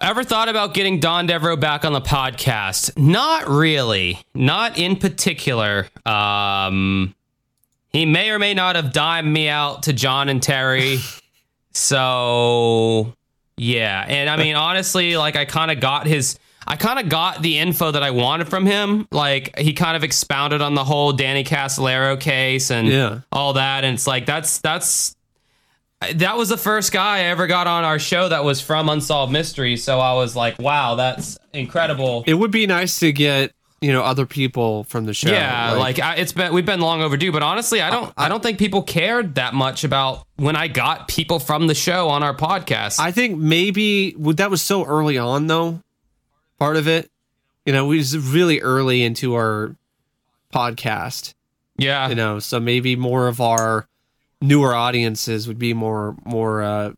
ever 0.00 0.22
thought 0.22 0.48
about 0.48 0.74
getting 0.74 1.00
Don 1.00 1.26
Devereaux 1.26 1.56
back 1.56 1.84
on 1.84 1.92
the 1.92 2.00
podcast? 2.00 2.96
Not 2.96 3.48
really. 3.48 4.22
Not 4.34 4.78
in 4.78 4.96
particular. 4.96 5.88
Um, 6.06 7.14
he 7.88 8.06
may 8.06 8.30
or 8.30 8.38
may 8.38 8.54
not 8.54 8.76
have 8.76 8.92
dimed 8.92 9.32
me 9.32 9.48
out 9.48 9.84
to 9.84 9.92
John 9.92 10.28
and 10.28 10.42
Terry. 10.42 10.98
so, 11.72 13.14
yeah. 13.56 14.04
And 14.06 14.30
I 14.30 14.36
mean, 14.36 14.54
honestly, 14.54 15.16
like, 15.16 15.36
I 15.36 15.44
kind 15.44 15.70
of 15.70 15.80
got 15.80 16.06
his. 16.06 16.38
I 16.70 16.76
kind 16.76 16.98
of 17.00 17.08
got 17.08 17.42
the 17.42 17.58
info 17.58 17.90
that 17.90 18.02
I 18.02 18.12
wanted 18.12 18.48
from 18.48 18.64
him. 18.64 19.08
Like 19.10 19.58
he 19.58 19.72
kind 19.72 19.96
of 19.96 20.04
expounded 20.04 20.62
on 20.62 20.74
the 20.74 20.84
whole 20.84 21.12
Danny 21.12 21.42
Castellero 21.42 22.18
case 22.18 22.70
and 22.70 22.86
Yeah. 22.88 23.20
all 23.32 23.54
that, 23.54 23.82
and 23.84 23.94
it's 23.94 24.06
like 24.06 24.24
that's 24.24 24.58
that's 24.58 25.16
that 26.14 26.36
was 26.36 26.48
the 26.48 26.56
first 26.56 26.92
guy 26.92 27.18
I 27.18 27.22
ever 27.24 27.46
got 27.46 27.66
on 27.66 27.84
our 27.84 27.98
show 27.98 28.28
that 28.28 28.44
was 28.44 28.60
from 28.60 28.88
Unsolved 28.88 29.32
Mysteries. 29.32 29.84
So 29.84 30.00
I 30.00 30.14
was 30.14 30.34
like, 30.34 30.58
wow, 30.58 30.94
that's 30.94 31.38
incredible. 31.52 32.24
It 32.26 32.34
would 32.34 32.50
be 32.50 32.66
nice 32.66 33.00
to 33.00 33.12
get, 33.12 33.52
you 33.82 33.92
know, 33.92 34.02
other 34.02 34.24
people 34.24 34.84
from 34.84 35.04
the 35.04 35.12
show. 35.12 35.28
yeah, 35.30 35.72
like, 35.72 35.98
I, 35.98 36.14
it's 36.16 36.32
been 36.32 36.54
we've 36.54 36.64
been 36.64 36.80
long 36.80 37.02
overdue, 37.02 37.32
but 37.32 37.42
honestly, 37.42 37.82
I 37.82 37.90
don't 37.90 38.12
I 38.16 38.28
don't 38.28 38.42
think 38.42 38.58
people 38.58 38.82
cared 38.82 39.34
that 39.34 39.54
much 39.54 39.84
about 39.84 40.24
when 40.36 40.56
I 40.56 40.68
got 40.68 41.08
people 41.08 41.38
from 41.38 41.66
the 41.66 41.74
show 41.74 42.08
on 42.08 42.22
our 42.22 42.34
podcast. 42.34 42.98
I 43.00 43.10
think 43.12 43.36
maybe 43.38 44.12
that 44.18 44.50
was 44.50 44.62
so 44.62 44.84
early 44.84 45.18
on 45.18 45.48
though. 45.48 45.80
Part 46.60 46.76
of 46.76 46.86
it, 46.86 47.10
you 47.66 47.72
know, 47.72 47.86
we 47.86 47.96
was 47.96 48.16
really 48.16 48.60
early 48.60 49.02
into 49.02 49.34
our 49.34 49.74
podcast, 50.54 51.34
yeah, 51.76 52.08
you 52.08 52.14
know, 52.14 52.38
so 52.38 52.60
maybe 52.60 52.94
more 52.96 53.26
of 53.28 53.40
our 53.40 53.88
newer 54.42 54.74
audiences 54.74 55.48
would 55.48 55.58
be 55.58 55.74
more 55.74 56.16
more 56.24 56.62
uh 56.62 56.92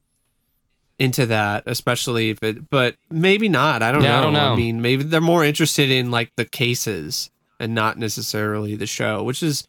into 0.99 1.27
that, 1.27 1.65
especially 1.67 2.31
if 2.31 2.43
it 2.43 2.69
but 2.71 2.97
maybe 3.11 3.49
not. 3.49 3.83
I 3.83 3.93
don't 3.93 4.03
Yeah, 4.03 4.11
know. 4.13 4.19
I 4.19 4.21
don't 4.23 4.33
know. 4.33 4.57
mean, 4.57 4.83
maybe 4.83 5.03
they're 5.05 5.21
more 5.21 5.45
interested 5.45 5.91
in 5.91 6.11
like 6.11 6.33
the 6.37 6.45
cases 6.45 7.31
and 7.59 7.75
not 7.75 7.99
necessarily 7.99 8.77
the 8.77 8.87
show, 8.87 9.23
which 9.23 9.43
is 9.43 9.67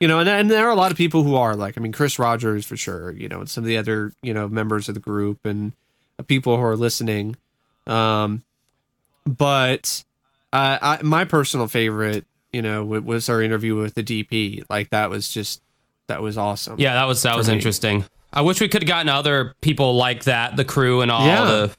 you 0.00 0.06
know, 0.08 0.18
and, 0.18 0.28
and 0.28 0.50
there 0.50 0.66
are 0.66 0.70
a 0.72 0.76
lot 0.76 0.90
of 0.90 0.98
people 0.98 1.22
who 1.22 1.36
are 1.36 1.56
like, 1.56 1.78
I 1.78 1.80
mean, 1.80 1.92
Chris 1.92 2.18
Rogers 2.18 2.66
for 2.66 2.76
sure, 2.76 3.12
you 3.12 3.28
know, 3.28 3.40
and 3.40 3.48
some 3.48 3.64
of 3.64 3.68
the 3.68 3.78
other, 3.78 4.12
you 4.22 4.34
know, 4.34 4.46
members 4.48 4.88
of 4.88 4.94
the 4.94 5.00
group 5.00 5.46
and 5.46 5.72
people 6.26 6.56
who 6.56 6.62
are 6.62 6.76
listening. 6.76 7.36
Um, 7.86 8.42
but 9.26 10.04
uh, 10.52 10.78
I, 10.80 10.98
my 11.02 11.24
personal 11.24 11.68
favorite, 11.68 12.24
you 12.52 12.62
know, 12.62 12.84
wa- 12.84 13.00
was 13.00 13.28
our 13.28 13.42
interview 13.42 13.76
with 13.76 13.94
the 13.94 14.02
DP. 14.02 14.64
Like 14.70 14.90
that 14.90 15.10
was 15.10 15.28
just, 15.28 15.60
that 16.08 16.22
was 16.22 16.38
awesome. 16.38 16.76
yeah, 16.78 16.94
that 16.94 17.04
was 17.04 17.22
that 17.22 17.36
was 17.36 17.48
me. 17.48 17.54
interesting. 17.54 18.04
I 18.32 18.42
wish 18.42 18.60
we 18.60 18.68
could 18.68 18.82
have 18.82 18.88
gotten 18.88 19.08
other 19.08 19.54
people 19.60 19.96
like 19.96 20.24
that, 20.24 20.56
the 20.56 20.64
crew 20.64 21.00
and 21.00 21.10
all 21.10 21.26
Yeah. 21.26 21.44
the, 21.44 21.76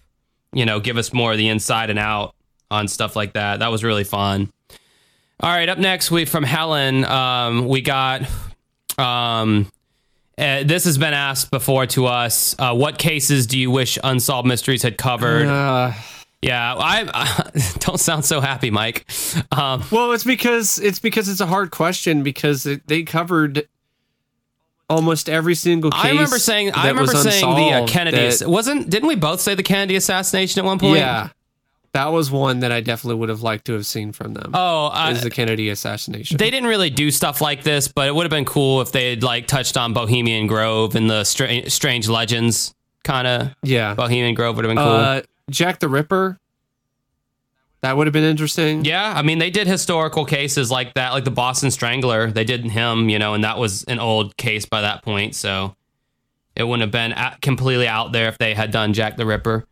you 0.54 0.66
know, 0.66 0.80
give 0.80 0.98
us 0.98 1.14
more 1.14 1.32
of 1.32 1.38
the 1.38 1.50
inside 1.50 1.90
and 1.90 2.00
out 2.00 2.34
on 2.72 2.88
stuff 2.88 3.16
like 3.16 3.34
that. 3.34 3.60
That 3.60 3.72
was 3.72 3.84
really 3.84 4.04
fun. 4.04 4.52
All 5.40 5.50
right, 5.52 5.70
up 5.70 5.78
next 5.78 6.10
we 6.10 6.26
from 6.26 6.44
Helen, 6.44 7.06
um, 7.06 7.68
we 7.68 7.82
got 7.82 8.24
um 8.98 9.72
uh, 10.38 10.64
this 10.64 10.86
has 10.86 10.98
been 11.00 11.14
asked 11.14 11.50
before 11.50 11.86
to 11.88 12.06
us. 12.06 12.56
Uh, 12.60 12.74
what 12.76 12.98
cases 13.00 13.48
do 13.48 13.58
you 13.58 13.72
wish 13.72 13.98
Unsolved 14.04 14.48
Mysteries 14.48 14.84
had 14.84 14.96
covered? 14.98 15.48
Uh, 15.48 15.94
yeah, 16.42 16.76
I, 16.78 17.50
don't 17.80 18.00
sound 18.00 18.26
so 18.26 18.40
happy, 18.42 18.70
Mike. 18.70 19.06
Um, 19.52 19.84
well, 19.92 20.12
it's 20.12 20.24
because 20.24 20.80
it's 20.80 21.00
because 21.00 21.30
it's 21.30 21.42
a 21.42 21.48
hard 21.48 21.72
question 21.72 22.24
because 22.24 22.66
it, 22.66 22.88
they 22.88 23.04
covered 23.04 23.68
almost 24.90 25.30
every 25.30 25.56
single 25.56 25.92
case. 25.92 26.06
I 26.06 26.10
remember 26.10 26.40
saying 26.40 26.72
I 26.74 26.90
remember 26.90 27.12
saying 27.14 27.56
the 27.56 27.72
uh, 27.84 27.88
Kennedy 27.88 28.18
that- 28.18 28.48
wasn't 28.48 28.90
didn't 28.90 29.08
we 29.08 29.16
both 29.16 29.42
say 29.42 29.56
the 29.56 29.64
Kennedy 29.64 29.96
assassination 29.96 30.60
at 30.60 30.66
one 30.66 30.80
point? 30.80 30.98
Yeah, 31.00 31.30
that 31.94 32.08
was 32.12 32.30
one 32.32 32.60
that 32.60 32.72
I 32.72 32.82
definitely 32.82 33.20
would 33.20 33.30
have 33.30 33.42
liked 33.42 33.66
to 33.66 33.74
have 33.74 33.86
seen 33.86 34.12
from 34.12 34.34
them. 34.34 34.52
Oh, 34.54 34.88
uh, 34.88 35.10
is 35.12 35.24
the 35.24 35.30
Kennedy 35.32 35.70
assassination? 35.70 36.38
they 36.38 36.50
didn't 36.52 36.70
really 36.70 36.90
do 36.90 37.12
stuff 37.12 37.42
like 37.42 37.64
this, 37.64 37.88
but 37.88 38.08
it 38.08 38.16
would 38.16 38.24
have 38.24 38.32
been 38.32 38.46
cool 38.46 38.82
if 38.82 38.92
they 38.92 39.10
had 39.10 39.24
like 39.24 39.48
touched 39.48 39.76
on 39.76 39.94
Bohemian 39.94 40.48
Grove 40.48 40.96
and 40.96 41.10
the 41.10 41.24
stra- 41.24 41.70
strange 41.70 42.08
legends 42.08 42.74
kind 43.04 43.26
of. 43.28 43.56
yeah, 43.64 43.94
Bohemian 43.96 44.36
Grove 44.36 44.56
would 44.56 44.66
have 44.66 44.70
been 44.70 44.78
cool. 44.78 44.86
uh, 44.88 45.22
Jack 45.50 45.80
the 45.80 45.90
Ripper. 45.90 46.40
That 47.82 47.96
would 47.96 48.08
have 48.08 48.14
been 48.14 48.24
interesting. 48.24 48.84
yeah, 48.86 49.14
I 49.16 49.22
mean 49.22 49.38
they 49.38 49.52
did 49.52 49.68
historical 49.68 50.26
cases 50.26 50.72
like 50.72 50.96
that, 50.96 51.12
like 51.14 51.26
the 51.26 51.32
Boston 51.32 51.70
Strangler. 51.70 52.32
They 52.32 52.44
did 52.44 52.66
him, 52.66 53.08
you 53.08 53.20
know, 53.20 53.34
and 53.36 53.44
that 53.44 53.60
was 53.60 53.84
an 53.84 54.00
old 54.00 54.36
case 54.36 54.66
by 54.66 54.82
that 54.82 55.04
point, 55.04 55.36
so 55.36 55.76
it 56.56 56.64
wouldn't 56.64 56.82
have 56.82 56.92
been 56.92 57.16
completely 57.42 57.88
out 57.88 58.12
there 58.12 58.30
if 58.30 58.40
they 58.40 58.56
had 58.56 58.72
done 58.72 58.94
Jack 58.94 59.16
the 59.16 59.28
Ripper. 59.28 59.68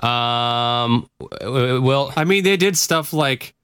Um, 0.00 1.10
w- 1.20 1.80
w- 1.80 2.12
I 2.16 2.24
mean, 2.24 2.44
they 2.44 2.56
did 2.56 2.78
stuff 2.78 3.12
like 3.12 3.54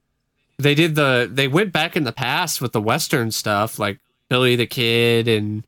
they 0.58 0.74
did 0.74 0.96
the 0.96 1.30
they 1.32 1.46
went 1.46 1.72
back 1.72 1.96
in 1.96 2.02
the 2.02 2.12
past 2.12 2.60
with 2.60 2.72
the 2.72 2.80
Western 2.80 3.30
stuff, 3.30 3.78
like 3.78 4.00
Billy 4.28 4.56
the 4.56 4.66
Kid 4.66 5.28
and 5.28 5.64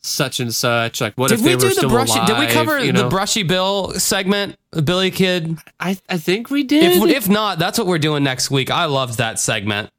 such 0.00 0.40
and 0.40 0.54
such. 0.54 1.00
Like, 1.00 1.14
what 1.14 1.28
did 1.28 1.40
if 1.40 1.44
we 1.44 1.56
do 1.56 1.74
the 1.74 1.88
brushy? 1.88 2.18
alive? 2.18 2.26
did 2.26 2.38
we 2.38 2.46
cover 2.46 2.78
you 2.84 2.92
the? 2.92 3.08
Brushy 3.08 3.42
Bill 3.42 3.92
segment, 3.92 4.56
Billy 4.84 5.10
Kid? 5.10 5.58
I 5.80 5.98
I 6.08 6.18
think 6.18 6.50
we 6.50 6.64
did. 6.64 7.02
If 7.02 7.16
if 7.16 7.28
not, 7.28 7.58
that's 7.58 7.78
what 7.78 7.86
we're 7.86 7.98
doing 7.98 8.24
next 8.24 8.50
week. 8.50 8.70
I 8.70 8.86
loved 8.86 9.18
that 9.18 9.38
segment. 9.38 9.90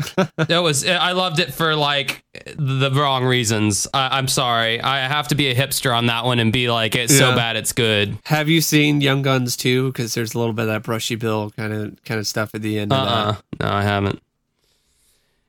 it 0.18 0.62
was. 0.62 0.86
I 0.86 1.12
loved 1.12 1.38
it 1.38 1.54
for 1.54 1.76
like 1.76 2.24
the 2.56 2.90
wrong 2.92 3.24
reasons. 3.24 3.86
I, 3.94 4.18
I'm 4.18 4.26
sorry. 4.26 4.80
I 4.80 5.06
have 5.06 5.28
to 5.28 5.34
be 5.34 5.48
a 5.48 5.54
hipster 5.54 5.96
on 5.96 6.06
that 6.06 6.24
one 6.24 6.38
and 6.38 6.52
be 6.52 6.70
like, 6.70 6.96
it's 6.96 7.16
so 7.16 7.34
bad 7.36 7.56
it's 7.56 7.72
good. 7.72 8.18
Have 8.24 8.48
you 8.48 8.60
seen 8.60 9.00
Young 9.00 9.22
Guns 9.22 9.56
too? 9.56 9.92
Because 9.92 10.14
there's 10.14 10.34
a 10.34 10.38
little 10.38 10.52
bit 10.54 10.62
of 10.62 10.68
that 10.68 10.82
brushy 10.82 11.14
bill 11.14 11.50
kind 11.50 11.72
of 11.72 12.02
kind 12.04 12.18
of 12.18 12.26
stuff 12.26 12.54
at 12.54 12.62
the 12.62 12.78
end. 12.78 12.92
Uh 12.92 12.96
Of 12.96 13.08
uh 13.08 13.40
No, 13.60 13.66
I 13.68 13.82
haven't. 13.82 14.20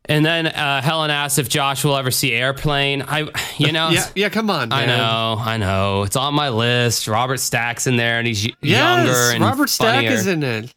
And 0.09 0.25
then 0.25 0.47
uh, 0.47 0.81
Helen 0.81 1.11
asked 1.11 1.39
if 1.39 1.47
Josh 1.47 1.85
will 1.85 1.95
ever 1.95 2.11
see 2.11 2.33
Airplane. 2.33 3.03
I, 3.03 3.19
you 3.57 3.71
know. 3.71 3.89
Yeah, 3.91 4.05
yeah. 4.15 4.29
Come 4.29 4.49
on, 4.49 4.73
I 4.73 4.85
know, 4.85 5.37
I 5.39 5.55
know. 5.57 6.03
It's 6.03 6.15
on 6.17 6.33
my 6.33 6.49
list. 6.49 7.07
Robert 7.07 7.37
Stack's 7.39 7.87
in 7.87 7.95
there, 7.95 8.17
and 8.19 8.27
he's 8.27 8.45
y- 8.45 8.53
Yes, 8.61 9.07
younger 9.07 9.35
and 9.35 9.43
Robert 9.43 9.69
Stack 9.69 9.95
funnier. 9.95 10.11
is 10.11 10.27
in 10.27 10.43
it. 10.43 10.73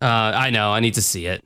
Uh, 0.00 0.06
I 0.06 0.50
know. 0.50 0.72
I 0.72 0.80
need 0.80 0.94
to 0.94 1.02
see 1.02 1.26
it. 1.26 1.44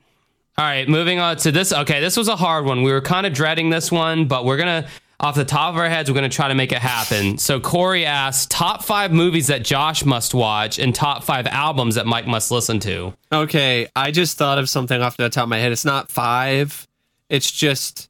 All 0.57 0.65
right, 0.65 0.87
moving 0.87 1.19
on 1.19 1.37
to 1.37 1.51
this. 1.51 1.71
Okay, 1.73 1.99
this 1.99 2.15
was 2.17 2.29
a 2.29 2.35
hard 2.35 2.65
one. 2.65 2.81
We 2.83 2.91
were 2.91 3.01
kind 3.01 3.25
of 3.27 3.33
dreading 3.33 3.69
this 3.69 3.91
one, 3.91 4.25
but 4.25 4.45
we're 4.45 4.57
gonna, 4.57 4.87
off 5.19 5.33
the 5.35 5.45
top 5.45 5.73
of 5.73 5.77
our 5.79 5.89
heads, 5.89 6.09
we're 6.09 6.15
gonna 6.15 6.29
try 6.29 6.47
to 6.47 6.53
make 6.55 6.71
it 6.71 6.77
happen. 6.77 7.37
So 7.39 7.59
Corey 7.59 8.05
asked 8.05 8.51
top 8.51 8.83
five 8.83 9.11
movies 9.11 9.47
that 9.47 9.63
Josh 9.63 10.05
must 10.05 10.33
watch 10.33 10.77
and 10.77 10.93
top 10.93 11.23
five 11.23 11.47
albums 11.47 11.95
that 11.95 12.05
Mike 12.05 12.27
must 12.27 12.51
listen 12.51 12.79
to. 12.81 13.13
Okay, 13.31 13.87
I 13.95 14.11
just 14.11 14.37
thought 14.37 14.59
of 14.59 14.69
something 14.69 15.01
off 15.01 15.17
the 15.17 15.29
top 15.29 15.43
of 15.43 15.49
my 15.49 15.57
head. 15.57 15.71
It's 15.71 15.85
not 15.85 16.11
five. 16.11 16.87
It's 17.29 17.49
just 17.51 18.09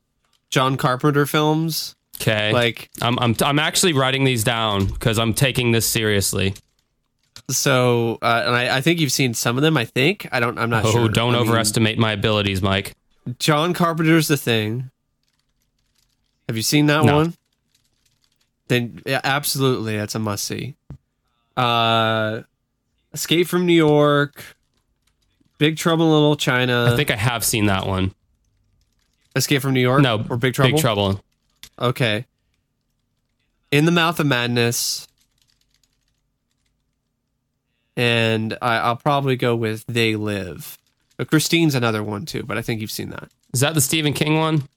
John 0.50 0.76
Carpenter 0.78 1.26
films. 1.26 1.96
Okay, 2.22 2.52
Like 2.52 2.90
I'm 3.02 3.18
I'm 3.20 3.36
I'm 3.42 3.60
actually 3.60 3.94
writing 3.94 4.24
these 4.24 4.44
down 4.44 4.86
because 4.88 5.18
I'm 5.20 5.34
taking 5.34 5.72
this 5.72 5.86
seriously. 5.88 6.56
so, 7.50 8.18
uh, 8.22 8.44
and 8.46 8.56
I, 8.56 8.78
I 8.78 8.82
think 8.82 9.00
you've 9.00 9.12
seen 9.12 9.34
some 9.34 9.56
of 9.58 9.62
them. 9.64 9.78
I 9.78 9.86
think 9.86 10.28
I 10.32 10.40
don't. 10.40 10.58
I'm 10.58 10.70
not 10.70 10.86
Oh, 10.86 10.92
sure. 10.92 11.10
don't 11.10 11.36
I 11.36 11.40
mean, 11.40 11.48
overestimate 11.48 11.98
my 11.98 12.12
abilities, 12.12 12.62
Mike. 12.62 12.94
John 13.40 13.74
Carpenter's 13.74 14.28
The 14.28 14.38
Thing. 14.38 14.90
Have 16.48 16.56
you 16.56 16.64
seen 16.64 16.86
that 16.88 17.04
No. 17.06 17.16
one? 17.16 17.34
Then 18.68 19.02
yeah, 19.06 19.22
absolutely, 19.24 19.98
that's 19.98 20.16
a 20.16 20.20
must 20.20 20.46
see. 20.46 20.76
Uh, 21.56 22.42
Escape 23.14 23.48
from 23.48 23.66
New 23.66 23.74
York. 23.74 24.44
Big 25.58 25.78
Trouble 25.78 26.06
in 26.06 26.12
Little 26.12 26.36
China. 26.36 26.92
I 26.94 26.96
think 26.96 27.10
I 27.10 27.16
have 27.16 27.44
seen 27.44 27.66
that 27.66 27.88
one. 27.88 28.14
Escape 29.36 29.62
from 29.62 29.74
New 29.74 29.80
York. 29.82 30.02
No, 30.02 30.24
or 30.30 30.38
Big 30.38 30.54
Trouble. 30.54 30.72
Big 30.74 30.82
Trouble. 30.82 31.24
Okay. 31.80 32.26
In 33.72 33.86
the 33.86 33.92
Mouth 33.92 34.20
of 34.20 34.28
Madness. 34.28 35.08
And 37.96 38.56
I, 38.62 38.78
I'll 38.78 38.96
probably 38.96 39.36
go 39.36 39.56
with 39.56 39.84
They 39.88 40.16
Live. 40.16 40.78
But 41.18 41.30
Christine's 41.30 41.74
another 41.74 42.04
one 42.04 42.26
too, 42.26 42.44
but 42.44 42.58
I 42.58 42.62
think 42.62 42.80
you've 42.82 42.92
seen 42.92 43.10
that. 43.10 43.30
Is 43.54 43.62
that 43.62 43.74
the 43.74 43.82
Stephen 43.82 44.14
King 44.14 44.38
one? 44.38 44.68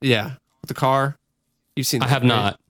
Yeah. 0.00 0.32
The 0.66 0.74
car. 0.74 1.16
You've 1.74 1.86
seen 1.86 2.02
I 2.02 2.08
have 2.08 2.22
right? 2.22 2.28
not. 2.28 2.60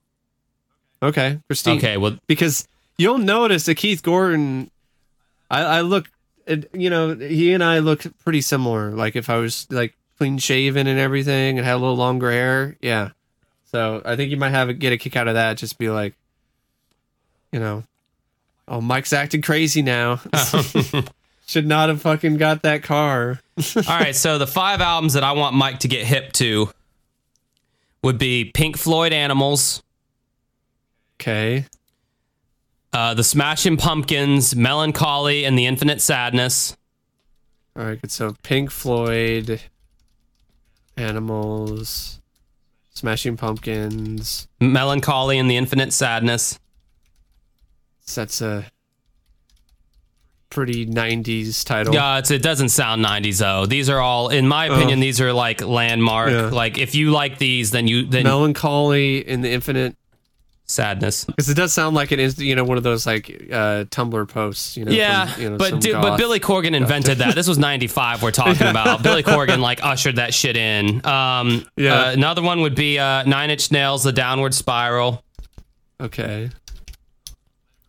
Okay. 1.02 1.38
Christine. 1.46 1.78
Okay, 1.78 1.96
well, 1.96 2.18
Because 2.26 2.66
you'll 2.98 3.18
notice 3.18 3.66
that 3.66 3.76
Keith 3.76 4.02
Gordon, 4.02 4.70
I, 5.50 5.62
I 5.62 5.80
look, 5.82 6.10
you 6.72 6.90
know, 6.90 7.14
he 7.14 7.52
and 7.52 7.62
I 7.62 7.78
look 7.78 8.04
pretty 8.24 8.40
similar. 8.40 8.90
Like 8.90 9.16
if 9.16 9.30
I 9.30 9.36
was 9.36 9.66
like 9.70 9.94
clean 10.18 10.38
shaven 10.38 10.86
and 10.86 10.98
everything 10.98 11.58
and 11.58 11.66
had 11.66 11.74
a 11.74 11.78
little 11.78 11.96
longer 11.96 12.30
hair. 12.30 12.76
Yeah. 12.80 13.10
So 13.70 14.02
I 14.04 14.16
think 14.16 14.30
you 14.30 14.36
might 14.36 14.50
have 14.50 14.68
a, 14.68 14.72
get 14.72 14.92
a 14.92 14.96
kick 14.96 15.16
out 15.16 15.28
of 15.28 15.34
that. 15.34 15.58
Just 15.58 15.78
be 15.78 15.90
like, 15.90 16.14
you 17.52 17.60
know, 17.60 17.84
oh, 18.68 18.80
Mike's 18.80 19.12
acting 19.12 19.42
crazy 19.42 19.82
now. 19.82 20.20
Should 21.46 21.66
not 21.66 21.88
have 21.90 22.02
fucking 22.02 22.38
got 22.38 22.62
that 22.62 22.82
car. 22.82 23.40
All 23.76 23.82
right, 23.86 24.16
so 24.16 24.38
the 24.38 24.48
five 24.48 24.80
albums 24.80 25.12
that 25.12 25.22
I 25.22 25.32
want 25.32 25.54
Mike 25.54 25.80
to 25.80 25.88
get 25.88 26.04
hip 26.04 26.32
to 26.34 26.70
would 28.02 28.18
be 28.18 28.44
Pink 28.52 28.76
Floyd 28.76 29.12
Animals, 29.12 29.82
Okay. 31.20 31.64
uh, 32.92 33.14
The 33.14 33.24
Smashing 33.24 33.76
Pumpkins, 33.78 34.54
Mellon 34.54 34.92
Collie, 34.92 35.44
and 35.44 35.58
The 35.58 35.66
Infinite 35.66 36.00
Sadness. 36.00 36.76
All 37.76 37.84
right. 37.84 38.00
Good. 38.00 38.10
So 38.10 38.34
Pink 38.42 38.70
Floyd, 38.70 39.60
Animals, 40.96 42.20
Smashing 42.94 43.36
Pumpkins. 43.36 44.48
Mellon 44.60 45.00
Collie 45.00 45.38
and 45.38 45.50
The 45.50 45.56
Infinite 45.56 45.92
Sadness. 45.92 46.58
So 48.02 48.20
that's 48.22 48.40
a 48.40 48.66
pretty 50.50 50.86
90s 50.86 51.64
title. 51.64 51.94
Yeah, 51.94 52.18
it's, 52.18 52.30
it 52.30 52.42
doesn't 52.42 52.68
sound 52.70 53.04
90s 53.04 53.38
though. 53.38 53.66
These 53.66 53.88
are 53.90 54.00
all, 54.00 54.28
in 54.28 54.46
my 54.48 54.66
opinion, 54.66 55.00
these 55.00 55.20
are 55.20 55.32
like 55.32 55.60
landmark. 55.60 56.30
Yeah. 56.30 56.46
Like 56.46 56.78
if 56.78 56.94
you 56.94 57.10
like 57.10 57.38
these, 57.38 57.70
then 57.70 57.86
you 57.88 58.06
then 58.06 58.24
Mellon 58.24 58.54
Collie 58.54 59.18
in 59.26 59.40
the 59.42 59.50
Infinite. 59.50 59.96
sadness. 60.68 61.24
Because 61.24 61.48
it 61.48 61.54
does 61.54 61.72
sound 61.72 61.94
like 61.94 62.10
it 62.12 62.18
is, 62.18 62.38
you 62.40 62.54
know, 62.56 62.64
one 62.64 62.76
of 62.76 62.82
those 62.82 63.06
like 63.06 63.28
uh, 63.52 63.84
Tumblr 63.84 64.28
posts, 64.28 64.76
you 64.76 64.84
know. 64.84 64.90
Yeah, 64.92 65.26
from, 65.26 65.42
you 65.42 65.50
know, 65.50 65.56
but 65.58 65.80
dude, 65.80 65.92
but. 65.94 66.16
Billy 66.16 66.40
Corgan 66.40 66.74
invented 66.74 67.18
that. 67.18 67.34
This 67.34 67.46
was 67.48 67.58
'95. 67.58 68.22
We're 68.22 68.30
talking 68.32 68.66
about 68.66 69.02
Billy 69.02 69.22
Corgan 69.24 69.58
like 69.60 69.82
ushered 69.84 70.16
that 70.16 70.32
shit 70.34 70.56
in. 70.56 71.04
Um, 71.06 71.66
Yeah. 71.76 72.06
uh, 72.06 72.10
another 72.12 72.42
one 72.42 72.60
would 72.62 72.74
be 72.74 72.98
uh, 72.98 73.22
Nine 73.24 73.50
Inch 73.50 73.70
Nails, 73.70 74.02
The 74.04 74.12
Downward 74.12 74.54
Spiral. 74.54 75.22
Okay. 76.00 76.50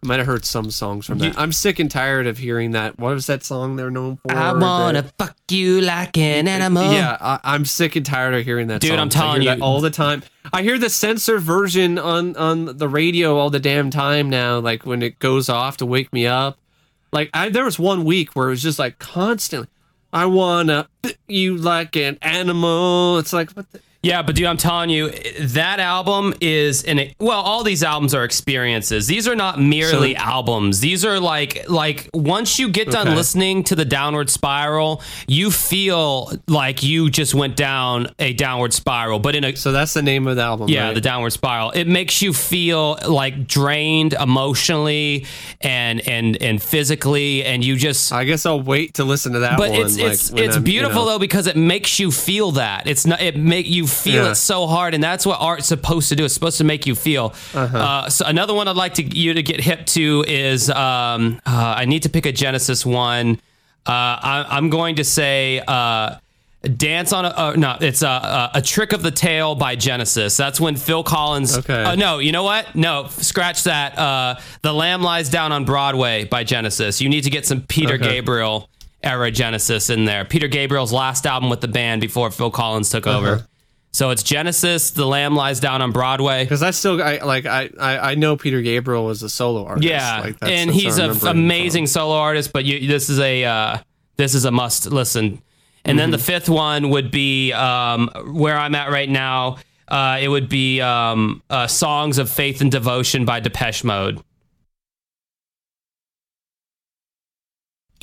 I 0.04 0.08
might 0.08 0.18
have 0.20 0.28
heard 0.28 0.46
some 0.46 0.70
songs 0.70 1.08
from 1.08 1.18
that. 1.20 1.38
I'm 1.40 1.52
sick 1.52 1.80
and 1.80 1.90
tired 1.90 2.28
of 2.28 2.38
hearing 2.38 2.72
that. 2.72 3.00
What 3.00 3.16
was 3.16 3.26
that 3.28 3.44
song 3.44 3.76
they're 3.78 3.90
known 3.90 4.18
for? 4.18 4.32
I 4.32 4.54
wanna 4.54 5.02
The- 5.02 5.12
fuck 5.18 5.36
you 5.50 5.82
like 5.82 6.16
an 6.18 6.48
animal. 6.48 6.94
Yeah, 6.94 7.18
I, 7.20 7.40
I'm 7.44 7.66
sick 7.66 7.96
and 7.96 8.06
tired 8.06 8.36
of 8.36 8.44
hearing 8.46 8.68
that. 8.68 8.80
Dude, 8.82 8.92
song. 8.92 9.00
I'm 9.00 9.10
telling 9.10 9.30
I 9.42 9.44
hear 9.44 9.54
you- 9.54 9.58
that 9.60 9.64
all 9.64 9.82
the 9.82 9.90
time. 9.90 10.22
I 10.54 10.62
hear 10.62 10.78
the 10.78 10.90
censored 10.92 11.42
version 11.42 11.98
on 11.98 12.36
on 12.38 12.78
the 12.78 12.88
radio 12.88 13.38
all 13.38 13.50
the 13.50 13.60
damn 13.60 13.90
time 13.90 14.30
now. 14.30 14.60
Like 14.60 14.86
when 14.86 15.02
it 15.02 15.18
goes 15.20 15.50
off 15.50 15.78
to 15.78 15.86
wake 15.86 16.14
me 16.14 16.28
up. 16.28 16.58
Like 17.12 17.30
I, 17.34 17.50
there 17.50 17.66
was 17.66 17.80
one 17.80 18.06
week 18.06 18.36
where 18.36 18.48
it 18.48 18.52
was 18.52 18.62
just 18.62 18.78
like 18.80 19.00
constantly. 19.00 19.68
I 20.14 20.26
wanna 20.28 20.88
you 21.28 21.58
like 21.58 21.96
an 21.96 22.18
animal. 22.22 23.18
It's 23.18 23.34
like 23.34 23.52
what 23.54 23.72
the. 23.72 23.80
Yeah, 24.04 24.22
but 24.22 24.36
dude, 24.36 24.46
I'm 24.46 24.58
telling 24.58 24.90
you, 24.90 25.10
that 25.40 25.80
album 25.80 26.34
is 26.40 26.84
an 26.84 27.12
well. 27.20 27.40
All 27.42 27.64
these 27.64 27.84
albums 27.84 28.14
are 28.14 28.24
experiences. 28.24 29.08
These 29.08 29.28
are 29.28 29.36
not 29.36 29.60
merely 29.60 30.14
So- 30.14 30.20
albums. 30.22 30.80
These 30.80 31.04
are 31.04 31.20
like 31.20 31.68
like 31.70 32.10
once 32.14 32.60
you 32.60 32.70
get 32.70 32.90
done 32.92 33.08
Okay. 33.08 33.16
listening 33.18 33.64
to 33.66 33.76
the 33.76 33.86
Downward 33.86 34.30
Spiral, 34.30 35.02
you 35.28 35.52
feel 35.52 36.32
like 36.48 36.84
you 36.84 37.10
just 37.10 37.34
went 37.34 37.56
down 37.56 38.10
a 38.20 38.34
downward 38.34 38.74
spiral, 38.74 39.20
but 39.20 39.36
in 39.36 39.44
a 39.44 39.56
So 39.56 39.72
that's 39.72 39.94
the 39.94 40.02
name 40.04 40.28
of 40.28 40.36
the 40.36 40.44
album. 40.44 40.70
yeah, 40.70 40.86
right? 40.88 40.94
the 40.96 41.02
downward 41.02 41.32
spiral. 41.32 41.72
It 41.72 41.86
makes 41.88 42.22
you 42.22 42.34
feel 42.34 43.00
like 43.08 43.48
drained 43.48 44.14
emotionally 44.14 45.26
and 45.62 46.08
and 46.08 46.42
and 46.42 46.62
physically, 46.62 47.44
and 47.44 47.64
you 47.64 47.76
just. 47.76 48.14
I 48.14 48.24
guess 48.24 48.46
I'll 48.46 48.62
wait 48.62 48.94
to 48.96 49.04
listen 49.04 49.34
to 49.34 49.40
that 49.40 49.58
but 49.58 49.72
one. 49.72 49.82
it's 49.82 49.98
like, 49.98 50.12
it's 50.14 50.30
it's 50.32 50.56
I'm, 50.56 50.62
you 50.62 50.66
beautiful 50.74 51.06
know- 51.06 51.12
though 51.14 51.20
because 51.20 51.48
it 51.48 51.58
makes 51.58 52.00
you 52.00 52.12
feel 52.12 52.52
that. 52.54 52.88
It's 52.88 53.06
not 53.06 53.22
it 53.22 53.36
make 53.36 53.66
you 53.68 53.87
feel 53.88 54.26
Yeah. 54.26 54.32
it 54.32 54.36
so 54.36 54.68
hard, 54.68 54.94
and 54.94 55.04
that's 55.04 55.26
what 55.26 55.40
art's 55.42 55.68
supposed 55.68 56.10
to 56.10 56.16
do. 56.16 56.26
It's 56.26 56.34
supposed 56.34 56.58
to 56.60 56.64
make 56.64 56.86
you 56.86 56.96
feel. 56.96 57.34
Uh-huh. 57.54 57.78
uh 57.78 58.10
so 58.10 58.26
another 58.26 58.54
one 58.54 58.68
I'd 58.68 58.76
like 58.76 58.96
to 58.96 59.04
you 59.04 59.34
to 59.34 59.42
get 59.44 59.60
hip 59.62 59.86
to 59.88 60.24
is 60.28 60.70
um, 60.70 61.42
uh, 61.46 61.76
I 61.78 61.86
need 61.86 62.04
to 62.04 62.10
pick 62.10 62.26
a 62.26 62.32
Genesis 62.32 62.86
one. 62.86 63.40
Uh, 63.86 63.92
I, 63.92 64.46
I'm 64.50 64.70
going 64.70 64.96
to 64.98 65.04
say. 65.04 65.62
Uh, 65.68 66.18
Dance 66.76 67.14
on 67.14 67.24
a 67.24 67.30
uh, 67.30 67.54
no, 67.56 67.78
it's 67.80 68.02
a, 68.02 68.08
a 68.08 68.52
a 68.56 68.62
trick 68.62 68.92
of 68.92 69.02
the 69.04 69.12
tail 69.12 69.54
by 69.56 69.76
Genesis. 69.76 70.36
That's 70.36 70.60
when 70.60 70.76
Phil 70.76 71.04
Collins. 71.04 71.56
Okay. 71.60 71.84
Uh, 71.84 71.96
no, 71.96 72.18
you 72.18 72.32
know 72.32 72.44
what? 72.44 72.76
No, 72.76 73.08
scratch 73.10 73.64
that. 73.66 73.98
Uh, 73.98 74.36
the 74.64 74.74
Lamb 74.74 75.02
Lies 75.04 75.30
Down 75.30 75.52
on 75.52 75.64
Broadway 75.66 76.26
by 76.26 76.44
Genesis. 76.44 77.00
You 77.00 77.10
need 77.10 77.22
to 77.22 77.30
get 77.30 77.46
some 77.46 77.62
Peter 77.62 77.94
Okay. 77.94 78.10
Gabriel 78.16 78.70
era 79.04 79.30
Genesis 79.32 79.90
in 79.92 80.06
there. 80.06 80.26
Peter 80.26 80.48
Gabriel's 80.50 80.92
last 80.92 81.26
album 81.28 81.50
with 81.52 81.62
the 81.62 81.68
band 81.70 82.02
before 82.02 82.32
Phil 82.32 82.52
Collins 82.52 82.90
took 82.90 83.06
over. 83.08 83.46
So 83.92 84.12
it's 84.12 84.22
Genesis. 84.22 84.92
The 84.92 85.06
Lamb 85.06 85.36
Lies 85.36 85.60
Down 85.60 85.82
on 85.82 85.92
Broadway. 85.92 86.44
Because 86.44 86.62
I 86.62 86.72
still, 86.72 87.02
I 87.02 87.18
like, 87.18 87.46
I, 87.46 87.70
I, 87.80 88.16
know 88.16 88.38
Peter 88.38 88.62
Gabriel 88.62 89.06
was 89.06 89.24
a 89.24 89.30
solo 89.30 89.66
artist. 89.66 89.88
Yeah, 89.88 90.20
like, 90.22 90.40
that's- 90.40 90.60
and 90.60 90.70
that's 90.70 90.80
he's 90.82 90.98
an 90.98 91.04
remember 91.04 91.14
him 91.14 91.20
from. 91.20 91.38
amazing 91.40 91.88
solo 91.88 92.16
artist. 92.16 92.54
But 92.54 92.66
you, 92.66 92.88
this 92.88 93.10
is 93.10 93.20
a 93.20 93.44
uh, 93.44 93.78
this 94.18 94.36
is 94.36 94.46
a 94.46 94.52
must 94.52 94.88
listen. 94.92 95.42
And 95.86 95.98
then 95.98 96.12
the 96.12 96.18
fifth 96.18 96.50
one 96.50 96.90
would 96.90 97.12
be 97.12 97.54
um, 97.54 98.10
where 98.34 98.58
I'm 98.58 98.76
at 98.76 98.92
right 98.92 99.10
now. 99.10 99.58
Uh, 99.88 100.18
it 100.22 100.28
would 100.28 100.50
be 100.50 100.82
um, 100.82 101.42
uh, 101.50 101.66
"Songs 101.68 102.18
of 102.18 102.30
Faith 102.30 102.60
and 102.60 102.70
Devotion" 102.70 103.24
by 103.24 103.40
Depeche 103.40 103.86
Mode. 103.86 104.22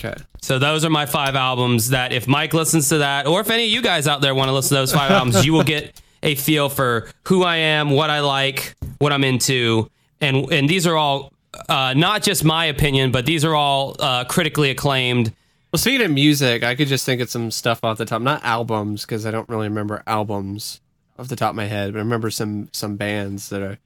Okay. 0.04 0.14
So 0.42 0.58
those 0.58 0.84
are 0.84 0.90
my 0.90 1.06
five 1.06 1.34
albums. 1.34 1.90
That 1.90 2.12
if 2.12 2.28
Mike 2.28 2.52
listens 2.52 2.88
to 2.90 2.98
that, 2.98 3.26
or 3.26 3.40
if 3.40 3.50
any 3.50 3.64
of 3.64 3.70
you 3.70 3.80
guys 3.82 4.06
out 4.06 4.20
there 4.20 4.34
want 4.34 4.48
to 4.48 4.52
listen 4.52 4.70
to 4.70 4.82
those 4.82 4.92
five 4.92 5.10
albums, 5.10 5.44
you 5.46 5.52
will 5.52 5.64
get 5.64 6.00
a 6.22 6.34
feel 6.34 6.68
for 6.68 7.08
who 7.26 7.42
I 7.42 7.56
am, 7.56 7.90
what 7.90 8.10
I 8.10 8.20
like, 8.20 8.74
what 8.98 9.12
I'm 9.12 9.24
into, 9.24 9.90
and 10.20 10.52
and 10.52 10.68
these 10.68 10.86
are 10.86 10.96
all 10.96 11.32
uh, 11.68 11.94
not 11.94 12.22
just 12.22 12.44
my 12.44 12.66
opinion, 12.66 13.12
but 13.12 13.26
these 13.26 13.44
are 13.44 13.54
all 13.54 13.96
uh, 13.98 14.24
critically 14.24 14.70
acclaimed 14.70 15.32
Well, 15.72 15.78
speaking 15.78 16.04
of 16.04 16.10
music, 16.12 16.62
I 16.62 16.74
could 16.74 16.88
just 16.88 17.06
think 17.06 17.20
of 17.20 17.30
some 17.30 17.50
stuff 17.50 17.82
off 17.82 17.98
the 17.98 18.04
top. 18.04 18.22
Not 18.22 18.44
albums, 18.44 19.02
because 19.02 19.26
I 19.26 19.30
don't 19.30 19.48
really 19.48 19.68
remember 19.68 20.02
albums 20.06 20.80
off 21.18 21.28
the 21.28 21.36
top 21.36 21.50
of 21.50 21.56
my 21.56 21.66
head, 21.66 21.92
but 21.92 21.98
I 21.98 22.02
remember 22.02 22.30
some 22.30 22.68
some 22.72 22.96
bands 22.96 23.48
that 23.48 23.62
are. 23.62 23.78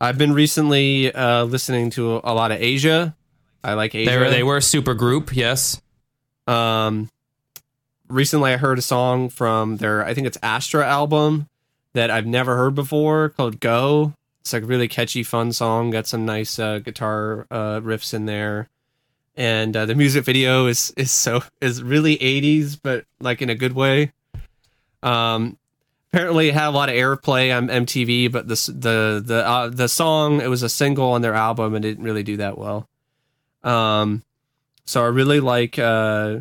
I've 0.00 0.16
been 0.16 0.32
recently 0.32 1.12
uh, 1.12 1.44
listening 1.44 1.90
to 1.90 2.16
a, 2.16 2.20
a 2.24 2.34
lot 2.34 2.52
of 2.52 2.62
Asia. 2.62 3.16
I 3.62 3.74
like 3.74 3.94
Asia. 3.94 4.10
They 4.10 4.16
were 4.16 4.30
they 4.30 4.42
were 4.42 4.56
a 4.58 4.62
super 4.62 4.94
group, 4.94 5.34
yes. 5.34 5.80
Um, 6.46 7.10
recently 8.08 8.52
I 8.52 8.56
heard 8.56 8.78
a 8.78 8.82
song 8.82 9.28
from 9.28 9.76
their 9.76 10.04
I 10.04 10.14
think 10.14 10.26
it's 10.26 10.38
Astra 10.42 10.86
album 10.86 11.48
that 11.92 12.10
I've 12.10 12.26
never 12.26 12.56
heard 12.56 12.74
before 12.74 13.30
called 13.30 13.60
Go. 13.60 14.14
It's 14.40 14.52
like 14.52 14.62
a 14.62 14.66
really 14.66 14.88
catchy, 14.88 15.22
fun 15.22 15.52
song. 15.52 15.90
Got 15.90 16.06
some 16.06 16.24
nice 16.24 16.58
uh, 16.58 16.78
guitar 16.78 17.46
uh, 17.50 17.80
riffs 17.80 18.14
in 18.14 18.26
there, 18.26 18.68
and 19.36 19.76
uh, 19.76 19.84
the 19.86 19.94
music 19.94 20.24
video 20.24 20.66
is 20.66 20.92
is 20.96 21.10
so 21.10 21.42
is 21.60 21.82
really 21.82 22.16
80s, 22.16 22.78
but 22.82 23.04
like 23.20 23.42
in 23.42 23.50
a 23.50 23.54
good 23.54 23.72
way. 23.74 24.12
Um, 25.02 25.58
apparently 26.12 26.48
it 26.48 26.54
had 26.54 26.68
a 26.68 26.70
lot 26.70 26.88
of 26.88 26.94
airplay 26.94 27.54
on 27.56 27.68
MTV, 27.68 28.32
but 28.32 28.48
the 28.48 28.54
the 28.72 29.22
the 29.24 29.46
uh, 29.46 29.68
the 29.68 29.88
song 29.88 30.40
it 30.40 30.48
was 30.48 30.62
a 30.62 30.68
single 30.68 31.10
on 31.10 31.22
their 31.22 31.34
album 31.34 31.74
and 31.74 31.82
didn't 31.82 32.04
really 32.04 32.22
do 32.22 32.38
that 32.38 32.56
well. 32.56 32.88
Um, 33.68 34.22
so 34.86 35.02
I 35.04 35.08
really 35.08 35.40
like 35.40 35.78
uh, 35.78 36.40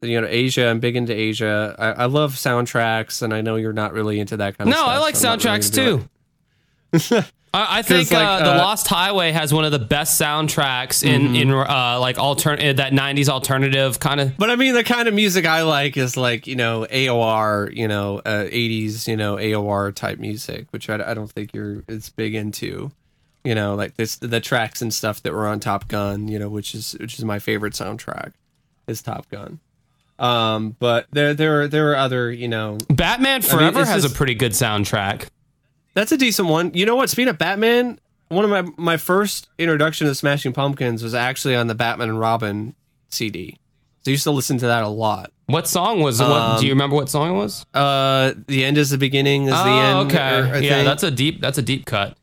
you 0.00 0.20
know 0.20 0.26
Asia. 0.26 0.68
I'm 0.68 0.80
big 0.80 0.96
into 0.96 1.12
Asia. 1.12 1.74
I, 1.78 2.04
I 2.04 2.06
love 2.06 2.34
soundtracks, 2.34 3.22
and 3.22 3.34
I 3.34 3.40
know 3.42 3.56
you're 3.56 3.72
not 3.72 3.92
really 3.92 4.18
into 4.20 4.36
that 4.38 4.56
kind 4.56 4.70
of 4.70 4.74
stuff. 4.74 4.86
No. 4.86 4.92
I 4.92 4.98
like 4.98 5.16
so 5.16 5.28
I'm 5.30 5.38
really 5.38 5.58
soundtracks 5.60 5.74
too. 5.74 6.08
I, 7.54 7.78
I 7.78 7.82
think 7.82 8.10
like, 8.10 8.26
uh, 8.26 8.38
the 8.44 8.54
uh, 8.54 8.58
Lost 8.58 8.88
Highway 8.88 9.30
has 9.30 9.54
one 9.54 9.64
of 9.64 9.70
the 9.70 9.78
best 9.78 10.20
soundtracks 10.20 11.04
in 11.04 11.22
Mm-hmm. 11.22 11.36
in 11.36 11.50
uh, 11.52 11.98
like 12.00 12.16
altern 12.16 12.76
that 12.76 12.92
'90s 12.92 13.28
alternative 13.28 14.00
kind 14.00 14.20
of. 14.20 14.36
But 14.36 14.50
I 14.50 14.56
mean, 14.56 14.74
the 14.74 14.82
kind 14.82 15.06
of 15.06 15.14
music 15.14 15.46
I 15.46 15.62
like 15.62 15.96
is 15.96 16.16
like 16.16 16.46
you 16.48 16.56
know 16.56 16.86
AOR, 16.90 17.72
you 17.74 17.86
know 17.86 18.18
uh, 18.24 18.44
'80s, 18.46 19.06
you 19.06 19.16
know 19.16 19.36
AOR 19.36 19.94
type 19.94 20.18
music, 20.18 20.66
which 20.70 20.90
I, 20.90 21.10
I 21.10 21.14
don't 21.14 21.30
think 21.30 21.54
you're 21.54 21.84
it's 21.86 22.08
big 22.08 22.34
into. 22.34 22.90
You 23.44 23.54
know, 23.54 23.74
like 23.74 23.96
this 23.96 24.16
the 24.16 24.40
tracks 24.40 24.80
and 24.82 24.92
stuff 24.92 25.22
that 25.22 25.32
were 25.32 25.46
on 25.46 25.60
Top 25.60 25.86
Gun, 25.88 26.28
you 26.28 26.38
know, 26.38 26.48
which 26.48 26.74
is 26.74 26.96
which 26.98 27.18
is 27.18 27.24
my 27.24 27.38
favorite 27.38 27.74
soundtrack, 27.74 28.32
is 28.86 29.02
Top 29.02 29.28
Gun. 29.30 29.60
Um, 30.18 30.76
but 30.78 31.06
there 31.12 31.34
there 31.34 31.62
are 31.62 31.68
there 31.68 31.92
are 31.92 31.96
other 31.96 32.32
you 32.32 32.48
know 32.48 32.78
Batman 32.88 33.42
Forever 33.42 33.80
it's 33.80 33.90
has 33.90 34.02
just- 34.04 34.14
a 34.14 34.16
pretty 34.16 34.34
good 34.34 34.52
soundtrack. 34.52 35.28
That's 35.94 36.10
a 36.10 36.16
decent 36.16 36.48
one. 36.48 36.72
You 36.74 36.86
know 36.86 36.96
what? 36.96 37.10
Speaking 37.10 37.28
of 37.28 37.38
Batman, 37.38 38.00
one 38.28 38.44
of 38.44 38.50
my 38.50 38.62
my 38.76 38.96
first 38.96 39.48
introduction 39.58 40.06
to 40.06 40.14
Smashing 40.14 40.52
Pumpkins 40.52 41.02
was 41.02 41.14
actually 41.14 41.54
on 41.54 41.66
the 41.66 41.74
Batman 41.74 42.08
and 42.08 42.18
Robin 42.18 42.74
CD. 43.10 43.58
So 44.04 44.10
I 44.10 44.12
used 44.12 44.24
to 44.24 44.30
listen 44.30 44.58
to 44.58 44.66
that 44.66 44.82
a 44.82 44.88
lot. 44.88 45.30
What 45.46 45.68
song 45.68 46.00
was? 46.00 46.20
what 46.20 46.30
Um, 46.30 46.60
do 46.60 46.66
you 46.66 46.72
remember? 46.72 46.96
What 46.96 47.08
song 47.10 47.30
it 47.30 47.34
was? 47.34 47.64
Uh, 47.74 48.32
the 48.46 48.64
end 48.64 48.76
is 48.78 48.90
the 48.90 48.98
beginning 48.98 49.44
is 49.44 49.50
the 49.50 49.56
oh, 49.58 50.00
end. 50.00 50.10
okay. 50.10 50.38
Or, 50.40 50.54
I 50.54 50.58
yeah, 50.58 50.74
think. 50.76 50.86
that's 50.86 51.02
a 51.02 51.10
deep. 51.10 51.40
That's 51.40 51.58
a 51.58 51.62
deep 51.62 51.84
cut. 51.86 52.16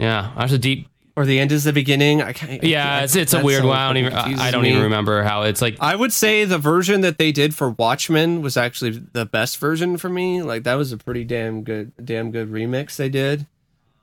Yeah, 0.00 0.32
that's 0.36 0.52
a 0.52 0.58
deep. 0.58 0.88
or 1.16 1.26
the 1.26 1.38
end 1.38 1.52
is 1.52 1.64
the 1.64 1.72
beginning. 1.72 2.22
I 2.22 2.32
can't. 2.32 2.64
Yeah, 2.64 2.96
I- 2.96 3.02
it's 3.02 3.14
it's 3.16 3.34
a 3.34 3.42
weird 3.44 3.64
one. 3.64 3.76
I 3.76 3.86
don't 3.88 3.96
even. 3.98 4.12
I, 4.14 4.50
don't 4.50 4.62
me. 4.62 4.70
even 4.70 4.82
remember 4.84 5.22
how 5.22 5.42
it's 5.42 5.60
like. 5.60 5.76
I 5.80 5.94
would 5.94 6.12
say 6.12 6.44
the 6.44 6.56
version 6.58 7.02
that 7.02 7.18
they 7.18 7.32
did 7.32 7.54
for 7.54 7.70
Watchmen 7.70 8.40
was 8.40 8.56
actually 8.56 9.02
the 9.12 9.26
best 9.26 9.58
version 9.58 9.98
for 9.98 10.08
me. 10.08 10.42
Like 10.42 10.62
that 10.64 10.74
was 10.74 10.92
a 10.92 10.96
pretty 10.96 11.24
damn 11.24 11.62
good, 11.62 11.92
damn 12.02 12.30
good 12.30 12.50
remix 12.50 12.96
they 12.96 13.08
did. 13.10 13.46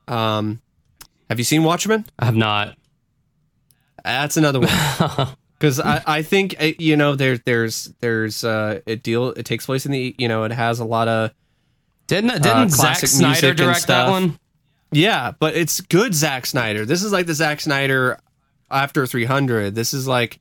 Um, 0.06 0.60
have 1.28 1.38
you 1.38 1.44
seen 1.44 1.64
Watchmen? 1.64 2.06
I 2.18 2.26
have 2.26 2.36
not. 2.36 2.76
That's 4.04 4.36
another 4.36 4.60
one. 4.60 5.28
Because 5.58 5.80
I, 5.80 6.00
I 6.06 6.22
think 6.22 6.54
uh, 6.60 6.70
you 6.78 6.96
know 6.96 7.16
there 7.16 7.36
there's 7.38 7.92
there's 7.98 8.44
uh 8.44 8.78
it 8.86 9.02
deal 9.02 9.30
it 9.30 9.44
takes 9.44 9.66
place 9.66 9.86
in 9.86 9.90
the 9.90 10.14
you 10.16 10.28
know 10.28 10.44
it 10.44 10.52
has 10.52 10.78
a 10.78 10.84
lot 10.84 11.08
of 11.08 11.32
Didn't 12.06 12.30
didn't 12.42 12.46
Uh, 12.46 12.68
Zack 12.68 12.98
Snyder 12.98 13.54
direct 13.54 13.88
that 13.88 14.08
one? 14.08 14.38
Yeah 14.90 15.32
but 15.38 15.54
it's 15.54 15.80
good 15.80 16.14
Zack 16.14 16.46
Snyder. 16.46 16.84
This 16.84 17.02
is 17.02 17.12
like 17.12 17.26
the 17.26 17.34
Zack 17.34 17.60
Snyder 17.60 18.18
after 18.70 19.06
300. 19.06 19.74
This 19.74 19.92
is 19.92 20.06
like 20.06 20.40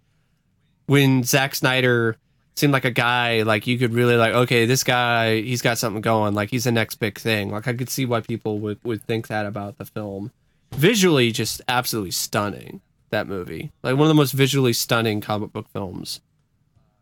when 0.86 1.24
Zack 1.24 1.56
Snyder 1.56 2.18
seemed 2.56 2.74
like 2.74 2.86
a 2.86 2.92
guy 2.92 3.44
like 3.44 3.68
you 3.68 3.78
could 3.78 3.94
really 3.94 4.16
like 4.16 4.34
okay 4.34 4.66
this 4.66 4.84
guy 4.84 5.42
he's 5.42 5.62
got 5.62 5.78
something 5.78 6.02
going 6.02 6.34
like 6.34 6.50
he's 6.50 6.64
the 6.64 6.72
next 6.72 6.96
big 6.96 7.18
thing. 7.18 7.52
Like 7.52 7.68
I 7.68 7.74
could 7.74 7.90
see 7.90 8.06
why 8.06 8.22
people 8.22 8.60
would 8.60 8.80
would 8.84 9.04
think 9.04 9.28
that 9.28 9.46
about 9.46 9.78
the 9.78 9.86
film. 9.86 10.32
Visually, 10.74 11.32
just 11.32 11.62
absolutely 11.68 12.12
stunning. 12.12 12.82
That 13.10 13.26
movie, 13.26 13.72
like 13.84 13.94
one 13.96 14.02
of 14.02 14.10
the 14.10 14.16
most 14.16 14.34
visually 14.34 14.74
stunning 14.74 15.22
comic 15.22 15.54
book 15.54 15.70
films 15.70 16.20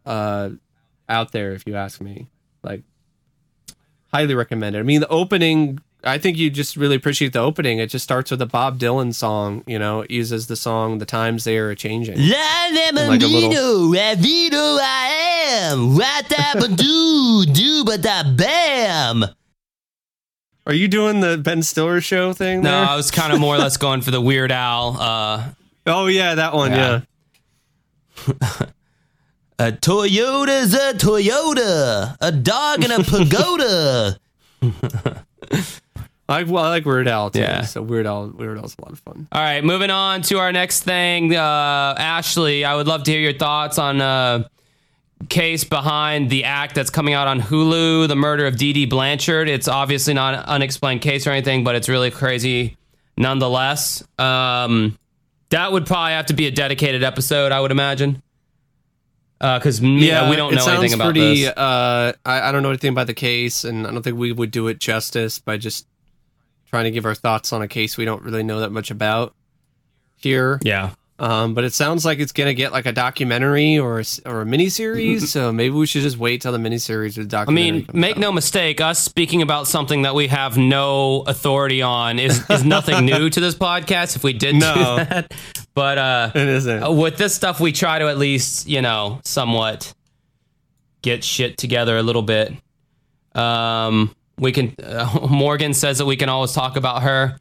uh, 0.05 0.51
out 1.09 1.31
there, 1.31 1.53
if 1.53 1.63
you 1.65 1.75
ask 1.75 2.01
me. 2.01 2.27
Like, 2.63 2.83
highly 4.13 4.35
recommend 4.35 4.75
it. 4.75 4.79
I 4.79 4.83
mean, 4.83 5.01
the 5.01 5.07
opening, 5.07 5.79
I 6.05 6.17
think 6.19 6.37
you 6.37 6.49
just 6.49 6.77
really 6.77 6.95
appreciate 6.95 7.33
the 7.33 7.39
opening. 7.39 7.79
It 7.79 7.87
just 7.89 8.03
starts 8.03 8.29
with 8.31 8.41
a 8.41 8.45
Bob 8.45 8.77
Dylan 8.79 9.13
song. 9.13 9.63
You 9.65 9.79
know, 9.79 10.01
it 10.01 10.11
uses 10.11 10.47
the 10.47 10.55
song 10.55 10.99
"The 10.99 11.05
Times 11.05 11.43
They 11.43 11.57
Are 11.57 11.73
Changing." 11.75 12.15
La 12.17 12.69
like 13.07 13.21
a 13.21 13.25
little- 13.27 13.89
ravido 13.91 14.77
I 14.81 15.07
am, 15.71 15.97
ratabadoo, 15.97 17.53
do 17.53 17.83
ba 17.85 17.97
da 17.97 18.23
bam. 18.23 19.25
Are 20.67 20.73
you 20.73 20.87
doing 20.87 21.19
the 21.21 21.37
Ben 21.37 21.61
Stiller 21.63 22.01
show 22.01 22.33
thing? 22.33 22.61
No, 22.61 22.71
there? 22.71 22.85
I 22.89 22.95
was 22.95 23.11
kind 23.11 23.33
of 23.33 23.39
more 23.39 23.55
or 23.55 23.59
less 23.59 23.77
going 23.77 24.01
for 24.01 24.11
the 24.11 24.21
Weird 24.21 24.51
Al. 24.51 24.97
Uh, 24.99 25.43
Oh 25.87 26.07
yeah, 26.07 26.33
that 26.35 26.53
one. 26.53 26.71
Yeah. 26.71 27.01
Yeah. 28.27 28.33
A 29.59 29.71
Toyota's 29.71 30.73
a 30.73 30.93
Toyota, 30.95 32.17
a 32.19 32.31
dog 32.31 32.83
in 32.83 32.91
a 32.91 33.01
pagoda. 33.03 34.17
I 36.27 36.41
like, 36.41 36.47
well, 36.47 36.63
I 36.63 36.69
like 36.69 36.85
Weird 36.85 37.07
Al 37.07 37.29
too. 37.29 37.39
Yeah. 37.39 37.61
So 37.61 37.81
Weird 37.83 38.07
Al, 38.07 38.29
Weird 38.29 38.57
Al's 38.57 38.75
a 38.79 38.81
lot 38.81 38.91
of 38.91 38.99
fun. 38.99 39.27
all 39.31 39.41
right, 39.41 39.63
moving 39.63 39.91
on 39.91 40.23
to 40.23 40.39
our 40.39 40.51
next 40.51 40.81
thing. 40.81 41.35
Uh, 41.35 41.39
Ashley, 41.97 42.65
I 42.65 42.75
would 42.75 42.87
love 42.87 43.03
to 43.03 43.11
hear 43.11 43.21
your 43.21 43.33
thoughts 43.33 43.77
on 43.77 44.01
uh, 44.01 44.47
case 45.29 45.63
behind 45.63 46.29
the 46.29 46.45
act 46.45 46.73
that's 46.75 46.89
coming 46.89 47.13
out 47.13 47.27
on 47.27 47.41
Hulu, 47.41 48.07
the 48.07 48.15
murder 48.15 48.47
of 48.47 48.57
Dee 48.57 48.73
Dee 48.73 48.85
Blanchard. 48.85 49.47
It's 49.47 49.67
obviously 49.67 50.13
not 50.15 50.33
an 50.33 50.39
unexplained 50.41 51.01
case 51.01 51.27
or 51.27 51.31
anything, 51.31 51.63
but 51.63 51.75
it's 51.75 51.89
really 51.89 52.09
crazy 52.11 52.77
nonetheless. 53.17 54.03
Um, 54.17 54.97
that 55.49 55.71
would 55.71 55.85
probably 55.85 56.13
have 56.13 56.25
to 56.27 56.33
be 56.33 56.47
a 56.47 56.51
dedicated 56.51 57.03
episode, 57.03 57.51
I 57.51 57.59
would 57.61 57.71
imagine. 57.71 58.21
Because 59.39 59.79
yeah, 59.79 60.29
we 60.29 60.37
don't 60.37 60.55
know 60.55 60.67
anything 60.67 60.93
about 60.93 61.11
pretty, 61.11 61.43
this. 61.43 61.55
Uh, 61.55 62.13
I, 62.25 62.49
I 62.49 62.51
don't 62.51 62.63
know 62.63 62.69
anything 62.69 62.91
about 62.91 63.05
the 63.05 63.13
case, 63.13 63.63
and 63.63 63.85
I 63.85 63.91
don't 63.91 64.01
think 64.01 64.17
we 64.17 64.31
would 64.31 64.49
do 64.49 64.69
it 64.69 64.79
justice 64.79 65.37
by 65.39 65.57
just 65.57 65.85
trying 66.69 66.85
to 66.85 66.91
give 66.91 67.05
our 67.05 67.15
thoughts 67.15 67.53
on 67.53 67.61
a 67.61 67.67
case 67.67 67.97
we 67.97 68.05
don't 68.05 68.23
really 68.23 68.43
know 68.43 68.59
that 68.61 68.71
much 68.71 68.91
about 68.91 69.33
here. 70.17 70.59
Yeah. 70.63 70.91
Um, 71.17 71.53
but 71.53 71.63
it 71.63 71.73
sounds 71.73 72.03
like 72.03 72.19
it's 72.19 72.33
gonna 72.33 72.53
get 72.53 72.73
like 72.73 72.85
a 72.85 72.91
documentary 72.91 73.79
or 73.79 73.99
a, 74.01 74.03
or 74.25 74.41
a 74.41 74.45
miniseries. 74.45 75.21
so 75.27 75.49
maybe 75.53 75.73
we 75.73 75.85
should 75.85 76.01
just 76.01 76.17
wait 76.17 76.41
till 76.41 76.51
the 76.51 76.57
miniseries 76.57 77.17
or 77.17 77.23
the 77.23 77.37
I 77.37 77.51
mean, 77.51 77.85
make 77.93 78.17
out. 78.17 78.19
no 78.19 78.31
mistake, 78.33 78.81
us 78.81 78.99
speaking 78.99 79.41
about 79.41 79.65
something 79.67 80.01
that 80.01 80.13
we 80.13 80.27
have 80.27 80.57
no 80.57 81.21
authority 81.21 81.81
on 81.81 82.19
is, 82.19 82.43
is 82.49 82.65
nothing 82.65 83.05
new 83.05 83.29
to 83.29 83.39
this 83.39 83.55
podcast 83.55 84.17
if 84.17 84.25
we 84.25 84.33
did 84.33 84.55
No. 84.55 84.73
do 84.75 85.05
that. 85.05 85.33
But 85.73 85.97
uh, 85.97 86.31
It 86.35 86.47
isn't. 86.49 86.97
with 86.97 87.15
this 87.17 87.33
stuff, 87.33 87.61
we 87.61 87.71
try 87.71 87.99
to 87.99 88.09
at 88.09 88.17
least, 88.17 88.67
you 88.67 88.81
know, 88.81 89.21
somewhat 89.23 89.93
get 91.01 91.23
shit 91.23 91.57
together 91.57 91.95
a 91.97 92.03
little 92.03 92.23
bit. 92.23 92.51
Um, 93.33 94.13
we 94.37 94.51
can, 94.51 94.75
uh, 94.83 95.27
Morgan 95.29 95.73
says 95.73 95.97
that 95.99 96.05
we 96.05 96.15
can 96.15 96.29
always 96.29 96.51
talk 96.53 96.75
about 96.75 97.03
her. 97.03 97.37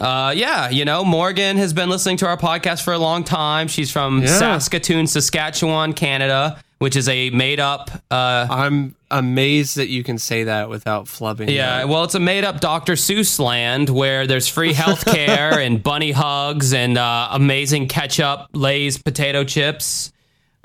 Uh, 0.00 0.32
yeah, 0.34 0.70
you 0.70 0.84
know, 0.84 1.04
Morgan 1.04 1.56
has 1.58 1.72
been 1.72 1.90
listening 1.90 2.16
to 2.18 2.26
our 2.26 2.36
podcast 2.36 2.82
for 2.82 2.92
a 2.94 2.98
long 2.98 3.22
time. 3.24 3.68
She's 3.68 3.90
from 3.90 4.22
Yeah. 4.22 4.28
Saskatoon, 4.28 5.06
Saskatchewan, 5.06 5.92
Canada, 5.92 6.62
which 6.78 6.96
is 6.96 7.08
a 7.08 7.28
made 7.30 7.60
up 7.60 7.90
uh, 8.10 8.46
I'm 8.48 8.94
amazed 9.10 9.76
that 9.76 9.88
you 9.88 10.02
can 10.02 10.16
say 10.16 10.44
that 10.44 10.70
without 10.70 11.04
flubbing. 11.04 11.50
Yeah, 11.52 11.84
well, 11.84 12.04
it's 12.04 12.14
a 12.14 12.20
made 12.20 12.44
up 12.44 12.60
Dr. 12.60 12.94
Seuss 12.94 13.38
land 13.38 13.90
where 13.90 14.26
there's 14.26 14.48
free 14.48 14.72
health 14.72 15.04
care 15.04 15.58
and 15.58 15.82
bunny 15.82 16.12
hugs 16.12 16.72
and 16.72 16.96
uh, 16.96 17.28
amazing 17.32 17.88
ketchup, 17.88 18.46
Lay's 18.54 18.96
potato 18.96 19.44
chips. 19.44 20.12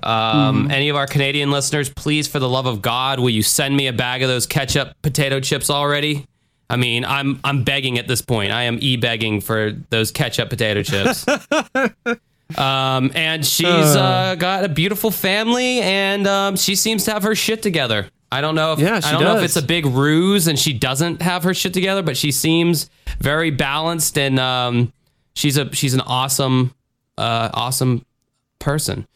Um, 0.03 0.69
Any 0.69 0.89
of 0.89 0.95
our 0.95 1.07
Canadian 1.07 1.51
listeners, 1.51 1.89
please, 1.89 2.27
for 2.27 2.39
the 2.39 2.49
love 2.49 2.65
of 2.65 2.81
God, 2.81 3.19
will 3.19 3.29
you 3.29 3.43
send 3.43 3.75
me 3.75 3.87
a 3.87 3.93
bag 3.93 4.21
of 4.21 4.29
those 4.29 4.45
ketchup 4.45 4.93
potato 5.01 5.39
chips 5.39 5.69
already? 5.69 6.27
I 6.69 6.77
mean, 6.77 7.05
I'm 7.05 7.39
I'm 7.43 7.63
begging 7.63 7.97
at 7.97 8.07
this 8.07 8.21
point. 8.21 8.51
I 8.51 8.63
am 8.63 8.79
e 8.81 8.97
begging 8.97 9.39
for 9.41 9.73
those 9.89 10.11
ketchup 10.11 10.49
potato 10.49 10.83
chips. 10.83 11.25
um, 12.57 13.11
and 13.15 13.45
she's 13.45 13.67
uh, 13.67 14.35
got 14.37 14.63
a 14.63 14.69
beautiful 14.69 15.11
family, 15.11 15.81
and 15.81 16.27
um, 16.27 16.55
she 16.55 16.75
seems 16.75 17.05
to 17.05 17.11
have 17.11 17.23
her 17.23 17.35
shit 17.35 17.61
together. 17.61 18.09
I 18.31 18.41
don't 18.41 18.55
know 18.55 18.73
if 18.73 18.79
Yeah, 18.79 18.99
I 19.03 19.11
don't 19.11 19.23
know 19.23 19.37
if 19.37 19.43
it's 19.43 19.55
a 19.55 19.61
big 19.61 19.85
ruse 19.85 20.47
and 20.47 20.57
she 20.57 20.73
doesn't 20.73 21.21
have 21.21 21.43
her 21.43 21.53
shit 21.53 21.73
together, 21.73 22.01
but 22.01 22.17
she 22.17 22.31
seems 22.31 22.89
very 23.19 23.51
balanced 23.51 24.17
and 24.17 24.39
um, 24.39 24.91
she's 25.35 25.57
a 25.57 25.73
she's 25.73 25.93
an 25.93 26.01
awesome 26.01 26.73
uh, 27.17 27.49
awesome 27.53 28.05
person. 28.59 29.07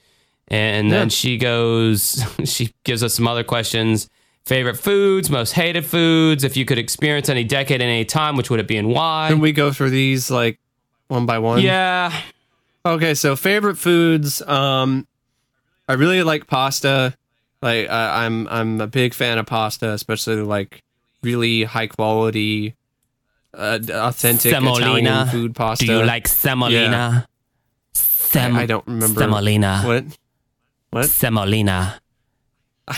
And 0.51 0.91
then 0.91 1.07
Yeah. 1.07 1.09
she 1.09 1.38
goes, 1.38 2.23
she 2.45 2.73
gives 2.84 3.03
us 3.03 3.13
some 3.13 3.27
other 3.27 3.43
questions. 3.43 4.09
Favorite 4.45 4.77
foods, 4.77 5.30
most 5.30 5.51
hated 5.53 5.85
foods. 5.85 6.43
If 6.43 6.57
you 6.57 6.65
could 6.65 6.80
experience 6.80 7.30
any 7.30 7.43
decade 7.43 7.81
in 7.81 7.88
any 7.88 8.05
time, 8.05 8.35
which 8.35 8.49
would 8.49 8.59
it 8.59 8.67
be 8.67 8.77
and 8.77 8.88
why? 8.89 9.27
Can 9.30 9.39
we 9.39 9.51
go 9.51 9.71
through 9.71 9.91
these 9.91 10.31
like 10.31 10.59
one 11.07 11.26
by 11.27 11.38
one? 11.39 11.61
yeah. 11.61 12.11
Okay, 12.85 13.13
so 13.13 13.35
favorite 13.35 13.76
foods. 13.77 14.41
Um, 14.41 15.05
I 15.88 15.93
really 15.93 16.23
like 16.23 16.47
pasta. 16.47 17.13
Like 17.61 17.89
I 17.89 18.26
I'm 18.26 18.47
I'm 18.47 18.81
a 18.81 18.88
big 18.88 19.13
fan 19.13 19.38
of 19.38 19.45
pasta, 19.45 19.91
especially 19.91 20.38
like 20.38 20.81
really 21.21 21.63
high 21.65 21.88
quality, 21.88 22.73
uh, 23.53 23.80
authentic 23.91 24.51
Italian 24.53 24.76
Semolina. 24.76 25.27
food 25.30 25.53
pasta. 25.55 25.85
Do 25.85 25.91
you 25.97 26.03
like 26.05 26.27
semolina? 26.27 27.27
Sem- 27.93 28.55
I, 28.55 28.61
I 28.61 28.65
don't 28.65 28.88
remember 28.88 29.19
Semolina. 29.19 29.81
what. 29.85 30.05
What? 30.91 31.09
Semolina. 31.09 32.01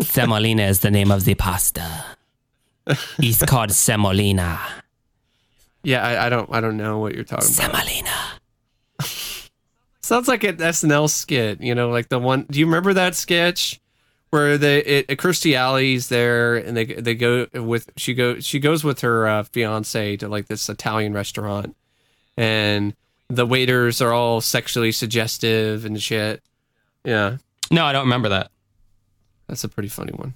Semolina 0.00 0.62
is 0.62 0.80
the 0.80 0.90
name 0.90 1.10
of 1.10 1.24
the 1.24 1.34
pasta. 1.34 2.04
It's 3.18 3.44
called 3.44 3.72
semolina. 3.72 4.60
Yeah, 5.82 6.02
I, 6.02 6.26
I 6.26 6.28
don't 6.28 6.52
I 6.52 6.60
don't 6.60 6.76
know 6.76 6.98
what 6.98 7.14
you're 7.14 7.24
talking 7.24 7.46
about. 7.46 7.72
Semolina. 7.72 8.14
Sounds 10.00 10.28
like 10.28 10.44
an 10.44 10.56
SNL 10.58 11.08
skit, 11.08 11.60
you 11.60 11.74
know, 11.74 11.90
like 11.90 12.08
the 12.08 12.18
one. 12.18 12.46
Do 12.50 12.58
you 12.58 12.66
remember 12.66 12.92
that 12.94 13.14
sketch 13.14 13.80
where 14.30 14.58
the 14.58 14.98
it, 14.98 15.06
it 15.08 15.18
Kirstie 15.18 15.54
Alley's 15.54 16.08
there 16.08 16.56
and 16.56 16.76
they 16.76 16.84
they 16.84 17.14
go 17.14 17.46
with 17.54 17.90
she 17.96 18.14
go 18.14 18.40
she 18.40 18.58
goes 18.58 18.84
with 18.84 19.00
her 19.00 19.26
uh, 19.26 19.44
fiance 19.44 20.16
to 20.18 20.28
like 20.28 20.46
this 20.46 20.68
Italian 20.68 21.12
restaurant, 21.12 21.76
and 22.36 22.94
the 23.28 23.46
waiters 23.46 24.00
are 24.00 24.12
all 24.12 24.40
sexually 24.40 24.92
suggestive 24.92 25.84
and 25.84 26.00
shit. 26.02 26.42
Yeah, 27.04 27.36
No, 27.70 27.84
I 27.84 27.92
don't 27.92 28.04
remember 28.04 28.30
that. 28.30 28.50
that's 29.48 29.64
a 29.64 29.68
pretty 29.68 29.88
funny 29.88 30.12
one. 30.12 30.34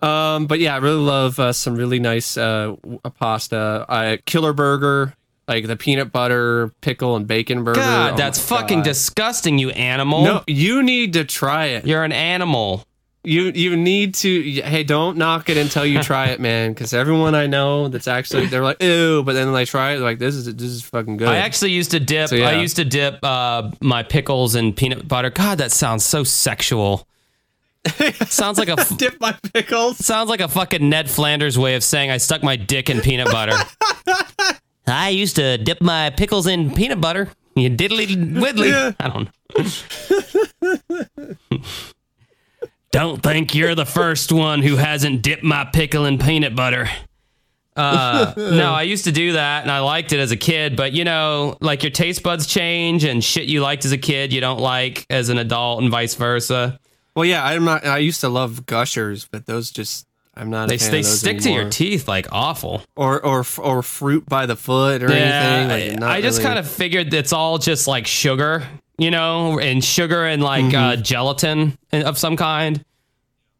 Um, 0.00 0.46
but 0.46 0.60
yeah, 0.60 0.74
I 0.74 0.78
really 0.78 1.00
love 1.00 1.38
uh, 1.38 1.52
some 1.52 1.74
really 1.74 1.98
nice 1.98 2.36
uh, 2.36 2.76
pasta. 3.18 3.86
Uh, 3.88 4.16
Killer 4.26 4.52
Burger, 4.52 5.14
like 5.48 5.66
the 5.66 5.76
peanut 5.76 6.12
butter, 6.12 6.68
pickle, 6.82 7.16
and 7.16 7.26
bacon 7.26 7.64
burger. 7.64 7.80
God, 7.80 8.12
Oh 8.14 8.16
that's 8.16 8.38
fucking 8.38 8.78
God. 8.80 8.84
disgusting, 8.84 9.58
you 9.58 9.70
animal. 9.70 10.22
No, 10.22 10.44
you 10.46 10.82
need 10.82 11.14
to 11.14 11.24
try 11.24 11.66
it. 11.66 11.86
You're 11.86 12.04
an 12.04 12.12
animal. 12.12 12.84
You 13.26 13.50
you 13.52 13.76
need 13.76 14.14
to. 14.16 14.40
Hey, 14.62 14.84
don't 14.84 15.16
knock 15.16 15.48
it 15.48 15.56
until 15.56 15.84
you 15.84 16.00
try 16.00 16.26
it, 16.26 16.38
man. 16.38 16.72
Because 16.72 16.94
everyone 16.94 17.34
I 17.34 17.48
know 17.48 17.88
that's 17.88 18.06
actually 18.06 18.46
they're 18.46 18.62
like 18.62 18.80
ew, 18.80 19.24
but 19.24 19.32
then 19.32 19.52
they 19.52 19.64
try 19.64 19.90
it, 19.90 19.96
they're 19.96 20.04
like 20.04 20.20
this 20.20 20.36
is 20.36 20.44
this 20.54 20.70
is 20.70 20.82
fucking 20.82 21.16
good. 21.16 21.26
I 21.26 21.38
actually 21.38 21.72
used 21.72 21.90
to 21.90 21.98
dip. 21.98 22.28
So, 22.28 22.36
yeah. 22.36 22.50
I 22.50 22.52
used 22.52 22.76
to 22.76 22.84
dip 22.84 23.18
uh, 23.24 23.72
my 23.80 24.04
pickles 24.04 24.54
in 24.54 24.74
peanut 24.74 25.08
butter. 25.08 25.30
God, 25.30 25.58
that 25.58 25.72
sounds 25.72 26.04
so 26.04 26.22
sexual. 26.22 27.08
sounds 28.28 28.58
like 28.60 28.68
a 28.68 28.76
dip 28.96 29.20
my 29.20 29.32
pickles. 29.52 29.98
sounds 29.98 30.30
like 30.30 30.40
a 30.40 30.46
fucking 30.46 30.88
Ned 30.88 31.10
Flanders 31.10 31.58
way 31.58 31.74
of 31.74 31.82
saying 31.82 32.12
I 32.12 32.18
stuck 32.18 32.44
my 32.44 32.54
dick 32.54 32.88
in 32.88 33.00
peanut 33.00 33.26
butter. 33.32 33.56
I 34.86 35.08
used 35.08 35.34
to 35.34 35.58
dip 35.58 35.80
my 35.80 36.10
pickles 36.10 36.46
in 36.46 36.72
peanut 36.72 37.00
butter. 37.00 37.28
You 37.56 37.70
diddly 37.70 38.40
widdly. 38.40 38.68
Yeah. 38.68 38.92
I 39.00 39.08
don't 39.08 39.28
know. 41.58 41.74
Don't 42.92 43.22
think 43.22 43.54
you're 43.54 43.74
the 43.74 43.84
first 43.86 44.32
one 44.32 44.62
who 44.62 44.76
hasn't 44.76 45.22
dipped 45.22 45.42
my 45.42 45.64
pickle 45.64 46.04
in 46.06 46.18
peanut 46.18 46.54
butter. 46.56 46.88
Uh, 47.76 48.32
no, 48.38 48.72
I 48.72 48.82
used 48.82 49.04
to 49.04 49.12
do 49.12 49.32
that 49.34 49.60
and 49.62 49.70
I 49.70 49.80
liked 49.80 50.12
it 50.12 50.18
as 50.18 50.30
a 50.32 50.36
kid, 50.36 50.76
but 50.76 50.94
you 50.94 51.04
know, 51.04 51.58
like 51.60 51.82
your 51.82 51.90
taste 51.90 52.22
buds 52.22 52.46
change 52.46 53.04
and 53.04 53.22
shit 53.22 53.44
you 53.44 53.60
liked 53.60 53.84
as 53.84 53.92
a 53.92 53.98
kid 53.98 54.32
you 54.32 54.40
don't 54.40 54.60
like 54.60 55.04
as 55.10 55.28
an 55.28 55.36
adult 55.36 55.82
and 55.82 55.90
vice 55.90 56.14
versa. 56.14 56.80
Well, 57.14 57.26
yeah, 57.26 57.44
I'm 57.44 57.64
not. 57.64 57.84
I 57.84 57.98
used 57.98 58.20
to 58.22 58.28
love 58.30 58.64
Gushers, 58.64 59.26
but 59.30 59.44
those 59.44 59.70
just 59.70 60.06
I'm 60.34 60.48
not. 60.48 60.64
A 60.64 60.68
They 60.68 60.78
fan 60.78 60.90
they 60.90 61.02
stick 61.02 61.40
to 61.40 61.50
your 61.50 61.68
teeth 61.68 62.08
like 62.08 62.28
awful. 62.32 62.82
or 62.94 63.22
or 63.24 63.44
or 63.58 63.82
fruit 63.82 64.26
by 64.26 64.46
the 64.46 64.56
foot 64.56 65.02
or 65.02 65.10
anything. 65.12 66.00
Like, 66.00 66.10
I, 66.10 66.16
I 66.16 66.20
just 66.22 66.38
really- 66.38 66.46
kind 66.48 66.58
of 66.58 66.66
figured 66.70 67.12
it's 67.12 67.32
all 67.34 67.58
just 67.58 67.86
like 67.86 68.06
sugar, 68.06 68.66
you 68.98 69.10
know, 69.10 69.58
and 69.58 69.82
sugar 69.84 70.24
and 70.26 70.42
like 70.42 70.64
Mm-hmm. 70.66 70.76
uh, 70.76 70.96
gelatin 70.96 71.76
of 71.92 72.18
some 72.18 72.36
kind. 72.36 72.84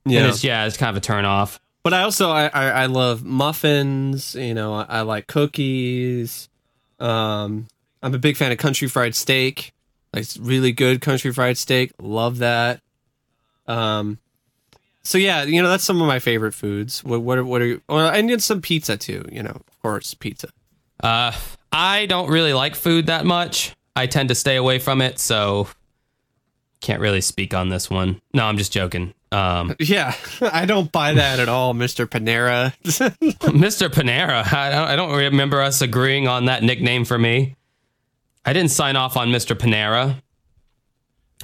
Yeah. 0.04 0.28
it's, 0.28 0.44
yeah, 0.44 0.66
it's 0.66 0.76
kind 0.76 0.90
of 0.90 0.96
a 0.96 1.04
turn 1.04 1.24
off. 1.24 1.58
But 1.82 1.92
I 1.94 2.02
also 2.02 2.30
I, 2.30 2.46
I 2.46 2.68
I 2.70 2.86
love 2.86 3.24
muffins. 3.24 4.34
You 4.34 4.54
know, 4.54 4.74
I, 4.74 4.86
I 4.88 5.00
like 5.02 5.26
cookies. 5.26 6.48
Um, 6.98 7.68
I'm 8.02 8.14
a 8.14 8.18
big 8.18 8.36
fan 8.36 8.50
of 8.52 8.58
country 8.58 8.88
fried 8.88 9.14
steak. 9.14 9.72
Like 10.12 10.26
really 10.40 10.72
good 10.72 11.00
country 11.00 11.32
fried 11.32 11.58
steak. 11.58 11.92
Love 12.00 12.38
that. 12.38 12.80
Um, 13.66 14.18
so 15.02 15.18
yeah, 15.18 15.42
you 15.44 15.62
know 15.62 15.68
that's 15.68 15.84
some 15.84 16.00
of 16.00 16.08
my 16.08 16.18
favorite 16.18 16.54
foods. 16.54 17.04
What 17.04 17.22
what 17.22 17.38
are, 17.38 17.44
what 17.44 17.62
are 17.62 17.66
you? 17.66 17.82
Well, 17.88 18.08
and 18.08 18.28
then 18.30 18.40
some 18.40 18.60
pizza 18.60 18.96
too. 18.96 19.24
You 19.30 19.42
know, 19.42 19.50
of 19.68 19.82
course, 19.82 20.14
pizza. 20.14 20.48
Uh, 21.02 21.32
I 21.72 22.06
don't 22.06 22.30
really 22.30 22.52
like 22.54 22.74
food 22.74 23.06
that 23.06 23.26
much. 23.26 23.74
I 23.96 24.06
tend 24.06 24.28
to 24.28 24.34
stay 24.34 24.56
away 24.56 24.78
from 24.78 25.00
it, 25.00 25.18
so 25.18 25.68
can't 26.80 27.00
really 27.00 27.20
speak 27.22 27.54
on 27.54 27.70
this 27.70 27.88
one. 27.90 28.20
No, 28.34 28.44
I'm 28.44 28.58
just 28.58 28.72
joking. 28.72 29.14
Um, 29.32 29.74
Yeah, 29.80 30.14
I 30.40 30.66
don't 30.66 30.92
buy 30.92 31.14
that 31.14 31.40
at 31.40 31.48
all, 31.48 31.74
Mister 31.74 32.06
Panera. 32.06 32.74
Mr. 32.84 33.88
Panera, 33.88 34.52
I 34.52 34.70
don't, 34.70 34.88
I 34.88 34.96
don't 34.96 35.16
remember 35.16 35.60
us 35.62 35.80
agreeing 35.82 36.28
on 36.28 36.44
that 36.44 36.62
nickname 36.62 37.04
for 37.04 37.18
me. 37.18 37.56
I 38.44 38.52
didn't 38.52 38.70
sign 38.70 38.94
off 38.94 39.16
on 39.16 39.28
Mr. 39.28 39.56
Panera. 39.56 40.14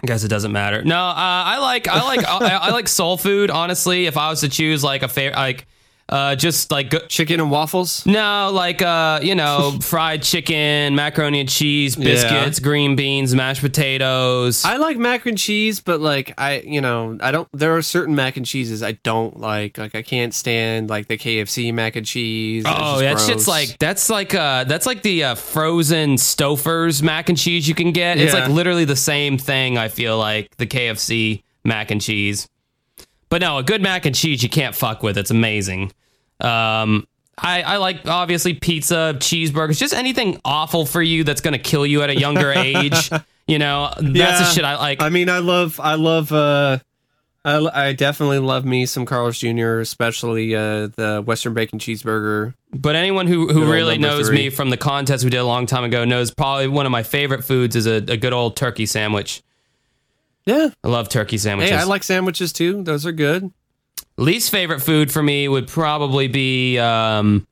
I 0.02 0.06
guess 0.06 0.24
it 0.24 0.28
doesn't 0.28 0.52
matter. 0.52 0.82
No, 0.84 0.96
uh, 0.96 1.14
I 1.16 1.58
like 1.58 1.88
I 1.88 2.02
like 2.02 2.26
I, 2.26 2.56
I 2.56 2.70
like 2.70 2.88
soul 2.88 3.16
food. 3.16 3.50
Honestly, 3.50 4.06
if 4.06 4.16
I 4.16 4.30
was 4.30 4.40
to 4.40 4.48
choose 4.48 4.82
like 4.84 5.02
a 5.02 5.08
fair 5.08 5.32
like 5.32 5.66
uh, 6.08 6.36
just 6.36 6.70
like 6.70 6.90
go- 6.90 7.06
Chicken 7.08 7.40
and 7.40 7.50
waffles. 7.50 8.04
no, 8.06 8.50
like 8.52 8.82
uh, 8.82 9.20
you 9.22 9.34
know, 9.34 9.78
fried 9.80 10.22
chicken, 10.22 10.94
macaroni 10.94 11.40
and 11.40 11.48
cheese, 11.48 11.96
biscuits, 11.96 12.58
green 12.60 12.96
beans, 12.96 13.34
mashed 13.34 13.60
potatoes. 13.62 14.64
I 14.64 14.76
like 14.76 14.96
mac 14.98 15.26
and 15.26 15.38
cheese, 15.38 15.80
but 15.80 16.00
like 16.00 16.34
I, 16.38 16.60
you 16.60 16.80
know, 16.80 17.16
I 17.20 17.30
don't. 17.30 17.48
There 17.52 17.76
are 17.76 17.82
certain 17.82 18.14
mac 18.14 18.36
and 18.36 18.44
cheeses 18.46 18.82
I 18.82 18.92
don't 18.92 19.38
like. 19.40 19.78
Like 19.78 19.94
I 19.94 20.02
can't 20.02 20.34
stand 20.34 20.90
like 20.90 21.08
the 21.08 21.16
KFC 21.16 21.72
mac 21.72 21.96
and 21.96 22.06
cheese. 22.06 22.64
Oh, 22.66 23.00
just 23.00 23.26
that 23.26 23.32
shit's 23.32 23.48
like 23.48 23.78
that's 23.78 24.10
like 24.10 24.34
uh 24.34 24.64
that's 24.64 24.86
like 24.86 25.02
the 25.02 25.24
uh, 25.24 25.34
frozen 25.34 26.16
Stouffer's 26.16 27.02
mac 27.02 27.28
and 27.28 27.38
cheese 27.38 27.68
you 27.68 27.74
can 27.74 27.92
get. 27.92 28.18
It's 28.18 28.34
Yeah. 28.34 28.40
like 28.40 28.50
literally 28.50 28.84
the 28.84 28.96
same 28.96 29.38
thing. 29.38 29.78
I 29.78 29.88
feel 29.88 30.18
like 30.18 30.56
the 30.56 30.66
KFC 30.66 31.42
mac 31.64 31.90
and 31.90 32.00
cheese, 32.00 32.48
but 33.32 33.40
no, 33.40 33.56
a 33.56 33.62
good 33.62 33.80
mac 33.80 34.04
and 34.04 34.14
cheese 34.14 34.42
you 34.42 34.50
can't 34.50 34.74
fuck 34.74 35.02
with. 35.02 35.16
It's 35.16 35.30
amazing. 35.30 35.90
Um, 36.38 37.08
I 37.38 37.62
I 37.62 37.76
like 37.78 38.06
obviously 38.06 38.52
pizza, 38.52 39.14
cheeseburgers, 39.16 39.78
just 39.78 39.94
anything 39.94 40.38
awful 40.44 40.84
for 40.84 41.00
you 41.00 41.24
that's 41.24 41.40
gonna 41.40 41.58
kill 41.58 41.86
you 41.86 42.02
at 42.02 42.10
a 42.10 42.14
younger 42.14 42.52
age. 42.56 43.10
You 43.46 43.58
know, 43.58 43.90
that's 43.98 44.38
the 44.38 44.44
shit 44.52 44.64
I 44.66 44.76
like. 44.76 45.00
I 45.00 45.08
mean, 45.08 45.30
I 45.30 45.38
love, 45.38 45.80
I 45.80 45.94
love, 45.94 46.30
uh, 46.30 46.80
I, 47.42 47.88
I 47.88 47.92
definitely 47.94 48.38
love 48.38 48.66
me 48.66 48.84
some 48.84 49.06
Carl's 49.06 49.38
Jr., 49.38 49.80
especially 49.80 50.54
uh, 50.54 50.88
the 50.88 51.22
Western 51.24 51.54
bacon 51.54 51.78
cheeseburger. 51.78 52.52
But 52.70 52.96
anyone 52.96 53.28
who, 53.28 53.48
who 53.48 53.60
Good 53.60 53.72
really 53.72 53.96
knows 53.96 54.28
three. 54.28 54.36
me 54.36 54.50
from 54.50 54.68
the 54.68 54.76
contest 54.76 55.24
we 55.24 55.30
did 55.30 55.38
a 55.38 55.44
long 55.44 55.64
time 55.64 55.84
ago 55.84 56.04
knows 56.04 56.30
probably 56.30 56.68
one 56.68 56.84
of 56.84 56.92
my 56.92 57.02
favorite 57.02 57.44
foods 57.44 57.76
is 57.76 57.86
a, 57.86 57.94
a 57.94 58.16
good 58.18 58.34
old 58.34 58.56
turkey 58.56 58.84
sandwich. 58.84 59.42
Yeah. 60.44 60.70
I 60.82 60.88
love 60.88 61.08
turkey 61.08 61.38
sandwiches. 61.38 61.70
Hey, 61.72 61.76
I 61.78 61.84
like 61.84 62.02
sandwiches 62.02 62.52
too. 62.52 62.82
Those 62.82 63.06
are 63.06 63.12
good. 63.12 63.52
Least 64.16 64.50
favorite 64.50 64.80
food 64.80 65.10
for 65.10 65.22
me 65.22 65.48
would 65.48 65.68
probably 65.68 66.28
be 66.28 66.78
um, 66.78 67.46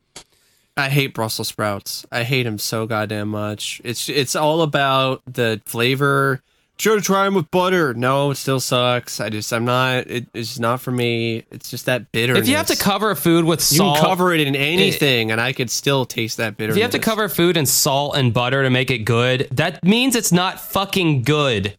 I 0.77 0.89
hate 0.89 1.15
Brussels 1.15 1.49
sprouts. 1.49 2.07
I 2.11 2.23
hate 2.23 2.45
them 2.45 2.59
so 2.59 2.87
goddamn 2.87 3.29
much. 3.29 3.81
It's 3.85 4.09
it's 4.09 4.37
all 4.37 4.63
about 4.63 5.23
the 5.27 5.61
flavor. 5.67 6.43
To 6.79 6.99
try 7.03 7.27
them 7.27 7.35
with 7.35 7.51
butter. 7.51 7.93
No, 7.93 8.31
it 8.31 8.37
still 8.37 8.59
sucks. 8.59 9.21
I 9.21 9.29
just 9.29 9.53
I'm 9.53 9.67
not. 9.67 10.07
It, 10.07 10.29
it's 10.33 10.59
not 10.59 10.81
for 10.81 10.91
me. 10.91 11.45
It's 11.51 11.71
just 11.71 11.85
that 11.85 12.11
bitterness. 12.11 12.45
if 12.45 12.49
you 12.49 12.57
have 12.57 12.69
to 12.69 12.77
cover 12.77 13.11
a 13.11 13.17
food 13.17 13.45
with 13.45 13.71
you 13.71 13.81
can 13.81 14.01
cover 14.01 14.33
it 14.33 14.41
in 14.41 14.57
anything, 14.57 15.31
and 15.31 15.43
I 15.43 15.53
could 15.53 15.71
still 15.71 16.07
taste 16.07 16.39
that 16.39 16.57
bitterness. 16.57 16.77
if 16.77 16.79
you 16.79 16.85
have 16.85 16.93
to 16.93 16.99
cover 16.99 17.29
food 17.29 17.59
in 17.59 17.67
salt 17.67 18.17
and 18.17 18.33
butter 18.33 18.63
to 18.63 18.71
make 18.71 18.91
it 18.91 19.01
good, 19.01 19.47
that 19.53 19.85
means 19.85 20.17
it's 20.17 20.33
not 20.33 20.59
fucking 20.59 21.23
good. 21.23 21.77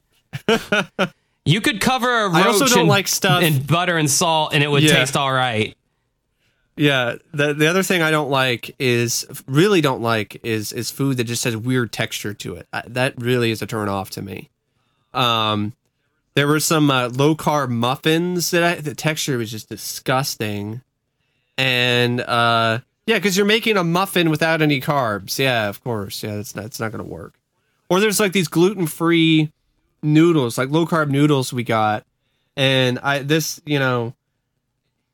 You 1.45 1.61
could 1.61 1.81
cover 1.81 2.09
a 2.25 2.29
roach 2.29 2.43
I 2.45 2.47
also 2.47 2.65
don't 2.67 2.81
in, 2.81 2.87
like 2.87 3.07
stuff- 3.07 3.43
in 3.43 3.63
butter 3.63 3.97
and 3.97 4.09
salt 4.09 4.53
and 4.53 4.63
it 4.63 4.69
would 4.69 4.83
Yeah. 4.83 4.93
taste 4.95 5.15
all 5.17 5.31
right. 5.31 5.75
Yeah, 6.77 7.15
the 7.33 7.53
the 7.53 7.67
other 7.67 7.83
thing 7.83 8.01
I 8.01 8.11
don't 8.11 8.29
like 8.29 8.73
is 8.79 9.25
really 9.45 9.81
don't 9.81 10.01
like 10.01 10.39
is 10.43 10.71
is 10.71 10.89
food 10.89 11.17
that 11.17 11.25
just 11.25 11.43
has 11.43 11.55
weird 11.55 11.91
texture 11.91 12.33
to 12.35 12.55
it. 12.55 12.67
I, 12.71 12.83
that 12.87 13.21
really 13.21 13.51
is 13.51 13.61
a 13.61 13.67
turn 13.67 13.89
off 13.89 14.09
to 14.11 14.21
me. 14.21 14.49
Um, 15.13 15.73
there 16.33 16.47
were 16.47 16.61
some 16.61 16.89
uh, 16.89 17.09
low 17.09 17.35
carb 17.35 17.69
muffins 17.69 18.51
that 18.51 18.63
I, 18.63 18.75
the 18.75 18.95
texture 18.95 19.37
was 19.37 19.51
just 19.51 19.67
disgusting, 19.67 20.81
and 21.57 22.21
uh, 22.21 22.79
yeah, 23.05 23.17
because 23.17 23.35
you're 23.35 23.45
making 23.45 23.75
a 23.75 23.83
muffin 23.83 24.29
without 24.29 24.61
any 24.61 24.79
carbs. 24.79 25.37
Yeah, 25.37 25.67
of 25.67 25.83
course. 25.83 26.23
Yeah, 26.23 26.37
that's 26.37 26.55
not 26.55 26.65
it's 26.65 26.79
not 26.79 26.91
gonna 26.93 27.03
work. 27.03 27.33
Or 27.89 27.99
there's 27.99 28.19
like 28.21 28.31
these 28.31 28.47
gluten 28.47 28.87
free 28.87 29.51
noodles, 30.03 30.57
like 30.57 30.69
low 30.69 30.85
carb 30.85 31.09
noodles 31.09 31.53
we 31.53 31.63
got. 31.63 32.05
And 32.55 32.99
I 32.99 33.19
this, 33.19 33.61
you 33.65 33.79
know, 33.79 34.13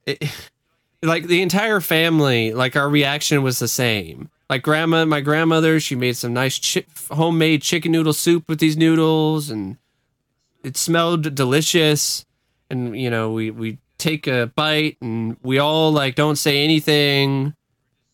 it, 0.05 0.23
like 1.03 1.27
the 1.27 1.41
entire 1.41 1.81
family, 1.81 2.53
like 2.53 2.75
our 2.75 2.89
reaction 2.89 3.43
was 3.43 3.59
the 3.59 3.67
same. 3.67 4.29
Like 4.49 4.63
grandma, 4.63 5.05
my 5.05 5.21
grandmother, 5.21 5.79
she 5.79 5.95
made 5.95 6.15
some 6.15 6.33
nice 6.33 6.57
chi- 6.73 6.85
homemade 7.13 7.61
chicken 7.61 7.91
noodle 7.91 8.13
soup 8.13 8.47
with 8.47 8.59
these 8.59 8.77
noodles 8.77 9.49
and 9.49 9.77
it 10.63 10.77
smelled 10.77 11.35
delicious 11.35 12.25
and 12.69 12.99
you 12.99 13.09
know, 13.09 13.31
we 13.31 13.51
we 13.51 13.79
take 13.97 14.27
a 14.27 14.51
bite 14.55 14.97
and 15.01 15.37
we 15.41 15.57
all 15.59 15.91
like 15.91 16.15
don't 16.15 16.35
say 16.37 16.63
anything 16.63 17.53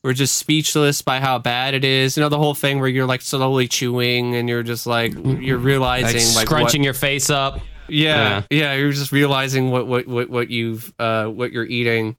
we're 0.04 0.14
just 0.14 0.36
speechless 0.38 1.02
by 1.02 1.20
how 1.20 1.40
bad 1.40 1.74
it 1.74 1.84
is. 1.86 2.18
You 2.18 2.22
know 2.24 2.30
the 2.30 2.38
whole 2.38 2.54
thing 2.54 2.80
where 2.80 2.90
you're 2.90 3.06
like 3.06 3.22
slowly 3.22 3.68
chewing 3.68 4.36
and 4.36 4.50
you're 4.50 4.64
just 4.64 4.86
like 4.86 5.14
you're 5.14 5.58
realizing 5.58 6.08
Like, 6.28 6.36
like, 6.36 6.48
scrunching 6.48 6.82
what, 6.82 6.86
your 6.86 6.94
face 6.94 7.30
up. 7.30 7.60
yeah, 7.88 8.44
yeah, 8.50 8.74
you're 8.76 8.92
just 8.92 9.12
realizing 9.12 9.72
what 9.72 9.88
what 9.88 10.08
what 10.08 10.30
what 10.30 10.50
you've 10.50 10.94
uh 11.00 11.26
what 11.26 11.52
you're 11.52 11.66
eating, 11.66 12.18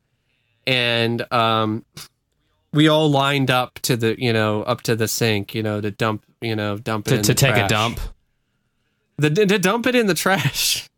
and 0.66 1.30
um, 1.32 1.84
we 2.72 2.88
all 2.88 3.10
lined 3.10 3.50
up 3.50 3.74
to 3.82 3.96
the 3.96 4.20
you 4.20 4.32
know 4.32 4.62
up 4.62 4.82
to 4.82 4.96
the 4.96 5.06
sink, 5.08 5.54
you 5.54 5.62
know, 5.62 5.80
to 5.80 5.90
dump 5.90 6.24
you 6.40 6.56
know 6.56 6.78
dump 6.78 7.06
it 7.06 7.10
To, 7.10 7.16
in 7.16 7.22
to 7.22 7.28
the 7.28 7.34
take 7.34 7.56
a 7.56 7.68
dump. 7.68 8.00
The, 9.16 9.30
to 9.30 9.58
dump 9.60 9.86
it 9.86 9.94
in 9.94 10.06
the 10.08 10.14
trash. 10.14 10.88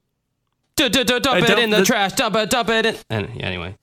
Du- 0.77 0.89
du- 0.89 1.05
du- 1.05 1.21
Dump 1.21 1.37
I 1.37 1.39
it 1.39 1.47
dump 1.49 1.59
in 1.61 1.71
the, 1.71 1.79
the- 1.79 1.85
trash. 1.85 2.13
Dump 2.15 2.35
it. 2.37 2.49
Dump 2.51 2.69
it. 2.71 2.87
In. 2.87 2.97
And 3.11 3.29
yeah, 3.35 3.47
anyway. 3.47 3.77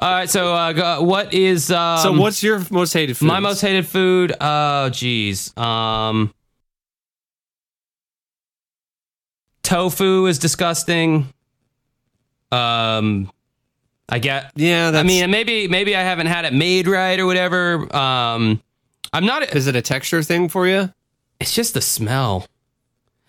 All 0.00 0.10
right. 0.12 0.30
So, 0.30 0.54
uh, 0.54 0.72
go- 0.72 1.02
what 1.02 1.34
is 1.34 1.70
um, 1.72 1.98
so 1.98 2.12
what's 2.12 2.42
your 2.42 2.62
most 2.70 2.92
hated 2.92 3.16
food? 3.16 3.26
my 3.26 3.40
most 3.40 3.60
hated 3.60 3.86
food? 3.86 4.32
Oh, 4.40 4.88
geez. 4.90 5.56
Um, 5.56 6.32
tofu 9.62 10.26
is 10.26 10.38
disgusting. 10.38 11.32
Um, 12.52 13.30
I 14.08 14.18
get. 14.18 14.52
yeah. 14.54 14.90
That's, 14.90 15.04
I 15.04 15.06
mean, 15.06 15.30
maybe 15.30 15.68
maybe 15.68 15.94
I 15.96 16.00
haven't 16.02 16.26
had 16.28 16.44
it 16.44 16.52
made 16.54 16.86
right 16.86 17.18
or 17.18 17.26
whatever. 17.26 17.94
Um, 17.94 18.62
I'm 19.12 19.26
not. 19.26 19.54
is 19.54 19.66
it 19.66 19.76
a 19.76 19.82
texture 19.82 20.22
thing 20.22 20.48
for 20.48 20.66
you? 20.66 20.92
It's 21.40 21.54
just 21.54 21.74
the 21.74 21.80
smell. 21.80 22.46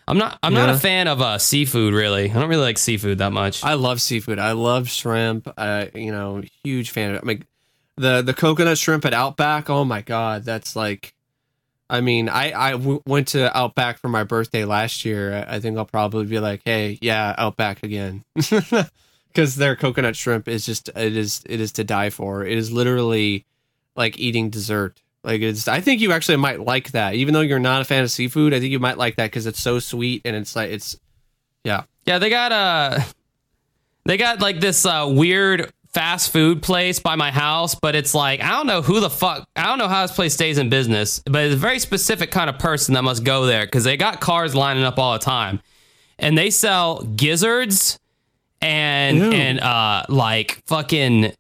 I'm 0.10 0.18
not. 0.18 0.40
I'm 0.42 0.56
not 0.56 0.70
a 0.70 0.78
fan 0.78 1.08
of 1.08 1.22
uh, 1.22 1.38
seafood. 1.38 1.94
Really, 1.94 2.32
I 2.32 2.34
don't 2.34 2.50
really 2.50 2.64
like 2.64 2.80
seafood 2.80 3.20
that 3.20 3.32
much. 3.32 3.64
I 3.64 3.76
love 3.76 4.02
seafood. 4.02 4.40
I 4.40 4.54
love 4.54 4.90
shrimp. 4.90 5.48
I 5.56 5.92
you 5.94 6.12
know 6.12 6.42
huge 6.64 6.90
fan 6.90 7.12
of 7.12 7.16
it. 7.18 7.22
I 7.22 7.26
mean, 7.26 7.44
the 7.96 8.22
the 8.24 8.34
coconut 8.34 8.80
shrimp 8.80 9.06
at 9.06 9.14
Outback. 9.14 9.70
Oh 9.70 9.86
my 9.86 10.02
god, 10.02 10.44
that's 10.44 10.76
like. 10.76 11.14
I 11.92 12.02
mean, 12.02 12.28
I 12.30 12.54
I 12.54 12.72
w- 12.72 13.02
went 13.06 13.30
to 13.30 13.56
Outback 13.56 14.00
for 14.00 14.10
my 14.10 14.24
birthday 14.24 14.66
last 14.66 15.06
year. 15.06 15.46
I 15.48 15.56
I 15.56 15.60
think 15.60 15.78
I'll 15.78 15.86
probably 15.86 16.26
be 16.26 16.40
like, 16.40 16.62
hey, 16.66 16.98
yeah, 17.02 17.36
Outback 17.38 17.84
again, 17.84 18.24
because 18.36 19.56
their 19.56 19.76
coconut 19.76 20.16
shrimp 20.16 20.48
is 20.48 20.66
just 20.66 20.90
it 20.90 21.16
is 21.16 21.44
it 21.48 21.60
is 21.60 21.72
to 21.74 21.84
die 21.84 22.10
for. 22.10 22.44
It 22.44 22.58
is 22.58 22.72
literally 22.72 23.46
like 23.96 24.18
eating 24.18 24.50
dessert. 24.50 25.02
Like 25.24 25.42
it's. 25.42 25.68
I 25.68 25.82
think 25.82 26.02
you 26.02 26.12
actually 26.12 26.38
might 26.38 26.62
like 26.62 26.92
that, 26.92 27.16
even 27.16 27.34
though 27.34 27.42
you're 27.42 27.60
not 27.60 27.82
a 27.82 27.86
fan 27.86 28.04
of 28.04 28.12
seafood. 28.12 28.54
I 28.54 28.60
think 28.60 28.72
you 28.72 28.80
might 28.80 28.98
like 28.98 29.18
that 29.18 29.26
because 29.26 29.46
it's 29.46 29.62
so 29.62 29.80
sweet 29.80 30.22
and 30.26 30.36
it's 30.36 30.56
like 30.56 30.72
it's. 30.72 30.98
Yeah, 31.64 31.84
Yeah, 32.06 32.20
they 32.20 32.30
got 32.30 32.52
uh 32.52 33.00
they 34.06 34.18
got 34.18 34.40
like 34.40 34.62
this 34.62 34.86
uh 34.86 35.08
weird 35.12 35.72
fast 35.94 36.32
food 36.32 36.62
place 36.62 37.00
by 37.00 37.16
my 37.16 37.32
house, 37.32 37.76
but 37.76 37.96
it's 37.96 38.14
like 38.16 38.42
I 38.42 38.52
don't 38.52 38.68
know 38.68 38.82
who 38.82 39.02
the 39.02 39.10
fuck 39.10 39.48
I 39.56 39.64
don't 39.66 39.78
know 39.78 39.88
how 39.90 40.04
this 40.04 40.16
place 40.16 40.34
stays 40.34 40.58
in 40.58 40.70
business, 40.70 41.22
but 41.26 41.44
it's 41.46 41.54
a 41.56 41.58
very 41.58 41.80
specific 41.80 42.32
kind 42.32 42.50
of 42.50 42.58
person 42.60 42.94
that 42.94 43.04
must 43.04 43.24
go 43.26 43.46
there 43.46 43.66
because 43.66 43.84
they 43.84 43.98
got 43.98 44.22
cars 44.22 44.56
lining 44.56 44.84
up 44.84 44.98
all 45.00 45.14
the 45.14 45.20
time. 45.20 45.62
And 46.18 46.38
they 46.38 46.50
sell 46.50 47.02
gizzards 47.04 48.00
and 48.62 49.18
Ew. 49.18 49.32
and 49.32 49.60
uh 49.60 50.04
like 50.08 50.62
fucking 50.66 51.34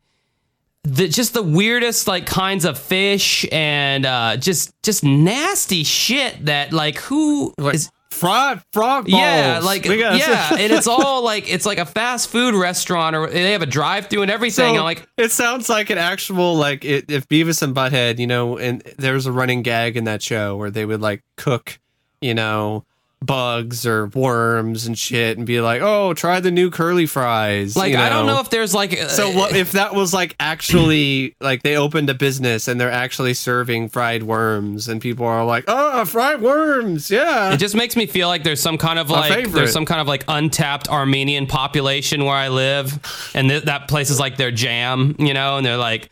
the 0.89 1.07
just 1.07 1.33
the 1.33 1.43
weirdest 1.43 2.07
like 2.07 2.25
kinds 2.25 2.65
of 2.65 2.77
fish 2.77 3.45
and 3.51 4.05
uh 4.05 4.37
just 4.37 4.73
just 4.83 5.03
nasty 5.03 5.83
shit 5.83 6.45
that 6.45 6.73
like 6.73 6.97
who 6.97 7.53
is 7.71 7.91
fried 8.11 8.61
frog 8.73 9.05
balls. 9.05 9.21
yeah, 9.21 9.59
like 9.63 9.85
yeah, 9.85 10.49
and 10.51 10.73
it's 10.73 10.87
all 10.87 11.23
like 11.23 11.51
it's 11.51 11.65
like 11.65 11.77
a 11.77 11.85
fast 11.85 12.29
food 12.29 12.55
restaurant, 12.55 13.15
or 13.15 13.27
they 13.27 13.51
have 13.51 13.61
a 13.61 13.67
drive-through 13.67 14.23
and 14.23 14.31
everything. 14.31 14.73
So 14.75 14.79
I'm 14.79 14.83
like, 14.83 15.07
it 15.17 15.31
sounds 15.31 15.69
like 15.69 15.89
an 15.89 15.97
actual 15.97 16.55
like 16.55 16.83
it, 16.83 17.09
if 17.09 17.27
Beavis 17.27 17.61
and 17.61 17.75
Butthead, 17.75 18.19
you 18.19 18.27
know, 18.27 18.57
and 18.57 18.81
there's 18.97 19.25
a 19.25 19.31
running 19.31 19.61
gag 19.61 19.95
in 19.95 20.03
that 20.05 20.21
show 20.21 20.57
where 20.57 20.71
they 20.71 20.85
would 20.85 21.01
like 21.01 21.23
cook, 21.37 21.79
you 22.21 22.33
know, 22.33 22.85
bugs 23.21 23.85
or 23.85 24.07
worms 24.07 24.85
and 24.85 24.97
shit, 24.97 25.37
and 25.37 25.45
be 25.45 25.59
like, 25.61 25.81
"Oh, 25.81 26.13
try 26.13 26.39
the 26.39 26.51
new 26.51 26.69
curly 26.71 27.05
fries." 27.05 27.75
like 27.75 27.91
you 27.91 27.97
I 27.97 28.09
don't 28.09 28.25
know 28.25 28.39
if 28.39 28.49
there's 28.49 28.73
like 28.73 28.97
So 29.09 29.31
what 29.31 29.55
if 29.55 29.73
that 29.73 29.93
was 29.93 30.13
like 30.13 30.35
actually 30.39 31.35
like 31.39 31.63
they 31.63 31.75
opened 31.75 32.09
a 32.09 32.13
business 32.13 32.67
and 32.67 32.79
they're 32.79 32.91
actually 32.91 33.33
serving 33.33 33.89
fried 33.89 34.23
worms 34.23 34.87
and 34.87 35.01
people 35.01 35.25
are 35.25 35.43
like, 35.43 35.65
"Oh, 35.67 36.05
fried 36.05 36.41
worms, 36.41 37.11
yeah." 37.11 37.53
It 37.53 37.57
just 37.57 37.75
makes 37.75 37.95
me 37.95 38.05
feel 38.05 38.27
like 38.27 38.43
there's 38.43 38.61
some 38.61 38.77
kind 38.77 38.97
of 38.99 39.09
like 39.09 39.51
there's 39.51 39.73
some 39.73 39.85
kind 39.85 40.01
of 40.01 40.07
like 40.07 40.23
untapped 40.27 40.87
Armenian 40.89 41.45
population 41.47 42.23
where 42.25 42.35
I 42.35 42.47
live, 42.47 42.99
and 43.35 43.49
th- 43.49 43.63
that 43.63 43.87
place 43.87 44.09
is 44.09 44.19
like 44.19 44.37
their 44.37 44.51
jam, 44.51 45.15
you 45.19 45.33
know, 45.33 45.57
and 45.57 45.65
they're 45.65 45.77
like, 45.77 46.09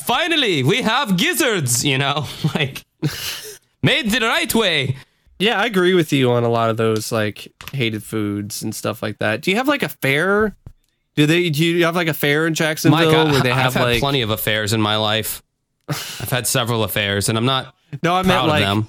finally 0.00 0.62
we 0.62 0.82
have 0.82 1.16
gizzards, 1.16 1.84
you 1.84 1.98
know, 1.98 2.26
like 2.54 2.84
made 3.82 4.10
the 4.10 4.20
right 4.20 4.54
way. 4.54 4.96
Yeah, 5.44 5.60
I 5.60 5.66
agree 5.66 5.92
with 5.92 6.10
you 6.10 6.30
on 6.32 6.42
a 6.42 6.48
lot 6.48 6.70
of 6.70 6.78
those 6.78 7.12
like 7.12 7.52
hated 7.70 8.02
foods 8.02 8.62
and 8.62 8.74
stuff 8.74 9.02
like 9.02 9.18
that. 9.18 9.42
Do 9.42 9.50
you 9.50 9.58
have 9.58 9.68
like 9.68 9.82
a 9.82 9.90
fair? 9.90 10.56
Do 11.16 11.26
they? 11.26 11.50
Do 11.50 11.62
you 11.62 11.84
have 11.84 11.94
like 11.94 12.08
a 12.08 12.14
fair 12.14 12.46
in 12.46 12.54
Jacksonville 12.54 13.14
I, 13.14 13.30
where 13.30 13.42
they 13.42 13.50
I've 13.50 13.74
had 13.74 13.82
like? 13.82 14.00
plenty 14.00 14.22
of 14.22 14.30
affairs 14.30 14.72
in 14.72 14.80
my 14.80 14.96
life. 14.96 15.42
I've 15.86 16.30
had 16.30 16.46
several 16.46 16.82
affairs, 16.82 17.28
and 17.28 17.36
I'm 17.36 17.44
not 17.44 17.74
no, 18.02 18.14
I 18.14 18.22
meant 18.22 18.40
of 18.40 18.48
like 18.48 18.62
them. 18.62 18.88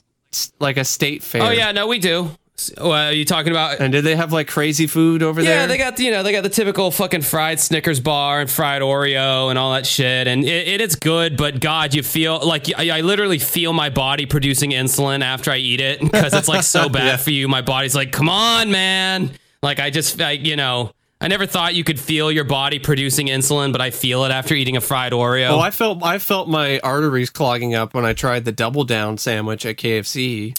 like 0.58 0.78
a 0.78 0.86
state 0.86 1.24
fair. 1.24 1.44
Oh 1.44 1.50
yeah, 1.50 1.74
no, 1.74 1.88
we 1.88 2.00
do. 2.00 2.32
Well, 2.78 2.92
are 2.92 2.96
oh, 2.96 3.08
uh, 3.08 3.10
you 3.10 3.26
talking 3.26 3.52
about? 3.52 3.80
And 3.82 3.92
did 3.92 4.06
they 4.06 4.16
have 4.16 4.32
like 4.32 4.48
crazy 4.48 4.88
food 4.88 5.22
over 5.22 5.44
there? 5.44 5.62
Yeah, 5.62 5.68
they 5.68 5.78
got 5.78 5.98
the, 5.98 6.06
you 6.06 6.12
know 6.12 6.24
they 6.24 6.32
got 6.32 6.44
the 6.44 6.50
typical 6.50 6.90
fucking 6.90 7.22
fried 7.22 7.60
Snickers 7.60 8.00
bar 8.00 8.40
and 8.40 8.50
fried 8.50 8.82
Oreo 8.82 9.50
and 9.50 9.60
all 9.60 9.74
that 9.74 9.86
shit, 9.86 10.28
and 10.28 10.44
it, 10.44 10.68
it 10.68 10.82
is 10.82 10.96
good. 10.96 11.36
But 11.36 11.60
God, 11.60 11.94
you 11.94 12.02
feel 12.02 12.40
like 12.46 12.68
I, 12.78 12.98
I 12.98 13.02
literally 13.02 13.40
feel 13.40 13.74
my 13.74 13.90
body 13.90 14.26
producing 14.26 14.72
insulin 14.72 15.22
after 15.22 15.52
I 15.52 15.58
eat 15.58 15.82
it 15.82 16.00
because 16.12 16.34
it's 16.34 16.48
like 16.48 16.64
so 16.64 16.88
bad 16.90 17.06
Yeah. 17.06 17.18
for 17.18 17.32
you. 17.32 17.48
My 17.50 17.62
body's 17.62 17.96
like, 17.96 18.14
come 18.14 18.30
on, 18.30 18.72
man. 18.72 19.32
Like 19.62 19.80
I 19.80 19.90
just, 19.90 20.22
I, 20.22 20.32
you 20.32 20.56
know, 20.56 20.92
I 21.20 21.28
never 21.28 21.46
thought 21.46 21.76
you 21.76 21.84
could 21.84 22.00
feel 22.00 22.32
your 22.32 22.44
body 22.44 22.80
producing 22.80 23.28
insulin, 23.28 23.72
but 23.72 23.82
I 23.82 23.90
feel 23.90 24.24
it 24.26 24.32
after 24.32 24.54
eating 24.54 24.78
a 24.78 24.82
fried 24.82 25.12
Oreo. 25.12 25.50
Oh, 25.50 25.60
I 25.60 25.72
felt 25.72 26.04
I 26.04 26.20
felt 26.20 26.48
my 26.48 26.80
arteries 26.80 27.30
clogging 27.30 27.76
up 27.76 27.94
when 27.94 28.06
I 28.06 28.14
tried 28.14 28.46
the 28.46 28.52
double 28.54 28.84
down 28.86 29.18
sandwich 29.18 29.66
at 29.66 29.78
KFC, 29.78 30.58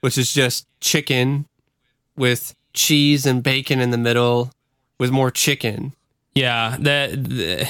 which 0.00 0.18
is 0.18 0.32
just 0.32 0.66
chicken 0.80 1.46
with 2.16 2.54
cheese 2.72 3.26
and 3.26 3.42
bacon 3.42 3.80
in 3.80 3.90
the 3.90 3.98
middle 3.98 4.52
with 4.98 5.10
more 5.10 5.30
chicken. 5.30 5.92
Yeah, 6.34 6.76
that. 6.80 7.68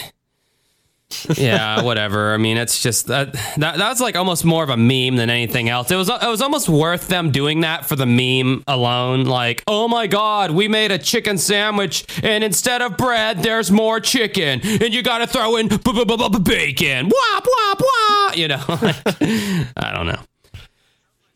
yeah, 1.37 1.83
whatever. 1.83 2.35
I 2.35 2.37
mean, 2.37 2.59
it's 2.59 2.83
just 2.83 3.07
that 3.07 3.33
that 3.57 3.79
that's 3.79 4.01
like 4.01 4.17
almost 4.17 4.45
more 4.45 4.63
of 4.63 4.69
a 4.69 4.77
meme 4.77 5.17
than 5.17 5.31
anything 5.31 5.69
else. 5.69 5.91
It 5.91 5.97
was 5.97 6.09
it 6.11 6.29
was 6.29 6.43
almost 6.43 6.69
worth 6.69 7.09
them 7.09 7.31
doing 7.31 7.63
that 7.63 7.87
for 7.87 7.97
the 7.97 8.05
meme 8.05 8.63
alone. 8.67 9.25
Like, 9.25 9.65
oh 9.67 9.89
my 9.89 10.07
god, 10.07 10.51
we 10.51 10.69
made 10.69 10.91
a 10.91 10.99
chicken 10.99 11.39
sandwich, 11.39 12.05
and 12.23 12.45
instead 12.45 12.83
of 12.83 12.97
bread, 12.97 13.43
there's 13.43 13.71
more 13.71 14.01
chicken, 14.01 14.61
and 14.63 14.93
you 14.93 15.03
got 15.03 15.19
to 15.19 15.27
throw 15.27 15.57
in 15.57 15.69
bacon. 15.69 17.09
Wah 17.09 17.41
wah 17.41 17.75
wah. 17.81 18.33
You 18.35 18.49
know, 18.49 18.65
I 18.69 19.93
don't 19.95 20.07
know. 20.07 20.21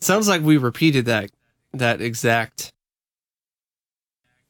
Sounds 0.03 0.29
like 0.29 0.43
we 0.43 0.57
repeated 0.57 1.07
that 1.07 1.31
that 1.73 2.01
exact 2.01 2.73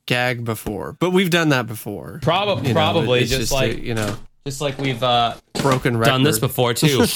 gag 0.07 0.45
before, 0.45 0.97
but 0.99 1.11
we've 1.11 1.31
done 1.31 1.51
that 1.51 1.67
before. 1.67 2.21
Probably, 2.23 2.69
You 2.69 2.75
know, 2.75 2.81
probably 2.81 3.25
just, 3.25 3.53
a, 3.53 3.55
like 3.55 3.79
you 3.79 3.95
know 3.95 4.17
just 4.47 4.61
like 4.61 4.79
we've 4.79 5.03
uh, 5.03 5.35
broken 5.55 5.97
record. 5.97 6.11
done 6.11 6.23
this 6.23 6.39
before 6.39 6.75
too. 6.75 7.05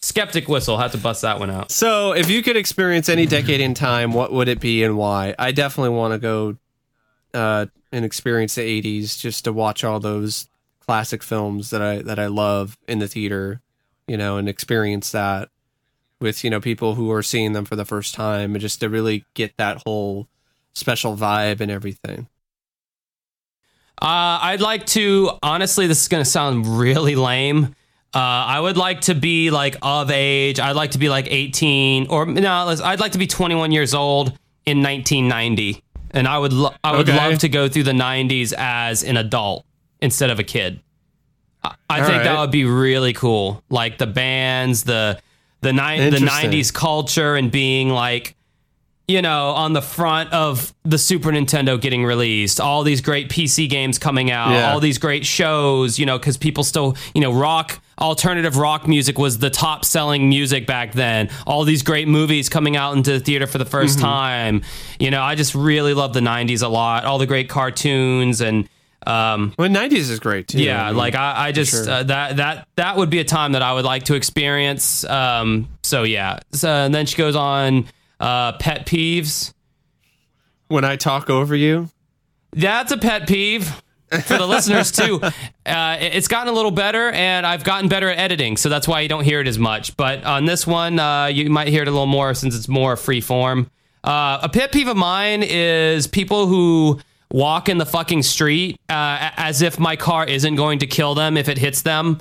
Skeptic 0.00 0.48
whistle 0.48 0.78
had 0.78 0.92
to 0.92 0.98
bust 0.98 1.22
that 1.22 1.38
one 1.38 1.50
out. 1.50 1.70
So, 1.70 2.12
if 2.12 2.30
you 2.30 2.42
could 2.42 2.56
experience 2.56 3.08
any 3.08 3.26
decade 3.26 3.60
in 3.60 3.74
time, 3.74 4.12
what 4.12 4.32
would 4.32 4.48
it 4.48 4.60
be 4.60 4.84
and 4.84 4.96
why? 4.96 5.34
I 5.38 5.52
definitely 5.52 5.96
want 5.96 6.12
to 6.12 6.18
go 6.18 6.56
uh, 7.34 7.66
and 7.92 8.04
experience 8.04 8.54
the 8.54 8.62
'80s 8.82 9.18
just 9.18 9.44
to 9.44 9.52
watch 9.52 9.84
all 9.84 10.00
those 10.00 10.48
classic 10.80 11.22
films 11.22 11.70
that 11.70 11.82
I 11.82 12.02
that 12.02 12.18
I 12.18 12.26
love 12.28 12.78
in 12.86 13.00
the 13.00 13.08
theater, 13.08 13.60
you 14.06 14.16
know, 14.16 14.36
and 14.36 14.48
experience 14.48 15.10
that 15.10 15.50
with 16.20 16.42
you 16.44 16.50
know 16.50 16.60
people 16.60 16.94
who 16.94 17.10
are 17.12 17.22
seeing 17.22 17.52
them 17.52 17.64
for 17.64 17.76
the 17.76 17.84
first 17.84 18.14
time, 18.14 18.54
and 18.54 18.60
just 18.60 18.80
to 18.80 18.88
really 18.88 19.24
get 19.34 19.56
that 19.56 19.82
whole 19.86 20.28
special 20.74 21.16
vibe 21.16 21.60
and 21.60 21.70
everything. 21.70 22.28
Uh, 24.00 24.38
I'd 24.42 24.60
like 24.60 24.84
to 24.86 25.30
honestly. 25.42 25.86
This 25.86 26.02
is 26.02 26.08
gonna 26.08 26.24
sound 26.24 26.66
really 26.78 27.16
lame. 27.16 27.74
Uh, 28.14 28.18
I 28.18 28.60
would 28.60 28.76
like 28.76 29.02
to 29.02 29.14
be 29.14 29.50
like 29.50 29.76
of 29.82 30.10
age. 30.10 30.58
I'd 30.60 30.76
like 30.76 30.92
to 30.92 30.98
be 30.98 31.08
like 31.08 31.26
18 31.30 32.06
or 32.08 32.24
no. 32.26 32.74
I'd 32.82 33.00
like 33.00 33.12
to 33.12 33.18
be 33.18 33.26
21 33.26 33.72
years 33.72 33.94
old 33.94 34.28
in 34.64 34.82
1990, 34.82 35.82
and 36.12 36.26
I 36.28 36.38
would 36.38 36.52
lo- 36.52 36.74
I 36.84 36.96
would 36.96 37.08
Okay. 37.08 37.16
love 37.16 37.38
to 37.40 37.48
go 37.48 37.68
through 37.68 37.84
the 37.84 37.92
90s 37.92 38.52
as 38.56 39.02
an 39.02 39.16
adult 39.16 39.64
instead 40.00 40.30
of 40.30 40.38
a 40.38 40.44
kid. 40.44 40.80
I, 41.64 41.74
I 41.88 42.02
think 42.06 42.22
that 42.22 42.38
would 42.38 42.50
be 42.50 42.64
really 42.64 43.12
cool. 43.12 43.62
Like 43.70 43.98
the 43.98 44.06
bands, 44.06 44.84
the 44.84 45.18
the 45.60 45.72
ni- 45.72 46.10
the 46.10 46.18
90s 46.18 46.72
culture, 46.72 47.34
and 47.36 47.50
being 47.50 47.90
like 47.90 48.34
you 49.08 49.22
know, 49.22 49.50
on 49.50 49.72
the 49.72 49.80
front 49.80 50.32
of 50.32 50.74
the 50.82 50.98
Super 50.98 51.30
Nintendo 51.30 51.80
getting 51.80 52.04
released, 52.04 52.60
all 52.60 52.82
these 52.82 53.00
great 53.00 53.28
PC 53.28 53.68
games 53.70 54.00
coming 54.00 54.32
out, 54.32 54.50
Yeah. 54.50 54.72
all 54.72 54.80
these 54.80 54.98
great 54.98 55.24
shows, 55.24 55.96
you 55.96 56.04
know, 56.04 56.18
because 56.18 56.36
people 56.36 56.64
still, 56.64 56.96
you 57.14 57.20
know, 57.20 57.32
rock, 57.32 57.78
alternative 58.00 58.56
rock 58.56 58.88
music 58.88 59.16
was 59.16 59.38
the 59.38 59.48
top 59.48 59.84
selling 59.84 60.28
music 60.28 60.66
back 60.66 60.90
then. 60.94 61.28
All 61.46 61.62
these 61.62 61.84
great 61.84 62.08
movies 62.08 62.48
coming 62.48 62.76
out 62.76 62.96
into 62.96 63.12
the 63.12 63.20
theater 63.20 63.46
for 63.46 63.58
the 63.58 63.64
1st 63.64 63.98
Mm-hmm. 63.98 64.00
time. 64.04 64.62
You 64.98 65.12
know, 65.12 65.22
I 65.22 65.36
just 65.36 65.54
really 65.54 65.94
love 65.94 66.12
the 66.12 66.18
90s 66.20 66.64
a 66.64 66.68
lot. 66.68 67.04
All 67.04 67.18
the 67.18 67.26
great 67.26 67.48
cartoons 67.48 68.40
and, 68.40 68.68
um, 69.06 69.54
Well, 69.58 69.68
nineties 69.68 70.10
is 70.10 70.20
great 70.20 70.48
too. 70.48 70.62
yeah, 70.62 70.84
I 70.84 70.88
mean, 70.88 70.96
like 70.96 71.14
I, 71.14 71.48
I 71.48 71.52
just 71.52 71.72
sure. 71.72 71.90
uh, 71.90 72.02
that 72.04 72.36
that 72.36 72.68
that 72.76 72.96
would 72.96 73.10
be 73.10 73.18
a 73.18 73.24
time 73.24 73.52
that 73.52 73.62
I 73.62 73.72
would 73.72 73.84
like 73.84 74.04
to 74.04 74.14
experience. 74.14 75.04
Um, 75.04 75.68
so 75.82 76.02
yeah. 76.04 76.38
So 76.52 76.68
and 76.68 76.94
then 76.94 77.06
she 77.06 77.16
goes 77.16 77.36
on 77.36 77.86
uh, 78.20 78.52
pet 78.58 78.86
peeves. 78.86 79.52
when 80.68 80.84
I 80.84 80.96
talk 80.96 81.30
over 81.30 81.54
you. 81.54 81.88
That's 82.52 82.90
a 82.90 82.96
pet 82.96 83.28
peeve 83.28 83.82
for 84.24 84.38
the 84.38 84.46
listeners 84.46 84.90
too. 84.92 85.20
Uh, 85.66 85.96
it- 86.00 86.14
it's 86.14 86.28
gotten 86.28 86.46
a 86.46 86.52
little 86.54 86.70
better, 86.70 87.10
and 87.10 87.44
I've 87.44 87.64
gotten 87.64 87.88
better 87.88 88.08
at 88.08 88.18
editing, 88.20 88.56
so 88.56 88.68
that's 88.68 88.86
why 88.86 89.00
you 89.00 89.08
don't 89.08 89.24
hear 89.24 89.40
it 89.40 89.48
as 89.48 89.58
much. 89.58 89.96
But 89.96 90.22
on 90.22 90.44
this 90.44 90.64
one, 90.64 91.00
uh, 91.00 91.26
you 91.26 91.50
might 91.50 91.66
hear 91.66 91.82
it 91.82 91.88
a 91.88 91.90
little 91.90 92.06
more 92.06 92.34
since 92.34 92.54
it's 92.54 92.68
more 92.68 92.96
free 92.96 93.20
form. 93.20 93.68
Uh, 94.04 94.38
a 94.42 94.48
pet 94.48 94.70
peeve 94.70 94.86
of 94.86 94.96
mine 94.96 95.42
is 95.42 96.06
people 96.06 96.46
who 96.46 97.00
walk 97.30 97.68
in 97.68 97.78
the 97.78 97.86
fucking 97.86 98.22
street 98.22 98.78
uh, 98.88 99.30
as 99.36 99.62
if 99.62 99.78
my 99.78 99.96
car 99.96 100.24
isn't 100.26 100.54
going 100.54 100.78
to 100.80 100.86
kill 100.86 101.14
them 101.14 101.36
if 101.36 101.48
it 101.48 101.58
hits 101.58 101.82
them. 101.82 102.20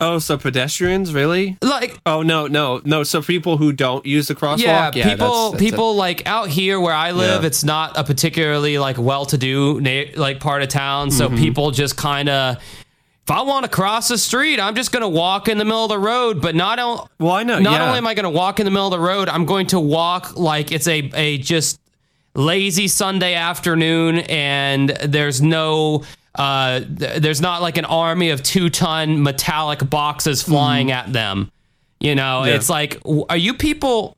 Oh, 0.00 0.18
so 0.18 0.36
pedestrians 0.36 1.14
really? 1.14 1.56
Like 1.62 1.98
Oh 2.04 2.22
no, 2.22 2.46
no, 2.48 2.80
no. 2.84 3.04
So 3.04 3.22
people 3.22 3.56
who 3.56 3.72
don't 3.72 4.04
use 4.04 4.26
the 4.28 4.34
crosswalk. 4.34 4.58
yeah, 4.58 4.90
Yeah, 4.94 5.08
people 5.08 5.26
that's- 5.28 5.50
that's 5.52 5.62
people 5.70 5.94
like 5.96 6.26
out 6.26 6.48
here 6.48 6.78
where 6.80 6.92
I 6.92 7.12
live, 7.12 7.42
Yeah. 7.42 7.46
it's 7.46 7.62
not 7.64 7.96
a 7.96 8.02
particularly 8.04 8.76
like 8.78 8.98
well-to-do 8.98 9.80
na- 9.80 10.02
like 10.16 10.40
part 10.40 10.62
of 10.62 10.68
town, 10.68 11.10
so 11.10 11.28
Mm-hmm. 11.28 11.38
people 11.38 11.70
just 11.70 11.96
kind 11.96 12.28
of 12.28 12.56
if 13.22 13.30
I 13.30 13.40
want 13.42 13.64
to 13.64 13.70
cross 13.70 14.08
the 14.08 14.18
street, 14.18 14.60
I'm 14.60 14.74
just 14.74 14.92
going 14.92 15.00
to 15.00 15.08
walk 15.08 15.48
in 15.48 15.56
the 15.56 15.64
middle 15.64 15.84
of 15.84 15.88
the 15.88 15.98
road, 15.98 16.42
but 16.42 16.54
not 16.54 16.78
on 16.78 17.08
Well, 17.18 17.32
I 17.32 17.42
know. 17.44 17.58
not 17.58 17.72
yeah. 17.74 17.86
only 17.86 17.96
am 17.98 18.06
I 18.06 18.12
going 18.12 18.24
to 18.24 18.30
walk 18.30 18.60
in 18.60 18.66
the 18.66 18.70
middle 18.70 18.88
of 18.88 18.90
the 18.90 18.98
road, 19.00 19.30
I'm 19.30 19.46
going 19.46 19.68
to 19.68 19.80
walk 19.80 20.36
like 20.36 20.72
it's 20.72 20.88
a 20.88 21.10
a 21.14 21.38
just 21.38 21.80
lazy 22.34 22.88
Sunday 22.88 23.34
afternoon 23.34 24.18
and 24.18 24.90
there's 25.04 25.40
no 25.40 26.02
uh 26.34 26.80
th- 26.80 27.20
there's 27.22 27.40
not 27.40 27.62
like 27.62 27.78
an 27.78 27.84
army 27.84 28.30
of 28.30 28.42
2-ton 28.42 29.22
metallic 29.22 29.88
boxes 29.88 30.42
flying 30.42 30.90
at 30.90 31.12
them. 31.12 31.50
You 32.00 32.14
know, 32.14 32.40
Mm-hmm. 32.42 32.48
Yeah. 32.48 32.54
it's 32.56 32.68
like 32.68 33.00
are 33.28 33.36
you 33.36 33.54
people 33.54 34.16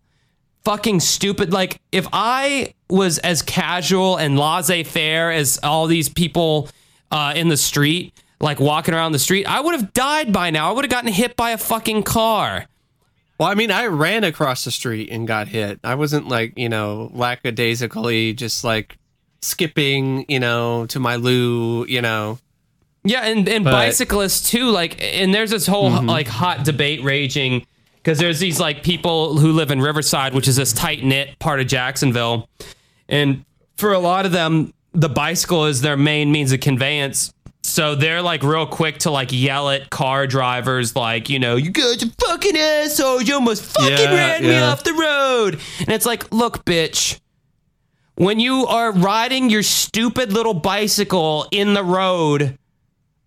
fucking 0.64 1.00
stupid 1.00 1.52
like 1.52 1.78
if 1.92 2.06
I 2.12 2.74
was 2.88 3.18
as 3.18 3.42
casual 3.42 4.16
and 4.16 4.38
laissez-faire 4.38 5.30
as 5.30 5.58
all 5.62 5.86
these 5.86 6.08
people 6.08 6.68
uh 7.10 7.32
in 7.36 7.48
the 7.48 7.56
street 7.56 8.14
like 8.40 8.60
walking 8.60 8.92
around 8.94 9.12
the 9.12 9.18
street, 9.18 9.46
I 9.46 9.60
would 9.60 9.74
have 9.74 9.92
died 9.94 10.30
by 10.32 10.50
now. 10.50 10.68
I 10.68 10.72
would 10.72 10.84
have 10.84 10.90
gotten 10.90 11.10
hit 11.12 11.36
by 11.36 11.50
a 11.52 11.58
fucking 11.58 12.02
car. 12.02 12.66
Well, 13.38 13.48
I 13.48 13.54
mean, 13.54 13.70
I 13.70 13.86
ran 13.86 14.24
across 14.24 14.64
the 14.64 14.70
street 14.70 15.10
and 15.10 15.26
got 15.28 15.48
hit. 15.48 15.78
I 15.84 15.94
wasn't 15.94 16.28
like 16.28 16.54
you 16.56 16.68
know 16.68 17.10
lackadaisically 17.14 18.32
just 18.34 18.64
like 18.64 18.96
skipping, 19.42 20.24
you 20.28 20.40
know, 20.40 20.86
to 20.86 20.98
my 20.98 21.16
loo, 21.16 21.84
you 21.86 22.00
know. 22.02 22.38
Yeah, 23.04 23.24
and, 23.26 23.48
and 23.48 23.62
But- 23.64 23.70
Mm-hmm. 23.70 23.78
bicyclists 23.88 24.50
too. 24.50 24.70
Like, 24.70 24.96
and 25.02 25.32
there's 25.34 25.50
this 25.50 25.66
whole 25.66 25.90
like 26.02 26.26
hot 26.26 26.64
debate 26.64 27.02
raging 27.04 27.64
because 27.96 28.18
there's 28.18 28.40
these 28.40 28.58
like 28.58 28.82
people 28.82 29.36
who 29.38 29.52
live 29.52 29.70
in 29.70 29.80
Riverside, 29.80 30.34
which 30.34 30.48
is 30.48 30.56
this 30.56 30.72
tight 30.72 31.04
knit 31.04 31.38
part 31.38 31.60
of 31.60 31.66
Jacksonville, 31.66 32.48
and 33.08 33.44
for 33.76 33.92
a 33.92 33.98
lot 33.98 34.24
of 34.26 34.32
them, 34.32 34.72
the 34.92 35.08
bicycle 35.10 35.66
is 35.66 35.82
their 35.82 35.96
main 35.96 36.32
means 36.32 36.50
of 36.52 36.60
conveyance. 36.60 37.32
So 37.66 37.94
they're 37.96 38.22
like 38.22 38.42
real 38.42 38.66
quick 38.66 38.98
to 38.98 39.10
like 39.10 39.30
yell 39.32 39.68
at 39.70 39.90
car 39.90 40.26
drivers, 40.26 40.94
like, 40.94 41.28
you 41.28 41.38
know, 41.38 41.56
you 41.56 41.70
guys 41.70 42.02
are 42.02 42.10
fucking 42.26 42.56
assholes. 42.56 43.26
You 43.26 43.34
almost 43.34 43.64
fucking 43.64 43.90
Yeah, 43.90 44.14
ran 44.14 44.42
me 44.42 44.56
off 44.58 44.84
the 44.84 44.92
road. 44.92 45.60
And 45.80 45.88
it's 45.88 46.06
like, 46.06 46.32
look, 46.32 46.64
bitch, 46.64 47.18
when 48.14 48.38
you 48.40 48.66
are 48.66 48.92
riding 48.92 49.50
your 49.50 49.62
stupid 49.62 50.32
little 50.32 50.54
bicycle 50.54 51.46
in 51.50 51.74
the 51.74 51.82
road 51.84 52.56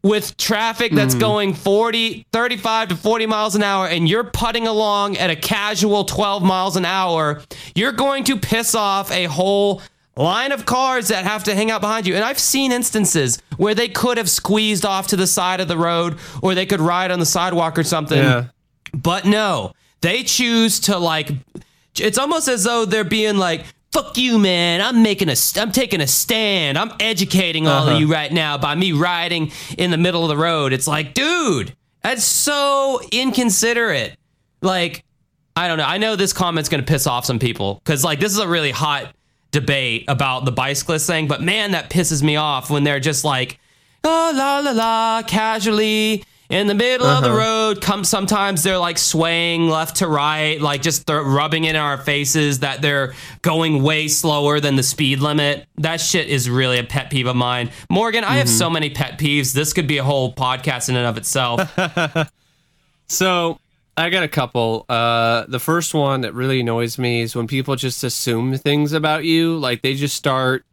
with 0.02 0.38
traffic 0.38 0.94
that's 0.94 1.14
Mm-hmm. 1.14 1.20
going 1.20 1.54
40 1.54 2.26
35 2.32 2.88
to 2.88 2.96
40 2.96 3.26
miles 3.26 3.56
an 3.56 3.64
hour 3.64 3.86
and 3.86 4.08
you're 4.08 4.24
putting 4.24 4.66
along 4.66 5.18
at 5.18 5.30
a 5.30 5.36
casual 5.36 6.06
12 6.06 6.42
miles 6.42 6.78
an 6.78 6.86
hour 6.86 7.42
you're 7.76 7.92
going 7.92 8.24
to 8.24 8.38
piss 8.38 8.74
off 8.76 9.12
a 9.12 9.26
whole 9.26 9.82
line 10.24 10.52
of 10.52 10.66
cars 10.66 11.08
that 11.08 11.24
have 11.24 11.44
to 11.46 11.56
hang 11.56 11.72
out 11.72 11.80
behind 11.82 12.06
you 12.06 12.14
and 12.16 12.24
i've 12.26 12.38
seen 12.40 12.72
instances 12.72 13.42
where 13.58 13.74
they 13.74 13.88
could 13.88 14.18
have 14.18 14.30
squeezed 14.30 14.86
off 14.86 15.08
to 15.08 15.16
the 15.16 15.26
side 15.28 15.60
of 15.62 15.68
the 15.68 15.78
road 15.78 16.18
or 16.42 16.54
they 16.56 16.66
could 16.66 16.82
ride 16.82 17.10
on 17.12 17.20
the 17.20 17.26
sidewalk 17.26 17.78
or 17.80 17.84
something 17.84 18.18
Yeah. 18.22 18.46
but 18.94 19.26
no, 19.26 19.74
they 20.02 20.24
choose 20.24 20.80
to 20.82 20.98
like. 20.98 21.30
It's 22.00 22.18
almost 22.18 22.48
as 22.48 22.64
though 22.64 22.86
they're 22.86 23.04
being 23.04 23.38
like, 23.38 23.66
"Fuck 23.92 24.18
you, 24.18 24.40
man! 24.40 24.80
I'm 24.82 25.04
making 25.04 25.28
a, 25.30 25.36
I'm 25.58 25.72
taking 25.74 26.00
a 26.02 26.08
stand. 26.08 26.78
I'm 26.78 26.92
educating 27.02 27.68
all 27.68 27.84
Uh-huh. 27.84 27.96
of 27.96 28.00
you 28.00 28.08
right 28.12 28.32
now 28.32 28.58
by 28.58 28.76
me 28.76 28.94
riding 28.94 29.52
in 29.78 29.92
the 29.92 29.98
middle 29.98 30.24
of 30.24 30.30
the 30.30 30.38
road." 30.38 30.72
It's 30.72 30.88
like, 30.88 31.14
dude, 31.14 31.76
that's 32.02 32.24
so 32.24 33.02
inconsiderate. 33.12 34.18
Like, 34.62 35.04
I 35.56 35.68
don't 35.68 35.78
know. 35.78 35.86
I 35.86 35.98
know 35.98 36.16
this 36.16 36.32
comment's 36.34 36.70
gonna 36.70 36.84
piss 36.84 37.06
off 37.08 37.26
some 37.26 37.40
people 37.40 37.82
because 37.84 38.04
like 38.04 38.20
this 38.22 38.32
is 38.32 38.40
a 38.40 38.48
really 38.48 38.72
hot 38.72 39.14
debate 39.52 40.06
about 40.08 40.46
the 40.46 40.52
bicyclist 40.52 41.08
thing, 41.08 41.28
but 41.28 41.42
man, 41.42 41.72
that 41.72 41.90
pisses 41.90 42.22
me 42.22 42.36
off 42.36 42.70
when 42.70 42.84
they're 42.84 43.00
just 43.00 43.24
like, 43.24 43.60
oh 44.04 44.32
la 44.36 44.60
la 44.60 44.72
la, 44.72 45.24
casually 45.24 46.24
in 46.50 46.66
the 46.66 46.74
middle 46.74 47.06
of 47.06 47.24
the 47.24 47.30
uh-huh. 47.30 47.38
road. 47.38 47.82
Come 47.82 48.04
sometimes 48.04 48.64
they're 48.64 48.78
like 48.78 48.98
swaying 48.98 49.70
left 49.70 49.98
to 49.98 50.08
right, 50.08 50.60
like 50.60 50.82
just 50.82 51.06
th- 51.06 51.22
rubbing 51.24 51.66
it 51.66 51.72
in 51.72 51.76
our 51.76 51.98
faces 51.98 52.60
that 52.60 52.82
they're 52.82 53.14
going 53.42 53.84
way 53.84 54.08
slower 54.08 54.60
than 54.60 54.76
the 54.76 54.84
speed 54.84 55.20
limit. 55.20 55.68
That 55.78 56.02
shit 56.02 56.28
is 56.28 56.50
really 56.50 56.80
a 56.80 56.84
pet 56.84 57.10
peeve 57.12 57.28
of 57.28 57.36
mine. 57.36 57.72
Morgan, 57.90 58.24
I 58.24 58.38
have 58.38 58.48
mm-hmm. 58.48 58.58
so 58.58 58.70
many 58.70 58.90
pet 58.90 59.20
peeves. 59.20 59.54
This 59.54 59.74
could 59.74 59.88
be 59.88 59.98
a 59.98 60.04
whole 60.04 60.34
podcast 60.34 60.90
in 60.90 60.96
and 60.96 61.06
of 61.06 61.18
itself. 61.18 62.30
So 63.10 63.60
I 64.00 64.10
got 64.10 64.24
a 64.24 64.30
couple. 64.30 64.86
Uh, 64.88 65.46
the 65.48 65.60
first 65.60 65.94
one 65.94 66.22
that 66.22 66.34
really 66.34 66.62
annoys 66.62 66.98
me 66.98 67.22
is 67.22 67.36
when 67.36 67.48
people 67.48 67.76
just 67.76 68.04
assume 68.04 68.58
things 68.58 68.94
about 68.94 69.26
you. 69.26 69.58
Like 69.58 69.82
they 69.82 69.96
just 69.96 70.16
start, 70.16 70.66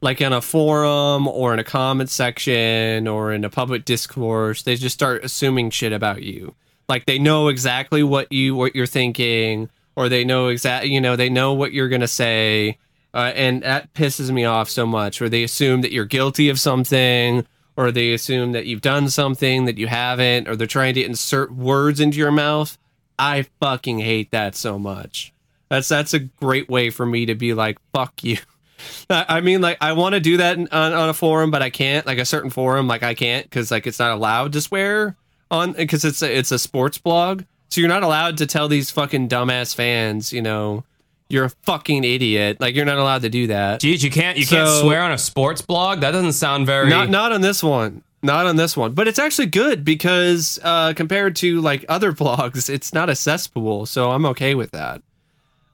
like 0.00 0.20
in 0.20 0.32
a 0.32 0.40
forum 0.40 1.26
or 1.26 1.52
in 1.52 1.58
a 1.58 1.64
comment 1.64 2.08
section 2.08 3.08
or 3.08 3.32
in 3.32 3.44
a 3.44 3.50
public 3.50 3.84
discourse, 3.84 4.62
they 4.62 4.76
just 4.76 4.94
start 4.94 5.24
assuming 5.24 5.70
shit 5.70 5.92
about 5.92 6.22
you. 6.22 6.54
Like 6.88 7.06
they 7.06 7.18
know 7.18 7.48
exactly 7.48 8.02
what 8.02 8.30
you 8.32 8.54
what 8.54 8.74
you're 8.74 8.86
thinking, 8.86 9.68
or 9.96 10.08
they 10.08 10.24
know 10.24 10.48
exact 10.48 10.86
you 10.86 11.00
know 11.00 11.16
they 11.16 11.28
know 11.28 11.52
what 11.54 11.72
you're 11.72 11.88
gonna 11.88 12.08
say, 12.08 12.78
uh, 13.12 13.32
and 13.34 13.62
that 13.62 13.92
pisses 13.92 14.30
me 14.30 14.44
off 14.44 14.70
so 14.70 14.86
much. 14.86 15.20
Or 15.20 15.28
they 15.28 15.42
assume 15.42 15.82
that 15.82 15.92
you're 15.92 16.06
guilty 16.06 16.48
of 16.48 16.60
something, 16.60 17.44
or 17.78 17.92
they 17.92 18.12
assume 18.12 18.50
that 18.50 18.66
you've 18.66 18.80
done 18.80 19.08
something 19.08 19.64
that 19.66 19.78
you 19.78 19.86
haven't, 19.86 20.48
or 20.48 20.56
they're 20.56 20.66
trying 20.66 20.94
to 20.94 21.04
insert 21.04 21.52
words 21.52 22.00
into 22.00 22.18
your 22.18 22.32
mouth. 22.32 22.76
I 23.16 23.46
fucking 23.60 24.00
hate 24.00 24.32
that 24.32 24.56
so 24.56 24.80
much. 24.80 25.32
That's 25.68 25.86
that's 25.86 26.12
a 26.12 26.18
great 26.18 26.68
way 26.68 26.90
for 26.90 27.06
me 27.06 27.26
to 27.26 27.36
be 27.36 27.54
like, 27.54 27.78
fuck 27.94 28.24
you. 28.24 28.38
I 29.10 29.40
mean, 29.40 29.60
like, 29.60 29.78
I 29.80 29.92
want 29.92 30.14
to 30.14 30.20
do 30.20 30.38
that 30.38 30.58
on, 30.58 30.68
on 30.72 31.08
a 31.08 31.14
forum, 31.14 31.52
but 31.52 31.62
I 31.62 31.70
can't. 31.70 32.04
Like 32.04 32.18
a 32.18 32.24
certain 32.24 32.50
forum, 32.50 32.88
like 32.88 33.04
I 33.04 33.14
can't 33.14 33.44
because 33.48 33.70
like 33.70 33.86
it's 33.86 34.00
not 34.00 34.10
allowed 34.10 34.54
to 34.54 34.60
swear 34.60 35.16
on 35.48 35.72
because 35.72 36.04
it's 36.04 36.20
a, 36.20 36.36
it's 36.36 36.50
a 36.50 36.58
sports 36.58 36.98
blog. 36.98 37.44
So 37.68 37.80
you're 37.80 37.88
not 37.88 38.02
allowed 38.02 38.38
to 38.38 38.46
tell 38.46 38.66
these 38.66 38.90
fucking 38.90 39.28
dumbass 39.28 39.72
fans, 39.72 40.32
you 40.32 40.42
know, 40.42 40.82
you're 41.28 41.44
a 41.44 41.50
fucking 41.50 42.04
idiot. 42.04 42.60
Like 42.60 42.74
you're 42.74 42.84
not 42.84 42.98
allowed 42.98 43.22
to 43.22 43.28
do 43.28 43.48
that. 43.48 43.80
Jeez, 43.80 44.02
you 44.02 44.10
can't 44.10 44.38
you 44.38 44.46
can't 44.46 44.68
swear 44.80 45.02
on 45.02 45.12
a 45.12 45.18
sports 45.18 45.62
blog. 45.62 46.00
That 46.00 46.12
doesn't 46.12 46.32
sound 46.32 46.66
very. 46.66 46.88
Not 46.88 47.10
not 47.10 47.32
on 47.32 47.40
this 47.40 47.62
one. 47.62 48.02
Not 48.22 48.46
on 48.46 48.56
this 48.56 48.76
one. 48.76 48.94
But 48.94 49.06
it's 49.06 49.18
actually 49.18 49.46
good 49.46 49.84
because 49.84 50.58
uh, 50.62 50.92
compared 50.94 51.36
to 51.36 51.60
like 51.60 51.84
other 51.88 52.12
blogs, 52.14 52.68
it's 52.68 52.92
not 52.92 53.08
a 53.10 53.14
cesspool. 53.14 53.86
So 53.86 54.10
I'm 54.10 54.26
okay 54.26 54.54
with 54.54 54.72
that. 54.72 55.02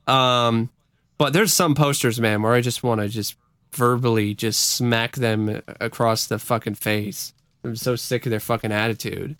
Um, 0.06 0.70
but 1.16 1.32
there's 1.32 1.52
some 1.52 1.74
posters, 1.74 2.20
man, 2.20 2.42
where 2.42 2.52
I 2.52 2.60
just 2.60 2.82
want 2.82 3.00
to 3.00 3.08
just 3.08 3.36
verbally 3.72 4.34
just 4.34 4.74
smack 4.74 5.16
them 5.16 5.62
across 5.80 6.26
the 6.26 6.38
fucking 6.38 6.74
face. 6.74 7.32
I'm 7.64 7.76
so 7.76 7.96
sick 7.96 8.26
of 8.26 8.30
their 8.30 8.40
fucking 8.40 8.72
attitude. 8.72 9.36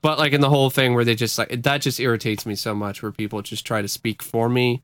But 0.00 0.18
like 0.18 0.32
in 0.32 0.40
the 0.40 0.50
whole 0.50 0.70
thing 0.70 0.94
where 0.94 1.04
they 1.04 1.14
just 1.14 1.38
like 1.38 1.62
that 1.62 1.78
just 1.78 1.98
irritates 1.98 2.44
me 2.44 2.54
so 2.54 2.74
much 2.74 3.02
where 3.02 3.10
people 3.10 3.40
just 3.42 3.66
try 3.66 3.80
to 3.80 3.88
speak 3.88 4.22
for 4.22 4.48
me. 4.48 4.82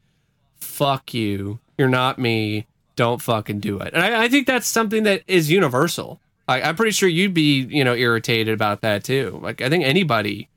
Fuck 0.60 1.14
you. 1.14 1.58
You're 1.78 1.88
not 1.88 2.18
me. 2.18 2.66
Don't 2.96 3.20
fucking 3.22 3.60
do 3.60 3.78
it. 3.80 3.94
And 3.94 4.02
I, 4.02 4.24
I 4.24 4.28
think 4.28 4.46
that's 4.46 4.66
something 4.66 5.04
that 5.04 5.22
is 5.26 5.50
universal. 5.50 6.20
I, 6.46 6.62
I'm 6.62 6.76
pretty 6.76 6.92
sure 6.92 7.08
you'd 7.08 7.32
be, 7.34 7.62
you 7.62 7.84
know, 7.84 7.94
irritated 7.94 8.52
about 8.52 8.80
that 8.82 9.04
too. 9.04 9.38
Like 9.42 9.62
I 9.62 9.68
think 9.70 9.84
anybody, 9.84 10.48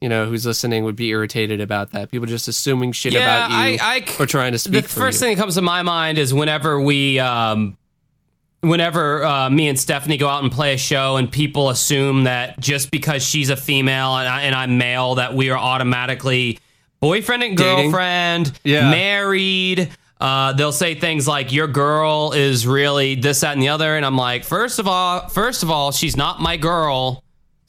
you 0.00 0.08
know, 0.08 0.24
who's 0.26 0.46
listening 0.46 0.84
would 0.84 0.96
be 0.96 1.08
irritated 1.08 1.60
about 1.60 1.90
that. 1.92 2.10
People 2.10 2.26
just 2.26 2.48
assuming 2.48 2.92
shit 2.92 3.12
Yeah, 3.12 3.46
about 3.46 3.50
you 3.50 3.78
I- 3.80 4.04
I 4.06 4.06
or 4.22 4.26
trying 4.26 4.52
to 4.52 4.58
speak 4.58 4.82
the 4.84 4.88
first 4.88 5.20
thing 5.20 5.34
that 5.36 5.40
comes 5.40 5.56
to 5.56 5.62
my 5.62 5.82
mind 5.82 6.16
is 6.18 6.32
whenever 6.32 6.80
we 6.80 7.18
um 7.18 7.76
whenever 8.60 9.24
uh, 9.24 9.50
me 9.50 9.66
and 9.68 9.78
stephanie 9.78 10.16
go 10.16 10.28
out 10.28 10.42
and 10.44 10.52
play 10.52 10.72
a 10.74 10.78
show 10.78 11.16
and 11.16 11.30
people 11.30 11.68
assume 11.68 12.24
that 12.24 12.60
just 12.60 12.92
because 12.92 13.20
she's 13.26 13.50
a 13.50 13.56
female 13.56 14.14
and, 14.16 14.28
I, 14.28 14.42
and 14.42 14.54
i'm 14.54 14.78
male 14.78 15.16
that 15.16 15.34
we 15.34 15.50
are 15.50 15.58
automatically 15.58 16.60
boyfriend 17.02 17.42
and 17.42 17.56
Dating. 17.58 17.90
girlfriend 17.90 18.52
Yeah. 18.64 18.90
married 18.90 19.90
uh, 20.20 20.52
they'll 20.52 20.70
say 20.70 20.94
things 20.94 21.26
like 21.26 21.50
your 21.52 21.66
girl 21.66 22.30
is 22.32 22.64
really 22.64 23.16
this 23.16 23.40
that 23.40 23.54
and 23.54 23.60
the 23.62 23.68
other 23.70 23.96
and 23.96 24.06
i'm 24.06 24.16
like 24.16 24.44
first 24.44 24.78
of 24.78 24.86
all 24.86 25.28
first 25.28 25.62
of 25.64 25.70
all 25.70 25.90
she's 25.92 26.16
not 26.16 26.40
my 26.40 26.56
girl 26.56 27.21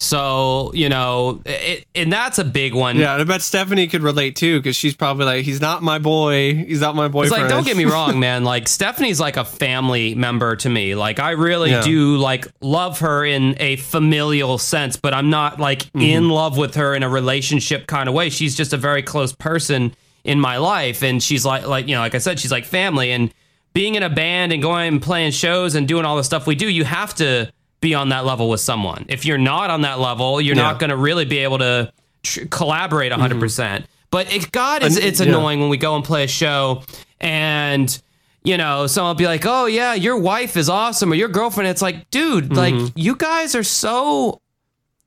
so 0.04 0.72
you 0.74 0.90
know 0.90 1.42
it, 1.46 1.86
and 1.96 2.12
that's 2.12 2.38
a 2.38 2.44
big 2.44 2.74
one 2.74 2.98
Yeah, 2.98 3.14
and 3.14 3.22
I 3.22 3.26
bet 3.26 3.42
Stephanie 3.42 3.88
could 3.88 4.04
relate 4.04 4.36
too, 4.36 4.60
because 4.60 4.76
she's 4.76 4.96
probably 4.96 5.26
like, 5.26 5.46
he's 5.46 5.62
not 5.62 5.82
my 5.82 5.98
boy. 6.00 6.56
He's 6.56 6.82
not 6.82 6.96
my 6.96 7.06
It's 7.06 7.14
boyfriend. 7.14 7.44
like, 7.44 7.50
don't 7.50 7.66
get 7.66 7.78
me 7.78 7.86
wrong, 7.86 8.20
man. 8.28 8.44
Like 8.44 8.68
Stephanie's 8.68 9.20
like 9.20 9.38
a 9.38 9.46
family 9.46 10.14
member 10.16 10.56
to 10.58 10.70
me. 10.70 10.94
Like 10.96 11.20
I 11.20 11.32
really 11.32 11.72
Yeah. 11.72 11.82
do 11.84 12.18
like 12.18 12.48
love 12.62 13.00
her 13.00 13.24
in 13.26 13.56
a 13.60 13.78
familial 13.78 14.58
sense, 14.58 14.98
but 14.98 15.14
I'm 15.14 15.30
not 15.30 15.60
like 15.60 15.84
Mm-hmm. 15.94 16.02
in 16.02 16.30
love 16.30 16.58
with 16.58 16.76
her 16.76 16.94
in 16.96 17.04
a 17.04 17.10
relationship 17.10 17.88
kind 17.88 18.10
of 18.10 18.16
way. 18.16 18.30
She's 18.30 18.56
just 18.56 18.74
a 18.74 18.78
very 18.78 19.02
close 19.04 19.32
person 19.34 19.96
in 20.24 20.40
my 20.40 20.58
life, 20.58 21.04
and 21.04 21.22
she's 21.22 21.46
like, 21.46 21.66
like 21.68 21.88
you 21.88 21.96
know, 21.96 22.02
like 22.02 22.16
I 22.16 22.18
said, 22.20 22.40
she's 22.40 22.52
like 22.52 22.66
family. 22.66 23.12
And 23.12 23.34
being 23.74 23.96
in 23.96 24.04
a 24.04 24.10
band 24.10 24.52
and 24.54 24.62
going 24.62 24.88
and 24.88 25.02
playing 25.02 25.32
shows 25.32 25.76
and 25.76 25.88
doing 25.88 26.06
all 26.06 26.16
the 26.18 26.24
stuff 26.24 26.46
we 26.48 26.56
do, 26.56 26.68
you 26.70 26.84
have 26.84 27.14
to 27.16 27.52
be 27.84 27.94
on 27.94 28.10
that 28.10 28.26
level 28.26 28.50
with 28.50 28.62
someone. 28.62 29.06
If 29.10 29.26
you're 29.26 29.38
not 29.38 29.70
on 29.70 29.82
that 29.82 30.00
level, 30.00 30.42
you're 30.42 30.56
Yeah. 30.56 30.64
not 30.64 30.80
going 30.80 30.90
to 30.90 30.98
really 30.98 31.26
be 31.26 31.40
able 31.40 31.60
to 31.60 31.92
tr- 32.24 32.46
collaborate 32.50 33.12
100%. 33.12 33.18
Mm-hmm. 33.30 33.40
percent 33.40 33.86
But 34.10 34.34
it, 34.34 34.52
God, 34.52 34.82
is 34.84 34.98
it's 34.98 35.20
yeah. 35.20 35.28
annoying 35.28 35.60
when 35.60 35.70
we 35.70 35.78
go 35.78 35.96
and 35.96 36.04
play 36.04 36.24
a 36.24 36.28
show 36.28 36.82
and 37.20 38.02
you 38.44 38.58
know 38.58 38.88
someone 38.88 39.12
will 39.12 39.16
be 39.16 39.26
like 39.26 39.46
oh 39.46 39.66
yeah 39.68 39.94
your 39.94 40.18
wife 40.18 40.58
is 40.58 40.68
awesome 40.68 41.12
or 41.12 41.16
your 41.16 41.30
girlfriend 41.30 41.70
it's 41.70 41.82
like 41.82 42.10
dude 42.12 42.54
like 42.54 42.74
mm-hmm. 42.74 42.88
you 43.00 43.16
guys 43.16 43.56
are 43.56 43.64
so 43.64 44.42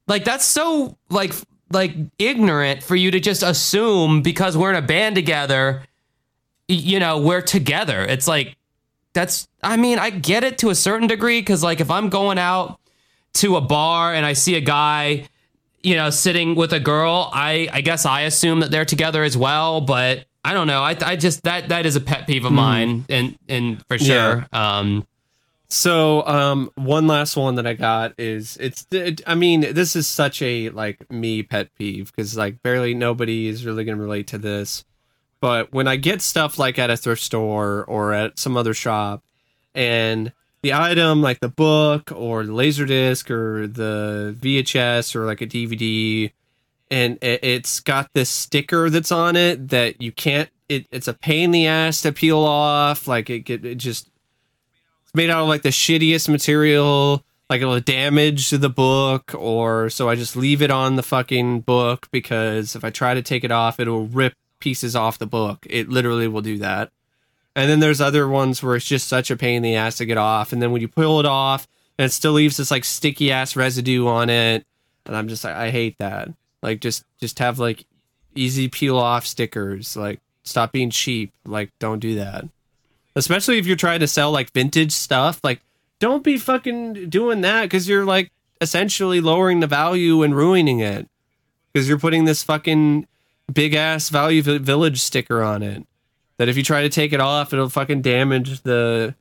like 0.09 0.25
that's 0.25 0.47
so 0.47 0.97
like 1.11 1.35
like 1.71 1.95
ignorant 2.19 2.83
for 2.83 2.97
you 2.97 3.11
to 3.11 3.21
just 3.21 3.43
assume 3.43 4.23
because 4.23 4.57
we're 4.57 4.71
in 4.71 4.77
a 4.77 4.87
band 4.87 5.15
together 5.15 5.83
you 6.69 6.99
know 6.99 7.19
we're 7.19 7.43
together 7.43 8.01
it's 8.05 8.27
like 8.27 8.57
that's 9.17 9.49
i 9.63 9.77
mean 9.77 9.99
i 9.99 10.11
get 10.11 10.45
it 10.45 10.59
to 10.59 10.69
a 10.71 10.75
certain 10.75 11.09
degree 11.09 11.41
because 11.41 11.63
like 11.63 11.81
if 11.81 11.91
i'm 11.91 12.09
going 12.09 12.39
out 12.39 12.79
to 13.33 13.57
a 13.57 13.61
bar 13.61 14.15
and 14.15 14.25
i 14.27 14.33
see 14.35 14.55
a 14.55 14.61
guy 14.61 15.27
you 15.83 15.97
know 15.97 16.11
sitting 16.11 16.55
with 16.55 16.73
a 16.73 16.81
girl 16.81 17.31
i 17.33 17.69
i 17.73 17.81
guess 17.81 18.05
i 18.07 18.21
assume 18.23 18.61
that 18.61 18.71
they're 18.71 18.85
together 18.85 19.25
as 19.25 19.37
well 19.37 19.81
but 19.81 20.27
i 20.45 20.53
don't 20.53 20.67
know 20.67 20.83
i, 20.83 20.97
I 21.01 21.17
just 21.17 21.43
that 21.45 21.71
that 21.71 21.87
is 21.87 21.97
a 21.97 22.01
pet 22.01 22.27
peeve 22.27 22.45
of 22.45 22.53
mine 22.53 23.07
and 23.09 23.39
and 23.49 23.85
for 23.89 23.99
sure 23.99 24.47
Yeah. 24.53 24.79
um 24.79 25.07
So, 25.69 26.25
um, 26.29 26.71
one 26.77 27.09
last 27.09 27.37
one 27.37 27.57
that 27.57 27.67
I 27.67 27.75
got 27.75 28.15
is 28.19 28.57
it's. 28.61 28.87
It, 28.93 29.21
I 29.27 29.35
mean, 29.35 29.75
this 29.75 29.97
is 29.97 30.07
such 30.07 30.41
a 30.41 30.71
like 30.71 31.11
me 31.11 31.43
pet 31.43 31.75
peeve 31.75 32.13
because 32.15 32.37
like 32.37 32.63
barely 32.63 32.95
nobody 32.95 33.49
is 33.49 33.67
really 33.67 33.83
gonna 33.85 34.01
relate 34.01 34.29
to 34.29 34.39
this. 34.39 34.85
But 35.41 35.73
when 35.73 35.87
I 35.87 35.97
get 35.97 36.23
stuff 36.23 36.59
like 36.59 36.79
at 36.79 36.91
a 36.91 36.97
thrift 36.97 37.23
store 37.23 37.85
or 37.85 38.13
at 38.13 38.39
some 38.39 38.57
other 38.57 38.75
shop, 38.75 39.23
and 39.75 40.33
the 40.63 40.73
item 40.73 41.21
like 41.23 41.41
the 41.41 41.49
book 41.49 42.11
or 42.13 42.45
the 42.45 42.53
laser 42.53 42.87
disc 42.87 43.31
or 43.31 43.67
the 43.67 44.35
VHS 44.41 45.15
or 45.15 45.27
like 45.27 45.41
a 45.41 45.47
DVD, 45.47 46.33
and 46.91 47.19
it, 47.23 47.45
it's 47.45 47.81
got 47.81 48.11
this 48.15 48.31
sticker 48.31 48.89
that's 48.91 49.13
on 49.13 49.37
it 49.37 49.69
that 49.69 50.01
you 50.01 50.11
can't. 50.13 50.49
It, 50.69 50.87
it's 50.91 51.07
a 51.07 51.15
pain 51.15 51.45
in 51.45 51.51
the 51.53 51.67
ass 51.67 52.01
to 52.03 52.13
peel 52.13 52.39
off. 52.39 53.07
Like 53.07 53.31
it, 53.31 53.41
get- 53.41 53.65
it 53.65 53.77
just 53.77 54.09
it's 55.05 55.15
made 55.15 55.31
out 55.31 55.43
of 55.43 55.49
like 55.49 55.63
the 55.63 55.69
shittiest 55.69 56.29
material 56.29 57.23
like 57.49 57.61
it'll 57.61 57.79
damage 57.79 58.51
the 58.51 58.69
book 58.69 59.33
or 59.39 59.89
so 59.89 60.09
i 60.09 60.17
just 60.17 60.35
leave 60.35 60.61
it 60.61 60.71
on 60.73 60.97
the 60.97 61.03
fucking 61.03 61.61
book 61.61 62.09
because 62.11 62.75
if 62.75 62.83
i 62.85 62.91
try 62.91 63.15
to 63.15 63.23
take 63.23 63.45
it 63.45 63.53
off 63.53 63.79
it'll 63.79 64.09
rip 64.09 64.35
pieces 64.59 64.97
off 64.97 65.19
the 65.19 65.27
book. 65.27 65.67
It 65.69 65.89
literally 65.89 66.29
will 66.29 66.43
do 66.43 66.59
that. 66.59 66.91
And 67.55 67.71
then 67.71 67.81
there's 67.81 68.03
other 68.03 68.29
ones 68.29 68.63
where 68.63 68.77
it's 68.77 68.85
just 68.85 69.09
such 69.09 69.31
a 69.31 69.37
pain 69.37 69.57
in 69.57 69.63
the 69.63 69.77
ass 69.77 69.97
to 69.97 70.05
get 70.05 70.19
off. 70.19 70.53
And 70.53 70.61
then 70.61 70.73
when 70.73 70.83
you 70.83 70.89
pull 70.89 71.21
it 71.21 71.27
off 71.27 71.67
and 71.99 72.05
it 72.05 72.13
still 72.13 72.33
leaves 72.33 72.59
this 72.59 72.71
like 72.71 72.85
sticky 72.85 73.33
ass 73.33 73.57
residue 73.57 74.07
on 74.07 74.29
it. 74.29 74.67
And 75.07 75.17
i'm 75.17 75.29
just 75.29 75.43
like 75.45 75.55
i 75.55 75.71
hate 75.71 75.97
that. 75.99 76.29
Like 76.63 76.81
just 76.81 77.05
just 77.19 77.39
have 77.39 77.59
like 77.59 77.87
easy 78.35 78.69
peel 78.69 78.99
off 78.99 79.27
stickers. 79.27 79.97
Like 79.97 80.21
stop 80.43 80.73
being 80.73 80.91
cheap. 80.91 81.33
Like 81.47 81.71
don't 81.79 82.01
do 82.01 82.17
that. 82.17 82.45
Especially 83.15 83.59
if 83.59 83.67
you're 83.67 83.77
trying 83.77 84.01
to 84.01 84.07
sell 84.07 84.31
like 84.31 84.53
vintage 84.53 84.93
stuff. 84.93 85.41
Like 85.43 85.61
don't 85.99 86.23
be 86.23 86.37
fucking 86.37 87.09
doing 87.09 87.41
that 87.41 87.63
because 87.63 87.89
you're 87.89 88.05
like 88.05 88.31
essentially 88.61 89.21
lowering 89.21 89.61
the 89.61 89.67
value 89.67 90.23
and 90.23 90.37
ruining 90.37 90.81
it. 90.81 91.09
Because 91.73 91.89
you're 91.89 91.99
putting 91.99 92.25
this 92.25 92.43
fucking 92.43 93.07
big 93.53 93.75
ass 93.75 94.09
value 94.09 94.43
village 94.43 95.01
sticker 95.01 95.43
on 95.43 95.63
it 95.63 95.87
that 96.39 96.49
if 96.49 96.57
you 96.57 96.63
try 96.63 96.83
to 96.83 96.89
take 96.89 97.13
it 97.13 97.21
off 97.21 97.53
it'll 97.53 97.69
fucking 97.69 98.03
damage 98.03 98.61
the 98.63 99.15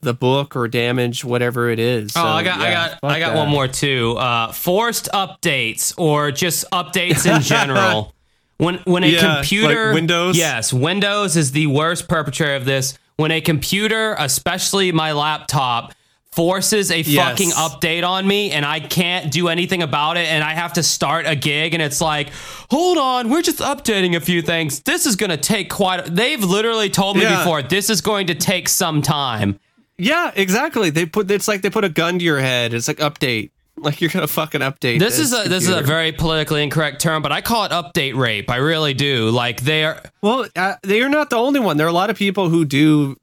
the 0.00 0.14
book 0.14 0.54
or 0.54 0.68
damage 0.68 1.24
whatever 1.24 1.68
it 1.70 1.78
is 1.80 2.12
Oh, 2.16 2.20
So, 2.22 2.26
I 2.26 2.42
got, 2.44 2.60
I 2.60 2.70
got, 2.70 2.98
I 3.02 3.18
got 3.18 3.30
that. 3.34 3.36
one 3.36 3.48
more 3.48 3.66
too. 3.66 4.16
Uh, 4.16 4.52
forced 4.52 5.08
updates 5.12 5.92
or 5.98 6.30
just 6.30 6.64
updates 6.70 7.26
in 7.32 7.42
general. 7.54 8.14
when 8.58 8.76
when 8.84 9.02
a 9.02 9.08
Yeah, 9.08 9.36
computer, 9.36 9.86
like 9.86 9.94
Windows? 9.94 10.36
yes, 10.38 10.72
Windows 10.72 11.36
is 11.36 11.50
the 11.52 11.66
worst 11.66 12.06
perpetrator 12.08 12.54
of 12.54 12.64
this. 12.64 12.96
When 13.16 13.32
a 13.32 13.40
computer, 13.40 14.14
especially 14.20 14.92
my 14.92 15.10
laptop, 15.12 15.94
forces 16.38 16.92
a 16.92 17.00
Yes. 17.00 17.16
fucking 17.30 17.50
update 17.50 18.06
on 18.06 18.24
me 18.24 18.52
and 18.52 18.64
I 18.64 18.78
can't 18.78 19.28
do 19.32 19.48
anything 19.48 19.82
about 19.82 20.16
it 20.16 20.28
and 20.28 20.44
I 20.44 20.54
have 20.54 20.74
to 20.74 20.84
start 20.84 21.26
a 21.26 21.34
gig 21.34 21.74
and 21.74 21.82
it's 21.82 22.00
like, 22.00 22.28
hold 22.70 22.96
on, 22.96 23.28
we're 23.28 23.42
just 23.42 23.58
updating 23.58 24.14
a 24.14 24.20
few 24.20 24.40
things. 24.40 24.78
This 24.80 25.04
is 25.04 25.16
gonna 25.16 25.36
take 25.36 25.68
quite. 25.68 26.06
A, 26.06 26.10
they've 26.10 26.42
literally 26.42 26.90
told 26.90 27.16
me 27.16 27.24
Yeah. 27.24 27.38
before 27.38 27.62
this 27.62 27.90
is 27.90 28.00
going 28.00 28.28
to 28.28 28.36
take 28.36 28.68
some 28.68 29.02
time. 29.02 29.58
yeah 30.00 30.30
exactly 30.36 30.90
they 30.90 31.04
put 31.06 31.28
it's 31.28 31.48
like 31.48 31.60
they 31.62 31.70
put 31.70 31.82
a 31.84 31.88
gun 31.88 32.20
to 32.20 32.24
your 32.24 32.38
head 32.38 32.72
it's 32.72 32.86
like 32.86 32.98
update 32.98 33.50
like 33.86 34.00
you're 34.00 34.10
gonna 34.10 34.28
fucking 34.28 34.60
update 34.60 35.00
This 35.00 35.18
is 35.18 35.32
a 35.32 35.48
this 35.48 35.64
is 35.64 35.74
a 35.74 35.80
very 35.82 36.12
politically 36.12 36.62
incorrect 36.62 37.00
term, 37.00 37.20
but 37.20 37.32
I 37.32 37.40
call 37.40 37.64
it 37.64 37.72
update 37.72 38.14
rape. 38.16 38.48
I 38.48 38.56
really 38.72 38.94
do. 38.94 39.30
Like 39.30 39.62
they 39.62 39.84
are, 39.84 40.00
Well, 40.22 40.46
uh, 40.54 40.74
they 40.84 41.00
are 41.02 41.08
not 41.08 41.30
the 41.30 41.36
only 41.36 41.58
one. 41.58 41.76
There 41.78 41.86
are 41.88 41.94
a 41.96 42.00
lot 42.02 42.10
of 42.10 42.16
people 42.16 42.48
who 42.48 42.64
do 42.64 43.16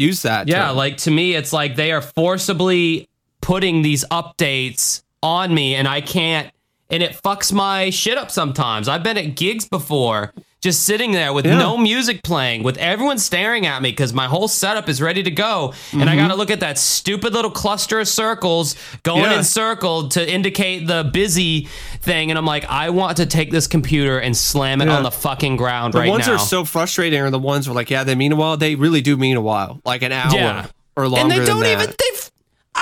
use 0.00 0.22
that. 0.22 0.48
yeah. 0.48 0.68
term. 0.68 0.76
Like 0.76 0.96
to 0.98 1.10
me, 1.10 1.34
it's 1.34 1.52
like 1.52 1.76
they 1.76 1.92
are 1.92 2.02
forcibly 2.02 3.08
putting 3.40 3.82
these 3.82 4.04
updates 4.10 5.02
on 5.22 5.54
me, 5.54 5.74
and 5.74 5.86
I 5.86 6.00
can't. 6.00 6.50
And 6.88 7.02
it 7.02 7.12
fucks 7.12 7.52
my 7.52 7.90
shit 7.90 8.18
up 8.18 8.30
sometimes. 8.32 8.88
I've 8.88 9.04
been 9.04 9.16
at 9.16 9.36
gigs 9.36 9.68
before, 9.68 10.32
just 10.60 10.82
sitting 10.84 11.12
there 11.12 11.32
with 11.32 11.46
Yeah. 11.46 11.58
no 11.58 11.78
music 11.78 12.22
playing, 12.22 12.62
with 12.62 12.76
everyone 12.78 13.18
staring 13.18 13.66
at 13.66 13.80
me 13.80 13.90
because 13.90 14.12
my 14.12 14.26
whole 14.26 14.46
setup 14.48 14.88
is 14.88 15.00
ready 15.00 15.22
to 15.22 15.30
go, 15.30 15.72
and 15.92 16.08
I 16.10 16.16
got 16.16 16.28
to 16.28 16.34
look 16.34 16.50
at 16.50 16.60
that 16.60 16.78
stupid 16.78 17.32
little 17.32 17.50
cluster 17.50 17.98
of 18.00 18.08
circles 18.08 18.74
going 19.02 19.22
Mm-hmm. 19.22 19.30
Yeah. 19.32 19.38
in 19.38 19.44
circle 19.44 20.08
to 20.10 20.30
indicate 20.30 20.86
the 20.86 21.08
busy 21.12 21.68
thing, 22.02 22.30
and 22.30 22.38
I'm 22.38 22.44
like, 22.46 22.64
I 22.68 22.90
want 22.90 23.16
to 23.18 23.26
take 23.26 23.50
this 23.50 23.66
computer 23.66 24.18
and 24.18 24.36
slam 24.36 24.80
it 24.82 24.86
Yeah. 24.86 24.96
on 24.96 25.02
the 25.02 25.10
fucking 25.10 25.56
ground 25.56 25.94
right 25.94 26.00
now. 26.02 26.06
the 26.06 26.10
ones 26.10 26.26
that 26.26 26.32
are 26.34 26.38
so 26.38 26.64
frustrating 26.64 27.20
are 27.20 27.30
the 27.30 27.38
ones 27.38 27.66
where 27.68 27.74
like, 27.74 27.88
yeah, 27.90 28.04
they 28.04 28.14
mean 28.14 28.32
a 28.32 28.36
while. 28.36 28.56
They 28.56 28.74
really 28.74 29.00
do 29.00 29.16
mean 29.16 29.36
a 29.36 29.40
while, 29.40 29.80
like 29.84 30.02
an 30.02 30.12
hour 30.12 30.66
or 30.96 31.08
longer. 31.08 31.20
and 31.22 31.30
they 31.30 31.44
don't 31.46 31.64
even 31.64 31.86
that. 31.86 32.30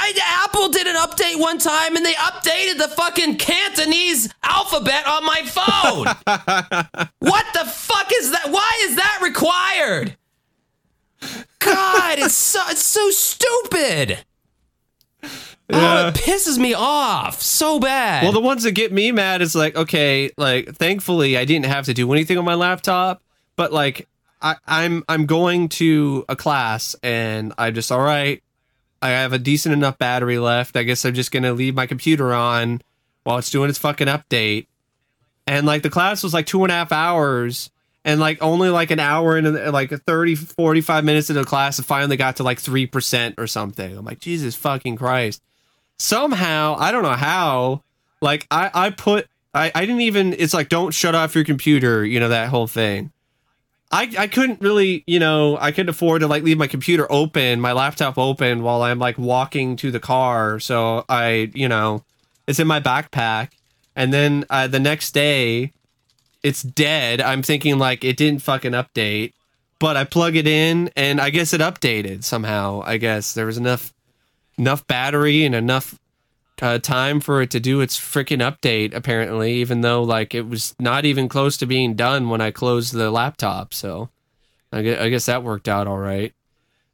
I 0.00 0.44
Apple 0.44 0.68
did 0.68 0.86
an 0.86 0.94
update 0.96 1.40
one 1.40 1.58
time 1.58 1.96
and 1.96 2.06
they 2.06 2.14
updated 2.14 2.78
the 2.78 2.88
fucking 2.88 3.36
Cantonese 3.36 4.32
alphabet 4.42 5.06
on 5.06 5.24
my 5.24 5.42
phone. 5.42 6.06
what 7.18 7.46
the 7.52 7.64
fuck 7.68 8.10
is 8.14 8.30
that? 8.30 8.48
Why 8.50 8.70
is 8.84 8.96
that 8.96 9.18
required? 9.22 10.16
God, 11.58 12.18
it's 12.20 12.34
so 12.34 12.60
it's 12.68 12.82
so 12.82 13.10
stupid. 13.10 14.24
Oh, 15.24 15.28
Yeah. 15.70 16.08
it 16.08 16.14
pisses 16.14 16.58
me 16.58 16.74
off 16.74 17.42
so 17.42 17.78
bad. 17.80 18.22
Well, 18.22 18.32
the 18.32 18.40
ones 18.40 18.62
that 18.62 18.72
get 18.72 18.92
me 18.92 19.12
mad 19.12 19.42
is 19.42 19.54
like, 19.54 19.76
okay, 19.76 20.30
like 20.38 20.74
thankfully 20.76 21.36
I 21.36 21.44
didn't 21.44 21.66
have 21.66 21.84
to 21.86 21.94
do 21.94 22.10
anything 22.12 22.38
on 22.38 22.44
my 22.44 22.54
laptop, 22.54 23.22
but 23.56 23.72
like 23.72 24.08
I, 24.40 24.54
I'm 24.66 25.02
I'm 25.08 25.26
going 25.26 25.68
to 25.70 26.24
a 26.28 26.36
class 26.36 26.94
and 27.02 27.52
I'm 27.58 27.74
just 27.74 27.90
all 27.90 28.00
right. 28.00 28.42
I 29.00 29.10
have 29.10 29.32
a 29.32 29.38
decent 29.38 29.72
enough 29.72 29.98
battery 29.98 30.38
left. 30.38 30.76
I 30.76 30.82
guess 30.82 31.04
I'm 31.04 31.14
just 31.14 31.30
gonna 31.30 31.52
leave 31.52 31.74
my 31.74 31.86
computer 31.86 32.32
on 32.32 32.82
while 33.24 33.38
it's 33.38 33.50
doing 33.50 33.70
its 33.70 33.78
fucking 33.78 34.08
update. 34.08 34.66
And 35.46 35.66
like 35.66 35.82
the 35.82 35.90
class 35.90 36.22
was 36.22 36.34
like 36.34 36.46
two 36.46 36.62
and 36.62 36.70
a 36.70 36.74
half 36.74 36.92
hours, 36.92 37.70
and 38.08 38.20
like 38.20 38.42
only 38.42 38.70
like 38.70 38.90
an 38.90 39.00
hour 39.00 39.36
and 39.36 39.54
like 39.72 39.90
30 39.90 40.34
45 40.34 41.04
minutes 41.04 41.28
into 41.30 41.42
the 41.42 41.46
class 41.46 41.78
it 41.78 41.84
finally 41.84 42.16
got 42.16 42.36
to 42.36 42.42
like 42.42 42.58
3% 42.58 43.34
or 43.38 43.46
something 43.46 43.96
i'm 43.96 44.04
like 44.04 44.18
jesus 44.18 44.54
fucking 44.54 44.96
christ 44.96 45.42
somehow 45.98 46.74
i 46.78 46.90
don't 46.90 47.02
know 47.02 47.10
how 47.10 47.82
like 48.20 48.46
i 48.50 48.70
i 48.72 48.90
put 48.90 49.26
i 49.54 49.70
i 49.74 49.80
didn't 49.84 50.00
even 50.00 50.32
it's 50.38 50.54
like 50.54 50.68
don't 50.68 50.92
shut 50.92 51.14
off 51.14 51.34
your 51.34 51.44
computer 51.44 52.04
you 52.04 52.18
know 52.18 52.28
that 52.30 52.48
whole 52.48 52.66
thing 52.66 53.12
I, 53.90 54.12
I 54.19 54.27
couldn't 54.27 54.60
really, 54.60 55.02
you 55.06 55.19
know, 55.19 55.56
I 55.59 55.73
couldn't 55.73 55.89
afford 55.89 56.20
to 56.20 56.27
like 56.27 56.43
leave 56.43 56.59
my 56.59 56.66
computer 56.66 57.06
open, 57.10 57.60
my 57.60 57.73
laptop 57.73 58.19
open 58.19 58.62
while 58.62 58.82
I'm 58.82 58.98
like 58.98 59.16
walking 59.16 59.77
to 59.77 59.90
the 59.90 60.01
car. 60.01 60.60
So 60.60 61.05
I, 61.09 61.51
you 61.55 61.69
know, 61.69 62.05
it's 62.47 62.59
in 62.59 62.66
my 62.66 62.81
backpack. 62.81 63.51
And 63.97 64.12
then 64.12 64.44
uh, 64.51 64.66
the 64.66 64.78
next 64.78 65.12
day, 65.12 65.73
it's 66.43 66.62
dead. 66.62 67.20
I'm 67.20 67.43
thinking 67.43 67.78
like 67.78 68.05
it 68.05 68.16
didn't 68.16 68.43
fucking 68.43 68.73
update, 68.73 69.32
but 69.78 69.97
I 69.97 70.05
plug 70.05 70.36
it 70.36 70.47
in 70.47 70.90
and 70.94 71.20
I 71.20 71.31
guess 71.31 71.52
it 71.52 71.60
updated 71.60 72.24
somehow. 72.24 72.82
I 72.85 72.98
guess 72.98 73.32
there 73.32 73.47
was 73.47 73.56
enough 73.56 73.93
enough 74.59 74.86
battery 74.86 75.44
and 75.44 75.55
enough 75.55 75.98
uh, 76.62 76.78
time 76.78 77.20
for 77.20 77.43
it 77.43 77.51
to 77.51 77.60
do 77.60 77.80
its 77.80 77.98
freaking 77.98 78.40
update. 78.40 78.94
Apparently, 78.94 79.55
even 79.55 79.80
though 79.80 80.02
like 80.02 80.35
it 80.35 80.48
was 80.48 80.74
not 80.78 81.05
even 81.05 81.28
close 81.28 81.56
to 81.59 81.66
being 81.66 81.94
done 81.94 82.28
when 82.28 82.40
I 82.40 82.51
closed 82.51 82.93
the 82.93 83.10
laptop. 83.10 83.74
So 83.74 84.10
I 84.72 84.82
guess, 84.82 85.01
I 85.01 85.09
guess 85.09 85.26
that 85.26 85.43
worked 85.43 85.68
out 85.68 85.86
all 85.86 85.98
right. 85.98 86.32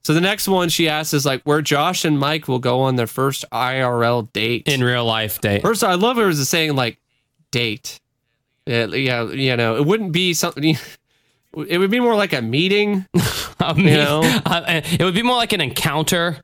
So 0.02 0.12
the 0.12 0.20
next 0.20 0.48
one 0.48 0.68
she 0.68 0.88
asks 0.88 1.14
is 1.14 1.24
like 1.24 1.42
where 1.44 1.62
Josh 1.62 2.04
and 2.04 2.18
Mike 2.18 2.46
will 2.46 2.58
go 2.58 2.82
on 2.82 2.96
their 2.96 3.06
first 3.06 3.44
IRL 3.50 4.30
date 4.34 4.68
in 4.68 4.84
real 4.84 5.04
life 5.04 5.40
date. 5.40 5.62
First, 5.62 5.82
I 5.82 5.94
love 5.94 6.18
her 6.18 6.28
as 6.28 6.46
saying 6.46 6.76
like 6.76 6.98
date. 7.50 8.00
Yeah, 8.66 8.86
yeah, 8.86 9.24
you 9.30 9.56
know, 9.56 9.76
it 9.76 9.86
wouldn't 9.86 10.12
be 10.12 10.34
something. 10.34 10.76
It 11.68 11.78
would 11.78 11.92
be 11.92 12.00
more 12.00 12.16
like 12.16 12.32
a 12.32 12.42
meeting. 12.42 13.06
I 13.60 13.74
mean, 13.74 13.86
you 13.86 13.94
know, 13.94 14.22
uh, 14.44 14.80
it 14.84 15.04
would 15.04 15.14
be 15.14 15.22
more 15.22 15.36
like 15.36 15.52
an 15.52 15.60
encounter. 15.60 16.38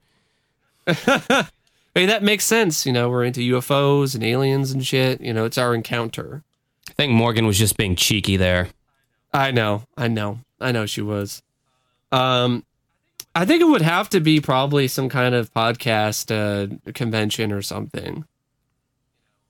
Hey, 1.94 2.06
that 2.06 2.22
makes 2.22 2.44
sense. 2.44 2.86
You 2.86 2.92
know, 2.92 3.08
we're 3.08 3.24
into 3.24 3.40
UFOs 3.54 4.14
and 4.14 4.22
aliens 4.22 4.70
and 4.70 4.86
shit. 4.86 5.20
You 5.20 5.32
know, 5.32 5.44
it's 5.44 5.58
our 5.58 5.74
encounter. 5.74 6.42
I 6.88 6.92
think 6.92 7.12
Morgan 7.12 7.46
was 7.46 7.58
just 7.58 7.76
being 7.76 7.96
cheeky 7.96 8.36
there. 8.36 8.68
I 9.32 9.50
know, 9.50 9.84
I 9.96 10.08
know, 10.08 10.40
I 10.60 10.72
know 10.72 10.86
she 10.86 11.02
was. 11.02 11.42
Um, 12.10 12.64
I 13.34 13.44
think 13.44 13.62
it 13.62 13.66
would 13.66 13.82
have 13.82 14.10
to 14.10 14.20
be 14.20 14.40
probably 14.40 14.88
some 14.88 15.08
kind 15.08 15.34
of 15.34 15.52
podcast 15.54 16.30
uh, 16.30 16.92
convention 16.92 17.52
or 17.52 17.62
something. 17.62 18.24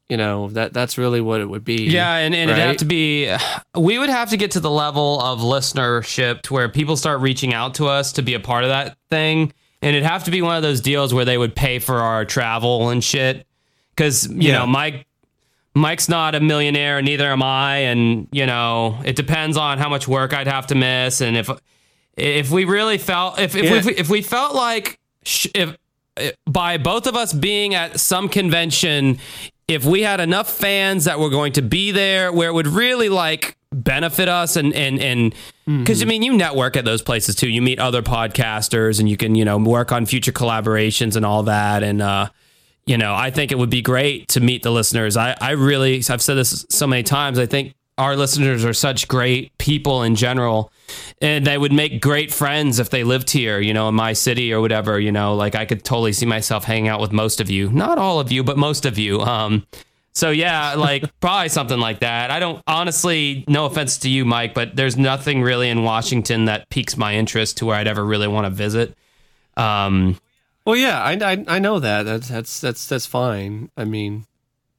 You 0.09 0.17
know 0.17 0.49
that 0.51 0.73
that's 0.73 0.99
really 0.99 1.21
what 1.21 1.41
it 1.41 1.49
would 1.49 1.65
be. 1.65 1.85
Yeah, 1.85 2.17
and, 2.17 2.35
and 2.35 2.51
right? 2.51 2.59
it'd 2.59 2.69
have 2.69 2.77
to 2.79 2.85
be. 2.85 3.33
We 3.77 4.01
would 4.01 4.11
have 4.11 4.31
to 4.31 4.37
get 4.37 4.51
to 4.53 4.61
the 4.61 4.71
level 4.71 5.21
of 5.21 5.39
listenership 5.39 6.43
to 6.43 6.55
where 6.55 6.69
people 6.69 6.97
start 6.97 7.21
reaching 7.21 7.55
out 7.55 7.75
to 7.75 7.87
us 7.87 8.13
to 8.15 8.23
be 8.23 8.35
a 8.35 8.41
part 8.41 8.65
of 8.65 8.71
that 8.71 8.97
thing 9.09 9.53
and 9.83 9.97
it'd 9.97 10.07
have 10.07 10.25
to 10.25 10.31
be 10.31 10.43
one 10.43 10.57
of 10.57 10.63
those 10.63 10.81
deals 10.81 11.15
where 11.15 11.25
they 11.25 11.39
would 11.39 11.55
pay 11.55 11.79
for 11.79 11.97
our 11.97 12.25
travel 12.25 12.91
and 12.91 13.03
shit. 13.03 13.47
Because 13.95 14.29
you 14.29 14.49
yeah. 14.49 14.59
know, 14.59 14.67
Mike, 14.67 15.07
Mike's 15.75 16.09
not 16.09 16.35
a 16.35 16.41
millionaire, 16.41 17.03
neither 17.03 17.27
am 17.27 17.43
I, 17.43 17.79
and 17.79 18.29
you 18.33 18.47
know, 18.47 18.99
it 19.05 19.17
depends 19.17 19.57
on 19.57 19.79
how 19.79 19.89
much 19.89 20.09
work 20.09 20.33
I'd 20.33 20.47
have 20.47 20.67
to 20.69 20.75
miss, 20.75 21.21
and 21.21 21.37
if 21.37 21.51
if 22.17 22.51
we 22.51 22.65
really 22.65 22.99
felt 22.99 23.39
if 23.39 23.55
if, 23.55 23.65
yeah. 23.65 23.83
we, 23.85 23.97
if 23.97 24.09
we 24.09 24.23
felt 24.23 24.55
like 24.55 24.99
if 25.55 25.77
by 26.47 26.77
both 26.77 27.07
of 27.07 27.17
us 27.17 27.33
being 27.33 27.75
at 27.75 28.01
some 28.01 28.29
convention, 28.29 29.19
if 29.69 29.85
we 29.85 30.03
had 30.03 30.21
enough 30.21 30.51
fans 30.51 31.05
that 31.05 31.19
were 31.19 31.31
going 31.31 31.53
to 31.53 31.63
be 31.63 31.93
there, 31.93 32.33
where 32.33 32.49
it 32.49 32.53
would 32.53 32.67
really 32.67 33.09
like 33.09 33.57
benefit 33.73 34.29
us 34.29 34.57
and 34.57 34.75
and 34.75 35.01
and 35.01 35.35
because 35.67 36.01
mm-hmm. 36.01 36.09
I 36.09 36.11
mean 36.11 36.23
you 36.23 36.33
network 36.37 36.77
at 36.77 36.85
those 36.85 37.03
places 37.03 37.37
too. 37.37 37.49
You 37.49 37.63
meet 37.63 37.79
other 37.79 38.03
podcasters 38.03 38.99
and 38.99 39.09
you 39.09 39.17
can 39.17 39.35
you 39.35 39.45
know 39.45 39.59
work 39.59 39.93
on 39.93 40.07
future 40.07 40.33
collaborations 40.33 41.17
and 41.17 41.25
all 41.25 41.45
that. 41.45 41.83
And 41.83 42.03
uh, 42.03 42.31
you 42.87 42.99
know 42.99 43.15
I 43.15 43.31
think 43.31 43.53
it 43.53 43.59
would 43.59 43.71
be 43.71 43.83
great 43.83 44.29
to 44.29 44.41
meet 44.41 44.63
the 44.63 44.71
listeners. 44.71 45.17
I 45.17 45.37
I 45.41 45.53
really 45.53 46.03
I've 46.11 46.23
said 46.23 46.35
this 46.35 46.67
so 46.69 46.87
many 46.87 47.03
times. 47.03 47.39
I 47.39 47.47
think 47.47 47.75
our 48.01 48.17
listeners 48.17 48.65
are 48.65 48.73
such 48.73 49.09
great 49.09 49.57
people 49.59 50.03
in 50.03 50.15
general 50.15 50.73
and 51.21 51.47
they 51.47 51.59
would 51.59 51.73
make 51.73 52.01
great 52.01 52.33
friends 52.33 52.79
if 52.79 52.89
they 52.89 53.05
lived 53.05 53.31
here 53.31 53.61
you 53.61 53.75
know 53.75 53.91
in 53.91 53.95
my 53.95 54.15
city 54.15 54.53
or 54.55 54.61
whatever 54.63 54.99
you 54.99 55.13
know 55.13 55.35
like 55.35 55.55
i 55.55 55.67
could 55.67 55.85
totally 55.85 56.13
see 56.13 56.25
myself 56.25 56.65
hanging 56.65 56.89
out 56.89 56.99
with 56.99 57.13
most 57.13 57.41
of 57.41 57.51
you 57.51 57.71
not 57.71 57.99
all 57.99 58.19
of 58.19 58.33
you 58.33 58.43
but 58.43 58.57
most 58.57 58.87
of 58.87 58.99
you 58.99 59.21
um 59.21 59.67
so 60.21 60.31
yeah, 60.31 60.75
like 60.75 61.11
probably 61.21 61.49
something 61.49 61.81
like 61.81 62.01
that. 62.01 62.31
I 62.31 62.41
don't 62.41 62.63
honestly, 62.67 63.43
no 63.49 63.65
offense 63.65 63.97
to 63.99 64.11
you, 64.11 64.27
Mike, 64.27 64.53
but 64.53 64.77
there's 64.77 64.99
nothing 64.99 65.41
really 65.41 65.71
in 65.71 65.83
Washington 65.83 66.45
that 66.45 66.69
piques 66.69 66.99
my 66.99 67.15
interest 67.15 67.57
to 67.57 67.67
where 67.67 67.77
I'd 67.77 67.89
ever 67.89 68.05
really 68.05 68.29
want 68.29 68.45
to 68.45 68.51
visit. 68.51 68.95
Um, 69.57 70.21
well, 70.67 70.77
yeah, 70.77 71.03
I, 71.03 71.13
I, 71.13 71.45
I 71.49 71.59
know 71.59 71.79
that. 71.81 72.03
That's 72.03 72.29
that's 72.29 72.61
that's 72.61 72.87
that's 72.87 73.07
fine. 73.07 73.71
I 73.79 73.87
mean, 73.87 74.27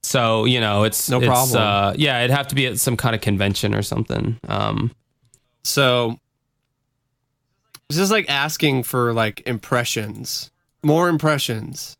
so 0.04 0.44
you 0.44 0.60
know, 0.60 0.84
it's 0.84 1.10
no 1.10 1.18
it's, 1.18 1.26
problem. 1.26 1.60
Uh, 1.60 1.94
yeah, 1.96 2.20
it'd 2.20 2.30
have 2.30 2.46
to 2.46 2.54
be 2.54 2.68
at 2.68 2.78
some 2.78 2.96
kind 2.96 3.16
of 3.16 3.20
convention 3.20 3.74
or 3.74 3.82
something. 3.82 4.38
Um, 4.46 4.92
so 5.64 6.20
it's 7.88 7.98
just 7.98 8.12
like 8.12 8.30
asking 8.30 8.84
for 8.84 9.12
like 9.12 9.42
impressions, 9.44 10.52
more 10.84 11.08
impressions. 11.08 11.96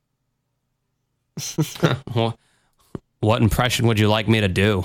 well, 2.14 2.38
what 3.22 3.40
impression 3.40 3.86
would 3.86 3.98
you 3.98 4.08
like 4.08 4.28
me 4.28 4.40
to 4.40 4.48
do? 4.48 4.84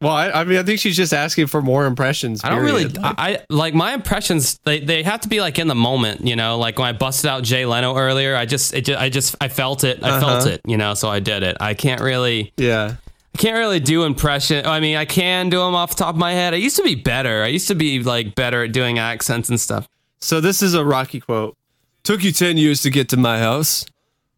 Well, 0.00 0.12
I, 0.12 0.30
I 0.30 0.44
mean, 0.44 0.58
I 0.58 0.62
think 0.62 0.80
she's 0.80 0.96
just 0.96 1.12
asking 1.12 1.48
for 1.48 1.60
more 1.60 1.84
impressions. 1.84 2.40
Period. 2.40 2.52
I 2.52 2.56
don't 2.56 2.64
really, 2.64 2.98
I, 3.02 3.14
I, 3.18 3.38
like 3.50 3.74
my 3.74 3.92
impressions. 3.92 4.58
They, 4.64 4.80
they 4.80 5.02
have 5.02 5.20
to 5.20 5.28
be 5.28 5.42
like 5.42 5.58
in 5.58 5.68
the 5.68 5.74
moment, 5.74 6.26
you 6.26 6.36
know. 6.36 6.56
Like 6.56 6.78
when 6.78 6.88
I 6.88 6.92
busted 6.92 7.28
out 7.28 7.42
Jay 7.42 7.66
Leno 7.66 7.94
earlier, 7.94 8.34
I 8.34 8.46
just, 8.46 8.72
it 8.72 8.86
just, 8.86 8.98
I 8.98 9.10
just, 9.10 9.36
I 9.42 9.48
felt 9.48 9.84
it. 9.84 10.02
I 10.02 10.08
uh-huh. 10.08 10.20
felt 10.20 10.46
it, 10.46 10.62
you 10.64 10.78
know. 10.78 10.94
So 10.94 11.10
I 11.10 11.20
did 11.20 11.42
it. 11.42 11.58
I 11.60 11.74
can't 11.74 12.00
really, 12.00 12.54
yeah, 12.56 12.94
I 13.34 13.38
can't 13.38 13.58
really 13.58 13.78
do 13.78 14.04
impression. 14.04 14.64
I 14.64 14.80
mean, 14.80 14.96
I 14.96 15.04
can 15.04 15.50
do 15.50 15.58
them 15.58 15.74
off 15.74 15.90
the 15.90 15.96
top 15.96 16.14
of 16.14 16.18
my 16.18 16.32
head. 16.32 16.54
I 16.54 16.56
used 16.56 16.76
to 16.76 16.82
be 16.82 16.94
better. 16.94 17.42
I 17.42 17.48
used 17.48 17.68
to 17.68 17.74
be 17.74 18.02
like 18.02 18.34
better 18.34 18.64
at 18.64 18.72
doing 18.72 18.98
accents 18.98 19.50
and 19.50 19.60
stuff. 19.60 19.86
So 20.20 20.40
this 20.40 20.62
is 20.62 20.72
a 20.72 20.82
Rocky 20.82 21.20
quote. 21.20 21.58
Took 22.04 22.24
you 22.24 22.32
ten 22.32 22.56
years 22.56 22.80
to 22.82 22.90
get 22.90 23.10
to 23.10 23.18
my 23.18 23.38
house, 23.38 23.84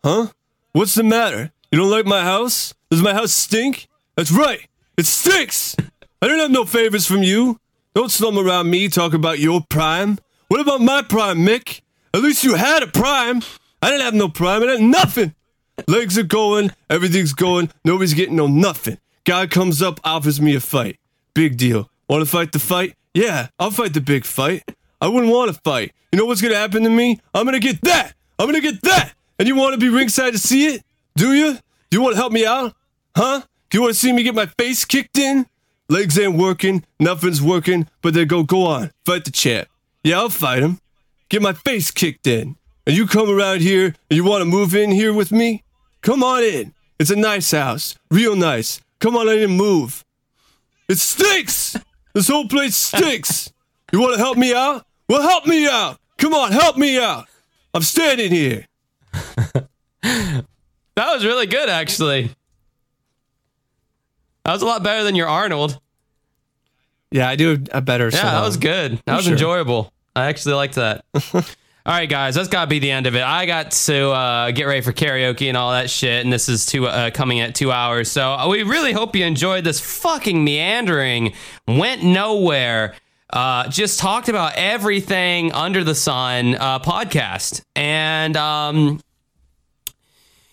huh? 0.02 0.26
What's 0.72 0.96
the 0.96 1.04
matter? 1.04 1.52
You 1.70 1.78
don't 1.78 1.90
like 1.90 2.04
my 2.04 2.22
house? 2.22 2.74
Does 2.92 3.00
my 3.00 3.14
house 3.14 3.32
stink? 3.32 3.88
That's 4.16 4.30
right. 4.30 4.68
It 4.98 5.06
stinks. 5.06 5.74
I 6.20 6.28
don't 6.28 6.40
have 6.40 6.50
no 6.50 6.66
favors 6.66 7.06
from 7.06 7.22
you. 7.22 7.58
Don't 7.94 8.10
slum 8.10 8.38
around 8.38 8.68
me 8.68 8.90
talk 8.90 9.14
about 9.14 9.38
your 9.38 9.62
prime. 9.70 10.18
What 10.48 10.60
about 10.60 10.82
my 10.82 11.00
prime, 11.00 11.38
Mick? 11.38 11.80
At 12.12 12.20
least 12.20 12.44
you 12.44 12.54
had 12.54 12.82
a 12.82 12.86
prime. 12.86 13.40
I 13.80 13.88
didn't 13.88 14.02
have 14.02 14.12
no 14.12 14.28
prime. 14.28 14.62
I 14.62 14.72
had 14.72 14.82
nothing. 14.82 15.34
Legs 15.88 16.18
are 16.18 16.22
going. 16.22 16.70
Everything's 16.90 17.32
going. 17.32 17.70
Nobody's 17.82 18.12
getting 18.12 18.36
no 18.36 18.46
nothing. 18.46 18.98
Guy 19.24 19.46
comes 19.46 19.80
up, 19.80 19.98
offers 20.04 20.38
me 20.38 20.54
a 20.54 20.60
fight. 20.60 20.98
Big 21.32 21.56
deal. 21.56 21.88
Want 22.10 22.22
to 22.22 22.30
fight 22.30 22.52
the 22.52 22.58
fight? 22.58 22.94
Yeah, 23.14 23.48
I'll 23.58 23.70
fight 23.70 23.94
the 23.94 24.02
big 24.02 24.26
fight. 24.26 24.64
I 25.00 25.08
wouldn't 25.08 25.32
want 25.32 25.50
to 25.50 25.58
fight. 25.64 25.94
You 26.12 26.18
know 26.18 26.26
what's 26.26 26.42
going 26.42 26.52
to 26.52 26.60
happen 26.60 26.82
to 26.82 26.90
me? 26.90 27.20
I'm 27.32 27.46
going 27.46 27.58
to 27.58 27.66
get 27.66 27.80
that. 27.84 28.12
I'm 28.38 28.50
going 28.50 28.60
to 28.60 28.70
get 28.70 28.82
that. 28.82 29.14
And 29.38 29.48
you 29.48 29.56
want 29.56 29.72
to 29.72 29.80
be 29.80 29.88
ringside 29.88 30.34
to 30.34 30.38
see 30.38 30.66
it? 30.66 30.84
Do 31.16 31.32
you? 31.32 31.54
Do 31.54 31.98
you 31.98 32.02
want 32.02 32.16
to 32.16 32.20
help 32.20 32.32
me 32.32 32.44
out? 32.44 32.74
Huh? 33.16 33.42
Do 33.70 33.78
you 33.78 33.82
want 33.82 33.94
to 33.94 33.98
see 33.98 34.12
me 34.12 34.22
get 34.22 34.34
my 34.34 34.46
face 34.46 34.84
kicked 34.84 35.18
in? 35.18 35.46
Legs 35.88 36.18
ain't 36.18 36.36
working, 36.36 36.84
nothing's 36.98 37.42
working, 37.42 37.88
but 38.00 38.14
they 38.14 38.24
go, 38.24 38.42
go 38.42 38.66
on, 38.66 38.92
fight 39.04 39.24
the 39.24 39.30
champ. 39.30 39.68
Yeah, 40.02 40.18
I'll 40.18 40.28
fight 40.30 40.62
him. 40.62 40.78
Get 41.28 41.42
my 41.42 41.52
face 41.52 41.90
kicked 41.90 42.26
in. 42.26 42.56
And 42.86 42.96
you 42.96 43.06
come 43.06 43.30
around 43.30 43.60
here 43.60 43.86
and 43.86 44.16
you 44.16 44.24
want 44.24 44.40
to 44.40 44.46
move 44.46 44.74
in 44.74 44.90
here 44.90 45.12
with 45.12 45.30
me? 45.30 45.62
Come 46.00 46.22
on 46.22 46.42
in. 46.42 46.74
It's 46.98 47.10
a 47.10 47.16
nice 47.16 47.50
house, 47.50 47.96
real 48.10 48.36
nice. 48.36 48.80
Come 49.00 49.16
on 49.16 49.28
in 49.28 49.42
and 49.42 49.56
move. 49.56 50.04
It 50.88 50.98
stinks. 50.98 51.76
This 52.14 52.28
whole 52.28 52.48
place 52.48 52.76
stinks. 52.76 53.52
You 53.92 54.00
want 54.00 54.14
to 54.14 54.18
help 54.18 54.36
me 54.36 54.54
out? 54.54 54.86
Well, 55.08 55.22
help 55.22 55.46
me 55.46 55.66
out. 55.66 55.98
Come 56.18 56.34
on, 56.34 56.52
help 56.52 56.76
me 56.76 56.98
out. 56.98 57.26
I'm 57.74 57.82
standing 57.82 58.30
here. 58.30 58.66
that 60.02 60.44
was 60.96 61.24
really 61.24 61.46
good, 61.46 61.68
actually. 61.68 62.30
That 64.44 64.52
was 64.52 64.62
a 64.62 64.66
lot 64.66 64.82
better 64.82 65.04
than 65.04 65.14
your 65.14 65.28
Arnold. 65.28 65.80
Yeah, 67.10 67.28
I 67.28 67.36
do 67.36 67.62
a 67.72 67.80
better. 67.80 68.06
Yeah, 68.06 68.18
song. 68.18 68.32
that 68.32 68.46
was 68.46 68.56
good. 68.56 69.00
That 69.04 69.16
was 69.16 69.24
sure. 69.24 69.34
enjoyable. 69.34 69.92
I 70.16 70.26
actually 70.26 70.54
liked 70.54 70.74
that. 70.76 71.04
all 71.34 71.42
right, 71.86 72.08
guys, 72.08 72.34
that's 72.34 72.48
got 72.48 72.62
to 72.62 72.66
be 72.68 72.78
the 72.78 72.90
end 72.90 73.06
of 73.06 73.14
it. 73.14 73.22
I 73.22 73.46
got 73.46 73.70
to 73.72 74.10
uh, 74.10 74.50
get 74.50 74.64
ready 74.64 74.80
for 74.80 74.92
karaoke 74.92 75.48
and 75.48 75.56
all 75.56 75.72
that 75.72 75.90
shit, 75.90 76.24
and 76.24 76.32
this 76.32 76.48
is 76.48 76.66
two 76.66 76.86
uh, 76.86 77.10
coming 77.10 77.40
at 77.40 77.54
two 77.54 77.70
hours. 77.70 78.10
So 78.10 78.32
uh, 78.32 78.48
we 78.48 78.62
really 78.62 78.92
hope 78.92 79.14
you 79.14 79.24
enjoyed 79.24 79.64
this 79.64 79.80
fucking 79.80 80.42
meandering, 80.42 81.34
went 81.68 82.02
nowhere. 82.02 82.94
Uh, 83.30 83.68
just 83.68 83.98
talked 83.98 84.28
about 84.28 84.52
everything 84.56 85.52
under 85.52 85.84
the 85.84 85.94
sun 85.94 86.54
uh, 86.54 86.78
podcast, 86.78 87.62
and 87.74 88.36
um, 88.36 89.00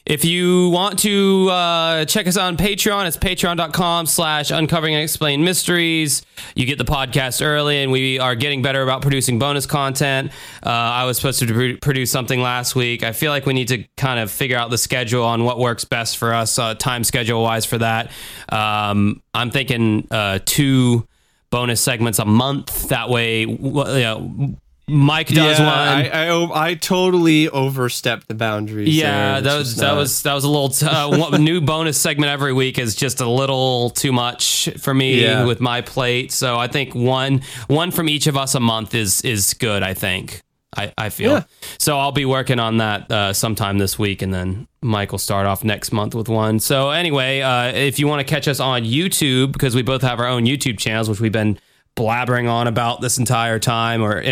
If 0.10 0.26
you 0.26 0.70
want 0.70 0.98
to 1.00 1.50
uh, 1.52 2.06
check 2.06 2.26
us 2.26 2.36
on 2.36 2.58
Patreon, 2.58 3.06
it's 3.06 3.16
patreon.com 3.16 4.08
slash 4.08 4.50
uncovering 4.50 4.96
unexplained 4.96 5.46
mysteries. 5.46 6.24
You 6.56 6.66
get 6.66 6.80
the 6.80 6.84
podcast 6.84 7.46
early, 7.46 7.84
and 7.84 7.92
we 7.92 8.18
are 8.18 8.34
getting 8.34 8.64
better 8.64 8.82
about 8.82 9.04
producing 9.04 9.38
bonus 9.38 9.68
content. 9.68 10.32
Uh, 10.66 10.70
I 10.70 11.06
was 11.06 11.18
supposed 11.18 11.38
to 11.42 11.54
pr- 11.54 11.78
produce 11.80 12.10
something 12.10 12.42
last 12.42 12.76
week. 12.76 13.04
I 13.04 13.12
feel 13.12 13.32
like 13.32 13.46
we 13.46 13.54
need 13.54 13.68
to 13.68 13.84
kind 13.98 14.20
of 14.20 14.32
figure 14.32 14.58
out 14.58 14.72
the 14.72 14.80
schedule 14.80 15.24
on 15.24 15.44
what 15.44 15.60
works 15.60 15.86
best 15.86 16.18
for 16.18 16.34
us, 16.34 16.58
uh, 16.58 16.74
time 16.74 17.04
schedule 17.04 17.44
wise, 17.44 17.66
for 17.66 17.78
that. 17.78 18.10
Um, 18.52 19.22
I'm 19.36 19.52
thinking 19.52 20.08
uh, 20.10 20.40
two 20.44 21.08
bonus 21.52 21.82
segments 21.82 22.18
a 22.18 22.26
month. 22.26 22.90
That 22.90 23.10
way, 23.10 23.42
you 23.42 23.58
know, 23.60 24.56
Mike 24.90 25.28
does 25.28 25.60
yeah, 25.60 26.34
one. 26.36 26.52
I 26.54 26.74
totally 26.74 27.48
overstepped 27.50 28.28
the 28.28 28.34
boundaries. 28.34 28.96
Yeah, 28.96 29.34
there. 29.34 29.42
that 29.54 29.58
was 29.58 29.76
that 29.78 29.86
not- 29.88 29.96
was 29.98 30.22
that 30.24 30.34
was 30.34 30.44
a 30.44 30.50
little 30.50 30.70
t- 30.70 30.86
uh, 30.86 31.38
new 31.38 31.62
bonus 31.62 31.98
segment 32.00 32.32
every 32.32 32.54
week 32.54 32.78
is 32.80 32.96
just 32.96 33.22
a 33.22 33.30
little 33.30 33.92
too 33.92 34.12
much 34.12 34.70
for 34.80 34.94
me 34.94 35.22
Yeah. 35.22 35.46
with 35.46 35.60
my 35.62 35.82
plate. 35.82 36.32
So 36.32 36.58
I 36.58 36.68
think 36.68 36.94
one 36.96 37.42
one 37.68 37.92
from 37.92 38.10
each 38.10 38.28
of 38.28 38.36
us 38.36 38.56
a 38.56 38.60
month 38.60 38.94
is 38.96 39.22
is 39.22 39.54
good. 39.54 39.84
I 39.84 39.94
think 39.94 40.42
I 40.76 40.92
I 40.98 41.10
feel 41.10 41.32
Yeah. 41.32 41.44
so. 41.78 41.98
I'll 42.00 42.12
be 42.12 42.26
working 42.26 42.60
on 42.60 42.78
that 42.78 43.12
uh, 43.12 43.34
sometime 43.34 43.78
this 43.80 43.98
week, 43.98 44.22
and 44.22 44.34
then 44.34 44.68
Mike 44.82 45.12
will 45.12 45.18
start 45.20 45.46
off 45.48 45.64
next 45.64 45.92
month 45.92 46.14
with 46.16 46.30
one. 46.30 46.60
So 46.60 46.90
anyway, 46.92 47.42
uh, 47.42 47.68
if 47.74 48.00
you 48.00 48.08
want 48.08 48.26
to 48.26 48.34
catch 48.34 48.48
us 48.48 48.60
on 48.60 48.84
YouTube 48.84 49.52
because 49.52 49.76
we 49.76 49.82
both 49.82 50.02
have 50.04 50.20
our 50.20 50.28
own 50.28 50.46
YouTube 50.46 50.78
channels, 50.78 51.10
which 51.10 51.20
we've 51.20 51.32
been 51.32 51.58
blabbering 52.00 52.50
on 52.50 52.68
about 52.68 53.02
this 53.02 53.18
entire 53.18 53.60
time 53.60 54.02
or 54.02 54.24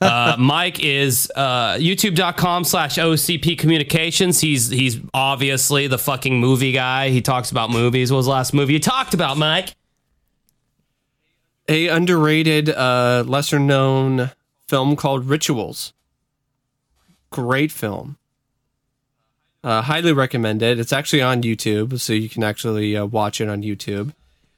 uh, 0.00 0.36
mike 0.38 0.78
is 0.80 1.30
uh, 1.34 1.74
youtube.com 1.74 2.62
slash 2.64 2.96
ocp 2.96 3.58
communications 3.58 4.40
he's 4.40 4.68
he's 4.68 4.98
obviously 5.12 5.88
the 5.88 5.98
fucking 5.98 6.38
movie 6.38 6.72
guy 6.72 7.08
he 7.08 7.20
talks 7.20 7.50
about 7.50 7.70
movies 7.70 8.12
what 8.12 8.18
was 8.18 8.26
the 8.26 8.32
last 8.32 8.54
movie 8.54 8.74
you 8.74 8.80
talked 8.80 9.14
about 9.14 9.36
mike 9.36 9.74
a 11.68 11.88
underrated, 11.88 12.68
uh, 12.70 13.24
lesser 13.26 13.58
known 13.58 14.30
film 14.66 14.96
called 14.96 15.26
Rituals. 15.26 15.92
Great 17.30 17.72
film. 17.72 18.18
Uh, 19.64 19.82
highly 19.82 20.12
recommended. 20.12 20.80
It's 20.80 20.92
actually 20.92 21.22
on 21.22 21.42
YouTube, 21.42 22.00
so 22.00 22.12
you 22.12 22.28
can 22.28 22.42
actually 22.42 22.96
uh, 22.96 23.06
watch 23.06 23.40
it 23.40 23.48
on 23.48 23.62
YouTube. 23.62 24.12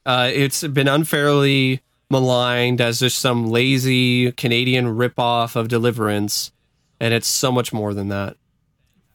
Uh, 0.07 0.31
it's 0.33 0.67
been 0.67 0.89
unfairly 0.89 1.83
maligned 2.15 2.81
as 2.81 3.01
just 3.01 3.19
some 3.19 3.49
lazy 3.51 4.31
Canadian 4.33 4.87
ripoff 4.97 5.57
of 5.57 5.67
Deliverance, 5.69 6.53
and 7.01 7.13
it's 7.13 7.27
so 7.27 7.51
much 7.51 7.73
more 7.73 7.93
than 7.93 8.09
that. 8.09 8.37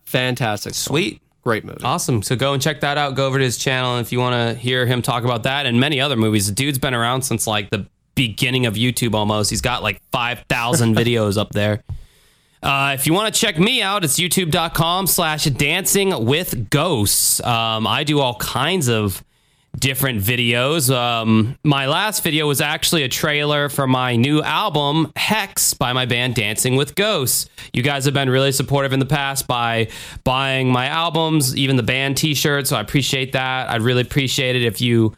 Fantastic. 0.04 0.74
sweet 0.74 1.22
Great 1.44 1.64
movie. 1.64 1.84
awesome 1.84 2.22
so 2.22 2.36
go 2.36 2.54
and 2.54 2.62
check 2.62 2.82
that 2.82 2.98
out 2.98 3.16
go 3.16 3.26
over 3.26 3.38
to 3.38 3.44
his 3.44 3.58
channel 3.58 3.98
if 4.00 4.12
you 4.12 4.20
want 4.20 4.34
to 4.36 4.60
hear 4.60 4.86
him 4.86 5.02
talk 5.02 5.24
about 5.24 5.44
that 5.44 5.66
and 5.66 5.80
many 5.80 6.02
other 6.02 6.18
movies 6.18 6.48
the 6.48 6.52
dude's 6.52 6.78
been 6.78 6.94
around 6.94 7.22
since 7.22 7.48
like 7.48 7.70
the 7.70 7.88
beginning 8.16 8.66
of 8.66 8.74
youtube 8.74 9.14
almost 9.16 9.50
he's 9.50 9.62
got 9.62 9.82
like 9.82 10.02
5000 10.12 10.96
videos 11.04 11.38
up 11.38 11.52
there 11.52 11.82
Uh, 12.62 12.92
if 12.94 13.08
you 13.08 13.14
want 13.14 13.34
to 13.34 13.40
check 13.40 13.58
me 13.58 13.82
out, 13.82 14.04
it's 14.04 14.20
youtube.com 14.20 15.08
slash 15.08 15.46
dancing 15.46 16.26
with 16.26 16.70
ghosts. 16.70 17.40
Um, 17.42 17.88
I 17.88 18.04
do 18.04 18.20
all 18.20 18.36
kinds 18.36 18.90
of 18.90 19.24
different 19.78 20.22
videos. 20.22 20.94
Um, 20.94 21.58
my 21.64 21.88
last 21.88 22.24
video 22.24 22.48
was 22.48 22.62
actually 22.62 23.04
a 23.04 23.08
trailer 23.08 23.70
for 23.70 23.88
my 23.88 24.16
new 24.16 24.42
album, 24.42 25.12
Hex, 25.16 25.74
by 25.74 25.94
my 25.94 26.06
band 26.06 26.36
Dancing 26.36 26.76
with 26.76 26.96
Ghosts. 26.96 27.50
You 27.74 27.82
guys 27.82 28.06
have 28.06 28.14
been 28.14 28.30
really 28.30 28.52
supportive 28.52 28.94
in 28.94 29.00
the 29.00 29.06
past 29.06 29.48
by 29.48 29.90
buying 30.24 30.72
my 30.72 30.88
albums, 30.88 31.56
even 31.56 31.76
the 31.76 31.84
band 31.84 32.18
t 32.18 32.34
shirts. 32.34 32.70
So 32.70 32.78
I 32.78 32.82
appreciate 32.82 33.34
that. 33.34 33.70
I'd 33.70 33.82
really 33.82 34.02
appreciate 34.02 34.56
it 34.56 34.64
if 34.64 34.82
you 34.82 35.16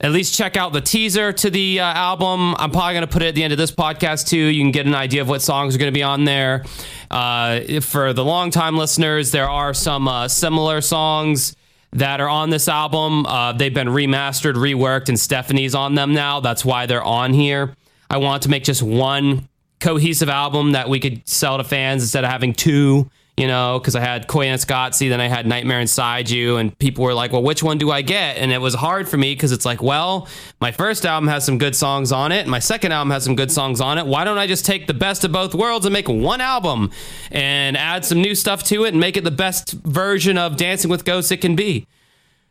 at 0.00 0.12
least 0.12 0.36
check 0.36 0.58
out 0.58 0.74
the 0.74 0.80
teaser 0.80 1.32
to 1.32 1.48
the 1.48 1.80
uh, 1.80 1.84
album. 1.84 2.54
I'm 2.58 2.70
probably 2.70 2.94
going 2.94 3.06
to 3.06 3.12
put 3.12 3.22
it 3.22 3.28
at 3.28 3.34
the 3.34 3.44
end 3.44 3.52
of 3.52 3.58
this 3.58 3.70
podcast 3.70 4.28
too. 4.28 4.36
You 4.36 4.62
can 4.62 4.70
get 4.70 4.86
an 4.86 4.94
idea 4.94 5.22
of 5.22 5.28
what 5.28 5.40
songs 5.40 5.74
are 5.74 5.78
going 5.78 5.92
to 5.92 5.98
be 5.98 6.02
on 6.02 6.24
there. 6.24 6.64
Uh, 7.10 7.80
for 7.80 8.12
the 8.12 8.24
longtime 8.24 8.76
listeners, 8.76 9.30
there 9.30 9.48
are 9.48 9.72
some 9.72 10.06
uh, 10.06 10.28
similar 10.28 10.82
songs 10.82 11.55
that 11.92 12.20
are 12.20 12.28
on 12.28 12.50
this 12.50 12.68
album. 12.68 13.26
Uh, 13.26 13.52
they've 13.52 13.72
been 13.72 13.88
remastered, 13.88 14.54
reworked, 14.54 15.08
and 15.08 15.18
Stephanie's 15.18 15.74
on 15.74 15.94
them 15.94 16.12
now. 16.12 16.40
That's 16.40 16.64
why 16.64 16.86
they're 16.86 17.02
on 17.02 17.32
here. 17.32 17.74
I 18.10 18.18
want 18.18 18.42
to 18.44 18.48
make 18.48 18.64
just 18.64 18.82
one 18.82 19.48
cohesive 19.80 20.28
album 20.28 20.72
that 20.72 20.88
we 20.88 21.00
could 21.00 21.26
sell 21.28 21.58
to 21.58 21.64
fans 21.64 22.02
instead 22.02 22.24
of 22.24 22.30
having 22.30 22.52
two 22.52 23.10
you 23.36 23.46
know, 23.46 23.78
because 23.78 23.94
I 23.94 24.00
had 24.00 24.26
Koy 24.28 24.46
and 24.46 24.58
Scotsy, 24.58 25.10
then 25.10 25.20
I 25.20 25.28
had 25.28 25.46
Nightmare 25.46 25.80
Inside 25.80 26.30
You, 26.30 26.56
and 26.56 26.76
people 26.78 27.04
were 27.04 27.12
like, 27.12 27.32
well, 27.32 27.42
which 27.42 27.62
one 27.62 27.76
do 27.76 27.90
I 27.90 28.00
get? 28.00 28.38
And 28.38 28.50
it 28.50 28.60
was 28.62 28.74
hard 28.74 29.08
for 29.08 29.18
me 29.18 29.34
because 29.34 29.52
it's 29.52 29.66
like, 29.66 29.82
well, 29.82 30.26
my 30.60 30.72
first 30.72 31.04
album 31.04 31.28
has 31.28 31.44
some 31.44 31.58
good 31.58 31.76
songs 31.76 32.12
on 32.12 32.32
it, 32.32 32.40
and 32.40 32.50
my 32.50 32.60
second 32.60 32.92
album 32.92 33.10
has 33.10 33.24
some 33.24 33.36
good 33.36 33.52
songs 33.52 33.80
on 33.80 33.98
it. 33.98 34.06
Why 34.06 34.24
don't 34.24 34.38
I 34.38 34.46
just 34.46 34.64
take 34.64 34.86
the 34.86 34.94
best 34.94 35.22
of 35.22 35.32
both 35.32 35.54
worlds 35.54 35.84
and 35.84 35.92
make 35.92 36.08
one 36.08 36.40
album 36.40 36.90
and 37.30 37.76
add 37.76 38.06
some 38.06 38.22
new 38.22 38.34
stuff 38.34 38.62
to 38.64 38.84
it 38.84 38.88
and 38.88 39.00
make 39.00 39.18
it 39.18 39.24
the 39.24 39.30
best 39.30 39.72
version 39.72 40.38
of 40.38 40.56
Dancing 40.56 40.90
with 40.90 41.04
Ghosts 41.04 41.30
it 41.30 41.42
can 41.42 41.56
be? 41.56 41.86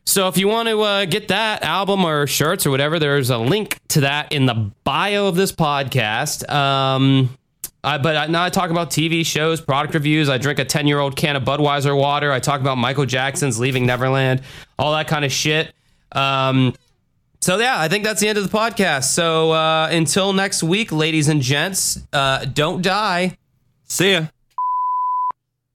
So 0.07 0.27
if 0.27 0.37
you 0.37 0.47
want 0.47 0.69
to 0.69 0.81
uh, 0.81 1.05
get 1.05 1.29
that 1.29 1.63
album 1.63 2.05
or 2.05 2.27
shirts 2.27 2.67
or 2.67 2.69
whatever, 2.69 2.99
there's 2.99 3.31
a 3.31 3.39
link 3.39 3.79
to 3.87 4.01
that 4.01 4.31
in 4.31 4.45
the 4.45 4.71
bio 4.83 5.25
of 5.25 5.35
this 5.35 5.51
podcast. 5.51 6.47
Um, 6.47 7.35
I, 7.85 7.99
but 7.99 8.17
I, 8.17 8.25
now 8.25 8.43
I 8.43 8.49
talk 8.49 8.71
about 8.71 8.89
TV 8.89 9.23
shows, 9.23 9.61
product 9.61 9.93
reviews. 9.93 10.27
I 10.27 10.39
drink 10.39 10.57
a 10.57 10.65
10 10.65 10.87
year 10.87 10.99
old 10.99 11.15
can 11.15 11.35
of 11.35 11.43
Budweiser 11.43 11.95
water. 11.95 12.31
I 12.31 12.39
talk 12.39 12.59
about 12.59 12.79
Michael 12.79 13.05
Jackson's 13.05 13.59
Leaving 13.59 13.85
Neverland, 13.85 14.41
all 14.79 14.91
that 14.93 15.07
kind 15.07 15.23
of 15.23 15.31
shit. 15.31 15.71
Um, 16.11 16.73
so, 17.41 17.59
yeah, 17.59 17.79
I 17.79 17.87
think 17.87 18.03
that's 18.03 18.19
the 18.19 18.27
end 18.27 18.39
of 18.39 18.49
the 18.49 18.57
podcast. 18.57 19.03
So, 19.13 19.51
uh, 19.51 19.87
until 19.91 20.33
next 20.33 20.63
week, 20.63 20.91
ladies 20.91 21.27
and 21.27 21.43
gents, 21.43 21.99
uh, 22.11 22.45
don't 22.45 22.81
die. 22.81 23.37
See 23.83 24.13
ya. 24.13 24.27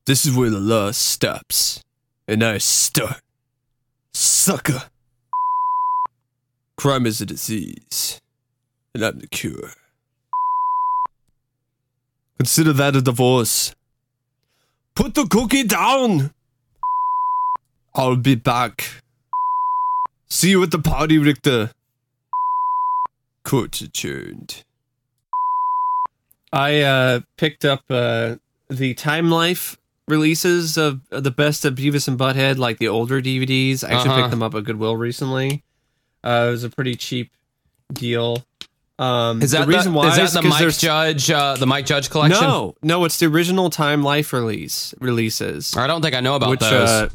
This 0.05 0.27
is 0.27 0.35
where 0.35 0.51
the 0.51 0.59
law 0.59 0.91
stops, 0.91 1.85
and 2.27 2.43
I 2.43 2.59
start. 2.59 3.21
Sucker. 4.13 4.83
Crime 6.77 7.07
is 7.07 7.21
a 7.21 7.27
disease, 7.27 8.21
and 8.93 9.05
I'm 9.05 9.21
the 9.21 9.29
cure. 9.29 9.75
Consider 12.41 12.73
that 12.73 12.97
a 12.97 13.03
divorce. 13.03 13.75
Put 14.95 15.15
the 15.15 15.27
cookie 15.27 15.63
down. 15.63 16.33
I'll 17.95 18.17
be 18.17 18.35
back. 18.35 19.03
See 20.31 20.49
you 20.49 20.63
at 20.63 20.71
the 20.71 20.79
party, 20.79 21.19
Richter. 21.19 21.73
Court 23.45 23.79
adjourned. 23.83 24.65
I 26.51 26.81
uh, 26.81 27.21
picked 27.37 27.67
up 27.67 27.85
uh, 27.91 28.37
the 28.71 28.95
Time 28.95 29.31
Life 29.31 29.77
releases 30.09 30.79
of 30.79 31.03
of 31.11 31.25
the 31.25 31.31
best 31.31 31.67
of 31.67 31.75
Beavis 31.75 32.09
and 32.09 32.19
Butthead, 32.19 32.57
like 32.57 32.79
the 32.79 32.89
older 32.89 33.21
DVDs. 33.21 33.85
I 33.85 33.93
actually 33.93 34.13
Uh-huh. 34.13 34.21
picked 34.23 34.31
them 34.31 34.43
up 34.43 34.55
at 34.55 34.65
Goodwill 34.65 34.97
recently. 34.97 35.63
Uh, 36.25 36.47
it 36.49 36.51
was 36.53 36.65
a 36.65 36.71
pretty 36.71 36.95
cheap 36.95 37.31
deal. 37.93 38.47
Um, 39.01 39.41
Is 39.41 39.53
that 39.53 39.63
the 39.63 39.67
reason 39.67 39.93
the, 39.93 39.99
why 39.99 40.11
is 40.21 40.35
that 40.35 40.43
the 40.43 40.47
Mike 40.47 40.69
Judge, 40.77 41.31
uh, 41.31 41.57
the 41.57 41.67
Mike 41.67 41.87
Judge 41.87 42.11
collection? 42.11 42.43
No, 42.43 42.75
no, 42.83 43.07
it's 43.07 43.19
the 43.19 43.27
original 43.27 43.71
Time 43.71 44.03
Life 44.03 44.31
release 44.35 44.95
releases, 45.01 45.75
I 45.75 45.87
don't 45.87 46.03
think 46.03 46.15
I 46.15 46.21
know 46.21 46.35
about 46.35 46.51
which 46.51 46.61
those. 46.61 46.89
uh, 46.89 47.09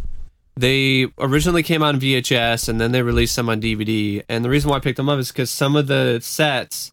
they 0.57 1.05
originally 1.19 1.61
came 1.61 1.83
on 1.83 1.99
VHS 1.99 2.69
and 2.69 2.81
then 2.81 2.91
they 2.91 3.03
released 3.03 3.35
them 3.35 3.49
on 3.49 3.61
DVD. 3.61 4.23
And 4.27 4.43
the 4.43 4.49
reason 4.49 4.71
why 4.71 4.77
I 4.77 4.79
picked 4.79 4.97
them 4.97 5.09
up 5.09 5.19
is 5.19 5.31
because 5.31 5.51
some 5.51 5.75
of 5.75 5.85
the 5.85 6.19
sets 6.21 6.91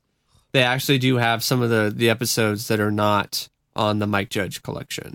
they 0.52 0.62
actually 0.62 0.98
do 0.98 1.16
have 1.16 1.43
some 1.43 1.62
of 1.62 1.70
the 1.70 1.90
the 1.94 2.10
episodes 2.10 2.69
that 2.69 2.78
are 2.78 2.90
not 2.90 3.48
on 3.74 3.98
the 3.98 4.06
Mike 4.06 4.28
Judge 4.28 4.62
collection 4.62 5.14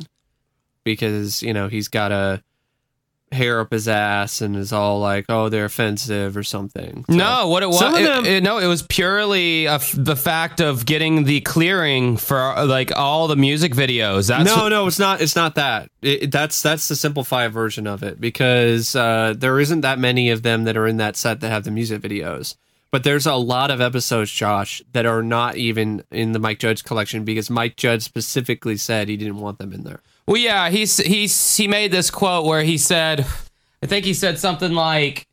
because 0.84 1.44
you 1.44 1.54
know 1.54 1.68
he's 1.68 1.88
got 1.88 2.12
a 2.12 2.42
hair 3.32 3.60
up 3.60 3.72
his 3.74 3.88
ass 3.90 4.40
and 4.42 4.56
is 4.56 4.72
all 4.72 5.00
like, 5.02 5.26
oh, 5.28 5.50
they're 5.50 5.66
offensive 5.66 6.38
or 6.38 6.44
something. 6.44 7.04
So- 7.10 7.16
No, 7.16 7.48
what 7.50 7.62
it 7.62 7.68
was, 7.68 7.82
it- 8.00 8.04
them- 8.04 8.26
it- 8.26 8.44
no, 8.44 8.58
it 8.58 8.68
was 8.68 8.84
purely 8.84 9.68
f- 9.68 9.94
the 9.98 10.16
fact 10.16 10.62
of 10.62 10.86
getting 10.86 11.26
the 11.26 11.42
clearing 11.42 12.16
for 12.18 12.66
like 12.66 12.96
all 12.96 13.28
the 13.28 13.36
music 13.36 13.74
videos. 13.74 14.28
That's 14.30 14.46
no, 14.46 14.64
what- 14.64 14.70
no, 14.70 14.88
it's 14.88 15.00
not. 15.00 15.20
It's 15.22 15.36
not 15.36 15.56
that. 15.56 15.90
It- 16.02 16.32
that's 16.32 16.62
that's 16.62 16.88
the 16.88 16.96
simplified 16.96 17.52
version 17.52 17.86
of 17.88 18.02
it 18.04 18.22
because 18.22 18.96
uh, 18.96 19.34
there 19.38 19.60
isn't 19.60 19.82
that 19.82 20.00
many 20.00 20.30
of 20.30 20.44
them 20.44 20.64
that 20.64 20.78
are 20.78 20.88
in 20.88 20.98
that 20.98 21.16
set 21.18 21.42
that 21.42 21.50
have 21.50 21.64
the 21.66 21.72
music 21.72 22.02
videos. 22.02 22.56
But 22.90 23.04
there's 23.04 23.26
a 23.26 23.36
lot 23.36 23.70
of 23.70 23.82
episodes, 23.82 24.32
Josh, 24.32 24.82
that 24.94 25.06
are 25.06 25.22
not 25.22 25.58
even 25.58 26.04
in 26.10 26.32
the 26.32 26.40
Mike 26.40 26.60
Judge 26.60 26.86
collection 26.86 27.26
because 27.26 27.50
Mike 27.50 27.76
Judge 27.76 28.04
specifically 28.04 28.78
said 28.78 29.10
he 29.10 29.18
didn't 29.18 29.40
want 29.40 29.60
them 29.60 29.74
in 29.74 29.84
there. 29.84 30.00
Well, 30.28 30.38
yeah, 30.38 30.70
he's 30.70 30.98
he's 30.98 31.56
he 31.56 31.68
made 31.68 31.92
this 31.92 32.12
quote 32.12 32.46
where 32.46 32.62
he 32.64 32.78
said, 32.78 33.22
I 33.82 33.86
think 33.86 34.04
he 34.06 34.14
said 34.14 34.38
something 34.40 34.74
like, 34.74 35.26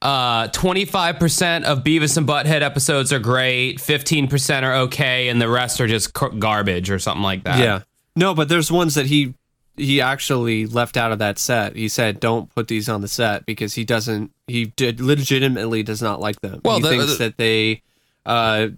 uh, 0.00 0.48
25% 0.48 1.64
of 1.64 1.84
Beavis 1.84 2.16
and 2.16 2.26
Butthead 2.26 2.62
episodes 2.62 3.12
are 3.12 3.18
great, 3.18 3.78
15% 3.78 4.62
are 4.62 4.74
okay, 4.82 5.28
and 5.28 5.40
the 5.40 5.48
rest 5.48 5.80
are 5.80 5.86
just 5.86 6.12
garbage 6.38 6.90
or 6.90 6.98
something 6.98 7.22
like 7.22 7.44
that. 7.44 7.58
Yeah. 7.58 7.82
No, 8.16 8.34
but 8.34 8.48
there's 8.48 8.72
ones 8.72 8.94
that 8.94 9.06
he 9.06 9.34
he 9.76 10.00
actually 10.00 10.66
left 10.66 10.96
out 10.96 11.12
of 11.12 11.18
that 11.20 11.38
set. 11.38 11.76
He 11.76 11.88
said, 11.88 12.18
"Don't 12.18 12.52
put 12.54 12.66
these 12.68 12.88
on 12.88 13.00
the 13.00 13.06
set 13.06 13.46
because 13.46 13.74
he 13.74 13.84
doesn't. 13.84 14.32
He 14.48 14.66
did 14.66 15.00
legitimately 15.00 15.84
does 15.84 16.02
not 16.02 16.20
like 16.20 16.40
them. 16.40 16.60
Well, 16.64 16.76
he 16.76 16.82
the- 16.82 16.88
thinks 16.88 17.12
the- 17.12 17.24
that 17.24 17.36
they 17.36 17.82
uh, 18.26 18.68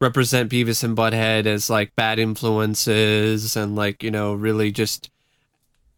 represent 0.00 0.52
Beavis 0.52 0.84
and 0.84 0.96
Butthead 0.96 1.46
as 1.46 1.68
like 1.70 1.96
bad 1.96 2.18
influences 2.20 3.56
and 3.56 3.74
like 3.74 4.02
you 4.02 4.10
know 4.12 4.34
really 4.34 4.70
just 4.70 5.10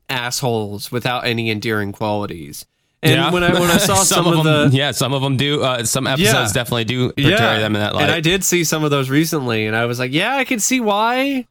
assholes 0.08 0.92
without 0.92 1.26
any 1.26 1.50
endearing 1.50 1.92
qualities." 1.92 2.66
And 3.02 3.14
yeah. 3.14 3.30
when 3.32 3.44
I 3.44 3.52
when 3.52 3.70
I 3.70 3.76
saw 3.78 3.96
some, 3.96 4.26
of, 4.26 4.44
them, 4.44 4.70
the 4.70 4.76
yeah, 4.76 4.90
some 4.90 5.12
of 5.12 5.22
them 5.22 5.36
do. 5.36 5.62
Uh, 5.62 5.84
some 5.84 6.06
episodes 6.06 6.50
Yeah. 6.50 6.52
definitely 6.52 6.84
do 6.84 7.08
portray 7.12 7.58
them 7.58 7.76
in 7.76 7.80
that 7.80 7.94
light. 7.94 8.04
And 8.04 8.12
I 8.12 8.20
did 8.20 8.42
see 8.42 8.64
some 8.64 8.84
of 8.84 8.90
those 8.90 9.10
recently, 9.10 9.66
and 9.66 9.76
I 9.76 9.84
was 9.86 9.98
like, 9.98 10.12
yeah, 10.12 10.36
I 10.36 10.44
can 10.44 10.58
see 10.60 10.80
why. 10.80 11.46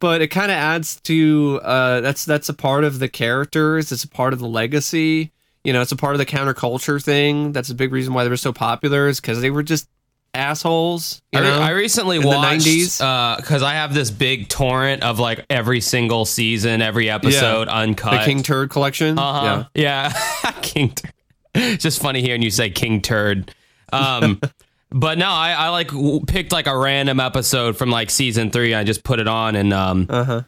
But 0.00 0.22
it 0.22 0.28
kind 0.28 0.50
of 0.50 0.56
adds 0.56 0.98
to 1.02 1.60
uh, 1.62 2.00
that's 2.00 2.24
that's 2.24 2.48
a 2.48 2.54
part 2.54 2.84
of 2.84 2.98
the 2.98 3.08
characters. 3.08 3.92
It's 3.92 4.04
a 4.04 4.08
part 4.08 4.32
of 4.32 4.38
the 4.38 4.48
legacy. 4.48 5.30
You 5.62 5.74
know, 5.74 5.82
it's 5.82 5.92
a 5.92 5.96
part 5.96 6.14
of 6.14 6.18
the 6.18 6.24
counterculture 6.26 7.02
thing. 7.04 7.52
That's 7.52 7.68
a 7.68 7.74
big 7.74 7.92
reason 7.92 8.14
why 8.14 8.24
they 8.24 8.30
were 8.30 8.38
so 8.38 8.52
popular 8.52 9.08
is 9.08 9.20
because 9.20 9.42
they 9.42 9.50
were 9.50 9.62
just 9.62 9.86
assholes. 10.34 11.20
I, 11.34 11.40
re-? 11.40 11.46
I 11.48 11.70
recently 11.70 12.18
watched 12.18 12.66
90s. 12.66 13.36
because 13.36 13.62
I 13.62 13.74
have 13.74 13.92
this 13.94 14.10
big 14.10 14.48
torrent 14.48 15.02
of 15.02 15.18
like 15.18 15.44
every 15.50 15.80
single 15.80 16.24
season, 16.24 16.82
every 16.82 17.08
episode 17.10 17.68
uncut. 17.68 18.12
the 18.20 18.24
King 18.24 18.42
Turd 18.42 18.70
collection. 18.70 19.18
Uh-huh. 19.18 19.64
Yeah. 19.74 20.12
King 20.62 20.90
Turd. 20.90 21.12
It's 21.54 21.82
just 21.82 22.00
funny 22.00 22.22
hearing 22.22 22.42
you 22.42 22.50
say 22.50 22.70
King 22.70 23.00
Turd. 23.00 23.52
Um, 23.92 24.40
but 24.90 25.18
no, 25.18 25.26
I, 25.28 25.50
I 25.52 25.68
like 25.70 25.88
w- 25.88 26.20
picked 26.24 26.52
like 26.52 26.68
a 26.68 26.76
random 26.78 27.18
episode 27.20 27.76
from 27.76 27.90
like 27.90 28.08
season 28.10 28.50
three. 28.50 28.72
I 28.74 28.84
just 28.84 29.02
put 29.02 29.18
it 29.18 29.26
on 29.26 29.56
and 29.56 29.72
um, 29.72 30.06
Uh 30.08 30.24
huh. 30.24 30.42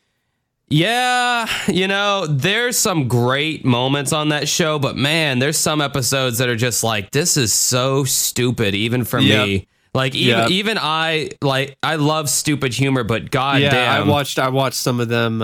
yeah, 0.69 1.49
you 1.67 1.89
know, 1.89 2.27
there's 2.29 2.79
some 2.79 3.09
great 3.09 3.65
moments 3.65 4.13
on 4.13 4.29
that 4.31 4.49
show, 4.49 4.79
but 4.79 4.97
man, 4.97 5.39
there's 5.41 5.59
some 5.59 5.81
episodes 5.81 6.39
that 6.39 6.49
are 6.49 6.57
just 6.57 6.85
like, 6.85 7.11
this 7.11 7.37
is 7.37 7.53
so 7.53 8.05
stupid, 8.05 8.75
even 8.75 9.05
for 9.05 9.19
Yep. 9.19 9.47
me. 9.47 9.67
Like 9.95 10.15
even 10.15 10.39
Yep. 10.39 10.51
even 10.51 10.79
I 10.81 11.31
like 11.43 11.77
I 11.83 11.97
love 11.97 12.31
stupid 12.31 12.73
humor, 12.73 13.05
but 13.05 13.31
god 13.31 13.61
yeah, 13.61 13.71
damn, 13.71 14.03
I 14.09 14.11
watched 14.11 14.39
I 14.39 14.49
watched 14.49 14.79
some 14.79 15.01
of 15.01 15.09
them 15.09 15.41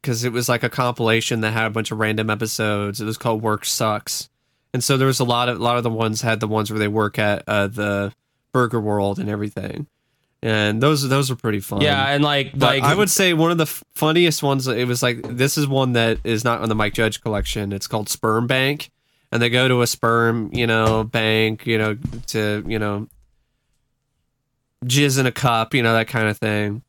because 0.00 0.24
it 0.24 0.32
was 0.32 0.48
like 0.48 0.64
a 0.64 0.68
compilation 0.68 1.42
that 1.42 1.52
had 1.52 1.66
a 1.66 1.70
bunch 1.70 1.92
of 1.92 1.98
random 1.98 2.28
episodes. 2.28 3.00
It 3.00 3.04
was 3.04 3.16
called 3.16 3.40
Work 3.40 3.64
Sucks, 3.64 4.28
and 4.72 4.82
so 4.82 4.96
there 4.96 5.06
was 5.06 5.20
a 5.20 5.24
lot 5.24 5.48
of 5.48 5.60
a 5.60 5.62
lot 5.62 5.76
of 5.76 5.84
the 5.84 5.90
ones 5.90 6.22
had 6.22 6.40
the 6.40 6.48
ones 6.48 6.72
where 6.72 6.78
they 6.80 6.88
work 6.88 7.20
at 7.20 7.44
uh, 7.46 7.68
the 7.68 8.12
Burger 8.52 8.80
World 8.80 9.20
and 9.20 9.30
everything, 9.30 9.86
and 10.42 10.82
those 10.82 11.08
those 11.08 11.30
are 11.30 11.36
pretty 11.36 11.60
fun. 11.60 11.80
yeah, 11.80 12.08
and 12.08 12.24
like 12.24 12.50
But 12.50 12.60
like 12.66 12.82
I 12.82 12.96
would 12.96 13.10
say 13.10 13.32
one 13.32 13.52
of 13.52 13.58
the 13.58 13.62
f- 13.62 13.84
funniest 13.94 14.42
ones. 14.42 14.66
It 14.66 14.88
was 14.88 15.04
like 15.04 15.22
this 15.22 15.56
is 15.56 15.68
one 15.68 15.92
that 15.92 16.18
is 16.24 16.42
not 16.42 16.62
on 16.62 16.68
the 16.68 16.74
Mike 16.74 16.94
Judge 16.94 17.20
collection. 17.20 17.72
It's 17.72 17.86
called 17.86 18.08
Sperm 18.08 18.48
Bank, 18.48 18.90
and 19.30 19.40
they 19.40 19.50
go 19.50 19.68
to 19.68 19.82
a 19.82 19.86
sperm, 19.86 20.50
you 20.52 20.66
know, 20.66 21.04
bank, 21.04 21.64
you 21.64 21.78
know, 21.78 21.96
to 22.28 22.64
you 22.66 22.80
know, 22.80 23.06
jizz 24.84 25.18
in 25.18 25.26
a 25.26 25.32
cup, 25.32 25.74
you 25.74 25.82
know, 25.82 25.94
that 25.94 26.08
kind 26.08 26.28
of 26.28 26.38
thing. 26.38 26.82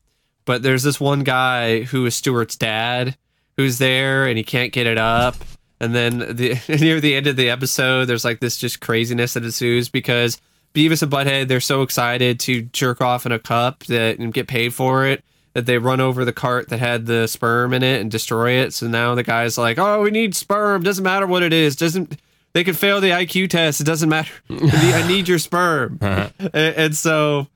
But 0.44 0.62
there's 0.62 0.82
this 0.82 1.00
one 1.00 1.24
guy 1.24 1.82
who 1.82 2.06
is 2.06 2.14
Stuart's 2.14 2.56
dad 2.56 3.16
who's 3.56 3.78
there, 3.78 4.26
and 4.26 4.36
he 4.38 4.44
can't 4.44 4.72
get 4.72 4.86
it 4.86 4.98
up. 4.98 5.36
And 5.80 5.94
then 5.94 6.18
the 6.18 6.58
near 6.80 7.00
the 7.00 7.14
end 7.16 7.26
of 7.26 7.36
the 7.36 7.50
episode, 7.50 8.04
there's 8.06 8.24
like 8.24 8.40
this 8.40 8.56
just 8.56 8.80
craziness 8.80 9.34
that 9.34 9.44
ensues 9.44 9.88
because 9.88 10.40
Beavis 10.74 11.02
and 11.02 11.10
Butthead 11.10 11.48
they're 11.48 11.60
so 11.60 11.82
excited 11.82 12.38
to 12.40 12.62
jerk 12.62 13.00
off 13.00 13.26
in 13.26 13.32
a 13.32 13.38
cup 13.38 13.84
that 13.84 14.18
and 14.18 14.32
get 14.32 14.46
paid 14.46 14.72
for 14.74 15.06
it 15.06 15.24
that 15.54 15.64
they 15.66 15.78
run 15.78 16.00
over 16.00 16.24
the 16.24 16.34
cart 16.34 16.68
that 16.68 16.78
had 16.80 17.06
the 17.06 17.26
sperm 17.26 17.72
in 17.72 17.82
it 17.82 18.00
and 18.02 18.10
destroy 18.10 18.52
it. 18.52 18.74
So 18.74 18.86
now 18.86 19.14
the 19.14 19.22
guy's 19.22 19.56
like, 19.58 19.78
"Oh, 19.78 20.02
we 20.02 20.10
need 20.10 20.34
sperm. 20.34 20.82
Doesn't 20.82 21.02
matter 21.04 21.26
what 21.26 21.42
it 21.42 21.52
is. 21.52 21.76
Doesn't 21.76 22.20
they 22.52 22.62
could 22.62 22.76
fail 22.76 23.00
the 23.00 23.10
IQ 23.10 23.50
test? 23.50 23.80
It 23.80 23.84
doesn't 23.84 24.08
matter. 24.08 24.32
I 24.50 25.04
need- 25.08 25.28
your 25.28 25.38
sperm." 25.38 25.98
Uh-huh. 26.02 26.28
and, 26.40 26.76
and 26.76 26.96
so 26.96 27.48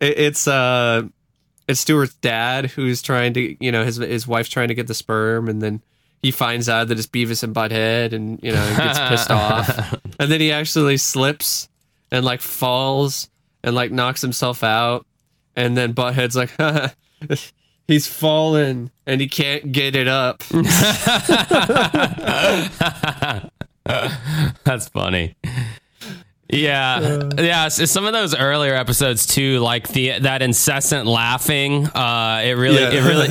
it's 0.00 0.48
uh 0.48 1.02
it's 1.66 1.80
Stuart's 1.80 2.14
dad 2.14 2.66
who's 2.66 3.02
trying 3.02 3.34
to, 3.34 3.64
you 3.64 3.72
know, 3.72 3.84
his 3.84 3.96
his 3.96 4.26
wife's 4.26 4.48
trying 4.48 4.68
to 4.68 4.74
get 4.74 4.86
the 4.86 4.94
sperm, 4.94 5.48
and 5.48 5.60
then 5.60 5.82
he 6.22 6.30
finds 6.30 6.68
out 6.68 6.88
that 6.88 6.98
it's 6.98 7.06
Beavis 7.06 7.42
and 7.42 7.54
Butthead, 7.54 8.12
and 8.12 8.40
you 8.42 8.52
know, 8.52 8.66
he 8.66 8.76
gets 8.76 8.98
pissed 9.00 9.30
off, 9.30 9.94
and 10.18 10.32
then 10.32 10.40
he 10.40 10.52
actually 10.52 10.96
slips 10.96 11.68
and 12.10 12.24
like 12.24 12.40
falls 12.40 13.28
and 13.62 13.74
like 13.74 13.92
knocks 13.92 14.22
himself 14.22 14.64
out, 14.64 15.06
and 15.54 15.76
then 15.76 15.94
Butthead's 15.94 16.36
like, 16.36 16.50
he's 17.88 18.06
fallen 18.06 18.90
and 19.06 19.20
he 19.20 19.28
can't 19.28 19.72
get 19.72 19.96
it 19.96 20.06
up. 20.06 20.38
That's 24.64 24.88
funny. 24.90 25.34
Yeah, 26.50 27.28
yeah. 27.38 27.66
s 27.66 27.90
some 27.90 28.06
of 28.06 28.12
those 28.14 28.34
earlier 28.34 28.74
episodes 28.74 29.26
too, 29.26 29.58
like 29.60 29.88
the 29.88 30.18
that 30.20 30.40
incessant 30.40 31.06
laughing. 31.06 31.86
Uh, 31.88 32.40
it 32.44 32.52
really, 32.52 32.82
it 32.82 33.02
really, 33.02 33.28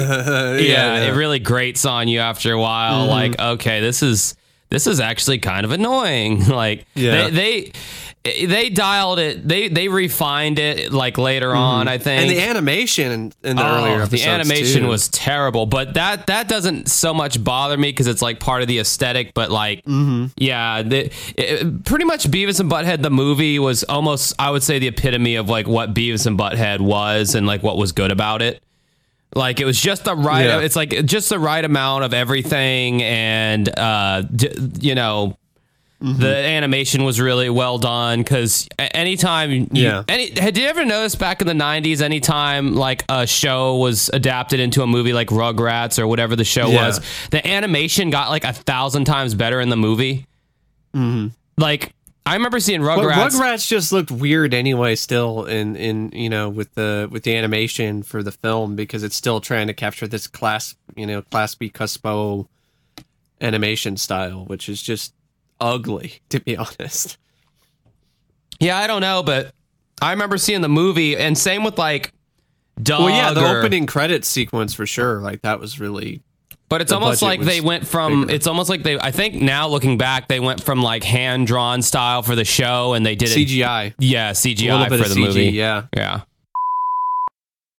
yeah, 0.67 0.97
it 1.07 1.15
really 1.15 1.39
grates 1.39 1.83
on 1.85 2.07
you 2.07 2.19
after 2.19 2.51
a 2.53 2.59
while. 2.59 3.01
Mm-hmm. 3.01 3.09
Like, 3.09 3.39
okay, 3.39 3.81
this 3.81 4.03
is 4.03 4.35
this 4.69 4.85
is 4.85 4.99
actually 4.99 5.39
kind 5.39 5.65
of 5.65 5.71
annoying. 5.71 6.45
like, 6.47 6.85
Yeah. 6.93 7.29
they, 7.29 7.31
they 7.31 7.71
they 8.45 8.69
dialed 8.69 9.19
it. 9.19 9.47
They 9.47 9.67
they 9.67 9.87
refined 9.87 10.59
it 10.59 10.91
like 10.93 11.17
later 11.17 11.53
on. 11.55 11.87
I 11.87 11.97
think 11.97 12.21
Mm-hmm. 12.21 12.29
and 12.29 12.37
the 12.39 12.49
animation 12.49 13.11
in, 13.11 13.33
in 13.43 13.55
the 13.57 13.63
Oh, 13.65 13.75
earlier 13.77 14.01
episodes 14.01 14.23
the 14.23 14.27
animation 14.29 14.81
too. 14.83 14.87
was 14.87 15.07
terrible, 15.09 15.65
but 15.65 15.93
that 15.95 16.27
that 16.27 16.47
doesn't 16.47 16.89
so 16.89 17.13
much 17.13 17.43
bother 17.43 17.77
me 17.77 17.89
because 17.89 18.07
it's 18.07 18.21
like 18.21 18.39
part 18.39 18.61
of 18.61 18.67
the 18.67 18.79
aesthetic. 18.79 19.33
But 19.33 19.51
like, 19.51 19.83
Mm-hmm. 19.85 20.27
yeah, 20.37 20.81
the, 20.83 21.11
it, 21.37 21.83
pretty 21.85 22.05
much 22.05 22.25
Beavis 22.29 22.59
and 22.59 22.71
Butthead 22.71 23.01
the 23.01 23.09
movie 23.11 23.59
was 23.59 23.83
almost 23.83 24.33
I 24.39 24.49
would 24.51 24.63
say 24.63 24.79
the 24.79 24.87
epitome 24.87 25.35
of 25.35 25.49
like 25.49 25.67
what 25.67 25.93
Beavis 25.93 26.25
and 26.27 26.37
Butthead 26.39 26.79
was 26.81 27.35
and 27.35 27.45
like 27.47 27.63
what 27.63 27.77
was 27.77 27.91
good 27.91 28.11
about 28.11 28.41
it. 28.41 28.61
Like 29.35 29.59
it 29.59 29.65
was 29.65 29.79
just 29.79 30.05
the 30.05 30.15
right. 30.15 30.45
Yeah. 30.45 30.59
It's 30.61 30.75
like 30.77 31.05
just 31.05 31.29
the 31.29 31.37
right 31.37 31.63
amount 31.63 32.05
of 32.05 32.13
everything, 32.13 33.03
and 33.03 33.67
uh, 33.77 34.21
d- 34.21 34.53
you 34.79 34.95
know. 34.95 35.37
Mm-hmm. 36.01 36.21
The 36.21 36.35
animation 36.35 37.03
was 37.05 37.19
really 37.19 37.49
well 37.49 37.79
done 37.79 38.19
because 38.19 38.67
anytime 38.77 39.49
you, 39.51 39.67
Yeah. 39.71 40.03
any 40.07 40.29
had 40.39 40.55
you 40.55 40.65
ever 40.67 40.85
noticed 40.85 41.17
back 41.17 41.41
in 41.41 41.47
the 41.47 41.53
'90s, 41.53 42.01
anytime 42.01 42.75
like 42.75 43.03
a 43.09 43.25
show 43.25 43.77
was 43.77 44.07
adapted 44.13 44.59
into 44.59 44.83
a 44.83 44.87
movie 44.87 45.11
like 45.11 45.29
Rugrats 45.29 45.97
or 45.97 46.05
whatever 46.05 46.35
the 46.35 46.43
show 46.43 46.67
Yeah. 46.69 46.85
was, 46.87 47.01
the 47.31 47.45
animation 47.47 48.11
got 48.11 48.29
like 48.29 48.43
a 48.43 48.53
thousand 48.53 49.05
times 49.05 49.33
better 49.33 49.59
in 49.59 49.69
the 49.69 49.75
movie. 49.77 50.27
Like 51.57 51.93
I 52.25 52.33
remember 52.35 52.59
seeing 52.59 52.81
But 52.83 52.99
Rugrats. 52.99 53.29
Rugrats 53.31 53.67
just 53.67 53.91
looked 53.91 54.11
weird 54.11 54.53
anyway. 54.53 54.95
Still 54.95 55.45
in 55.45 55.75
in 55.75 56.11
you 56.11 56.29
know 56.29 56.49
with 56.49 56.73
the 56.75 57.07
with 57.11 57.23
the 57.23 57.35
animation 57.35 58.03
for 58.03 58.21
the 58.21 58.31
film 58.31 58.75
because 58.75 59.01
it's 59.03 59.15
still 59.15 59.39
trying 59.41 59.65
to 59.67 59.73
capture 59.73 60.07
this 60.07 60.27
class 60.27 60.75
you 60.95 61.07
know 61.07 61.21
Klasky 61.23 61.71
Csupo 61.71 62.47
animation 63.41 63.97
style, 63.97 64.45
which 64.45 64.67
is 64.69 64.81
just 64.81 65.13
ugly 65.59 66.19
to 66.29 66.39
be 66.39 66.55
honest. 66.57 67.17
yeah, 68.59 68.77
I 68.77 68.87
don't 68.87 69.01
know, 69.01 69.23
but 69.23 69.53
I 70.01 70.11
remember 70.11 70.37
seeing 70.37 70.61
the 70.61 70.69
movie, 70.69 71.17
and 71.17 71.37
same 71.37 71.63
with 71.63 71.77
like. 71.77 72.13
Dog 72.81 73.05
Well, 73.05 73.09
yeah, 73.09 73.33
the 73.33 73.43
or- 73.43 73.57
opening 73.57 73.87
credits 73.87 74.27
sequence 74.27 74.71
for 74.75 74.85
sure. 74.85 75.19
Like 75.19 75.41
that 75.41 75.59
was 75.59 75.79
really 75.79 76.21
But 76.69 76.81
it's 76.81 76.91
almost 76.91 77.23
like 77.23 77.41
they 77.41 77.59
went 77.59 77.87
from. 77.87 78.21
bigger. 78.21 78.35
It's 78.35 78.45
almost 78.45 78.69
like 78.69 78.83
they. 78.83 78.99
I 78.99 79.09
think 79.09 79.33
now 79.33 79.67
looking 79.67 79.97
back, 79.97 80.27
they 80.27 80.39
went 80.39 80.61
from 80.61 80.83
like 80.83 81.03
hand 81.03 81.47
drawn 81.47 81.81
style 81.81 82.21
for 82.21 82.35
the 82.35 82.45
show, 82.45 82.93
and 82.93 83.03
they 83.03 83.15
did 83.15 83.29
it. 83.29 83.47
CGI. 83.47 83.95
Yeah, 83.97 84.29
CGI 84.33 84.87
for 84.89 84.97
the 84.97 85.05
CG, 85.05 85.17
movie. 85.19 85.45
yeah. 85.45 85.85
yeah. 85.95 86.21